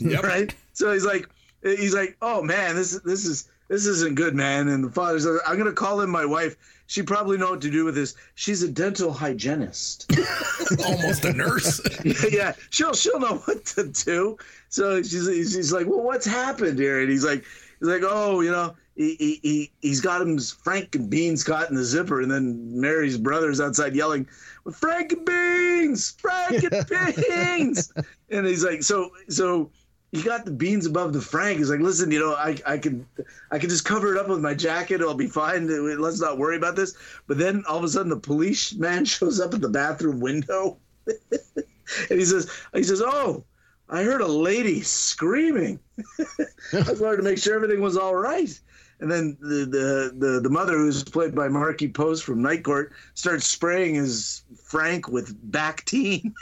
Yep. 0.00 0.22
right? 0.22 0.54
So 0.74 0.92
he's 0.92 1.06
like, 1.06 1.30
he's 1.62 1.94
like, 1.94 2.16
oh 2.20 2.42
man, 2.42 2.76
this 2.76 3.00
this 3.00 3.24
is 3.24 3.48
this 3.68 3.86
isn't 3.86 4.14
good, 4.14 4.34
man. 4.34 4.68
And 4.68 4.84
the 4.84 4.90
father 4.90 5.18
says, 5.18 5.40
I'm 5.46 5.56
gonna 5.56 5.72
call 5.72 6.02
in 6.02 6.10
my 6.10 6.24
wife. 6.24 6.56
She 6.86 7.02
probably 7.02 7.36
know 7.36 7.50
what 7.50 7.60
to 7.62 7.70
do 7.70 7.84
with 7.84 7.94
this. 7.94 8.14
She's 8.34 8.62
a 8.62 8.68
dental 8.68 9.12
hygienist. 9.12 10.10
Almost 10.84 11.24
a 11.24 11.32
nurse. 11.32 11.80
yeah, 12.30 12.52
she'll 12.70 12.94
she'll 12.94 13.18
know 13.18 13.38
what 13.38 13.64
to 13.66 13.88
do. 13.88 14.36
So 14.68 15.02
she's 15.02 15.26
she's 15.52 15.72
like, 15.72 15.86
well, 15.86 16.02
what's 16.02 16.26
happened 16.26 16.78
here? 16.78 17.00
And 17.00 17.10
he's 17.10 17.24
like, 17.24 17.44
he's 17.80 17.88
like, 17.88 18.02
oh, 18.04 18.40
you 18.40 18.52
know, 18.52 18.74
he 18.94 19.14
he, 19.16 19.40
he 19.42 19.72
he's 19.82 20.00
got 20.00 20.22
him 20.22 20.38
Frank 20.38 20.94
and 20.94 21.10
beans 21.10 21.42
caught 21.42 21.70
in 21.70 21.76
the 21.76 21.84
zipper, 21.84 22.20
and 22.20 22.30
then 22.30 22.80
Mary's 22.80 23.18
brother's 23.18 23.60
outside 23.60 23.94
yelling, 23.94 24.26
Frank 24.72 25.12
and 25.12 25.24
beans, 25.24 26.12
Frank 26.18 26.62
and 26.62 26.86
beans, 27.28 27.92
and 28.30 28.46
he's 28.46 28.64
like, 28.64 28.82
so 28.82 29.10
so 29.28 29.70
he 30.16 30.22
got 30.22 30.44
the 30.44 30.50
beans 30.50 30.86
above 30.86 31.12
the 31.12 31.20
Frank. 31.20 31.58
He's 31.58 31.70
like, 31.70 31.80
listen, 31.80 32.10
you 32.10 32.18
know, 32.18 32.34
I, 32.34 32.56
I 32.66 32.78
can 32.78 33.06
I 33.50 33.58
can 33.58 33.68
just 33.68 33.84
cover 33.84 34.14
it 34.14 34.18
up 34.18 34.28
with 34.28 34.40
my 34.40 34.54
jacket. 34.54 35.00
I'll 35.00 35.14
be 35.14 35.26
fine. 35.26 35.68
Let's 36.00 36.20
not 36.20 36.38
worry 36.38 36.56
about 36.56 36.76
this. 36.76 36.96
But 37.26 37.38
then 37.38 37.64
all 37.68 37.78
of 37.78 37.84
a 37.84 37.88
sudden, 37.88 38.08
the 38.08 38.16
policeman 38.16 39.04
shows 39.06 39.40
up 39.40 39.54
at 39.54 39.60
the 39.60 39.68
bathroom 39.68 40.20
window, 40.20 40.78
and 41.06 41.66
he 42.08 42.24
says, 42.24 42.50
he 42.74 42.82
says, 42.82 43.02
oh, 43.04 43.44
I 43.88 44.02
heard 44.02 44.20
a 44.20 44.26
lady 44.26 44.80
screaming. 44.80 45.78
I 46.72 46.92
wanted 46.98 47.18
to 47.18 47.22
make 47.22 47.38
sure 47.38 47.54
everything 47.54 47.80
was 47.80 47.96
all 47.96 48.16
right. 48.16 48.58
And 49.00 49.10
then 49.10 49.36
the, 49.40 49.66
the, 49.66 50.14
the, 50.16 50.40
the 50.40 50.48
mother, 50.48 50.78
who's 50.78 51.04
played 51.04 51.34
by 51.34 51.48
Markie 51.48 51.88
Post 51.88 52.24
from 52.24 52.40
Night 52.40 52.64
Court, 52.64 52.92
starts 53.14 53.46
spraying 53.46 53.94
his 53.94 54.42
Frank 54.62 55.08
with 55.08 55.34
Bactine. 55.50 56.32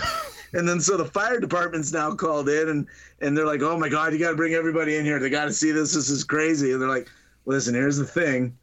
and 0.54 0.66
then 0.66 0.80
so 0.80 0.96
the 0.96 1.04
fire 1.04 1.38
department's 1.38 1.92
now 1.92 2.14
called 2.14 2.48
in 2.48 2.68
and 2.68 2.86
and 3.20 3.36
they're 3.36 3.46
like, 3.46 3.62
oh 3.62 3.76
my 3.76 3.88
god, 3.88 4.12
you 4.12 4.18
got 4.18 4.30
to 4.30 4.36
bring 4.36 4.54
everybody 4.54 4.96
in 4.96 5.04
here. 5.04 5.18
They 5.18 5.28
got 5.28 5.46
to 5.46 5.52
see 5.52 5.70
this. 5.70 5.92
This 5.92 6.08
is 6.08 6.24
crazy. 6.24 6.72
And 6.72 6.80
they're 6.80 6.88
like, 6.88 7.10
listen, 7.44 7.74
here's 7.74 7.96
the 7.96 8.06
thing. 8.06 8.56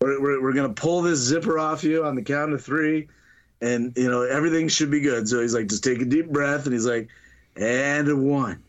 We're, 0.00 0.20
we're, 0.20 0.42
we're 0.42 0.52
gonna 0.52 0.74
pull 0.74 1.00
this 1.00 1.18
zipper 1.18 1.58
off 1.58 1.82
you 1.82 2.04
on 2.04 2.14
the 2.14 2.22
count 2.22 2.52
of 2.52 2.62
three, 2.62 3.08
and 3.62 3.96
you 3.96 4.10
know 4.10 4.22
everything 4.22 4.68
should 4.68 4.90
be 4.90 5.00
good. 5.00 5.26
So 5.26 5.40
he's 5.40 5.54
like, 5.54 5.68
just 5.68 5.82
take 5.82 6.02
a 6.02 6.04
deep 6.04 6.28
breath, 6.28 6.64
and 6.64 6.74
he's 6.74 6.86
like, 6.86 7.08
and 7.56 8.06
a 8.08 8.16
one, 8.16 8.62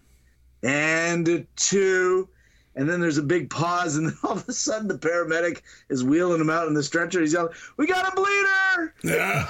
and 0.63 1.28
a 1.28 1.45
two, 1.57 2.30
and 2.78 2.88
then 2.88 3.01
there's 3.01 3.17
a 3.17 3.23
big 3.23 3.49
pause, 3.49 3.97
and 3.97 4.07
then 4.07 4.17
all 4.23 4.34
of 4.34 4.47
a 4.47 4.53
sudden 4.53 4.88
the 4.88 4.97
paramedic 4.97 5.63
is 5.89 6.03
wheeling 6.03 6.39
him 6.39 6.49
out 6.49 6.67
in 6.67 6.73
the 6.73 6.84
stretcher. 6.84 7.19
He's 7.19 7.34
yelling, 7.34 7.53
"We 7.75 7.88
got 7.88 8.07
a 8.07 8.15
bleeder! 8.15 8.93
Yeah. 9.03 9.49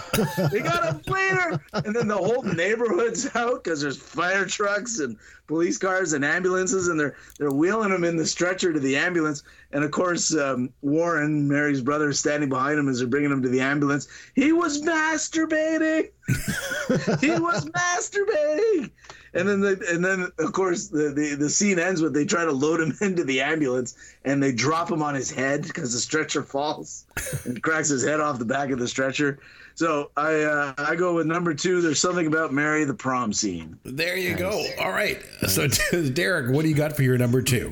we 0.51 0.61
got 0.61 0.89
a 0.89 0.93
bleeder!" 0.93 1.61
And 1.73 1.95
then 1.95 2.07
the 2.07 2.17
whole 2.17 2.41
neighborhood's 2.43 3.30
out 3.36 3.63
because 3.63 3.82
there's 3.82 3.97
fire 3.97 4.45
trucks 4.45 4.99
and 4.99 5.17
police 5.47 5.78
cars 5.78 6.13
and 6.13 6.23
ambulances, 6.23 6.88
and 6.88 6.99
they're 6.99 7.15
they're 7.38 7.51
wheeling 7.51 7.91
him 7.91 8.05
in 8.05 8.15
the 8.15 8.25
stretcher 8.25 8.71
to 8.71 8.80
the 8.80 8.95
ambulance. 8.95 9.43
And 9.73 9.84
of 9.84 9.91
course, 9.91 10.34
um, 10.34 10.69
Warren, 10.82 11.47
Mary's 11.47 11.82
brother, 11.82 12.09
is 12.09 12.19
standing 12.19 12.47
behind 12.47 12.80
him 12.80 12.88
as 12.88 12.99
they're 12.99 13.07
bringing 13.07 13.32
him 13.32 13.43
to 13.43 13.49
the 13.49 13.59
ambulance. 13.59 14.07
He 14.34 14.53
was 14.53 14.82
masturbating. 14.82 16.09
he 17.19 17.32
was 17.32 17.65
masturbating. 17.65 18.91
And 19.38 19.47
then, 19.47 19.61
the, 19.61 19.85
and 19.91 20.03
then, 20.03 20.31
of 20.39 20.53
course, 20.53 20.88
the, 20.88 21.09
the, 21.09 21.35
the 21.35 21.49
scene 21.49 21.79
ends 21.79 22.01
with 22.01 22.13
they 22.13 22.25
try 22.25 22.45
to 22.45 22.51
load 22.51 22.79
him 22.81 22.95
into 23.01 23.23
the 23.23 23.41
ambulance 23.41 23.95
and 24.25 24.41
they 24.41 24.51
drop 24.51 24.91
him 24.91 25.01
on 25.01 25.15
his 25.15 25.31
head 25.31 25.63
because 25.63 25.93
the 25.93 25.99
stretcher 25.99 26.43
falls 26.43 27.05
and 27.45 27.61
cracks 27.61 27.89
his 27.89 28.03
head 28.03 28.19
off 28.19 28.39
the 28.39 28.45
back 28.45 28.69
of 28.71 28.79
the 28.79 28.88
stretcher. 28.88 29.39
So 29.75 30.09
I 30.17 30.41
uh, 30.41 30.73
I 30.79 30.95
go 30.95 31.13
with 31.13 31.27
number 31.27 31.53
two. 31.53 31.81
There's 31.81 31.99
something 31.99 32.25
about 32.25 32.51
Mary 32.51 32.83
the 32.83 32.95
prom 32.95 33.31
scene. 33.31 33.77
There 33.83 34.17
you 34.17 34.35
go. 34.35 34.65
All 34.79 34.91
right. 34.91 35.21
So, 35.47 35.67
Derek, 36.13 36.51
what 36.51 36.63
do 36.63 36.69
you 36.69 36.75
got 36.75 36.95
for 36.95 37.03
your 37.03 37.17
number 37.19 37.43
two? 37.43 37.71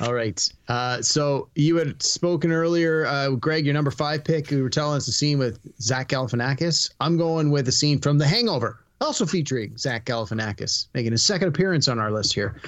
All 0.00 0.12
right. 0.12 0.46
Uh, 0.68 1.00
so 1.00 1.48
you 1.54 1.76
had 1.76 2.02
spoken 2.02 2.52
earlier, 2.52 3.06
uh, 3.06 3.30
Greg, 3.30 3.64
your 3.64 3.72
number 3.74 3.90
five 3.90 4.22
pick. 4.22 4.50
You 4.50 4.62
were 4.62 4.68
telling 4.68 4.96
us 4.96 5.06
the 5.06 5.12
scene 5.12 5.38
with 5.38 5.58
Zach 5.80 6.08
Galifianakis. 6.08 6.90
I'm 7.00 7.16
going 7.16 7.50
with 7.50 7.64
the 7.64 7.72
scene 7.72 8.00
from 8.00 8.18
The 8.18 8.26
Hangover, 8.26 8.80
also 9.00 9.26
featuring 9.26 9.76
Zach 9.76 10.04
Galifianakis, 10.06 10.88
making 10.94 11.12
his 11.12 11.22
second 11.22 11.48
appearance 11.48 11.88
on 11.88 11.98
our 11.98 12.10
list 12.10 12.32
here. 12.32 12.60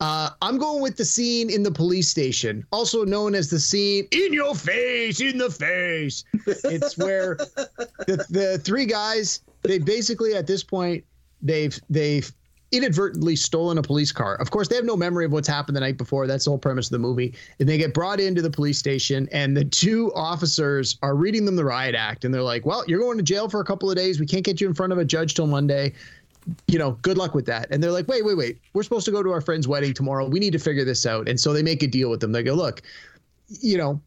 Uh, 0.00 0.30
I'm 0.40 0.58
going 0.58 0.82
with 0.82 0.96
the 0.96 1.04
scene 1.04 1.50
in 1.50 1.62
the 1.62 1.70
police 1.70 2.08
station, 2.08 2.64
also 2.72 3.04
known 3.04 3.34
as 3.34 3.50
the 3.50 3.60
scene 3.60 4.06
in 4.10 4.32
your 4.32 4.54
face, 4.54 5.20
in 5.20 5.38
the 5.38 5.50
face. 5.50 6.24
It's 6.46 6.96
where 6.96 7.36
the, 8.06 8.24
the 8.30 8.58
three 8.58 8.86
guys, 8.86 9.40
they 9.62 9.78
basically 9.78 10.34
at 10.34 10.46
this 10.46 10.62
point, 10.62 11.04
they've 11.42 11.78
they've 11.90 12.32
inadvertently 12.72 13.36
stolen 13.36 13.78
a 13.78 13.82
police 13.82 14.10
car. 14.10 14.36
Of 14.36 14.50
course, 14.50 14.66
they 14.68 14.76
have 14.76 14.84
no 14.84 14.96
memory 14.96 15.26
of 15.26 15.32
what's 15.32 15.46
happened 15.46 15.76
the 15.76 15.80
night 15.80 15.98
before. 15.98 16.26
That's 16.26 16.44
the 16.44 16.50
whole 16.50 16.58
premise 16.58 16.86
of 16.86 16.92
the 16.92 16.98
movie. 16.98 17.34
And 17.60 17.68
they 17.68 17.78
get 17.78 17.94
brought 17.94 18.18
into 18.18 18.42
the 18.42 18.50
police 18.50 18.78
station, 18.78 19.28
and 19.30 19.56
the 19.56 19.64
two 19.64 20.12
officers 20.14 20.98
are 21.02 21.14
reading 21.14 21.44
them 21.44 21.54
the 21.54 21.64
riot 21.64 21.94
act. 21.94 22.24
And 22.24 22.34
they're 22.34 22.42
like, 22.42 22.66
Well, 22.66 22.84
you're 22.88 23.00
going 23.00 23.18
to 23.18 23.22
jail 23.22 23.48
for 23.48 23.60
a 23.60 23.64
couple 23.64 23.90
of 23.90 23.96
days. 23.96 24.18
We 24.18 24.26
can't 24.26 24.44
get 24.44 24.60
you 24.60 24.66
in 24.66 24.74
front 24.74 24.92
of 24.92 24.98
a 24.98 25.04
judge 25.04 25.34
till 25.34 25.46
Monday. 25.46 25.92
You 26.66 26.78
know, 26.78 26.92
good 27.02 27.18
luck 27.18 27.34
with 27.34 27.46
that. 27.46 27.68
And 27.70 27.82
they're 27.82 27.92
like, 27.92 28.08
Wait, 28.08 28.24
wait, 28.24 28.36
wait. 28.36 28.58
We're 28.72 28.82
supposed 28.82 29.04
to 29.04 29.12
go 29.12 29.22
to 29.22 29.30
our 29.30 29.40
friend's 29.40 29.68
wedding 29.68 29.92
tomorrow. 29.92 30.26
We 30.26 30.40
need 30.40 30.52
to 30.52 30.58
figure 30.58 30.84
this 30.84 31.06
out. 31.06 31.28
And 31.28 31.38
so 31.38 31.52
they 31.52 31.62
make 31.62 31.82
a 31.82 31.86
deal 31.86 32.10
with 32.10 32.20
them. 32.20 32.32
They 32.32 32.42
go, 32.42 32.54
Look, 32.54 32.82
you 33.60 33.76
know, 33.76 34.00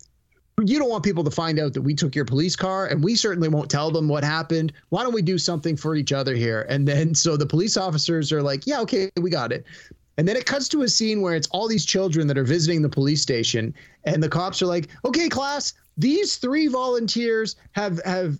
you 0.63 0.79
don't 0.79 0.89
want 0.89 1.03
people 1.03 1.23
to 1.23 1.31
find 1.31 1.59
out 1.59 1.73
that 1.73 1.81
we 1.81 1.93
took 1.93 2.15
your 2.15 2.23
police 2.23 2.55
car 2.55 2.87
and 2.87 3.03
we 3.03 3.15
certainly 3.15 3.49
won't 3.49 3.69
tell 3.69 3.91
them 3.91 4.07
what 4.07 4.23
happened. 4.23 4.71
Why 4.89 5.03
don't 5.03 5.13
we 5.13 5.21
do 5.21 5.37
something 5.37 5.75
for 5.75 5.95
each 5.95 6.13
other 6.13 6.33
here? 6.33 6.65
And 6.69 6.87
then 6.87 7.13
so 7.13 7.35
the 7.35 7.45
police 7.45 7.75
officers 7.75 8.31
are 8.31 8.41
like 8.41 8.65
yeah 8.65 8.79
okay 8.81 9.11
we 9.19 9.29
got 9.29 9.51
it. 9.51 9.65
And 10.17 10.25
then 10.25 10.37
it 10.37 10.45
cuts 10.45 10.69
to 10.69 10.83
a 10.83 10.87
scene 10.87 11.21
where 11.21 11.35
it's 11.35 11.47
all 11.51 11.67
these 11.67 11.85
children 11.85 12.25
that 12.27 12.37
are 12.37 12.45
visiting 12.45 12.81
the 12.81 12.89
police 12.89 13.21
station 13.21 13.73
and 14.05 14.23
the 14.23 14.29
cops 14.29 14.61
are 14.61 14.67
like 14.67 14.87
okay 15.03 15.27
class 15.27 15.73
these 15.97 16.37
three 16.37 16.67
volunteers 16.67 17.57
have 17.73 18.01
have 18.05 18.39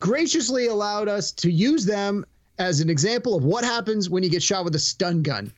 graciously 0.00 0.66
allowed 0.66 1.08
us 1.08 1.32
to 1.32 1.50
use 1.50 1.86
them 1.86 2.26
as 2.58 2.80
an 2.80 2.90
example 2.90 3.34
of 3.34 3.44
what 3.44 3.64
happens 3.64 4.10
when 4.10 4.22
you 4.22 4.28
get 4.28 4.42
shot 4.42 4.64
with 4.64 4.74
a 4.74 4.78
stun 4.78 5.22
gun. 5.22 5.50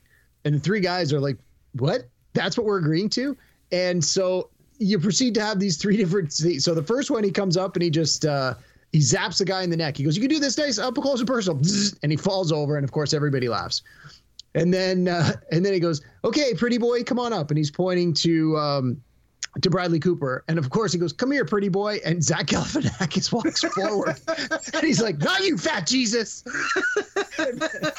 And 0.45 0.55
the 0.55 0.61
three 0.61 0.81
guys 0.81 1.13
are 1.13 1.21
like 1.21 1.37
what? 1.73 2.07
That's 2.33 2.57
what 2.57 2.65
we're 2.65 2.79
agreeing 2.79 3.09
to? 3.11 3.37
And 3.73 4.05
so 4.05 4.51
you 4.79 4.99
proceed 4.99 5.35
to 5.35 5.41
have 5.41 5.59
these 5.59 5.77
three 5.77 5.97
different 5.97 6.33
so 6.59 6.75
the 6.75 6.83
first 6.83 7.11
one 7.11 7.25
he 7.25 7.31
comes 7.31 7.57
up 7.57 7.77
and 7.77 7.83
he 7.83 7.91
just 7.91 8.25
uh 8.25 8.55
he 8.93 9.01
zaps 9.01 9.39
the 9.39 9.45
guy 9.45 9.63
in 9.63 9.71
the 9.71 9.77
neck. 9.77 9.97
He 9.97 10.05
goes 10.05 10.17
you 10.17 10.23
can 10.23 10.31
do 10.31 10.39
this 10.39 10.57
nice 10.57 10.79
up 10.79 10.95
close 10.95 11.19
and 11.19 11.27
personal. 11.27 11.61
And 12.03 12.11
he 12.11 12.17
falls 12.17 12.53
over 12.53 12.77
and 12.77 12.85
of 12.85 12.93
course 12.93 13.13
everybody 13.13 13.49
laughs. 13.49 13.83
And 14.55 14.73
then 14.73 15.09
uh, 15.09 15.33
and 15.53 15.65
then 15.65 15.73
he 15.73 15.81
goes 15.81 16.01
okay 16.25 16.55
pretty 16.55 16.79
boy 16.79 17.03
come 17.03 17.19
on 17.19 17.33
up. 17.33 17.51
And 17.51 17.59
he's 17.59 17.71
pointing 17.71 18.15
to 18.15 18.57
um 18.57 19.03
to 19.63 19.71
Bradley 19.71 19.99
Cooper, 19.99 20.45
and 20.49 20.59
of 20.59 20.71
course 20.71 20.93
he 20.93 20.99
goes, 20.99 21.13
"Come 21.13 21.31
here, 21.31 21.45
pretty 21.45 21.69
boy." 21.69 22.01
And 22.05 22.23
Zach 22.23 22.47
Galifianakis 22.47 23.33
walks 23.33 23.63
forward, 23.63 24.21
and 24.75 24.83
he's 24.83 25.01
like, 25.01 25.19
"Not 25.19 25.45
you, 25.45 25.57
fat 25.57 25.87
Jesus!" 25.87 26.45
and, 27.39 27.61
then, 27.61 27.93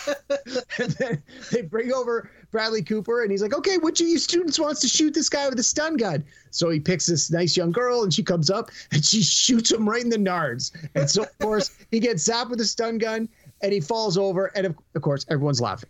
and 0.79 0.91
then 0.91 1.23
they 1.51 1.61
bring 1.61 1.91
over 1.91 2.29
Bradley 2.51 2.83
Cooper, 2.83 3.23
and 3.23 3.31
he's 3.31 3.41
like, 3.41 3.55
"Okay, 3.55 3.77
which 3.77 4.01
of 4.01 4.07
you 4.07 4.19
students 4.19 4.59
wants 4.59 4.81
to 4.81 4.87
shoot 4.87 5.13
this 5.13 5.29
guy 5.29 5.47
with 5.49 5.59
a 5.59 5.63
stun 5.63 5.97
gun?" 5.97 6.23
So 6.51 6.69
he 6.69 6.79
picks 6.79 7.05
this 7.05 7.31
nice 7.31 7.57
young 7.57 7.71
girl, 7.71 8.03
and 8.03 8.13
she 8.13 8.23
comes 8.23 8.49
up 8.49 8.71
and 8.91 9.03
she 9.03 9.21
shoots 9.21 9.71
him 9.71 9.87
right 9.87 10.03
in 10.03 10.09
the 10.09 10.17
nards. 10.17 10.71
And 10.95 11.09
so 11.09 11.23
of 11.23 11.37
course 11.39 11.71
he 11.91 11.99
gets 11.99 12.27
zapped 12.27 12.49
with 12.49 12.61
a 12.61 12.65
stun 12.65 12.97
gun, 12.97 13.29
and 13.61 13.73
he 13.73 13.79
falls 13.79 14.17
over, 14.17 14.51
and 14.55 14.65
of, 14.67 14.75
of 14.95 15.01
course 15.01 15.25
everyone's 15.29 15.61
laughing 15.61 15.89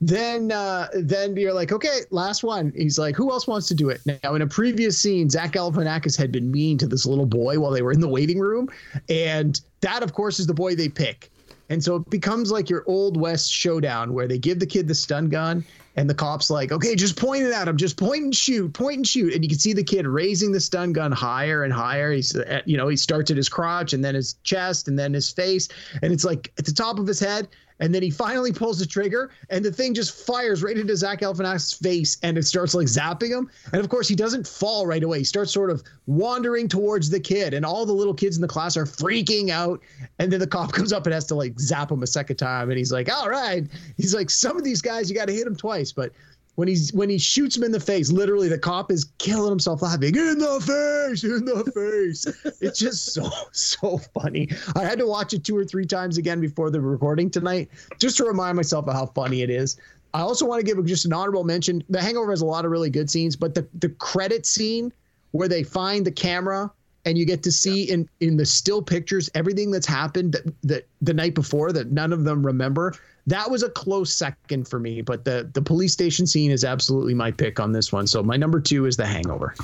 then 0.00 0.52
uh, 0.52 0.88
then 0.94 1.36
you're 1.36 1.54
like, 1.54 1.72
okay, 1.72 2.00
last 2.10 2.44
one. 2.44 2.72
He's 2.76 2.98
like, 2.98 3.16
who 3.16 3.30
else 3.30 3.46
wants 3.46 3.66
to 3.68 3.74
do 3.74 3.88
it? 3.88 4.00
Now, 4.22 4.34
in 4.34 4.42
a 4.42 4.46
previous 4.46 4.98
scene, 4.98 5.30
Zach 5.30 5.52
Galifianakis 5.52 6.16
had 6.16 6.30
been 6.30 6.50
mean 6.50 6.76
to 6.78 6.86
this 6.86 7.06
little 7.06 7.26
boy 7.26 7.58
while 7.58 7.70
they 7.70 7.82
were 7.82 7.92
in 7.92 8.00
the 8.00 8.08
waiting 8.08 8.38
room, 8.38 8.68
and 9.08 9.60
that, 9.80 10.02
of 10.02 10.12
course, 10.12 10.38
is 10.38 10.46
the 10.46 10.54
boy 10.54 10.74
they 10.74 10.88
pick. 10.88 11.30
And 11.68 11.82
so 11.82 11.96
it 11.96 12.10
becomes 12.10 12.52
like 12.52 12.70
your 12.70 12.84
old 12.86 13.20
west 13.20 13.50
showdown 13.50 14.12
where 14.12 14.28
they 14.28 14.38
give 14.38 14.60
the 14.60 14.66
kid 14.66 14.86
the 14.86 14.94
stun 14.94 15.28
gun, 15.28 15.64
and 15.96 16.10
the 16.10 16.14
cops 16.14 16.50
like, 16.50 16.72
okay, 16.72 16.94
just 16.94 17.16
point 17.16 17.42
it 17.42 17.52
at 17.52 17.66
him, 17.66 17.78
just 17.78 17.96
point 17.96 18.22
and 18.22 18.36
shoot, 18.36 18.72
point 18.74 18.96
and 18.96 19.06
shoot, 19.06 19.32
and 19.32 19.42
you 19.42 19.48
can 19.48 19.58
see 19.58 19.72
the 19.72 19.82
kid 19.82 20.06
raising 20.06 20.52
the 20.52 20.60
stun 20.60 20.92
gun 20.92 21.10
higher 21.10 21.64
and 21.64 21.72
higher. 21.72 22.12
He's, 22.12 22.36
at, 22.36 22.68
you 22.68 22.76
know, 22.76 22.86
he 22.86 22.96
starts 22.96 23.30
at 23.30 23.36
his 23.38 23.48
crotch 23.48 23.94
and 23.94 24.04
then 24.04 24.14
his 24.14 24.34
chest 24.44 24.88
and 24.88 24.98
then 24.98 25.14
his 25.14 25.30
face, 25.30 25.68
and 26.02 26.12
it's 26.12 26.24
like 26.24 26.52
at 26.58 26.66
the 26.66 26.72
top 26.72 26.98
of 26.98 27.06
his 27.06 27.18
head 27.18 27.48
and 27.80 27.94
then 27.94 28.02
he 28.02 28.10
finally 28.10 28.52
pulls 28.52 28.78
the 28.78 28.86
trigger, 28.86 29.30
and 29.50 29.64
the 29.64 29.72
thing 29.72 29.94
just 29.94 30.26
fires 30.26 30.62
right 30.62 30.76
into 30.76 30.96
Zach 30.96 31.20
Galifianakis' 31.20 31.80
face, 31.82 32.18
and 32.22 32.38
it 32.38 32.44
starts 32.44 32.74
like 32.74 32.86
zapping 32.86 33.30
him. 33.30 33.50
And 33.72 33.80
of 33.80 33.88
course, 33.88 34.08
he 34.08 34.14
doesn't 34.14 34.46
fall 34.46 34.86
right 34.86 35.02
away. 35.02 35.18
He 35.18 35.24
starts 35.24 35.52
sort 35.52 35.70
of 35.70 35.82
wandering 36.06 36.68
towards 36.68 37.10
the 37.10 37.20
kid, 37.20 37.54
and 37.54 37.64
all 37.64 37.84
the 37.84 37.92
little 37.92 38.14
kids 38.14 38.36
in 38.36 38.42
the 38.42 38.48
class 38.48 38.76
are 38.76 38.86
freaking 38.86 39.50
out. 39.50 39.80
And 40.18 40.32
then 40.32 40.40
the 40.40 40.46
cop 40.46 40.72
comes 40.74 40.92
up 40.92 41.06
and 41.06 41.12
has 41.12 41.26
to 41.26 41.34
like 41.34 41.58
zap 41.60 41.90
him 41.90 42.02
a 42.02 42.06
second 42.06 42.36
time, 42.36 42.70
and 42.70 42.78
he's 42.78 42.92
like, 42.92 43.12
"All 43.12 43.28
right." 43.28 43.66
He's 43.96 44.14
like, 44.14 44.30
"Some 44.30 44.56
of 44.56 44.64
these 44.64 44.80
guys, 44.80 45.10
you 45.10 45.16
got 45.16 45.28
to 45.28 45.34
hit 45.34 45.44
them 45.44 45.56
twice, 45.56 45.92
but." 45.92 46.12
When 46.56 46.68
he's 46.68 46.92
when 46.92 47.08
he 47.08 47.18
shoots 47.18 47.56
him 47.56 47.62
in 47.62 47.70
the 47.70 47.80
face, 47.80 48.10
literally 48.10 48.48
the 48.48 48.58
cop 48.58 48.90
is 48.90 49.04
killing 49.18 49.50
himself 49.50 49.82
laughing. 49.82 50.16
In 50.16 50.38
the 50.38 50.60
face, 50.60 51.22
in 51.22 51.44
the 51.44 51.70
face. 51.72 52.26
it's 52.60 52.78
just 52.78 53.12
so 53.12 53.30
so 53.52 53.98
funny. 53.98 54.48
I 54.74 54.82
had 54.82 54.98
to 54.98 55.06
watch 55.06 55.32
it 55.32 55.44
two 55.44 55.56
or 55.56 55.64
three 55.64 55.86
times 55.86 56.18
again 56.18 56.40
before 56.40 56.70
the 56.70 56.80
recording 56.80 57.30
tonight, 57.30 57.70
just 57.98 58.16
to 58.16 58.24
remind 58.24 58.56
myself 58.56 58.88
of 58.88 58.94
how 58.94 59.06
funny 59.06 59.42
it 59.42 59.50
is. 59.50 59.76
I 60.14 60.20
also 60.20 60.46
want 60.46 60.60
to 60.60 60.66
give 60.66 60.82
just 60.86 61.04
an 61.04 61.12
honorable 61.12 61.44
mention. 61.44 61.84
The 61.90 62.00
Hangover 62.00 62.30
has 62.30 62.40
a 62.40 62.46
lot 62.46 62.64
of 62.64 62.70
really 62.70 62.90
good 62.90 63.10
scenes, 63.10 63.36
but 63.36 63.54
the 63.54 63.68
the 63.78 63.90
credit 63.90 64.46
scene 64.46 64.92
where 65.32 65.48
they 65.48 65.62
find 65.62 66.06
the 66.06 66.12
camera 66.12 66.72
and 67.06 67.16
you 67.16 67.24
get 67.24 67.42
to 67.44 67.52
see 67.52 67.84
in 67.84 68.08
in 68.20 68.36
the 68.36 68.44
still 68.44 68.82
pictures 68.82 69.30
everything 69.34 69.70
that's 69.70 69.86
happened 69.86 70.32
that, 70.32 70.54
that 70.62 70.88
the 71.00 71.14
night 71.14 71.34
before 71.34 71.72
that 71.72 71.90
none 71.90 72.12
of 72.12 72.24
them 72.24 72.44
remember 72.44 72.92
that 73.26 73.50
was 73.50 73.62
a 73.62 73.70
close 73.70 74.12
second 74.12 74.68
for 74.68 74.78
me, 74.78 75.00
but 75.02 75.24
the 75.24 75.50
the 75.52 75.62
police 75.62 75.92
station 75.92 76.26
scene 76.26 76.50
is 76.50 76.64
absolutely 76.64 77.14
my 77.14 77.30
pick 77.30 77.58
on 77.58 77.72
this 77.72 77.92
one. 77.92 78.06
So 78.06 78.22
my 78.22 78.36
number 78.36 78.60
two 78.60 78.86
is 78.86 78.96
The 78.96 79.06
Hangover. 79.06 79.54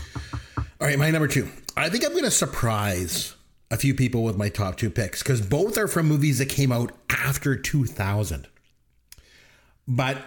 All 0.57 0.89
right, 0.89 0.99
my 0.99 1.11
number 1.11 1.29
two. 1.29 1.49
I 1.77 1.89
think 1.89 2.05
I'm 2.05 2.11
going 2.11 2.25
to 2.25 2.31
surprise 2.31 3.35
a 3.71 3.77
few 3.77 3.95
people 3.95 4.25
with 4.25 4.37
my 4.37 4.49
top 4.49 4.77
two 4.77 4.91
picks 4.91 5.23
because 5.23 5.41
both 5.41 5.79
are 5.79 5.87
from 5.87 6.07
movies 6.07 6.39
that 6.39 6.49
came 6.49 6.73
out 6.73 6.93
after 7.09 7.57
2000. 7.57 8.49
But 9.87 10.19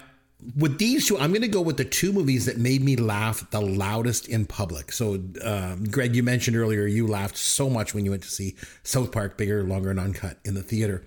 with 0.56 0.78
these 0.78 1.08
two, 1.08 1.18
I'm 1.18 1.32
going 1.32 1.42
to 1.42 1.48
go 1.48 1.62
with 1.62 1.78
the 1.78 1.86
two 1.86 2.14
movies 2.14 2.46
that 2.46 2.58
made 2.58 2.82
me 2.82 2.96
laugh 2.96 3.50
the 3.52 3.62
loudest 3.62 4.28
in 4.28 4.46
public. 4.46 4.92
So, 4.92 5.22
um, 5.44 5.86
Greg, 5.86 6.16
you 6.16 6.24
mentioned 6.24 6.58
earlier 6.58 6.86
you 6.86 7.08
laughed 7.08 7.38
so 7.38 7.70
much 7.70 7.94
when 7.94 8.06
you 8.06 8.12
went 8.12 8.24
to 8.24 8.30
see 8.30 8.56
South 8.84 9.12
Park 9.12 9.38
Bigger, 9.38 9.64
Longer, 9.64 9.92
and 9.92 10.00
Uncut 10.00 10.38
in 10.44 10.54
the 10.54 10.64
theater. 10.64 11.04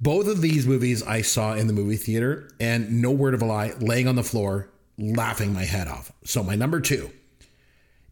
Both 0.00 0.26
of 0.26 0.40
these 0.40 0.66
movies 0.66 1.02
I 1.02 1.22
saw 1.22 1.54
in 1.54 1.66
the 1.66 1.72
movie 1.72 1.96
theater, 1.96 2.50
and 2.58 3.00
no 3.00 3.10
word 3.10 3.34
of 3.34 3.42
a 3.42 3.44
lie, 3.44 3.72
laying 3.78 4.08
on 4.08 4.16
the 4.16 4.24
floor, 4.24 4.68
laughing 4.98 5.52
my 5.52 5.64
head 5.64 5.88
off. 5.88 6.12
So 6.24 6.42
my 6.42 6.56
number 6.56 6.80
two 6.80 7.10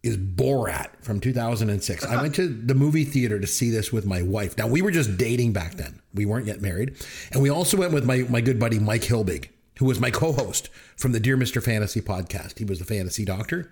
is 0.02 0.16
Borat 0.16 0.88
from 1.02 1.20
2006. 1.20 2.04
I 2.04 2.20
went 2.20 2.34
to 2.36 2.48
the 2.48 2.74
movie 2.74 3.04
theater 3.04 3.38
to 3.38 3.46
see 3.46 3.70
this 3.70 3.92
with 3.92 4.04
my 4.04 4.22
wife. 4.22 4.56
Now 4.58 4.66
we 4.66 4.82
were 4.82 4.90
just 4.90 5.16
dating 5.16 5.52
back 5.52 5.74
then; 5.74 6.00
we 6.14 6.26
weren't 6.26 6.46
yet 6.46 6.60
married, 6.60 6.96
and 7.32 7.42
we 7.42 7.50
also 7.50 7.76
went 7.76 7.92
with 7.92 8.04
my 8.04 8.18
my 8.28 8.40
good 8.40 8.58
buddy 8.58 8.78
Mike 8.78 9.02
Hilbig, 9.02 9.48
who 9.78 9.86
was 9.86 10.00
my 10.00 10.10
co-host 10.10 10.68
from 10.96 11.12
the 11.12 11.20
Dear 11.20 11.36
Mister 11.36 11.60
Fantasy 11.60 12.00
podcast. 12.00 12.58
He 12.58 12.64
was 12.64 12.78
the 12.78 12.84
fantasy 12.84 13.24
doctor, 13.24 13.70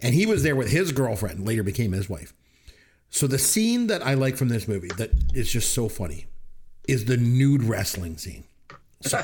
and 0.00 0.14
he 0.14 0.26
was 0.26 0.42
there 0.42 0.56
with 0.56 0.70
his 0.70 0.92
girlfriend, 0.92 1.46
later 1.46 1.62
became 1.62 1.92
his 1.92 2.08
wife. 2.08 2.32
So 3.10 3.26
the 3.26 3.38
scene 3.38 3.88
that 3.88 4.06
I 4.06 4.14
like 4.14 4.36
from 4.36 4.48
this 4.48 4.68
movie 4.68 4.90
that 4.96 5.10
is 5.34 5.50
just 5.50 5.72
so 5.72 5.88
funny 5.88 6.26
is 6.86 7.04
the 7.04 7.16
nude 7.16 7.64
wrestling 7.64 8.16
scene. 8.16 8.44
So, 9.02 9.22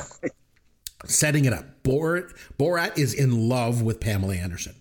setting 1.05 1.45
it 1.45 1.53
up, 1.53 1.83
Borat, 1.83 2.33
Borat 2.59 2.99
is 2.99 3.15
in 3.15 3.49
love 3.49 3.83
with 3.83 4.01
Pamela 4.01 4.35
Anderson. 4.35 4.75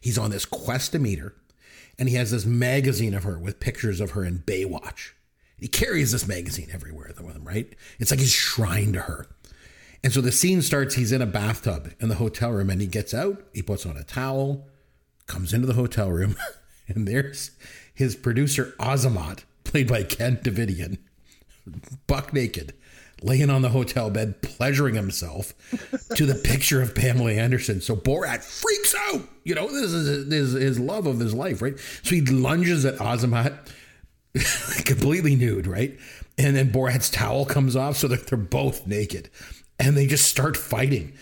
He's 0.00 0.18
on 0.18 0.30
this 0.30 0.44
quest 0.44 0.92
to 0.92 0.98
meet 0.98 1.18
her, 1.18 1.34
and 1.98 2.08
he 2.08 2.16
has 2.16 2.30
this 2.30 2.44
magazine 2.44 3.14
of 3.14 3.24
her 3.24 3.38
with 3.38 3.60
pictures 3.60 4.00
of 4.00 4.12
her 4.12 4.24
in 4.24 4.40
Baywatch. 4.40 5.12
He 5.58 5.68
carries 5.68 6.10
this 6.10 6.26
magazine 6.26 6.70
everywhere 6.72 7.12
with 7.16 7.36
him, 7.36 7.44
right? 7.44 7.72
It's 8.00 8.10
like 8.10 8.18
his 8.18 8.32
shrine 8.32 8.92
to 8.94 9.00
her. 9.00 9.28
And 10.04 10.12
so 10.12 10.20
the 10.20 10.32
scene 10.32 10.62
starts, 10.62 10.96
he's 10.96 11.12
in 11.12 11.22
a 11.22 11.26
bathtub 11.26 11.92
in 12.00 12.08
the 12.08 12.16
hotel 12.16 12.50
room 12.50 12.70
and 12.70 12.80
he 12.80 12.86
gets 12.86 13.14
out, 13.14 13.42
he 13.52 13.62
puts 13.62 13.86
on 13.86 13.96
a 13.96 14.02
towel, 14.02 14.66
comes 15.26 15.52
into 15.52 15.66
the 15.66 15.74
hotel 15.74 16.10
room, 16.10 16.36
and 16.88 17.06
there's 17.06 17.52
his 17.94 18.16
producer 18.16 18.74
Azamat, 18.80 19.44
played 19.64 19.88
by 19.88 20.02
Ken 20.02 20.38
Davidian, 20.38 20.98
buck 22.08 22.32
naked, 22.32 22.74
laying 23.22 23.48
on 23.48 23.62
the 23.62 23.68
hotel 23.68 24.10
bed, 24.10 24.42
pleasuring 24.42 24.96
himself 24.96 25.54
to 26.16 26.26
the 26.26 26.34
picture 26.34 26.82
of 26.82 26.96
Pamela 26.96 27.32
Anderson. 27.32 27.80
So 27.80 27.94
Borat 27.94 28.42
freaks 28.42 28.94
out. 29.08 29.22
You 29.44 29.54
know, 29.54 29.68
this 29.68 29.92
is 29.92 30.32
his, 30.32 30.52
his 30.52 30.80
love 30.80 31.06
of 31.06 31.20
his 31.20 31.32
life, 31.32 31.62
right? 31.62 31.78
So 32.02 32.16
he 32.16 32.22
lunges 32.22 32.84
at 32.84 32.96
Azamat, 32.96 33.56
completely 34.84 35.36
nude, 35.36 35.68
right? 35.68 35.96
And 36.38 36.56
then 36.56 36.72
Borat's 36.72 37.10
towel 37.10 37.44
comes 37.44 37.76
off, 37.76 37.96
so 37.96 38.08
that 38.08 38.26
they're 38.26 38.38
both 38.38 38.86
naked 38.88 39.30
and 39.82 39.96
they 39.96 40.06
just 40.06 40.28
start 40.28 40.56
fighting. 40.56 41.12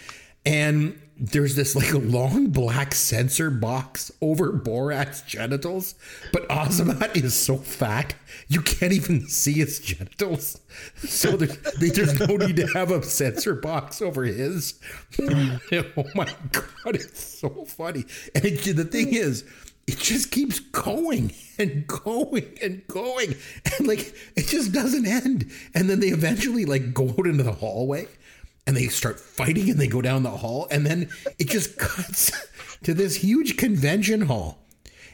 And 0.44 1.00
there's 1.16 1.56
this 1.56 1.74
like 1.74 1.92
a 1.92 1.98
long 2.16 2.48
black 2.48 2.94
censor 2.94 3.50
box 3.50 4.12
over 4.20 4.52
Borat's 4.52 5.22
genitals, 5.22 5.94
but 6.32 6.46
Azamat 6.48 7.16
is 7.16 7.34
so 7.34 7.56
fat 7.56 8.14
you 8.48 8.60
can't 8.60 8.92
even 8.92 9.26
see 9.26 9.54
his 9.54 9.80
genitals. 9.80 10.60
So 10.96 11.32
there's, 11.32 11.56
there's 11.78 12.20
no 12.20 12.36
need 12.36 12.56
to 12.56 12.66
have 12.68 12.90
a 12.90 13.02
censor 13.02 13.54
box 13.54 14.00
over 14.00 14.22
his. 14.22 14.78
oh 15.20 16.04
my 16.14 16.28
god, 16.52 16.94
it's 16.94 17.22
so 17.22 17.64
funny. 17.64 18.04
And 18.34 18.44
it, 18.44 18.76
the 18.76 18.84
thing 18.84 19.12
is, 19.12 19.44
it 19.86 19.98
just 19.98 20.30
keeps 20.30 20.60
going 20.60 21.32
and 21.58 21.86
going 21.86 22.56
and 22.62 22.86
going, 22.86 23.34
and 23.76 23.88
like 23.88 24.14
it 24.36 24.46
just 24.46 24.72
doesn't 24.72 25.06
end. 25.06 25.50
And 25.74 25.90
then 25.90 26.00
they 26.00 26.08
eventually 26.08 26.64
like 26.64 26.94
go 26.94 27.08
out 27.08 27.26
into 27.26 27.42
the 27.42 27.52
hallway 27.52 28.06
and 28.66 28.76
they 28.76 28.88
start 28.88 29.18
fighting 29.18 29.70
and 29.70 29.78
they 29.78 29.86
go 29.86 30.00
down 30.00 30.22
the 30.22 30.30
hall 30.30 30.68
and 30.70 30.86
then 30.86 31.08
it 31.38 31.48
just 31.48 31.76
cuts 31.78 32.32
to 32.82 32.94
this 32.94 33.16
huge 33.16 33.56
convention 33.56 34.22
hall. 34.22 34.58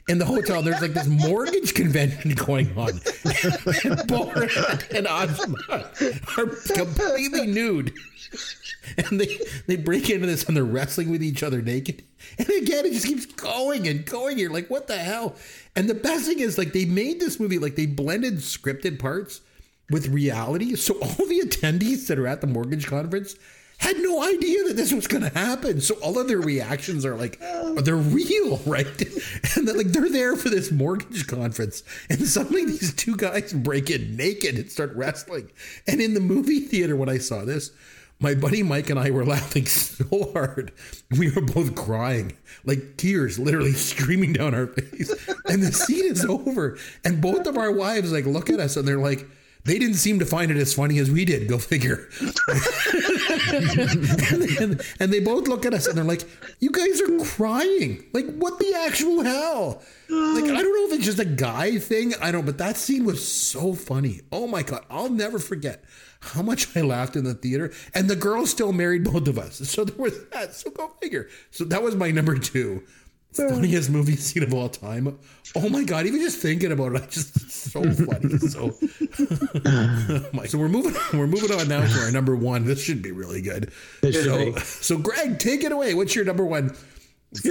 In 0.08 0.18
the 0.18 0.24
hotel 0.24 0.62
there's 0.62 0.80
like 0.80 0.94
this 0.94 1.08
mortgage 1.08 1.74
convention 1.74 2.32
going 2.32 2.76
on. 2.78 2.92
And 3.84 3.98
Borat 4.08 4.94
and 4.96 5.06
Azamat 5.06 6.38
are 6.38 6.74
completely 6.74 7.46
nude. 7.48 7.92
And 8.98 9.20
they 9.20 9.38
they 9.66 9.76
break 9.76 10.08
into 10.10 10.26
this 10.26 10.44
and 10.44 10.56
they're 10.56 10.64
wrestling 10.64 11.10
with 11.10 11.24
each 11.24 11.42
other 11.42 11.60
naked. 11.60 12.04
And 12.38 12.48
again 12.48 12.86
it 12.86 12.92
just 12.92 13.06
keeps 13.06 13.26
going 13.26 13.88
and 13.88 14.04
going. 14.04 14.38
You're 14.38 14.52
like 14.52 14.68
what 14.70 14.86
the 14.86 14.98
hell? 14.98 15.34
And 15.74 15.88
the 15.88 15.94
best 15.94 16.26
thing 16.26 16.38
is 16.38 16.56
like 16.56 16.72
they 16.72 16.84
made 16.84 17.18
this 17.18 17.40
movie 17.40 17.58
like 17.58 17.74
they 17.74 17.86
blended 17.86 18.34
scripted 18.36 19.00
parts 19.00 19.40
with 19.90 20.08
reality. 20.08 20.74
So 20.76 20.94
all 20.94 21.26
the 21.26 21.42
attendees 21.44 22.06
that 22.08 22.18
are 22.18 22.26
at 22.26 22.40
the 22.40 22.46
mortgage 22.46 22.86
conference 22.86 23.36
had 23.78 23.98
no 23.98 24.22
idea 24.22 24.64
that 24.64 24.76
this 24.76 24.92
was 24.92 25.06
going 25.06 25.22
to 25.22 25.38
happen. 25.38 25.80
So 25.80 25.96
all 25.96 26.18
of 26.18 26.28
their 26.28 26.40
reactions 26.40 27.04
are 27.04 27.14
like, 27.14 27.38
oh. 27.42 27.74
they're 27.74 27.94
real, 27.94 28.56
right? 28.66 28.86
And 29.56 29.68
they're 29.68 29.76
like, 29.76 29.88
they're 29.88 30.10
there 30.10 30.36
for 30.36 30.48
this 30.48 30.72
mortgage 30.72 31.26
conference. 31.26 31.82
And 32.08 32.26
suddenly 32.26 32.64
these 32.64 32.94
two 32.94 33.16
guys 33.16 33.52
break 33.52 33.90
in 33.90 34.16
naked 34.16 34.56
and 34.56 34.70
start 34.70 34.94
wrestling. 34.94 35.50
And 35.86 36.00
in 36.00 36.14
the 36.14 36.20
movie 36.20 36.60
theater, 36.60 36.96
when 36.96 37.08
I 37.08 37.18
saw 37.18 37.44
this, 37.44 37.70
my 38.18 38.34
buddy 38.34 38.62
Mike 38.62 38.88
and 38.88 38.98
I 38.98 39.10
were 39.10 39.24
laughing 39.26 39.66
so 39.66 40.32
hard. 40.32 40.72
We 41.10 41.30
were 41.30 41.42
both 41.42 41.74
crying, 41.74 42.32
like 42.64 42.96
tears 42.96 43.38
literally 43.38 43.72
streaming 43.74 44.32
down 44.32 44.54
our 44.54 44.68
face. 44.68 45.10
And 45.44 45.62
the 45.62 45.72
scene 45.72 46.06
is 46.06 46.24
over. 46.24 46.78
And 47.04 47.20
both 47.20 47.46
of 47.46 47.58
our 47.58 47.70
wives 47.70 48.12
like 48.12 48.24
look 48.24 48.48
at 48.48 48.60
us 48.60 48.76
and 48.76 48.88
they're 48.88 48.98
like, 48.98 49.26
they 49.66 49.78
didn't 49.78 49.96
seem 49.96 50.18
to 50.20 50.26
find 50.26 50.50
it 50.50 50.56
as 50.56 50.74
funny 50.74 50.98
as 50.98 51.10
we 51.10 51.24
did. 51.24 51.48
Go 51.48 51.58
figure. 51.58 52.08
and, 53.52 54.42
and, 54.60 54.82
and, 55.00 55.12
they 55.12 55.20
both 55.20 55.48
look 55.48 55.66
at 55.66 55.74
us 55.74 55.86
and 55.86 55.96
they're 55.96 56.04
like, 56.04 56.22
"You 56.60 56.70
guys 56.70 57.00
are 57.00 57.24
crying. 57.24 58.04
Like, 58.12 58.26
what 58.36 58.58
the 58.58 58.74
actual 58.86 59.22
hell? 59.22 59.82
Like, 60.08 60.44
I 60.44 60.62
don't 60.62 60.74
know 60.74 60.86
if 60.86 60.92
it's 60.94 61.04
just 61.04 61.18
a 61.18 61.24
guy 61.24 61.78
thing. 61.78 62.14
I 62.20 62.30
don't. 62.30 62.46
But 62.46 62.58
that 62.58 62.76
scene 62.76 63.04
was 63.04 63.26
so 63.26 63.74
funny. 63.74 64.20
Oh 64.30 64.46
my 64.46 64.62
god, 64.62 64.84
I'll 64.88 65.10
never 65.10 65.38
forget 65.38 65.84
how 66.20 66.42
much 66.42 66.76
I 66.76 66.80
laughed 66.80 67.16
in 67.16 67.24
the 67.24 67.34
theater. 67.34 67.72
And 67.94 68.08
the 68.08 68.16
girl 68.16 68.46
still 68.46 68.72
married 68.72 69.04
both 69.04 69.28
of 69.28 69.38
us. 69.38 69.56
So 69.68 69.84
there 69.84 69.96
was 69.96 70.24
that. 70.28 70.54
So 70.54 70.70
go 70.70 70.88
figure. 71.02 71.28
So 71.50 71.64
that 71.64 71.82
was 71.82 71.94
my 71.94 72.10
number 72.10 72.38
two 72.38 72.82
funniest 73.50 73.90
movie 73.90 74.16
scene 74.16 74.42
of 74.42 74.54
all 74.54 74.68
time. 74.68 75.18
Oh 75.54 75.68
my 75.68 75.84
god! 75.84 76.06
Even 76.06 76.20
just 76.20 76.38
thinking 76.38 76.72
about 76.72 76.94
it, 76.94 77.02
I 77.02 77.06
just 77.10 77.50
so 77.50 77.82
funny. 77.82 78.38
So, 78.38 78.70
so 80.46 80.58
we're 80.58 80.68
moving. 80.68 80.94
We're 81.12 81.26
moving 81.26 81.52
on 81.52 81.68
now 81.68 81.86
to 81.86 82.00
our 82.00 82.10
number 82.10 82.34
one. 82.36 82.64
This 82.64 82.82
should 82.82 83.02
be 83.02 83.12
really 83.12 83.42
good. 83.42 83.72
So, 84.02 84.54
so 84.56 84.98
Greg, 84.98 85.38
take 85.38 85.64
it 85.64 85.72
away. 85.72 85.94
What's 85.94 86.14
your 86.14 86.24
number 86.24 86.44
one 86.44 86.74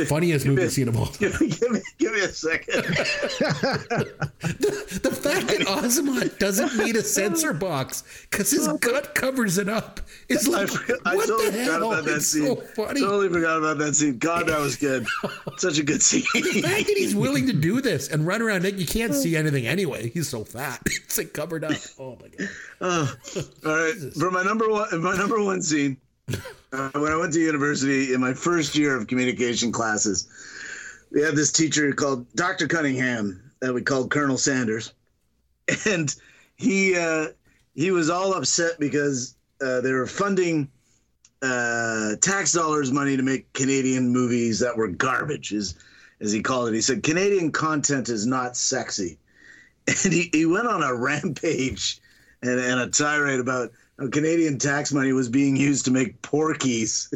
Funniest 0.07 0.45
movie 0.45 0.69
scene 0.69 0.87
of 0.87 0.97
all 0.97 1.05
time. 1.05 1.17
Give 1.19 1.41
me, 1.41 1.49
give 1.49 1.71
me, 1.71 1.81
give 1.99 2.13
me 2.13 2.21
a 2.21 2.29
second. 2.29 2.83
the, 2.83 4.99
the, 5.03 5.11
fact 5.11 5.47
that 5.47 5.59
Azamat 5.67 6.39
doesn't 6.39 6.77
need 6.77 6.95
a 6.95 7.03
censor 7.03 7.53
box 7.53 8.03
because 8.31 8.51
his 8.51 8.67
gut 8.79 9.13
covers 9.13 9.57
it 9.57 9.67
up. 9.67 9.99
It's 10.29 10.47
like, 10.47 10.69
I, 11.05 11.15
what 11.15 11.27
totally 11.27 11.49
the 11.51 11.63
hell? 11.65 11.91
About 11.91 12.05
that 12.05 12.15
it's 12.15 12.27
scene. 12.27 12.45
so 12.45 12.55
funny. 12.55 13.01
Totally 13.01 13.29
forgot 13.29 13.57
about 13.57 13.77
that 13.79 13.95
scene. 13.95 14.17
God, 14.17 14.47
that 14.47 14.59
was 14.59 14.77
good. 14.77 15.05
Such 15.57 15.77
a 15.77 15.83
good 15.83 16.01
scene. 16.01 16.23
the 16.33 16.61
fact 16.61 16.87
that 16.87 16.97
he's 16.97 17.13
willing 17.13 17.45
to 17.47 17.53
do 17.53 17.81
this 17.81 18.09
and 18.09 18.25
run 18.25 18.41
around 18.41 18.63
naked, 18.63 18.79
you 18.79 18.87
can't 18.87 19.13
see 19.13 19.35
anything 19.37 19.67
anyway. 19.67 20.09
He's 20.09 20.29
so 20.29 20.43
fat. 20.43 20.81
It's 21.05 21.17
like 21.19 21.33
covered 21.33 21.63
up. 21.63 21.73
Oh 21.99 22.17
my 22.21 22.27
god. 22.27 22.49
Uh, 22.81 23.07
all 23.65 23.75
right. 23.77 23.93
Jesus. 23.93 24.19
For 24.19 24.31
my 24.31 24.43
number 24.43 24.67
one, 24.69 25.01
my 25.01 25.15
number 25.15 25.41
one 25.41 25.61
scene 25.61 25.97
uh, 26.27 26.89
when 26.93 27.11
I 27.11 27.17
went 27.17 27.33
to 27.33 27.39
university 27.39 28.13
in 28.13 28.21
my 28.21 28.33
first 28.33 28.75
year 28.75 28.95
of 28.95 29.07
communication 29.07 29.71
classes, 29.71 30.27
we 31.11 31.21
had 31.21 31.35
this 31.35 31.51
teacher 31.51 31.91
called 31.93 32.31
Dr. 32.35 32.67
Cunningham 32.67 33.51
that 33.61 33.73
we 33.73 33.81
called 33.81 34.11
Colonel 34.11 34.37
Sanders, 34.37 34.93
and 35.85 36.13
he 36.55 36.97
uh, 36.97 37.27
he 37.73 37.91
was 37.91 38.09
all 38.09 38.33
upset 38.33 38.79
because 38.79 39.35
uh, 39.61 39.81
they 39.81 39.91
were 39.91 40.07
funding 40.07 40.69
uh, 41.41 42.15
tax 42.21 42.51
dollars 42.51 42.91
money 42.91 43.15
to 43.17 43.23
make 43.23 43.51
Canadian 43.53 44.09
movies 44.09 44.59
that 44.59 44.75
were 44.75 44.87
garbage, 44.87 45.53
as 45.53 45.75
as 46.21 46.31
he 46.31 46.41
called 46.41 46.69
it. 46.69 46.73
He 46.73 46.81
said 46.81 47.03
Canadian 47.03 47.51
content 47.51 48.09
is 48.09 48.25
not 48.25 48.57
sexy, 48.57 49.17
and 49.87 50.13
he, 50.13 50.29
he 50.31 50.45
went 50.45 50.67
on 50.67 50.83
a 50.83 50.93
rampage 50.93 51.99
and, 52.41 52.59
and 52.59 52.79
a 52.79 52.87
tirade 52.87 53.39
about 53.39 53.71
Canadian 54.11 54.57
tax 54.57 54.91
money 54.91 55.13
was 55.13 55.29
being 55.29 55.55
used 55.55 55.85
to 55.85 55.91
make 55.91 56.21
Porky's. 56.21 57.09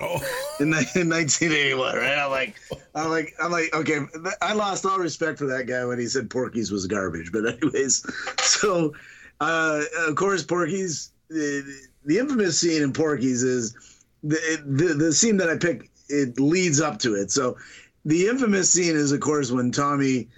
oh. 0.00 0.14
in, 0.60 0.68
in 0.68 1.08
1981, 1.08 1.96
right? 1.96 2.18
I'm 2.18 2.30
like, 2.30 2.56
I'm 2.94 3.10
like, 3.10 3.34
I'm 3.40 3.52
like, 3.52 3.74
okay, 3.74 4.00
I 4.40 4.52
lost 4.52 4.84
all 4.84 4.98
respect 4.98 5.38
for 5.38 5.46
that 5.46 5.66
guy 5.66 5.84
when 5.84 5.98
he 5.98 6.06
said 6.06 6.28
Porky's 6.28 6.72
was 6.72 6.86
garbage. 6.86 7.30
But 7.32 7.46
anyways, 7.46 8.04
so 8.40 8.92
uh, 9.40 9.82
of 10.08 10.14
course, 10.16 10.42
Porky's 10.42 11.12
the, 11.28 11.64
the 12.04 12.18
infamous 12.18 12.58
scene 12.58 12.82
in 12.82 12.92
Porky's 12.92 13.42
is 13.42 13.74
the, 14.22 14.62
the 14.66 14.94
the 14.94 15.12
scene 15.12 15.36
that 15.38 15.48
I 15.48 15.56
pick. 15.56 15.90
It 16.08 16.38
leads 16.38 16.80
up 16.80 16.98
to 17.00 17.14
it. 17.14 17.30
So 17.30 17.56
the 18.04 18.26
infamous 18.26 18.70
scene 18.70 18.96
is, 18.96 19.12
of 19.12 19.20
course, 19.20 19.50
when 19.50 19.70
Tommy 19.70 20.28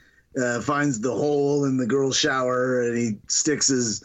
uh, 0.40 0.60
finds 0.60 1.00
the 1.00 1.12
hole 1.12 1.64
in 1.64 1.76
the 1.76 1.86
girl's 1.86 2.16
shower 2.16 2.82
and 2.82 2.96
he 2.96 3.16
sticks 3.28 3.68
his 3.68 4.04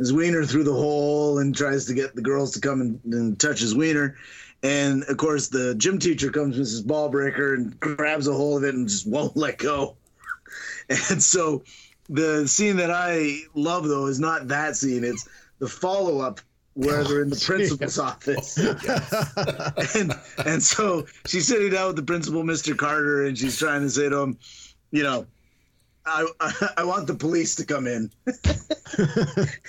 his 0.00 0.14
wiener 0.14 0.46
through 0.46 0.64
the 0.64 0.72
hole 0.72 1.38
and 1.40 1.54
tries 1.54 1.84
to 1.84 1.92
get 1.92 2.14
the 2.14 2.22
girls 2.22 2.52
to 2.52 2.60
come 2.60 2.80
and, 2.80 2.98
and 3.12 3.38
touch 3.38 3.60
his 3.60 3.74
wiener. 3.74 4.16
And 4.62 5.04
of 5.04 5.18
course, 5.18 5.48
the 5.48 5.74
gym 5.74 5.98
teacher 5.98 6.30
comes, 6.30 6.58
Mrs. 6.58 6.86
Balbricker, 6.86 7.54
and 7.54 7.78
grabs 7.78 8.26
a 8.26 8.32
hold 8.32 8.64
of 8.64 8.68
it 8.68 8.74
and 8.74 8.88
just 8.88 9.06
won't 9.06 9.36
let 9.36 9.58
go. 9.58 9.96
And 10.88 11.22
so, 11.22 11.62
the 12.08 12.48
scene 12.48 12.78
that 12.78 12.90
I 12.90 13.42
love 13.54 13.86
though 13.86 14.06
is 14.06 14.18
not 14.18 14.48
that 14.48 14.74
scene; 14.74 15.04
it's 15.04 15.28
the 15.60 15.68
follow 15.68 16.18
up 16.18 16.40
where 16.74 17.04
they're 17.04 17.22
in 17.22 17.30
the 17.30 17.36
principal's 17.46 17.96
office. 17.96 18.58
and 19.94 20.12
and 20.44 20.60
so 20.60 21.06
she's 21.26 21.46
sitting 21.46 21.70
down 21.70 21.88
with 21.88 21.96
the 21.96 22.02
principal, 22.02 22.42
Mr. 22.42 22.76
Carter, 22.76 23.26
and 23.26 23.38
she's 23.38 23.56
trying 23.56 23.82
to 23.82 23.90
say 23.90 24.08
to 24.08 24.16
him, 24.18 24.38
you 24.90 25.04
know, 25.04 25.24
I, 26.40 26.68
I, 26.78 26.84
want 26.84 27.06
the 27.06 27.14
police 27.14 27.54
to 27.56 27.64
come 27.64 27.86
in, 27.86 28.10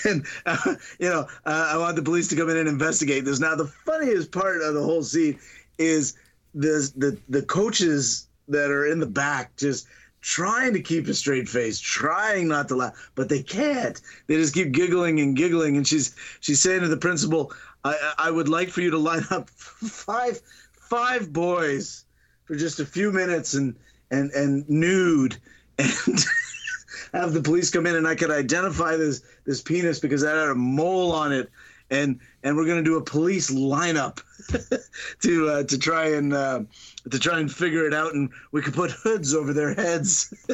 and 0.05 0.25
uh, 0.45 0.75
you 0.99 1.09
know 1.09 1.27
uh, 1.45 1.69
I 1.73 1.77
want 1.77 1.95
the 1.95 2.01
police 2.01 2.27
to 2.29 2.35
come 2.35 2.49
in 2.49 2.57
and 2.57 2.67
investigate 2.67 3.25
this. 3.25 3.39
Now 3.39 3.55
the 3.55 3.67
funniest 3.67 4.31
part 4.31 4.61
of 4.61 4.73
the 4.73 4.81
whole 4.81 5.03
scene 5.03 5.39
is 5.77 6.15
the 6.53 6.91
the 6.95 7.17
the 7.29 7.43
coaches 7.43 8.27
that 8.47 8.71
are 8.71 8.87
in 8.87 8.99
the 8.99 9.05
back 9.05 9.55
just 9.55 9.87
trying 10.21 10.73
to 10.73 10.81
keep 10.81 11.07
a 11.07 11.13
straight 11.13 11.49
face, 11.49 11.79
trying 11.79 12.47
not 12.47 12.67
to 12.67 12.75
laugh, 12.75 13.11
but 13.15 13.29
they 13.29 13.41
can't. 13.41 13.99
They 14.27 14.35
just 14.35 14.53
keep 14.53 14.71
giggling 14.71 15.19
and 15.19 15.35
giggling, 15.35 15.77
and 15.77 15.87
she's 15.87 16.15
she's 16.39 16.61
saying 16.61 16.81
to 16.81 16.87
the 16.87 16.97
principal, 16.97 17.53
"I 17.83 18.13
I 18.17 18.31
would 18.31 18.49
like 18.49 18.69
for 18.69 18.81
you 18.81 18.91
to 18.91 18.97
line 18.97 19.25
up 19.29 19.49
five 19.49 20.41
five 20.89 21.31
boys." 21.31 22.05
for 22.51 22.57
just 22.57 22.81
a 22.81 22.85
few 22.85 23.13
minutes 23.13 23.53
and 23.53 23.77
and 24.11 24.29
and 24.31 24.69
nude 24.69 25.37
and 25.81 26.25
have 27.13 27.33
the 27.33 27.41
police 27.41 27.69
come 27.69 27.85
in 27.85 27.95
and 27.95 28.07
I 28.07 28.15
could 28.15 28.31
identify 28.31 28.95
this 28.95 29.21
this 29.45 29.61
penis 29.61 29.99
because 29.99 30.23
I 30.23 30.29
had 30.29 30.49
a 30.49 30.55
mole 30.55 31.11
on 31.11 31.31
it. 31.31 31.49
And 31.89 32.21
and 32.43 32.55
we're 32.55 32.65
gonna 32.65 32.83
do 32.83 32.95
a 32.95 33.03
police 33.03 33.51
lineup 33.51 34.21
to 35.23 35.49
uh, 35.49 35.63
to 35.63 35.77
try 35.77 36.13
and 36.13 36.33
uh, 36.33 36.61
to 37.09 37.19
try 37.19 37.39
and 37.39 37.51
figure 37.51 37.85
it 37.85 37.93
out 37.93 38.13
and 38.13 38.29
we 38.53 38.61
could 38.61 38.73
put 38.73 38.91
hoods 38.91 39.35
over 39.35 39.53
their 39.53 39.73
heads. 39.73 40.33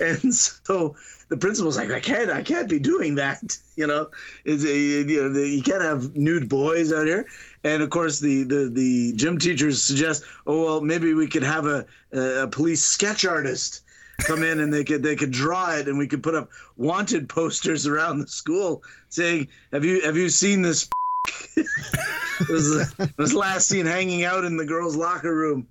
And 0.00 0.34
so 0.34 0.96
the 1.28 1.36
principal's 1.36 1.76
like 1.76 1.92
I 1.92 2.00
can't 2.00 2.28
I 2.28 2.42
can't 2.42 2.68
be 2.68 2.80
doing 2.80 3.14
that 3.16 3.56
you 3.76 3.86
know? 3.86 4.10
It's, 4.44 4.64
you 4.64 5.04
know 5.04 5.38
you 5.38 5.62
can't 5.62 5.82
have 5.82 6.16
nude 6.16 6.48
boys 6.48 6.92
out 6.92 7.06
here. 7.06 7.26
And 7.62 7.82
of 7.82 7.90
course 7.90 8.18
the 8.18 8.42
the, 8.42 8.68
the 8.68 9.12
gym 9.12 9.38
teachers 9.38 9.80
suggest 9.80 10.24
oh 10.46 10.64
well 10.64 10.80
maybe 10.80 11.14
we 11.14 11.28
could 11.28 11.44
have 11.44 11.66
a, 11.66 11.86
a 12.12 12.48
police 12.48 12.82
sketch 12.82 13.24
artist 13.24 13.82
come 14.20 14.42
in 14.42 14.60
and 14.60 14.72
they 14.72 14.84
could 14.84 15.02
they 15.02 15.16
could 15.16 15.30
draw 15.30 15.72
it 15.72 15.88
and 15.88 15.98
we 15.98 16.06
could 16.06 16.22
put 16.22 16.34
up 16.34 16.48
wanted 16.76 17.28
posters 17.28 17.86
around 17.86 18.18
the 18.18 18.26
school 18.26 18.82
saying 19.08 19.48
have 19.72 19.84
you 19.84 20.00
have 20.02 20.16
you 20.16 20.28
seen 20.28 20.62
this 20.62 20.88
was 22.48 22.94
was 23.16 23.34
last 23.34 23.68
seen 23.68 23.86
hanging 23.86 24.24
out 24.24 24.44
in 24.44 24.56
the 24.56 24.64
girls 24.64 24.96
locker 24.96 25.34
room 25.34 25.66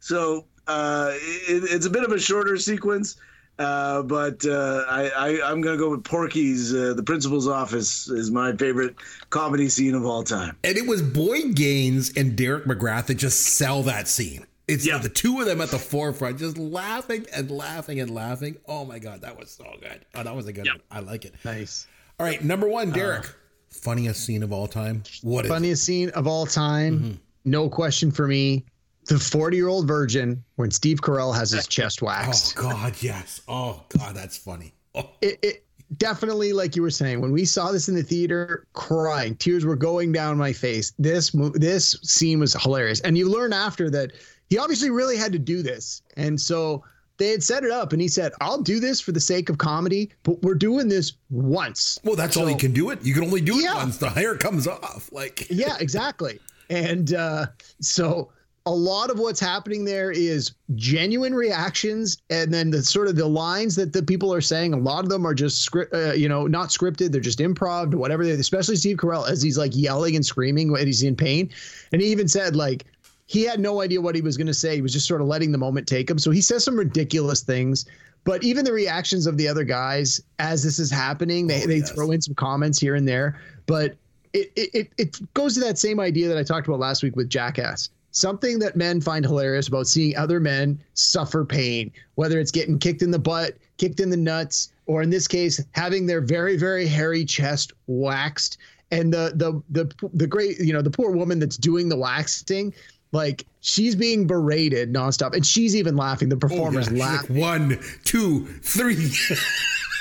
so 0.00 0.44
uh, 0.66 1.10
it, 1.12 1.62
it's 1.70 1.86
a 1.86 1.90
bit 1.90 2.04
of 2.04 2.12
a 2.12 2.18
shorter 2.18 2.56
sequence 2.56 3.16
uh, 3.58 4.02
but 4.02 4.44
uh, 4.46 4.84
I, 4.88 5.38
I 5.42 5.52
am 5.52 5.60
gonna 5.60 5.76
go 5.76 5.90
with 5.90 6.02
Porky's 6.02 6.74
uh, 6.74 6.94
the 6.94 7.02
principal's 7.02 7.46
office 7.46 8.08
is 8.08 8.30
my 8.30 8.56
favorite 8.56 8.96
comedy 9.30 9.68
scene 9.68 9.94
of 9.94 10.04
all 10.04 10.24
time 10.24 10.56
And 10.64 10.76
it 10.76 10.86
was 10.86 11.02
Boyd 11.02 11.54
Gaines 11.54 12.12
and 12.16 12.36
Derek 12.36 12.64
McGrath 12.64 13.06
that 13.06 13.16
just 13.16 13.40
sell 13.40 13.82
that 13.84 14.08
scene. 14.08 14.46
It's 14.66 14.86
Yeah. 14.86 14.98
the 14.98 15.08
two 15.10 15.40
of 15.40 15.46
them 15.46 15.60
at 15.60 15.70
the 15.70 15.78
forefront, 15.78 16.38
just 16.38 16.56
laughing 16.56 17.26
and 17.34 17.50
laughing 17.50 18.00
and 18.00 18.10
laughing. 18.14 18.56
Oh 18.66 18.84
my 18.84 18.98
god, 18.98 19.20
that 19.22 19.38
was 19.38 19.50
so 19.50 19.64
good. 19.80 20.04
Oh, 20.14 20.22
that 20.22 20.34
was 20.34 20.46
a 20.46 20.52
good 20.52 20.66
Yeah. 20.66 20.72
one. 20.72 20.80
I 20.90 21.00
like 21.00 21.24
it. 21.24 21.34
Nice. 21.44 21.86
All 22.18 22.26
right, 22.26 22.42
number 22.42 22.68
one, 22.68 22.90
Derek. 22.90 23.26
funniest 23.70 24.24
scene 24.24 24.42
of 24.42 24.52
all 24.52 24.68
time. 24.68 25.02
What 25.22 25.44
it? 25.44 25.48
Funniest 25.48 25.84
scene 25.84 26.08
of 26.10 26.26
all 26.26 26.46
time. 26.46 26.98
Mm-hmm. 26.98 27.12
No 27.44 27.68
question 27.68 28.10
for 28.10 28.26
me. 28.28 28.64
The 29.06 29.18
40 29.18 29.56
year 29.56 29.68
old 29.68 29.86
virgin 29.86 30.42
when 30.56 30.70
Steve 30.70 31.00
Carell 31.02 31.34
has 31.34 31.50
his 31.50 31.66
chest 31.68 32.00
waxed. 32.00 32.54
Oh. 32.58 32.62
God, 32.62 32.94
yes. 33.00 33.42
Oh 33.48 33.82
God, 33.98 34.14
that's 34.16 34.36
funny. 34.38 34.72
Oh, 34.94 35.10
It, 35.20 35.38
it 35.42 35.66
definitely, 35.98 36.52
like 36.54 36.74
you 36.76 36.80
were 36.82 36.90
saying, 36.90 37.20
when 37.20 37.32
we 37.32 37.44
saw 37.44 37.70
this 37.72 37.88
in 37.88 37.94
the 37.96 38.02
theater, 38.02 38.66
crying, 38.72 39.34
tears 39.36 39.64
were 39.66 39.76
going 39.76 40.12
down 40.12 40.38
my 40.38 40.52
face. 40.54 40.92
This 40.98 41.32
this 41.54 41.96
scene 42.02 42.38
was 42.40 42.54
hilarious, 42.54 43.00
and 43.00 43.18
you 43.18 43.28
learn 43.28 43.52
after 43.52 43.90
that 43.90 44.12
he 44.50 44.58
obviously 44.58 44.90
really 44.90 45.16
had 45.16 45.32
to 45.32 45.38
do 45.38 45.62
this, 45.62 46.02
and 46.16 46.40
so 46.40 46.84
they 47.16 47.30
had 47.30 47.42
set 47.44 47.62
it 47.64 47.70
up, 47.70 47.92
and 47.92 48.02
he 48.02 48.08
said, 48.08 48.32
"I'll 48.40 48.60
do 48.62 48.80
this 48.80 49.00
for 49.00 49.12
the 49.12 49.20
sake 49.20 49.48
of 49.48 49.58
comedy, 49.58 50.10
but 50.24 50.42
we're 50.42 50.54
doing 50.56 50.88
this 50.88 51.12
once." 51.30 51.98
well, 52.04 52.16
that's 52.16 52.36
all 52.36 52.48
you 52.50 52.56
can 52.56 52.72
do 52.72 52.90
it. 52.90 53.04
You 53.04 53.14
can 53.14 53.24
only 53.24 53.40
do 53.40 53.58
it 53.58 53.64
Yeah. 53.64 53.74
once. 53.76 53.98
The 53.98 54.10
hair 54.10 54.36
comes 54.36 54.66
off. 54.66 55.10
Like 55.12 55.46
yeah, 55.50 55.76
exactly. 55.78 56.38
And 56.70 57.14
uh, 57.14 57.46
so 57.80 58.30
a 58.66 58.74
lot 58.74 59.10
of 59.10 59.18
what's 59.18 59.38
happening 59.40 59.84
there 59.84 60.10
is 60.10 60.52
genuine 60.74 61.34
reactions, 61.34 62.16
and 62.30 62.52
then 62.52 62.70
the 62.70 62.82
sort 62.82 63.06
of 63.08 63.14
the 63.16 63.26
lines 63.28 63.76
that 63.76 63.92
the 63.92 64.02
people 64.02 64.32
are 64.32 64.40
saying. 64.40 64.72
A 64.72 64.78
lot 64.78 65.04
of 65.04 65.10
them 65.10 65.26
are 65.26 65.34
just 65.34 65.60
script, 65.60 65.92
uh, 65.94 66.14
you 66.14 66.28
know, 66.28 66.46
not 66.46 66.70
scripted. 66.70 67.12
They're 67.12 67.20
just 67.20 67.38
improv 67.40 67.92
or 67.94 67.98
whatever. 67.98 68.22
Especially 68.22 68.76
Steve 68.76 68.96
Carell 68.96 69.28
as 69.28 69.42
he's 69.42 69.58
like 69.58 69.72
yelling 69.76 70.16
and 70.16 70.24
screaming 70.24 70.72
when 70.72 70.86
he's 70.86 71.02
in 71.02 71.14
pain, 71.14 71.50
and 71.92 72.00
he 72.00 72.08
even 72.08 72.26
said 72.26 72.56
like 72.56 72.86
he 73.26 73.44
had 73.44 73.60
no 73.60 73.80
idea 73.80 74.00
what 74.00 74.14
he 74.14 74.20
was 74.20 74.36
going 74.36 74.46
to 74.46 74.54
say. 74.54 74.76
He 74.76 74.82
was 74.82 74.92
just 74.92 75.06
sort 75.06 75.20
of 75.20 75.26
letting 75.26 75.52
the 75.52 75.58
moment 75.58 75.86
take 75.88 76.10
him. 76.10 76.18
So 76.18 76.30
he 76.30 76.40
says 76.40 76.64
some 76.64 76.76
ridiculous 76.76 77.42
things. 77.42 77.86
But 78.24 78.42
even 78.42 78.64
the 78.64 78.72
reactions 78.72 79.26
of 79.26 79.36
the 79.36 79.46
other 79.48 79.64
guys 79.64 80.20
as 80.38 80.62
this 80.62 80.78
is 80.78 80.90
happening, 80.90 81.46
they, 81.46 81.62
Oh, 81.62 81.66
they 81.66 81.78
yes. 81.78 81.90
throw 81.90 82.10
in 82.10 82.20
some 82.22 82.34
comments 82.34 82.78
here 82.78 82.94
and 82.94 83.06
there. 83.06 83.38
But 83.66 83.96
it, 84.32 84.50
it 84.56 84.70
it 84.74 84.92
it 84.98 85.34
goes 85.34 85.54
to 85.54 85.60
that 85.60 85.78
same 85.78 86.00
idea 86.00 86.28
that 86.28 86.38
I 86.38 86.42
talked 86.42 86.66
about 86.66 86.80
last 86.80 87.02
week 87.02 87.16
with 87.16 87.28
Jackass. 87.28 87.90
Something 88.12 88.58
that 88.60 88.76
men 88.76 89.00
find 89.00 89.24
hilarious 89.24 89.68
about 89.68 89.86
seeing 89.86 90.16
other 90.16 90.40
men 90.40 90.80
suffer 90.94 91.44
pain, 91.44 91.90
whether 92.14 92.38
it's 92.38 92.50
getting 92.50 92.78
kicked 92.78 93.02
in 93.02 93.10
the 93.10 93.18
butt, 93.18 93.56
kicked 93.76 94.00
in 94.00 94.08
the 94.08 94.16
nuts, 94.16 94.72
or 94.86 95.02
in 95.02 95.10
this 95.10 95.26
case, 95.28 95.62
having 95.72 96.06
their 96.06 96.20
very 96.20 96.56
very 96.56 96.86
hairy 96.86 97.24
chest 97.24 97.72
waxed. 97.86 98.58
And 98.90 99.12
the 99.12 99.32
the 99.34 99.62
the 99.70 100.08
the 100.14 100.26
great 100.26 100.58
you 100.60 100.72
know 100.72 100.82
the 100.82 100.90
poor 100.90 101.10
woman 101.10 101.38
that's 101.38 101.56
doing 101.56 101.88
the 101.88 101.96
waxing, 101.96 102.72
like 103.14 103.46
she's 103.60 103.94
being 103.94 104.26
berated 104.26 104.92
nonstop, 104.92 105.34
and 105.34 105.46
she's 105.46 105.74
even 105.74 105.96
laughing. 105.96 106.28
The 106.28 106.36
oh, 106.36 106.38
yeah. 106.42 106.48
performers 106.48 106.86
She's 106.86 106.98
laugh. 106.98 107.30
like 107.30 107.38
one, 107.38 107.78
two, 108.04 108.46
three. 108.62 109.10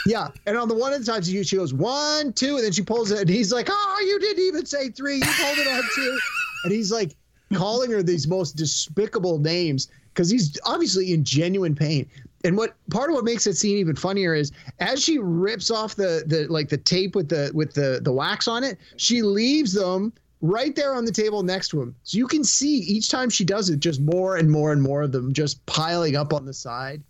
Yeah, 0.05 0.27
and 0.45 0.57
on 0.57 0.67
the 0.67 0.75
one 0.75 0.91
of 0.91 1.05
the 1.05 1.09
times 1.09 1.29
she 1.29 1.41
she 1.45 1.55
goes 1.55 1.73
one, 1.73 2.33
two, 2.33 2.57
and 2.57 2.65
then 2.65 2.73
she 2.73 2.81
pulls 2.81 3.09
it, 3.11 3.21
and 3.21 3.29
he's 3.29 3.53
like, 3.53 3.69
"Oh, 3.71 4.05
you 4.05 4.19
didn't 4.19 4.43
even 4.43 4.65
say 4.65 4.89
three. 4.89 5.15
You 5.15 5.21
pulled 5.23 5.57
it 5.57 5.67
on 5.67 5.81
two. 5.95 6.19
And 6.65 6.73
he's 6.73 6.91
like 6.91 7.15
calling 7.53 7.89
her 7.91 8.03
these 8.03 8.27
most 8.27 8.57
despicable 8.57 9.39
names 9.39 9.87
because 10.13 10.29
he's 10.29 10.59
obviously 10.65 11.13
in 11.13 11.23
genuine 11.23 11.73
pain. 11.75 12.09
And 12.43 12.57
what 12.57 12.75
part 12.89 13.09
of 13.09 13.15
what 13.15 13.23
makes 13.23 13.45
that 13.45 13.55
scene 13.55 13.77
even 13.77 13.95
funnier 13.95 14.33
is 14.33 14.51
as 14.79 15.01
she 15.01 15.19
rips 15.19 15.71
off 15.71 15.95
the 15.95 16.23
the 16.27 16.47
like 16.47 16.67
the 16.67 16.77
tape 16.77 17.15
with 17.15 17.29
the 17.29 17.51
with 17.53 17.73
the 17.73 18.01
the 18.03 18.11
wax 18.11 18.49
on 18.49 18.63
it, 18.65 18.77
she 18.97 19.21
leaves 19.21 19.71
them 19.71 20.11
right 20.43 20.75
there 20.75 20.93
on 20.93 21.05
the 21.05 21.11
table 21.11 21.41
next 21.41 21.69
to 21.69 21.81
him. 21.81 21.95
So 22.03 22.17
you 22.17 22.27
can 22.27 22.43
see 22.43 22.79
each 22.79 23.09
time 23.09 23.29
she 23.29 23.45
does 23.45 23.69
it, 23.69 23.79
just 23.79 24.01
more 24.01 24.35
and 24.35 24.51
more 24.51 24.73
and 24.73 24.81
more 24.81 25.01
of 25.01 25.13
them 25.13 25.33
just 25.33 25.65
piling 25.65 26.15
up 26.17 26.33
on 26.33 26.45
the 26.45 26.53
side. 26.53 27.01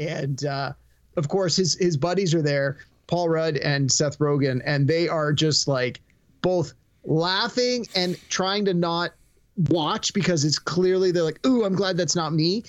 And 0.00 0.44
uh, 0.44 0.72
of 1.16 1.28
course, 1.28 1.56
his 1.56 1.74
his 1.74 1.96
buddies 1.96 2.34
are 2.34 2.42
there, 2.42 2.78
Paul 3.06 3.28
Rudd 3.28 3.56
and 3.58 3.90
Seth 3.90 4.18
Rogen, 4.18 4.60
and 4.66 4.88
they 4.88 5.08
are 5.08 5.32
just 5.32 5.68
like 5.68 6.00
both 6.42 6.74
laughing 7.04 7.86
and 7.94 8.18
trying 8.28 8.64
to 8.64 8.74
not 8.74 9.12
watch 9.68 10.12
because 10.12 10.44
it's 10.44 10.58
clearly 10.58 11.12
they're 11.12 11.22
like, 11.22 11.44
"Ooh, 11.46 11.64
I'm 11.64 11.76
glad 11.76 11.96
that's 11.96 12.16
not 12.16 12.32
me," 12.32 12.64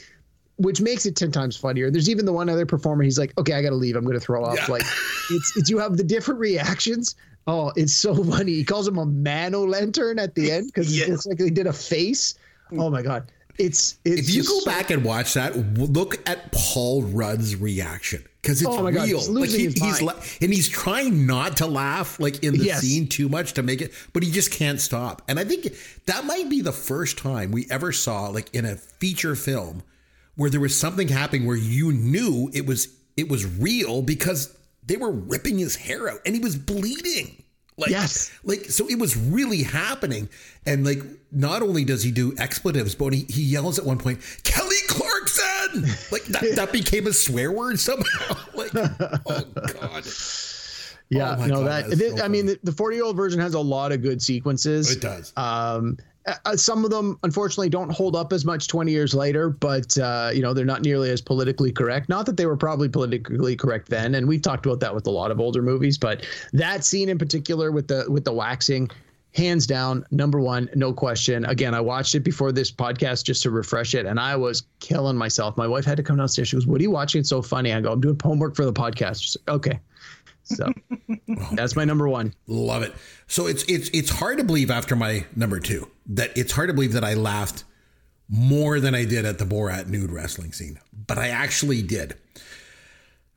which 0.57 0.81
makes 0.81 1.07
it 1.07 1.15
ten 1.15 1.31
times 1.31 1.57
funnier. 1.57 1.89
There's 1.89 2.09
even 2.09 2.25
the 2.25 2.33
one 2.33 2.47
other 2.47 2.67
performer. 2.67 3.03
He's 3.03 3.17
like, 3.17 3.33
"Okay, 3.39 3.53
I 3.53 3.63
got 3.63 3.69
to 3.69 3.75
leave. 3.75 3.95
I'm 3.95 4.03
going 4.03 4.13
to 4.13 4.19
throw 4.19 4.43
up." 4.43 4.55
Yeah. 4.55 4.65
Like, 4.67 4.83
it's 5.31 5.57
it's 5.57 5.69
you 5.71 5.79
have 5.79 5.97
the 5.97 6.03
different 6.03 6.39
reactions. 6.39 7.15
Oh, 7.47 7.71
it's 7.75 7.93
so 7.93 8.23
funny. 8.23 8.53
He 8.53 8.63
calls 8.63 8.87
him 8.87 8.97
a 8.97 9.05
mano 9.05 9.65
lantern 9.65 10.19
at 10.19 10.35
the 10.35 10.51
end 10.51 10.67
because 10.67 10.95
Yes. 10.95 11.07
it 11.07 11.11
looks 11.11 11.25
like 11.25 11.37
they 11.37 11.49
did 11.49 11.67
a 11.67 11.73
face. 11.73 12.35
Oh 12.73 12.89
my 12.89 13.01
god, 13.01 13.31
it's 13.57 13.97
it's. 14.05 14.29
if 14.29 14.35
you 14.35 14.43
go 14.43 14.59
so- 14.59 14.65
back 14.65 14.91
and 14.91 15.03
watch 15.03 15.33
that, 15.33 15.57
look 15.77 16.17
at 16.29 16.51
Paul 16.51 17.03
Rudd's 17.03 17.55
reaction 17.55 18.23
because 18.41 18.61
it's 18.61 18.69
Oh 18.71 18.81
my 18.81 18.91
God, 18.91 19.07
real. 19.07 19.17
he's 19.19 19.29
like 19.29 19.49
his 19.49 19.73
he's 19.73 20.01
la- 20.01 20.15
and 20.41 20.53
he's 20.53 20.69
trying 20.69 21.25
not 21.25 21.57
to 21.57 21.67
laugh 21.67 22.19
like 22.19 22.43
in 22.43 22.53
the 22.57 22.65
Yes. 22.65 22.81
scene 22.81 23.07
too 23.07 23.27
much 23.27 23.53
to 23.53 23.63
make 23.63 23.81
it, 23.81 23.91
but 24.13 24.23
he 24.23 24.31
just 24.31 24.51
can't 24.51 24.79
stop. 24.79 25.21
And 25.27 25.37
I 25.39 25.43
think 25.43 25.73
that 26.05 26.25
might 26.25 26.49
be 26.49 26.61
the 26.61 26.71
first 26.71 27.17
time 27.17 27.51
we 27.51 27.67
ever 27.69 27.91
saw 27.91 28.27
like 28.29 28.53
in 28.53 28.65
a 28.65 28.75
feature 28.77 29.35
film 29.35 29.83
where 30.35 30.49
there 30.49 30.61
was 30.61 30.79
something 30.79 31.09
happening 31.09 31.45
where 31.45 31.57
you 31.57 31.91
knew 31.91 32.49
it 32.53 32.65
was 32.65 32.87
it 33.17 33.27
was 33.27 33.45
real 33.59 34.01
because 34.01 34.55
they 34.85 34.97
were 34.97 35.11
ripping 35.11 35.57
his 35.57 35.75
hair 35.75 36.09
out 36.09 36.19
and 36.25 36.35
he 36.35 36.41
was 36.41 36.55
bleeding. 36.55 37.43
Like, 37.77 37.89
Yes. 37.89 38.29
like 38.43 38.65
so 38.65 38.87
it 38.87 38.99
was 38.99 39.15
really 39.17 39.63
happening 39.63 40.29
and 40.67 40.85
like 40.85 40.99
not 41.31 41.61
only 41.63 41.83
does 41.83 42.03
he 42.03 42.11
do 42.11 42.35
expletives 42.37 42.93
but 42.93 43.11
he, 43.13 43.25
he 43.29 43.41
yells 43.41 43.79
at 43.79 43.85
one 43.85 43.97
point 43.97 44.19
kelly 44.43 44.75
clarkson 44.87 45.83
like 46.11 46.23
that, 46.25 46.53
that 46.57 46.71
became 46.71 47.07
a 47.07 47.13
swear 47.13 47.51
word 47.51 47.79
somehow 47.79 48.35
like 48.53 48.69
oh 48.75 49.43
god 49.73 50.05
Yeah, 51.09 51.35
Oh 51.39 51.45
no, 51.45 51.55
God, 51.55 51.67
that, 51.67 51.89
that's 51.89 52.01
it- 52.01 52.17
so 52.19 52.23
I 52.23 52.27
mean, 52.27 52.55
the 52.61 52.71
40 52.71 52.95
year 52.97 53.05
old 53.05 53.17
version 53.17 53.39
has 53.39 53.53
a 53.53 53.59
lot 53.59 53.91
of 53.91 54.01
good 54.01 54.21
sequences. 54.21 54.91
it 54.91 55.01
does 55.01 55.33
Um, 55.35 55.97
uh, 56.25 56.33
uh, 56.45 56.55
some 56.55 56.83
of 56.83 56.91
them, 56.91 57.17
unfortunately, 57.23 57.69
don't 57.69 57.91
hold 57.91 58.15
up 58.15 58.31
as 58.33 58.45
much 58.45 58.67
20 58.67 58.91
years 58.91 59.13
later, 59.13 59.49
but, 59.49 59.97
uh, 59.97 60.31
you 60.33 60.41
know, 60.41 60.53
they're 60.53 60.65
not 60.65 60.81
nearly 60.81 61.09
as 61.09 61.21
politically 61.21 61.71
correct. 61.71 62.09
Not 62.09 62.25
that 62.27 62.37
they 62.37 62.45
were 62.45 62.57
probably 62.57 62.89
politically 62.89 63.55
correct 63.55 63.89
then. 63.89 64.15
And 64.15 64.27
we've 64.27 64.41
talked 64.41 64.65
about 64.65 64.79
that 64.81 64.93
with 64.93 65.07
a 65.07 65.11
lot 65.11 65.31
of 65.31 65.39
older 65.39 65.61
movies, 65.61 65.97
but 65.97 66.25
that 66.53 66.85
scene 66.85 67.09
in 67.09 67.17
particular 67.17 67.71
with 67.71 67.87
the, 67.87 68.05
with 68.09 68.25
the 68.25 68.33
waxing, 68.33 68.89
hands 69.33 69.65
down, 69.65 70.05
number 70.11 70.39
one, 70.39 70.69
no 70.75 70.91
question. 70.93 71.45
Again, 71.45 71.73
I 71.73 71.81
watched 71.81 72.15
it 72.15 72.19
before 72.21 72.51
this 72.51 72.71
podcast 72.71 73.23
just 73.23 73.41
to 73.43 73.51
refresh 73.51 73.95
it, 73.95 74.05
and 74.05 74.19
I 74.19 74.35
was 74.35 74.63
killing 74.79 75.17
myself. 75.17 75.57
My 75.57 75.67
wife 75.67 75.85
had 75.85 75.97
to 75.97 76.03
come 76.03 76.17
downstairs. 76.17 76.49
She 76.49 76.57
goes, 76.57 76.67
What 76.67 76.79
are 76.79 76.83
you 76.83 76.91
watching? 76.91 77.19
It's 77.19 77.29
so 77.29 77.41
funny. 77.41 77.71
I 77.71 77.79
go, 77.81 77.91
I'm 77.93 78.01
doing 78.01 78.19
homework 78.21 78.55
for 78.55 78.65
the 78.65 78.73
podcast. 78.73 79.21
She's 79.23 79.37
like, 79.47 79.55
okay. 79.55 79.79
So 80.55 80.71
that's 81.53 81.75
my 81.75 81.85
number 81.85 82.07
one. 82.07 82.33
love 82.47 82.83
it. 82.83 82.93
So 83.27 83.47
it's 83.47 83.63
it's 83.63 83.89
it's 83.89 84.09
hard 84.09 84.37
to 84.37 84.43
believe 84.43 84.69
after 84.71 84.95
my 84.95 85.25
number 85.35 85.59
two 85.59 85.89
that 86.07 86.35
it's 86.37 86.51
hard 86.51 86.67
to 86.69 86.73
believe 86.73 86.93
that 86.93 87.03
i 87.03 87.13
laughed 87.13 87.63
more 88.27 88.79
than 88.79 88.95
i 88.95 89.05
did 89.05 89.25
at 89.25 89.37
the 89.37 89.45
borat 89.45 89.87
nude 89.87 90.11
wrestling 90.11 90.51
scene 90.53 90.79
but 91.07 91.17
i 91.17 91.27
actually 91.29 91.81
did. 91.81 92.15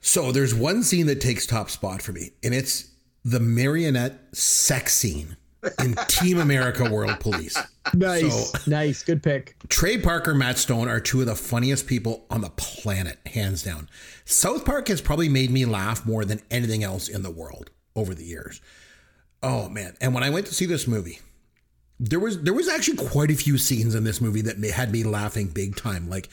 So 0.00 0.32
there's 0.32 0.54
one 0.54 0.82
scene 0.82 1.06
that 1.06 1.20
takes 1.20 1.46
top 1.46 1.70
spot 1.70 2.02
for 2.02 2.12
me 2.12 2.32
and 2.42 2.52
it's 2.54 2.90
the 3.24 3.40
marionette 3.40 4.36
sex 4.36 4.92
scene 4.94 5.36
in 5.80 5.94
Team 6.08 6.38
America 6.38 6.88
World 6.90 7.18
Police. 7.20 7.56
Nice, 7.92 8.50
So- 8.50 8.58
nice, 8.66 9.02
good 9.02 9.22
pick. 9.22 9.56
Trey 9.68 9.98
Parker, 9.98 10.34
Matt 10.34 10.58
Stone 10.58 10.88
are 10.88 11.00
two 11.00 11.20
of 11.20 11.26
the 11.26 11.34
funniest 11.34 11.86
people 11.86 12.26
on 12.30 12.40
the 12.40 12.50
planet, 12.50 13.18
hands 13.26 13.62
down. 13.62 13.88
South 14.24 14.64
Park 14.64 14.88
has 14.88 15.00
probably 15.00 15.28
made 15.28 15.50
me 15.50 15.64
laugh 15.64 16.04
more 16.06 16.24
than 16.24 16.40
anything 16.50 16.82
else 16.82 17.08
in 17.08 17.22
the 17.22 17.30
world 17.30 17.70
over 17.94 18.14
the 18.14 18.24
years. 18.24 18.60
Oh 19.42 19.68
man! 19.68 19.94
And 20.00 20.14
when 20.14 20.22
I 20.22 20.30
went 20.30 20.46
to 20.46 20.54
see 20.54 20.64
this 20.64 20.86
movie, 20.86 21.20
there 22.00 22.18
was 22.18 22.40
there 22.42 22.54
was 22.54 22.68
actually 22.68 22.96
quite 22.96 23.30
a 23.30 23.34
few 23.36 23.58
scenes 23.58 23.94
in 23.94 24.04
this 24.04 24.20
movie 24.20 24.40
that 24.42 24.58
had 24.72 24.90
me 24.90 25.04
laughing 25.04 25.48
big 25.48 25.76
time. 25.76 26.08
Like 26.08 26.30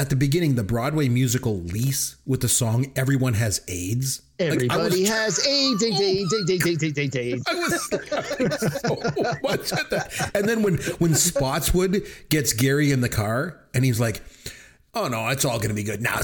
at 0.00 0.08
the 0.08 0.16
beginning, 0.16 0.54
the 0.54 0.64
Broadway 0.64 1.10
musical 1.10 1.60
"Lease" 1.60 2.16
with 2.24 2.40
the 2.40 2.48
song 2.48 2.90
"Everyone 2.96 3.34
Has 3.34 3.60
AIDS." 3.68 4.22
Like, 4.38 4.48
I 4.48 4.54
was 4.54 4.64
Everybody 4.64 5.04
has 5.04 5.46
AIDS, 5.46 5.82
AIDS, 5.84 6.00
oh, 6.00 6.02
AIDS, 6.02 6.32
AIDS, 6.32 6.66
AIDS, 6.66 6.82
AIDS, 6.82 6.98
AIDS, 6.98 7.16
AIDS. 7.16 7.44
I 7.46 7.54
was 7.54 7.92
laughing 8.10 8.50
so 8.50 8.96
much 9.42 9.72
at 9.74 9.90
that. 9.90 10.30
And 10.34 10.48
then 10.48 10.62
when 10.62 10.78
when 11.00 11.14
Spotswood 11.14 12.06
gets 12.30 12.54
Gary 12.54 12.92
in 12.92 13.02
the 13.02 13.10
car 13.10 13.60
and 13.74 13.84
he's 13.84 14.00
like, 14.00 14.22
"Oh 14.94 15.08
no, 15.08 15.28
it's 15.28 15.44
all 15.44 15.58
going 15.58 15.68
to 15.68 15.74
be 15.74 15.82
good 15.82 16.00
now." 16.00 16.20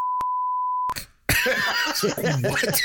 what? 2.40 2.80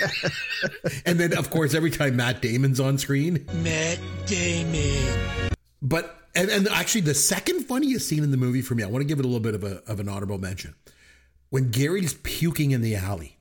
and 1.05 1.17
then 1.17 1.37
of 1.37 1.49
course 1.49 1.73
every 1.73 1.91
time 1.91 2.17
Matt 2.17 2.41
Damon's 2.41 2.81
on 2.81 2.97
screen, 2.97 3.45
Matt 3.63 3.97
Damon. 4.25 5.50
But 5.81 6.17
and, 6.35 6.49
and 6.49 6.67
actually 6.69 7.01
the 7.01 7.13
second 7.13 7.65
funniest 7.65 8.07
scene 8.07 8.23
in 8.23 8.31
the 8.31 8.37
movie 8.37 8.61
for 8.61 8.75
me, 8.75 8.83
I 8.83 8.87
want 8.87 9.01
to 9.01 9.07
give 9.07 9.19
it 9.19 9.25
a 9.25 9.27
little 9.27 9.41
bit 9.41 9.55
of 9.55 9.63
a 9.63 9.81
of 9.89 9.99
an 9.99 10.07
honorable 10.09 10.37
mention. 10.37 10.75
When 11.49 11.69
Gary's 11.71 12.13
puking 12.23 12.71
in 12.71 12.81
the 12.81 12.95
alley 12.95 13.37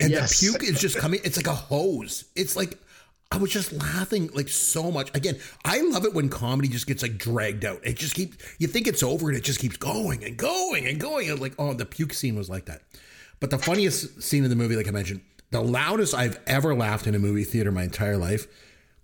and 0.00 0.10
Yes. 0.10 0.40
the 0.40 0.48
puke 0.50 0.64
is 0.64 0.80
just 0.80 0.96
coming. 0.96 1.20
It's 1.24 1.36
like 1.36 1.46
a 1.46 1.54
hose. 1.54 2.24
It's 2.34 2.56
like 2.56 2.78
I 3.30 3.36
was 3.36 3.50
just 3.52 3.72
laughing 3.72 4.30
like 4.34 4.48
so 4.48 4.90
much. 4.90 5.14
Again, 5.14 5.38
I 5.64 5.80
love 5.82 6.04
it 6.04 6.14
when 6.14 6.30
comedy 6.30 6.68
just 6.68 6.86
gets 6.86 7.02
like 7.02 7.18
dragged 7.18 7.64
out. 7.64 7.80
It 7.84 7.96
just 7.96 8.14
keeps. 8.14 8.38
You 8.58 8.66
think 8.68 8.86
it's 8.86 9.02
over 9.02 9.28
and 9.28 9.36
it 9.36 9.44
just 9.44 9.60
keeps 9.60 9.76
going 9.76 10.24
and 10.24 10.36
going 10.36 10.86
and 10.86 10.98
going. 10.98 11.28
And 11.30 11.38
like, 11.38 11.54
oh, 11.58 11.74
the 11.74 11.84
puke 11.84 12.14
scene 12.14 12.36
was 12.36 12.48
like 12.48 12.64
that. 12.66 12.82
But 13.40 13.50
the 13.50 13.58
funniest 13.58 14.22
scene 14.22 14.44
in 14.44 14.50
the 14.50 14.56
movie, 14.56 14.76
like 14.76 14.88
I 14.88 14.92
mentioned, 14.92 15.20
the 15.50 15.60
loudest 15.60 16.14
I've 16.14 16.40
ever 16.46 16.74
laughed 16.74 17.06
in 17.06 17.14
a 17.14 17.18
movie 17.18 17.44
theater 17.44 17.70
my 17.70 17.84
entire 17.84 18.16
life, 18.16 18.46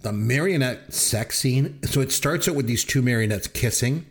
the 0.04 0.12
marionette 0.12 0.92
sex 0.94 1.38
scene. 1.38 1.82
So 1.82 2.00
it 2.00 2.12
starts 2.12 2.46
out 2.48 2.54
with 2.54 2.66
these 2.66 2.84
two 2.84 3.02
marionettes 3.02 3.48
kissing, 3.48 4.06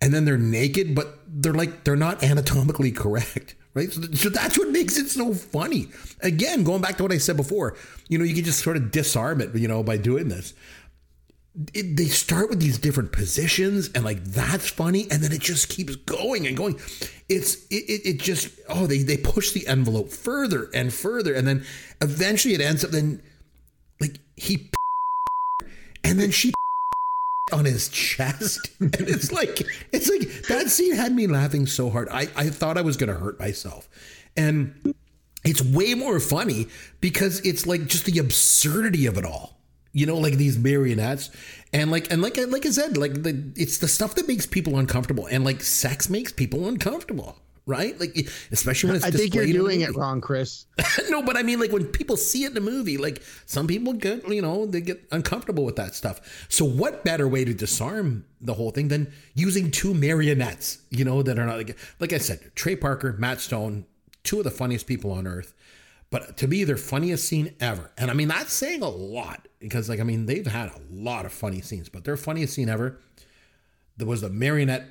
and 0.00 0.12
then 0.12 0.24
they're 0.24 0.36
naked, 0.36 0.94
but 0.94 1.18
they're 1.28 1.54
like 1.54 1.84
they're 1.84 1.96
not 1.96 2.22
anatomically 2.24 2.90
correct, 2.90 3.54
right? 3.74 3.92
So, 3.92 4.02
so 4.12 4.28
that's 4.30 4.58
what 4.58 4.70
makes 4.70 4.96
it 4.96 5.08
so 5.08 5.32
funny. 5.32 5.88
Again, 6.20 6.64
going 6.64 6.82
back 6.82 6.96
to 6.96 7.04
what 7.04 7.12
I 7.12 7.18
said 7.18 7.36
before, 7.36 7.76
you 8.08 8.18
know, 8.18 8.24
you 8.24 8.34
can 8.34 8.44
just 8.44 8.60
sort 8.60 8.76
of 8.76 8.90
disarm 8.90 9.40
it, 9.40 9.54
you 9.54 9.68
know, 9.68 9.82
by 9.84 9.96
doing 9.96 10.28
this. 10.28 10.54
It, 11.72 11.96
they 11.96 12.06
start 12.06 12.50
with 12.50 12.58
these 12.58 12.78
different 12.78 13.12
positions 13.12 13.88
and 13.94 14.04
like 14.04 14.24
that's 14.24 14.68
funny 14.68 15.06
and 15.08 15.22
then 15.22 15.30
it 15.30 15.40
just 15.40 15.68
keeps 15.68 15.94
going 15.94 16.48
and 16.48 16.56
going 16.56 16.80
it's 17.28 17.64
it, 17.66 17.84
it, 17.88 18.00
it 18.04 18.20
just 18.20 18.48
oh 18.68 18.88
they 18.88 19.04
they 19.04 19.16
push 19.16 19.52
the 19.52 19.64
envelope 19.68 20.10
further 20.10 20.68
and 20.74 20.92
further 20.92 21.32
and 21.32 21.46
then 21.46 21.64
eventually 22.00 22.54
it 22.54 22.60
ends 22.60 22.84
up 22.84 22.90
then 22.90 23.22
like 24.00 24.18
he 24.34 24.68
and 26.04 26.20
then 26.20 26.30
she 26.30 26.52
on 27.52 27.64
his 27.64 27.88
chest. 27.88 28.70
And 28.80 29.08
it's 29.08 29.32
like 29.32 29.62
it's 29.92 30.08
like 30.08 30.46
that 30.48 30.70
scene 30.70 30.94
had 30.94 31.12
me 31.12 31.26
laughing 31.26 31.66
so 31.66 31.90
hard. 31.90 32.08
I 32.10 32.28
i 32.36 32.48
thought 32.48 32.78
i 32.78 32.82
was 32.82 32.96
gonna 32.96 33.14
hurt 33.14 33.38
myself. 33.40 33.88
And 34.36 34.94
it's 35.44 35.62
way 35.62 35.94
more 35.94 36.20
funny 36.20 36.68
because 37.00 37.40
it's 37.40 37.66
like 37.66 37.86
just 37.86 38.04
the 38.04 38.18
absurdity 38.18 39.06
of 39.06 39.18
it 39.18 39.24
all. 39.24 39.58
You 39.92 40.06
know 40.06 40.18
like 40.18 40.34
these 40.34 40.58
marionettes. 40.58 41.30
And 41.72 41.90
like 41.90 42.12
and 42.12 42.22
like 42.22 42.36
like 42.36 42.66
i 42.66 42.70
said 42.70 42.96
like 42.96 43.22
the 43.22 43.52
it's 43.56 43.78
the 43.78 43.88
stuff 43.88 44.14
that 44.16 44.28
makes 44.28 44.46
people 44.46 44.78
uncomfortable. 44.78 45.26
And 45.26 45.44
like 45.44 45.62
sex 45.62 46.08
makes 46.08 46.32
people 46.32 46.68
uncomfortable 46.68 47.36
right 47.66 47.98
like 47.98 48.28
especially 48.52 48.88
when 48.88 48.96
it's 48.96 49.04
I 49.04 49.10
think 49.10 49.34
you're 49.34 49.44
displayed 49.44 49.54
in 49.54 49.60
a 49.60 49.64
doing 49.64 49.80
it 49.82 49.96
wrong, 49.96 50.20
Chris. 50.20 50.66
no, 51.10 51.22
but 51.22 51.36
I 51.36 51.42
mean, 51.42 51.60
like 51.60 51.72
when 51.72 51.86
people 51.86 52.16
see 52.16 52.44
it 52.44 52.52
in 52.52 52.56
a 52.56 52.60
movie, 52.60 52.96
like 52.96 53.22
some 53.46 53.66
people 53.66 53.92
get, 53.92 54.26
you 54.28 54.42
know, 54.42 54.66
they 54.66 54.80
get 54.80 55.02
uncomfortable 55.10 55.64
with 55.64 55.76
that 55.76 55.94
stuff. 55.94 56.46
So, 56.48 56.64
what 56.64 57.04
better 57.04 57.26
way 57.26 57.44
to 57.44 57.54
disarm 57.54 58.24
the 58.40 58.54
whole 58.54 58.70
thing 58.70 58.88
than 58.88 59.12
using 59.34 59.70
two 59.70 59.94
marionettes, 59.94 60.78
you 60.90 61.04
know, 61.04 61.22
that 61.22 61.38
are 61.38 61.46
not 61.46 61.56
like, 61.56 61.76
like 62.00 62.12
I 62.12 62.18
said, 62.18 62.52
Trey 62.54 62.76
Parker, 62.76 63.14
Matt 63.18 63.40
Stone, 63.40 63.86
two 64.22 64.38
of 64.38 64.44
the 64.44 64.50
funniest 64.50 64.86
people 64.86 65.10
on 65.10 65.26
earth. 65.26 65.54
But 66.10 66.36
to 66.38 66.46
me, 66.46 66.62
their 66.64 66.76
funniest 66.76 67.26
scene 67.26 67.54
ever. 67.60 67.90
And 67.98 68.10
I 68.10 68.14
mean, 68.14 68.28
that's 68.28 68.52
saying 68.52 68.82
a 68.82 68.88
lot 68.88 69.48
because, 69.58 69.88
like, 69.88 70.00
I 70.00 70.04
mean, 70.04 70.26
they've 70.26 70.46
had 70.46 70.68
a 70.68 70.80
lot 70.92 71.24
of 71.24 71.32
funny 71.32 71.60
scenes, 71.60 71.88
but 71.88 72.04
their 72.04 72.16
funniest 72.16 72.54
scene 72.54 72.68
ever 72.68 73.00
there 73.96 74.06
was 74.06 74.20
the 74.20 74.30
marionette 74.30 74.86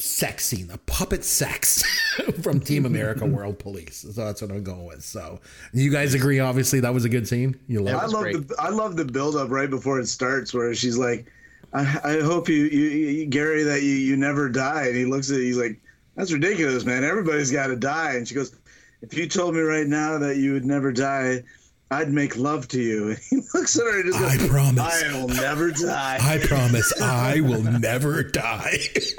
sex 0.00 0.46
scene, 0.46 0.68
the 0.68 0.78
puppet 0.78 1.24
sex 1.24 1.82
from 2.42 2.60
Team 2.60 2.86
America 2.86 3.24
World 3.26 3.58
Police. 3.58 4.06
So 4.14 4.24
that's 4.24 4.42
what 4.42 4.50
I'm 4.50 4.64
going 4.64 4.84
with. 4.86 5.02
So 5.04 5.40
you 5.72 5.90
guys 5.90 6.14
agree? 6.14 6.38
Obviously, 6.40 6.80
that 6.80 6.92
was 6.94 7.04
a 7.04 7.08
good 7.08 7.26
scene. 7.28 7.58
You 7.68 7.80
love 7.82 8.02
I 8.02 8.04
it. 8.04 8.10
love 8.10 8.22
great. 8.22 8.48
the 8.48 8.56
I 8.58 8.68
love 8.70 8.96
the 8.96 9.04
build 9.04 9.36
up 9.36 9.50
right 9.50 9.70
before 9.70 9.98
it 10.00 10.06
starts, 10.06 10.52
where 10.54 10.74
she's 10.74 10.98
like, 10.98 11.26
"I, 11.72 11.80
I 12.04 12.20
hope 12.20 12.48
you, 12.48 12.64
you, 12.64 12.88
you, 12.88 13.26
Gary, 13.26 13.62
that 13.64 13.82
you, 13.82 13.90
you 13.92 14.16
never 14.16 14.48
die." 14.48 14.86
And 14.86 14.96
he 14.96 15.04
looks 15.04 15.30
at, 15.30 15.38
it, 15.38 15.44
he's 15.44 15.58
like, 15.58 15.80
"That's 16.16 16.32
ridiculous, 16.32 16.84
man. 16.84 17.04
Everybody's 17.04 17.50
got 17.50 17.68
to 17.68 17.76
die." 17.76 18.14
And 18.14 18.26
she 18.26 18.34
goes, 18.34 18.54
"If 19.02 19.16
you 19.16 19.28
told 19.28 19.54
me 19.54 19.60
right 19.60 19.86
now 19.86 20.18
that 20.18 20.36
you 20.36 20.52
would 20.52 20.64
never 20.64 20.92
die, 20.92 21.42
I'd 21.90 22.12
make 22.12 22.36
love 22.36 22.68
to 22.68 22.80
you." 22.80 23.10
And 23.10 23.18
he 23.30 23.36
looks 23.54 23.78
at 23.78 23.84
her 23.84 24.00
and 24.00 24.12
just 24.12 24.20
I 24.20 24.48
promise. 24.48 25.02
I 25.04 25.12
will 25.12 25.28
never 25.28 25.70
die." 25.70 26.18
I 26.20 26.38
promise 26.46 27.00
I 27.00 27.40
will 27.40 27.62
never 27.62 28.22
die. 28.22 28.78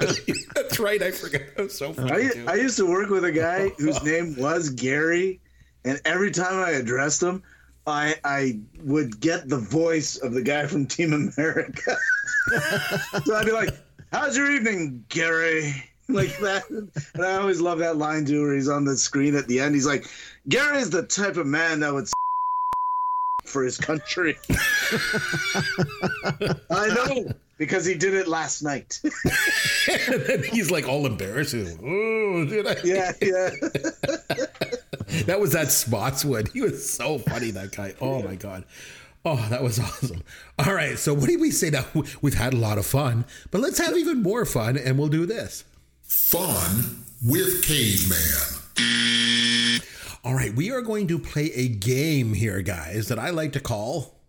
That's 0.54 0.78
right. 0.78 1.02
I 1.02 1.10
forgot. 1.10 1.42
That 1.56 1.62
was 1.64 1.78
so 1.78 1.92
funny. 1.92 2.30
I. 2.46 2.52
I 2.52 2.54
used 2.56 2.76
to 2.76 2.86
work 2.86 3.10
with 3.10 3.24
a 3.24 3.32
guy 3.32 3.70
whose 3.78 4.02
name 4.02 4.36
was 4.36 4.70
Gary, 4.70 5.40
and 5.84 6.00
every 6.04 6.30
time 6.30 6.54
I 6.54 6.70
addressed 6.70 7.22
him, 7.22 7.42
I 7.86 8.16
I 8.24 8.58
would 8.82 9.20
get 9.20 9.48
the 9.48 9.58
voice 9.58 10.16
of 10.16 10.32
the 10.32 10.42
guy 10.42 10.66
from 10.66 10.86
Team 10.86 11.12
America. 11.12 11.96
so 13.24 13.34
I'd 13.34 13.46
be 13.46 13.52
like, 13.52 13.70
"How's 14.12 14.36
your 14.36 14.50
evening, 14.50 15.04
Gary?" 15.08 15.72
Like 16.10 16.38
that, 16.38 16.68
and 16.70 16.90
I 17.22 17.34
always 17.34 17.60
love 17.60 17.80
that 17.80 17.98
line 17.98 18.24
too, 18.24 18.40
where 18.42 18.54
he's 18.54 18.68
on 18.68 18.86
the 18.86 18.96
screen 18.96 19.34
at 19.36 19.46
the 19.46 19.60
end. 19.60 19.74
He's 19.74 19.86
like, 19.86 20.06
"Gary 20.48 20.78
is 20.78 20.88
the 20.88 21.02
type 21.02 21.36
of 21.36 21.46
man 21.46 21.80
that 21.80 21.92
would." 21.92 22.08
For 23.48 23.64
his 23.64 23.78
country, 23.78 24.36
I 26.70 26.88
know 26.94 27.32
because 27.56 27.84
he 27.84 27.94
did 27.94 28.14
it 28.14 28.28
last 28.28 28.62
night. 28.62 29.00
and 29.04 29.12
then 30.26 30.42
he's 30.44 30.70
like 30.70 30.86
all 30.86 31.06
embarrassed. 31.06 31.54
He's 31.54 31.72
like, 31.72 31.80
Oh, 31.82 32.44
did 32.44 32.66
I? 32.66 32.76
yeah, 32.84 33.12
yeah. 33.20 33.50
That 35.24 35.40
was 35.40 35.52
that 35.52 35.68
Spotswood. 35.68 36.50
He 36.52 36.60
was 36.60 36.88
so 36.88 37.16
funny, 37.18 37.50
that 37.52 37.74
guy. 37.74 37.94
Oh 38.00 38.22
my 38.22 38.34
God. 38.34 38.64
Oh, 39.24 39.44
that 39.50 39.62
was 39.62 39.78
awesome. 39.80 40.22
All 40.58 40.74
right. 40.74 40.98
So, 40.98 41.14
what 41.14 41.28
do 41.28 41.38
we 41.38 41.50
say 41.50 41.70
now? 41.70 41.84
We've 42.20 42.34
had 42.34 42.52
a 42.52 42.56
lot 42.58 42.76
of 42.78 42.84
fun, 42.86 43.24
but 43.50 43.60
let's 43.62 43.78
have 43.78 43.96
even 43.96 44.22
more 44.22 44.44
fun, 44.44 44.76
and 44.76 44.98
we'll 44.98 45.08
do 45.08 45.24
this. 45.26 45.64
Fun 46.02 47.04
with 47.24 47.64
Caveman. 47.64 49.78
All 50.28 50.34
right. 50.34 50.54
We 50.54 50.70
are 50.70 50.82
going 50.82 51.06
to 51.06 51.18
play 51.18 51.50
a 51.54 51.68
game 51.68 52.34
here, 52.34 52.60
guys, 52.60 53.08
that 53.08 53.18
I 53.18 53.30
like 53.30 53.54
to 53.54 53.60
call. 53.60 54.20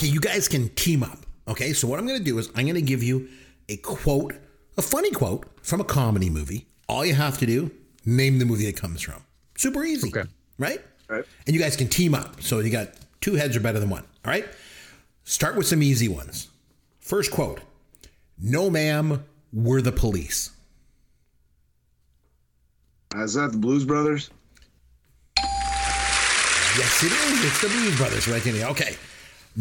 Okay, 0.00 0.08
you 0.08 0.18
guys 0.18 0.48
can 0.48 0.70
team 0.70 1.02
up. 1.02 1.18
Okay, 1.46 1.74
so 1.74 1.86
what 1.86 1.98
I'm 1.98 2.06
going 2.06 2.18
to 2.18 2.24
do 2.24 2.38
is 2.38 2.48
I'm 2.56 2.64
going 2.64 2.74
to 2.74 2.80
give 2.80 3.02
you 3.02 3.28
a 3.68 3.76
quote, 3.76 4.34
a 4.78 4.80
funny 4.80 5.10
quote 5.10 5.44
from 5.60 5.82
a 5.82 5.84
comedy 5.84 6.30
movie. 6.30 6.66
All 6.88 7.04
you 7.04 7.12
have 7.12 7.36
to 7.36 7.44
do, 7.44 7.70
name 8.06 8.38
the 8.38 8.46
movie 8.46 8.66
it 8.66 8.78
comes 8.78 9.02
from. 9.02 9.22
Super 9.58 9.84
easy. 9.84 10.08
Okay. 10.08 10.26
Right? 10.56 10.80
Right. 11.06 11.26
And 11.46 11.54
you 11.54 11.60
guys 11.60 11.76
can 11.76 11.86
team 11.86 12.14
up. 12.14 12.40
So 12.40 12.60
you 12.60 12.70
got 12.70 12.88
two 13.20 13.34
heads 13.34 13.54
are 13.56 13.60
better 13.60 13.78
than 13.78 13.90
one. 13.90 14.04
All 14.24 14.30
right? 14.30 14.46
Start 15.24 15.54
with 15.54 15.66
some 15.66 15.82
easy 15.82 16.08
ones. 16.08 16.48
First 17.00 17.30
quote 17.30 17.60
No, 18.38 18.70
ma'am, 18.70 19.22
we're 19.52 19.82
the 19.82 19.92
police. 19.92 20.48
Uh, 23.14 23.24
is 23.24 23.34
that 23.34 23.52
the 23.52 23.58
Blues 23.58 23.84
Brothers? 23.84 24.30
Yes, 25.36 27.02
it 27.04 27.12
is. 27.12 27.44
It's 27.44 27.60
the 27.60 27.68
Blues 27.68 27.98
Brothers 27.98 28.28
right 28.28 28.46
in 28.46 28.54
here. 28.54 28.66
Okay. 28.68 28.96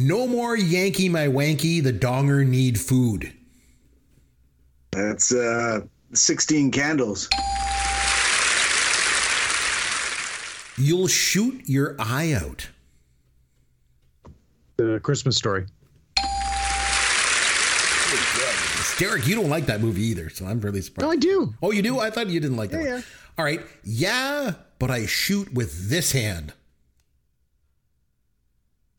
No 0.01 0.27
more 0.27 0.55
Yankee, 0.55 1.09
my 1.09 1.27
wanky. 1.27 1.83
The 1.83 1.91
donger 1.91 2.47
need 2.47 2.79
food. 2.79 3.33
That's 4.91 5.33
uh, 5.33 5.81
16 6.13 6.71
candles. 6.71 7.27
You'll 10.77 11.07
shoot 11.07 11.63
your 11.65 11.97
eye 11.99 12.31
out. 12.31 12.69
The 14.77 15.01
Christmas 15.03 15.35
story. 15.35 15.65
Derek, 18.99 19.27
you 19.27 19.35
don't 19.35 19.49
like 19.49 19.65
that 19.65 19.81
movie 19.81 20.03
either, 20.03 20.29
so 20.29 20.45
I'm 20.45 20.61
really 20.61 20.79
surprised. 20.81 21.05
No, 21.05 21.11
I 21.11 21.17
do. 21.17 21.53
Oh, 21.61 21.71
you 21.71 21.81
do? 21.81 21.99
I 21.99 22.09
thought 22.09 22.27
you 22.27 22.39
didn't 22.39 22.55
like 22.55 22.69
that 22.71 22.81
Yeah, 22.81 22.91
one. 22.93 22.99
yeah. 22.99 23.03
All 23.37 23.43
right. 23.45 23.61
Yeah, 23.83 24.53
but 24.79 24.89
I 24.91 25.05
shoot 25.07 25.53
with 25.53 25.89
this 25.89 26.13
hand. 26.13 26.53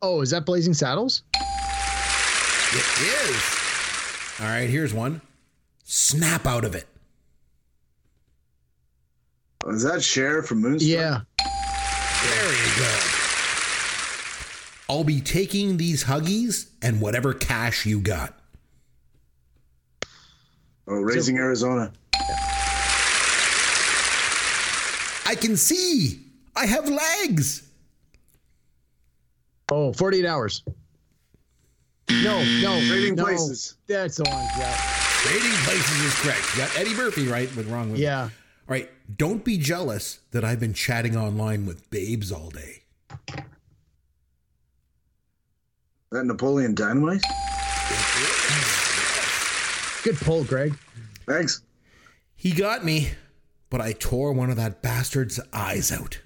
Oh, 0.02 0.22
is 0.22 0.30
that 0.30 0.46
Blazing 0.46 0.72
Saddles? 0.74 1.24
It 1.34 2.84
is. 3.02 4.40
All 4.40 4.46
right, 4.46 4.70
here's 4.70 4.94
one. 4.94 5.20
Snap 5.84 6.46
out 6.46 6.64
of 6.64 6.74
it. 6.74 6.86
Is 9.66 9.82
that 9.82 10.02
Cher 10.02 10.42
from 10.42 10.60
Moonstruck? 10.62 10.88
Yeah. 10.88 11.20
Very 12.22 12.56
good. 12.76 13.00
I'll 14.88 15.04
be 15.04 15.20
taking 15.20 15.76
these 15.76 16.04
huggies 16.04 16.70
and 16.80 17.00
whatever 17.00 17.34
cash 17.34 17.84
you 17.84 18.00
got. 18.00 18.34
Oh, 20.88 20.94
Raising 20.94 21.36
Arizona. 21.36 21.92
I 25.26 25.36
can 25.38 25.56
see. 25.56 26.20
I 26.56 26.66
have 26.66 26.88
legs. 26.88 27.69
Oh, 29.70 29.92
48 29.92 30.26
hours. 30.26 30.62
No, 32.10 32.42
no. 32.60 32.80
Trading 32.88 33.14
no. 33.14 33.24
Places. 33.24 33.76
That's 33.86 34.16
the 34.16 34.24
one. 34.24 34.44
Yeah. 34.58 34.76
Trading 35.22 35.52
places 35.64 36.04
is 36.04 36.14
correct. 36.16 36.40
You 36.52 36.62
got 36.62 36.76
Eddie 36.78 36.94
Murphy 36.94 37.28
right, 37.28 37.48
but 37.54 37.66
wrong 37.66 37.92
with 37.92 38.00
Yeah. 38.00 38.22
All 38.22 38.30
right. 38.66 38.90
Don't 39.16 39.44
be 39.44 39.58
jealous 39.58 40.20
that 40.32 40.44
I've 40.44 40.60
been 40.60 40.74
chatting 40.74 41.16
online 41.16 41.66
with 41.66 41.88
babes 41.90 42.32
all 42.32 42.50
day. 42.50 42.82
That 46.10 46.24
Napoleon 46.24 46.74
Dynamite? 46.74 47.22
Good 50.02 50.16
pull, 50.16 50.44
Greg. 50.44 50.74
Thanks. 51.26 51.62
He 52.34 52.52
got 52.52 52.84
me, 52.84 53.12
but 53.68 53.80
I 53.80 53.92
tore 53.92 54.32
one 54.32 54.50
of 54.50 54.56
that 54.56 54.82
bastard's 54.82 55.38
eyes 55.52 55.92
out. 55.92 56.20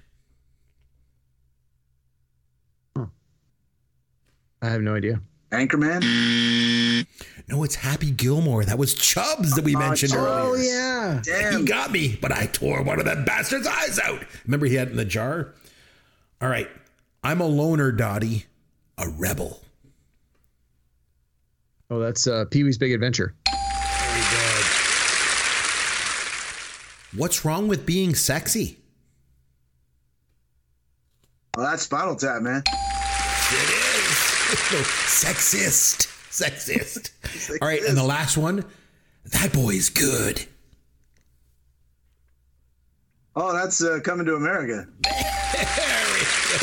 I 4.65 4.69
have 4.69 4.81
no 4.81 4.95
idea. 4.95 5.21
Anchorman? 5.51 7.05
No, 7.47 7.63
it's 7.63 7.75
Happy 7.75 8.09
Gilmore. 8.09 8.65
That 8.65 8.79
was 8.79 8.95
Chubbs 8.95 9.53
that 9.53 9.63
we 9.63 9.75
mentioned 9.75 10.13
Oh, 10.15 10.53
earlier. 10.53 11.21
yeah. 11.25 11.51
He 11.57 11.63
got 11.65 11.91
me, 11.91 12.17
but 12.19 12.31
I 12.31 12.47
tore 12.47 12.81
one 12.81 12.97
of 12.99 13.05
that 13.05 13.25
bastard's 13.27 13.67
eyes 13.67 13.99
out. 13.99 14.23
Remember 14.45 14.65
he 14.65 14.73
had 14.75 14.87
it 14.87 14.91
in 14.91 14.97
the 14.97 15.05
jar? 15.05 15.53
All 16.41 16.49
right. 16.49 16.67
I'm 17.23 17.41
a 17.41 17.45
loner, 17.45 17.91
Dottie. 17.91 18.45
A 18.97 19.07
rebel. 19.07 19.61
Oh, 21.91 21.99
that's 21.99 22.25
uh, 22.25 22.45
Pee 22.49 22.63
Wee's 22.63 22.79
Big 22.79 22.91
Adventure. 22.91 23.35
Very 23.47 24.21
good. 24.21 24.65
What's 27.19 27.45
wrong 27.45 27.67
with 27.67 27.85
being 27.85 28.15
sexy? 28.15 28.79
Well, 31.55 31.67
that's 31.69 31.83
Spinal 31.83 32.15
Tap, 32.15 32.41
man. 32.41 32.63
It 32.67 33.84
is. 34.67 34.73
No, 34.73 34.79
sexist. 34.79 36.07
Sexist. 36.29 37.61
All 37.61 37.67
right, 37.67 37.83
and 37.83 37.97
the 37.97 38.03
last 38.03 38.37
one. 38.37 38.65
That 39.31 39.53
boy's 39.53 39.89
good. 39.89 40.45
Oh, 43.35 43.53
that's 43.53 43.83
uh, 43.83 43.99
Coming 44.03 44.25
to 44.27 44.35
America. 44.35 44.87
Very 45.03 46.21
good. 46.49 46.61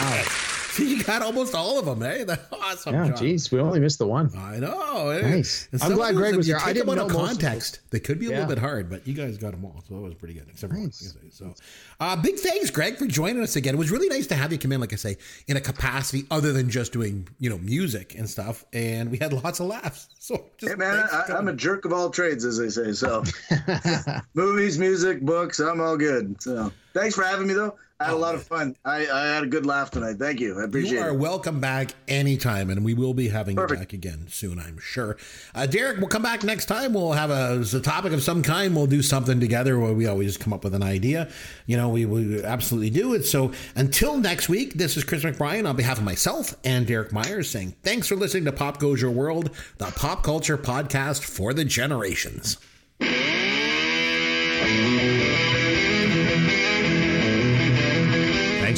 Wow. 0.00 0.24
You 0.78 1.02
got 1.04 1.22
almost 1.22 1.54
all 1.54 1.78
of 1.78 1.84
them, 1.86 2.02
eh? 2.02 2.24
That's 2.26 2.42
awesome. 2.52 2.94
Yeah, 2.94 3.08
job. 3.08 3.16
geez, 3.18 3.50
we 3.50 3.60
only 3.60 3.80
missed 3.80 3.98
the 3.98 4.06
one. 4.06 4.30
I 4.36 4.58
know. 4.58 5.08
eh? 5.10 5.20
Nice. 5.36 5.68
And 5.72 5.82
I'm 5.82 5.94
glad 5.94 6.14
Greg 6.14 6.36
was 6.36 6.46
here. 6.46 6.58
I 6.62 6.72
didn't 6.72 6.88
out 6.88 6.98
of 6.98 7.08
know 7.12 7.18
most 7.18 7.32
of 7.32 7.38
context. 7.42 7.80
They 7.90 8.00
could 8.00 8.18
be 8.18 8.26
a 8.26 8.30
Yeah. 8.30 8.34
little 8.40 8.50
bit 8.54 8.58
hard, 8.58 8.88
but 8.88 9.06
you 9.06 9.14
guys 9.14 9.36
got 9.38 9.50
them 9.52 9.64
all, 9.64 9.82
so 9.88 9.94
that 9.94 10.00
was 10.00 10.14
pretty 10.14 10.34
good. 10.34 10.46
Except 10.50 10.72
for 10.72 10.78
one, 10.78 10.86
Nice. 10.86 11.14
like 11.16 11.24
I 11.26 11.28
say. 11.30 11.36
So, 11.36 11.54
uh, 12.00 12.16
big 12.16 12.36
thanks, 12.38 12.70
Greg, 12.70 12.96
for 12.98 13.06
joining 13.06 13.42
us 13.42 13.56
again. 13.56 13.74
It 13.74 13.78
was 13.78 13.90
really 13.90 14.08
nice 14.08 14.26
to 14.28 14.34
have 14.34 14.52
you 14.52 14.58
come 14.58 14.72
in, 14.72 14.80
like 14.80 14.92
I 14.92 14.96
say, 14.96 15.16
in 15.48 15.56
a 15.56 15.60
capacity 15.60 16.24
other 16.30 16.52
than 16.52 16.70
just 16.70 16.92
doing, 16.92 17.28
you 17.38 17.50
know, 17.50 17.58
music 17.58 18.14
and 18.16 18.28
stuff. 18.28 18.64
And 18.72 19.10
we 19.10 19.18
had 19.18 19.32
lots 19.32 19.60
of 19.60 19.66
laughs. 19.66 20.08
So, 20.22 20.44
just 20.58 20.70
Hey, 20.72 20.76
man, 20.76 21.08
I, 21.10 21.32
I'm 21.32 21.48
a 21.48 21.52
jerk 21.52 21.84
of 21.86 21.92
all 21.94 22.10
trades, 22.10 22.44
as 22.44 22.58
they 22.58 22.68
say. 22.68 22.92
So, 22.92 23.24
movies, 24.34 24.78
music, 24.78 25.22
books, 25.22 25.58
I'm 25.58 25.80
all 25.80 25.96
good. 25.96 26.40
So, 26.42 26.70
thanks 26.92 27.14
for 27.14 27.22
having 27.22 27.46
me, 27.46 27.54
though. 27.54 27.76
I 28.00 28.04
had 28.04 28.14
a 28.14 28.16
lot 28.16 28.34
of 28.34 28.42
fun. 28.42 28.74
I, 28.82 29.06
I 29.10 29.26
had 29.26 29.42
a 29.42 29.46
good 29.46 29.66
laugh 29.66 29.90
tonight. 29.90 30.16
Thank 30.16 30.40
you. 30.40 30.58
I 30.58 30.64
appreciate 30.64 30.92
it. 30.92 31.00
You 31.00 31.04
are 31.04 31.10
it. 31.10 31.18
welcome 31.18 31.60
back 31.60 31.90
anytime, 32.08 32.70
and 32.70 32.82
we 32.82 32.94
will 32.94 33.12
be 33.12 33.28
having 33.28 33.56
Perfect. 33.56 33.78
you 33.78 33.84
back 33.84 33.92
again 33.92 34.26
soon, 34.30 34.58
I'm 34.58 34.78
sure. 34.78 35.18
Uh, 35.54 35.66
Derek, 35.66 35.98
we'll 35.98 36.08
come 36.08 36.22
back 36.22 36.42
next 36.42 36.64
time. 36.64 36.94
We'll 36.94 37.12
have 37.12 37.28
a, 37.28 37.60
a 37.60 37.80
topic 37.80 38.14
of 38.14 38.22
some 38.22 38.42
kind. 38.42 38.74
We'll 38.74 38.86
do 38.86 39.02
something 39.02 39.38
together 39.38 39.78
where 39.78 39.92
we 39.92 40.06
always 40.06 40.38
come 40.38 40.54
up 40.54 40.64
with 40.64 40.74
an 40.74 40.82
idea. 40.82 41.28
You 41.66 41.76
know, 41.76 41.90
we, 41.90 42.06
we 42.06 42.42
absolutely 42.42 42.88
do 42.88 43.12
it. 43.12 43.24
So 43.26 43.52
until 43.76 44.16
next 44.16 44.48
week, 44.48 44.74
this 44.74 44.96
is 44.96 45.04
Chris 45.04 45.22
McBrien 45.22 45.68
on 45.68 45.76
behalf 45.76 45.98
of 45.98 46.04
myself 46.04 46.54
and 46.64 46.86
Derek 46.86 47.12
Myers 47.12 47.50
saying 47.50 47.74
thanks 47.82 48.08
for 48.08 48.16
listening 48.16 48.46
to 48.46 48.52
Pop 48.52 48.78
Goes 48.78 49.02
Your 49.02 49.10
World, 49.10 49.50
the 49.76 49.92
pop 49.94 50.22
culture 50.22 50.56
podcast 50.56 51.22
for 51.22 51.52
the 51.52 51.66
generations. 51.66 52.56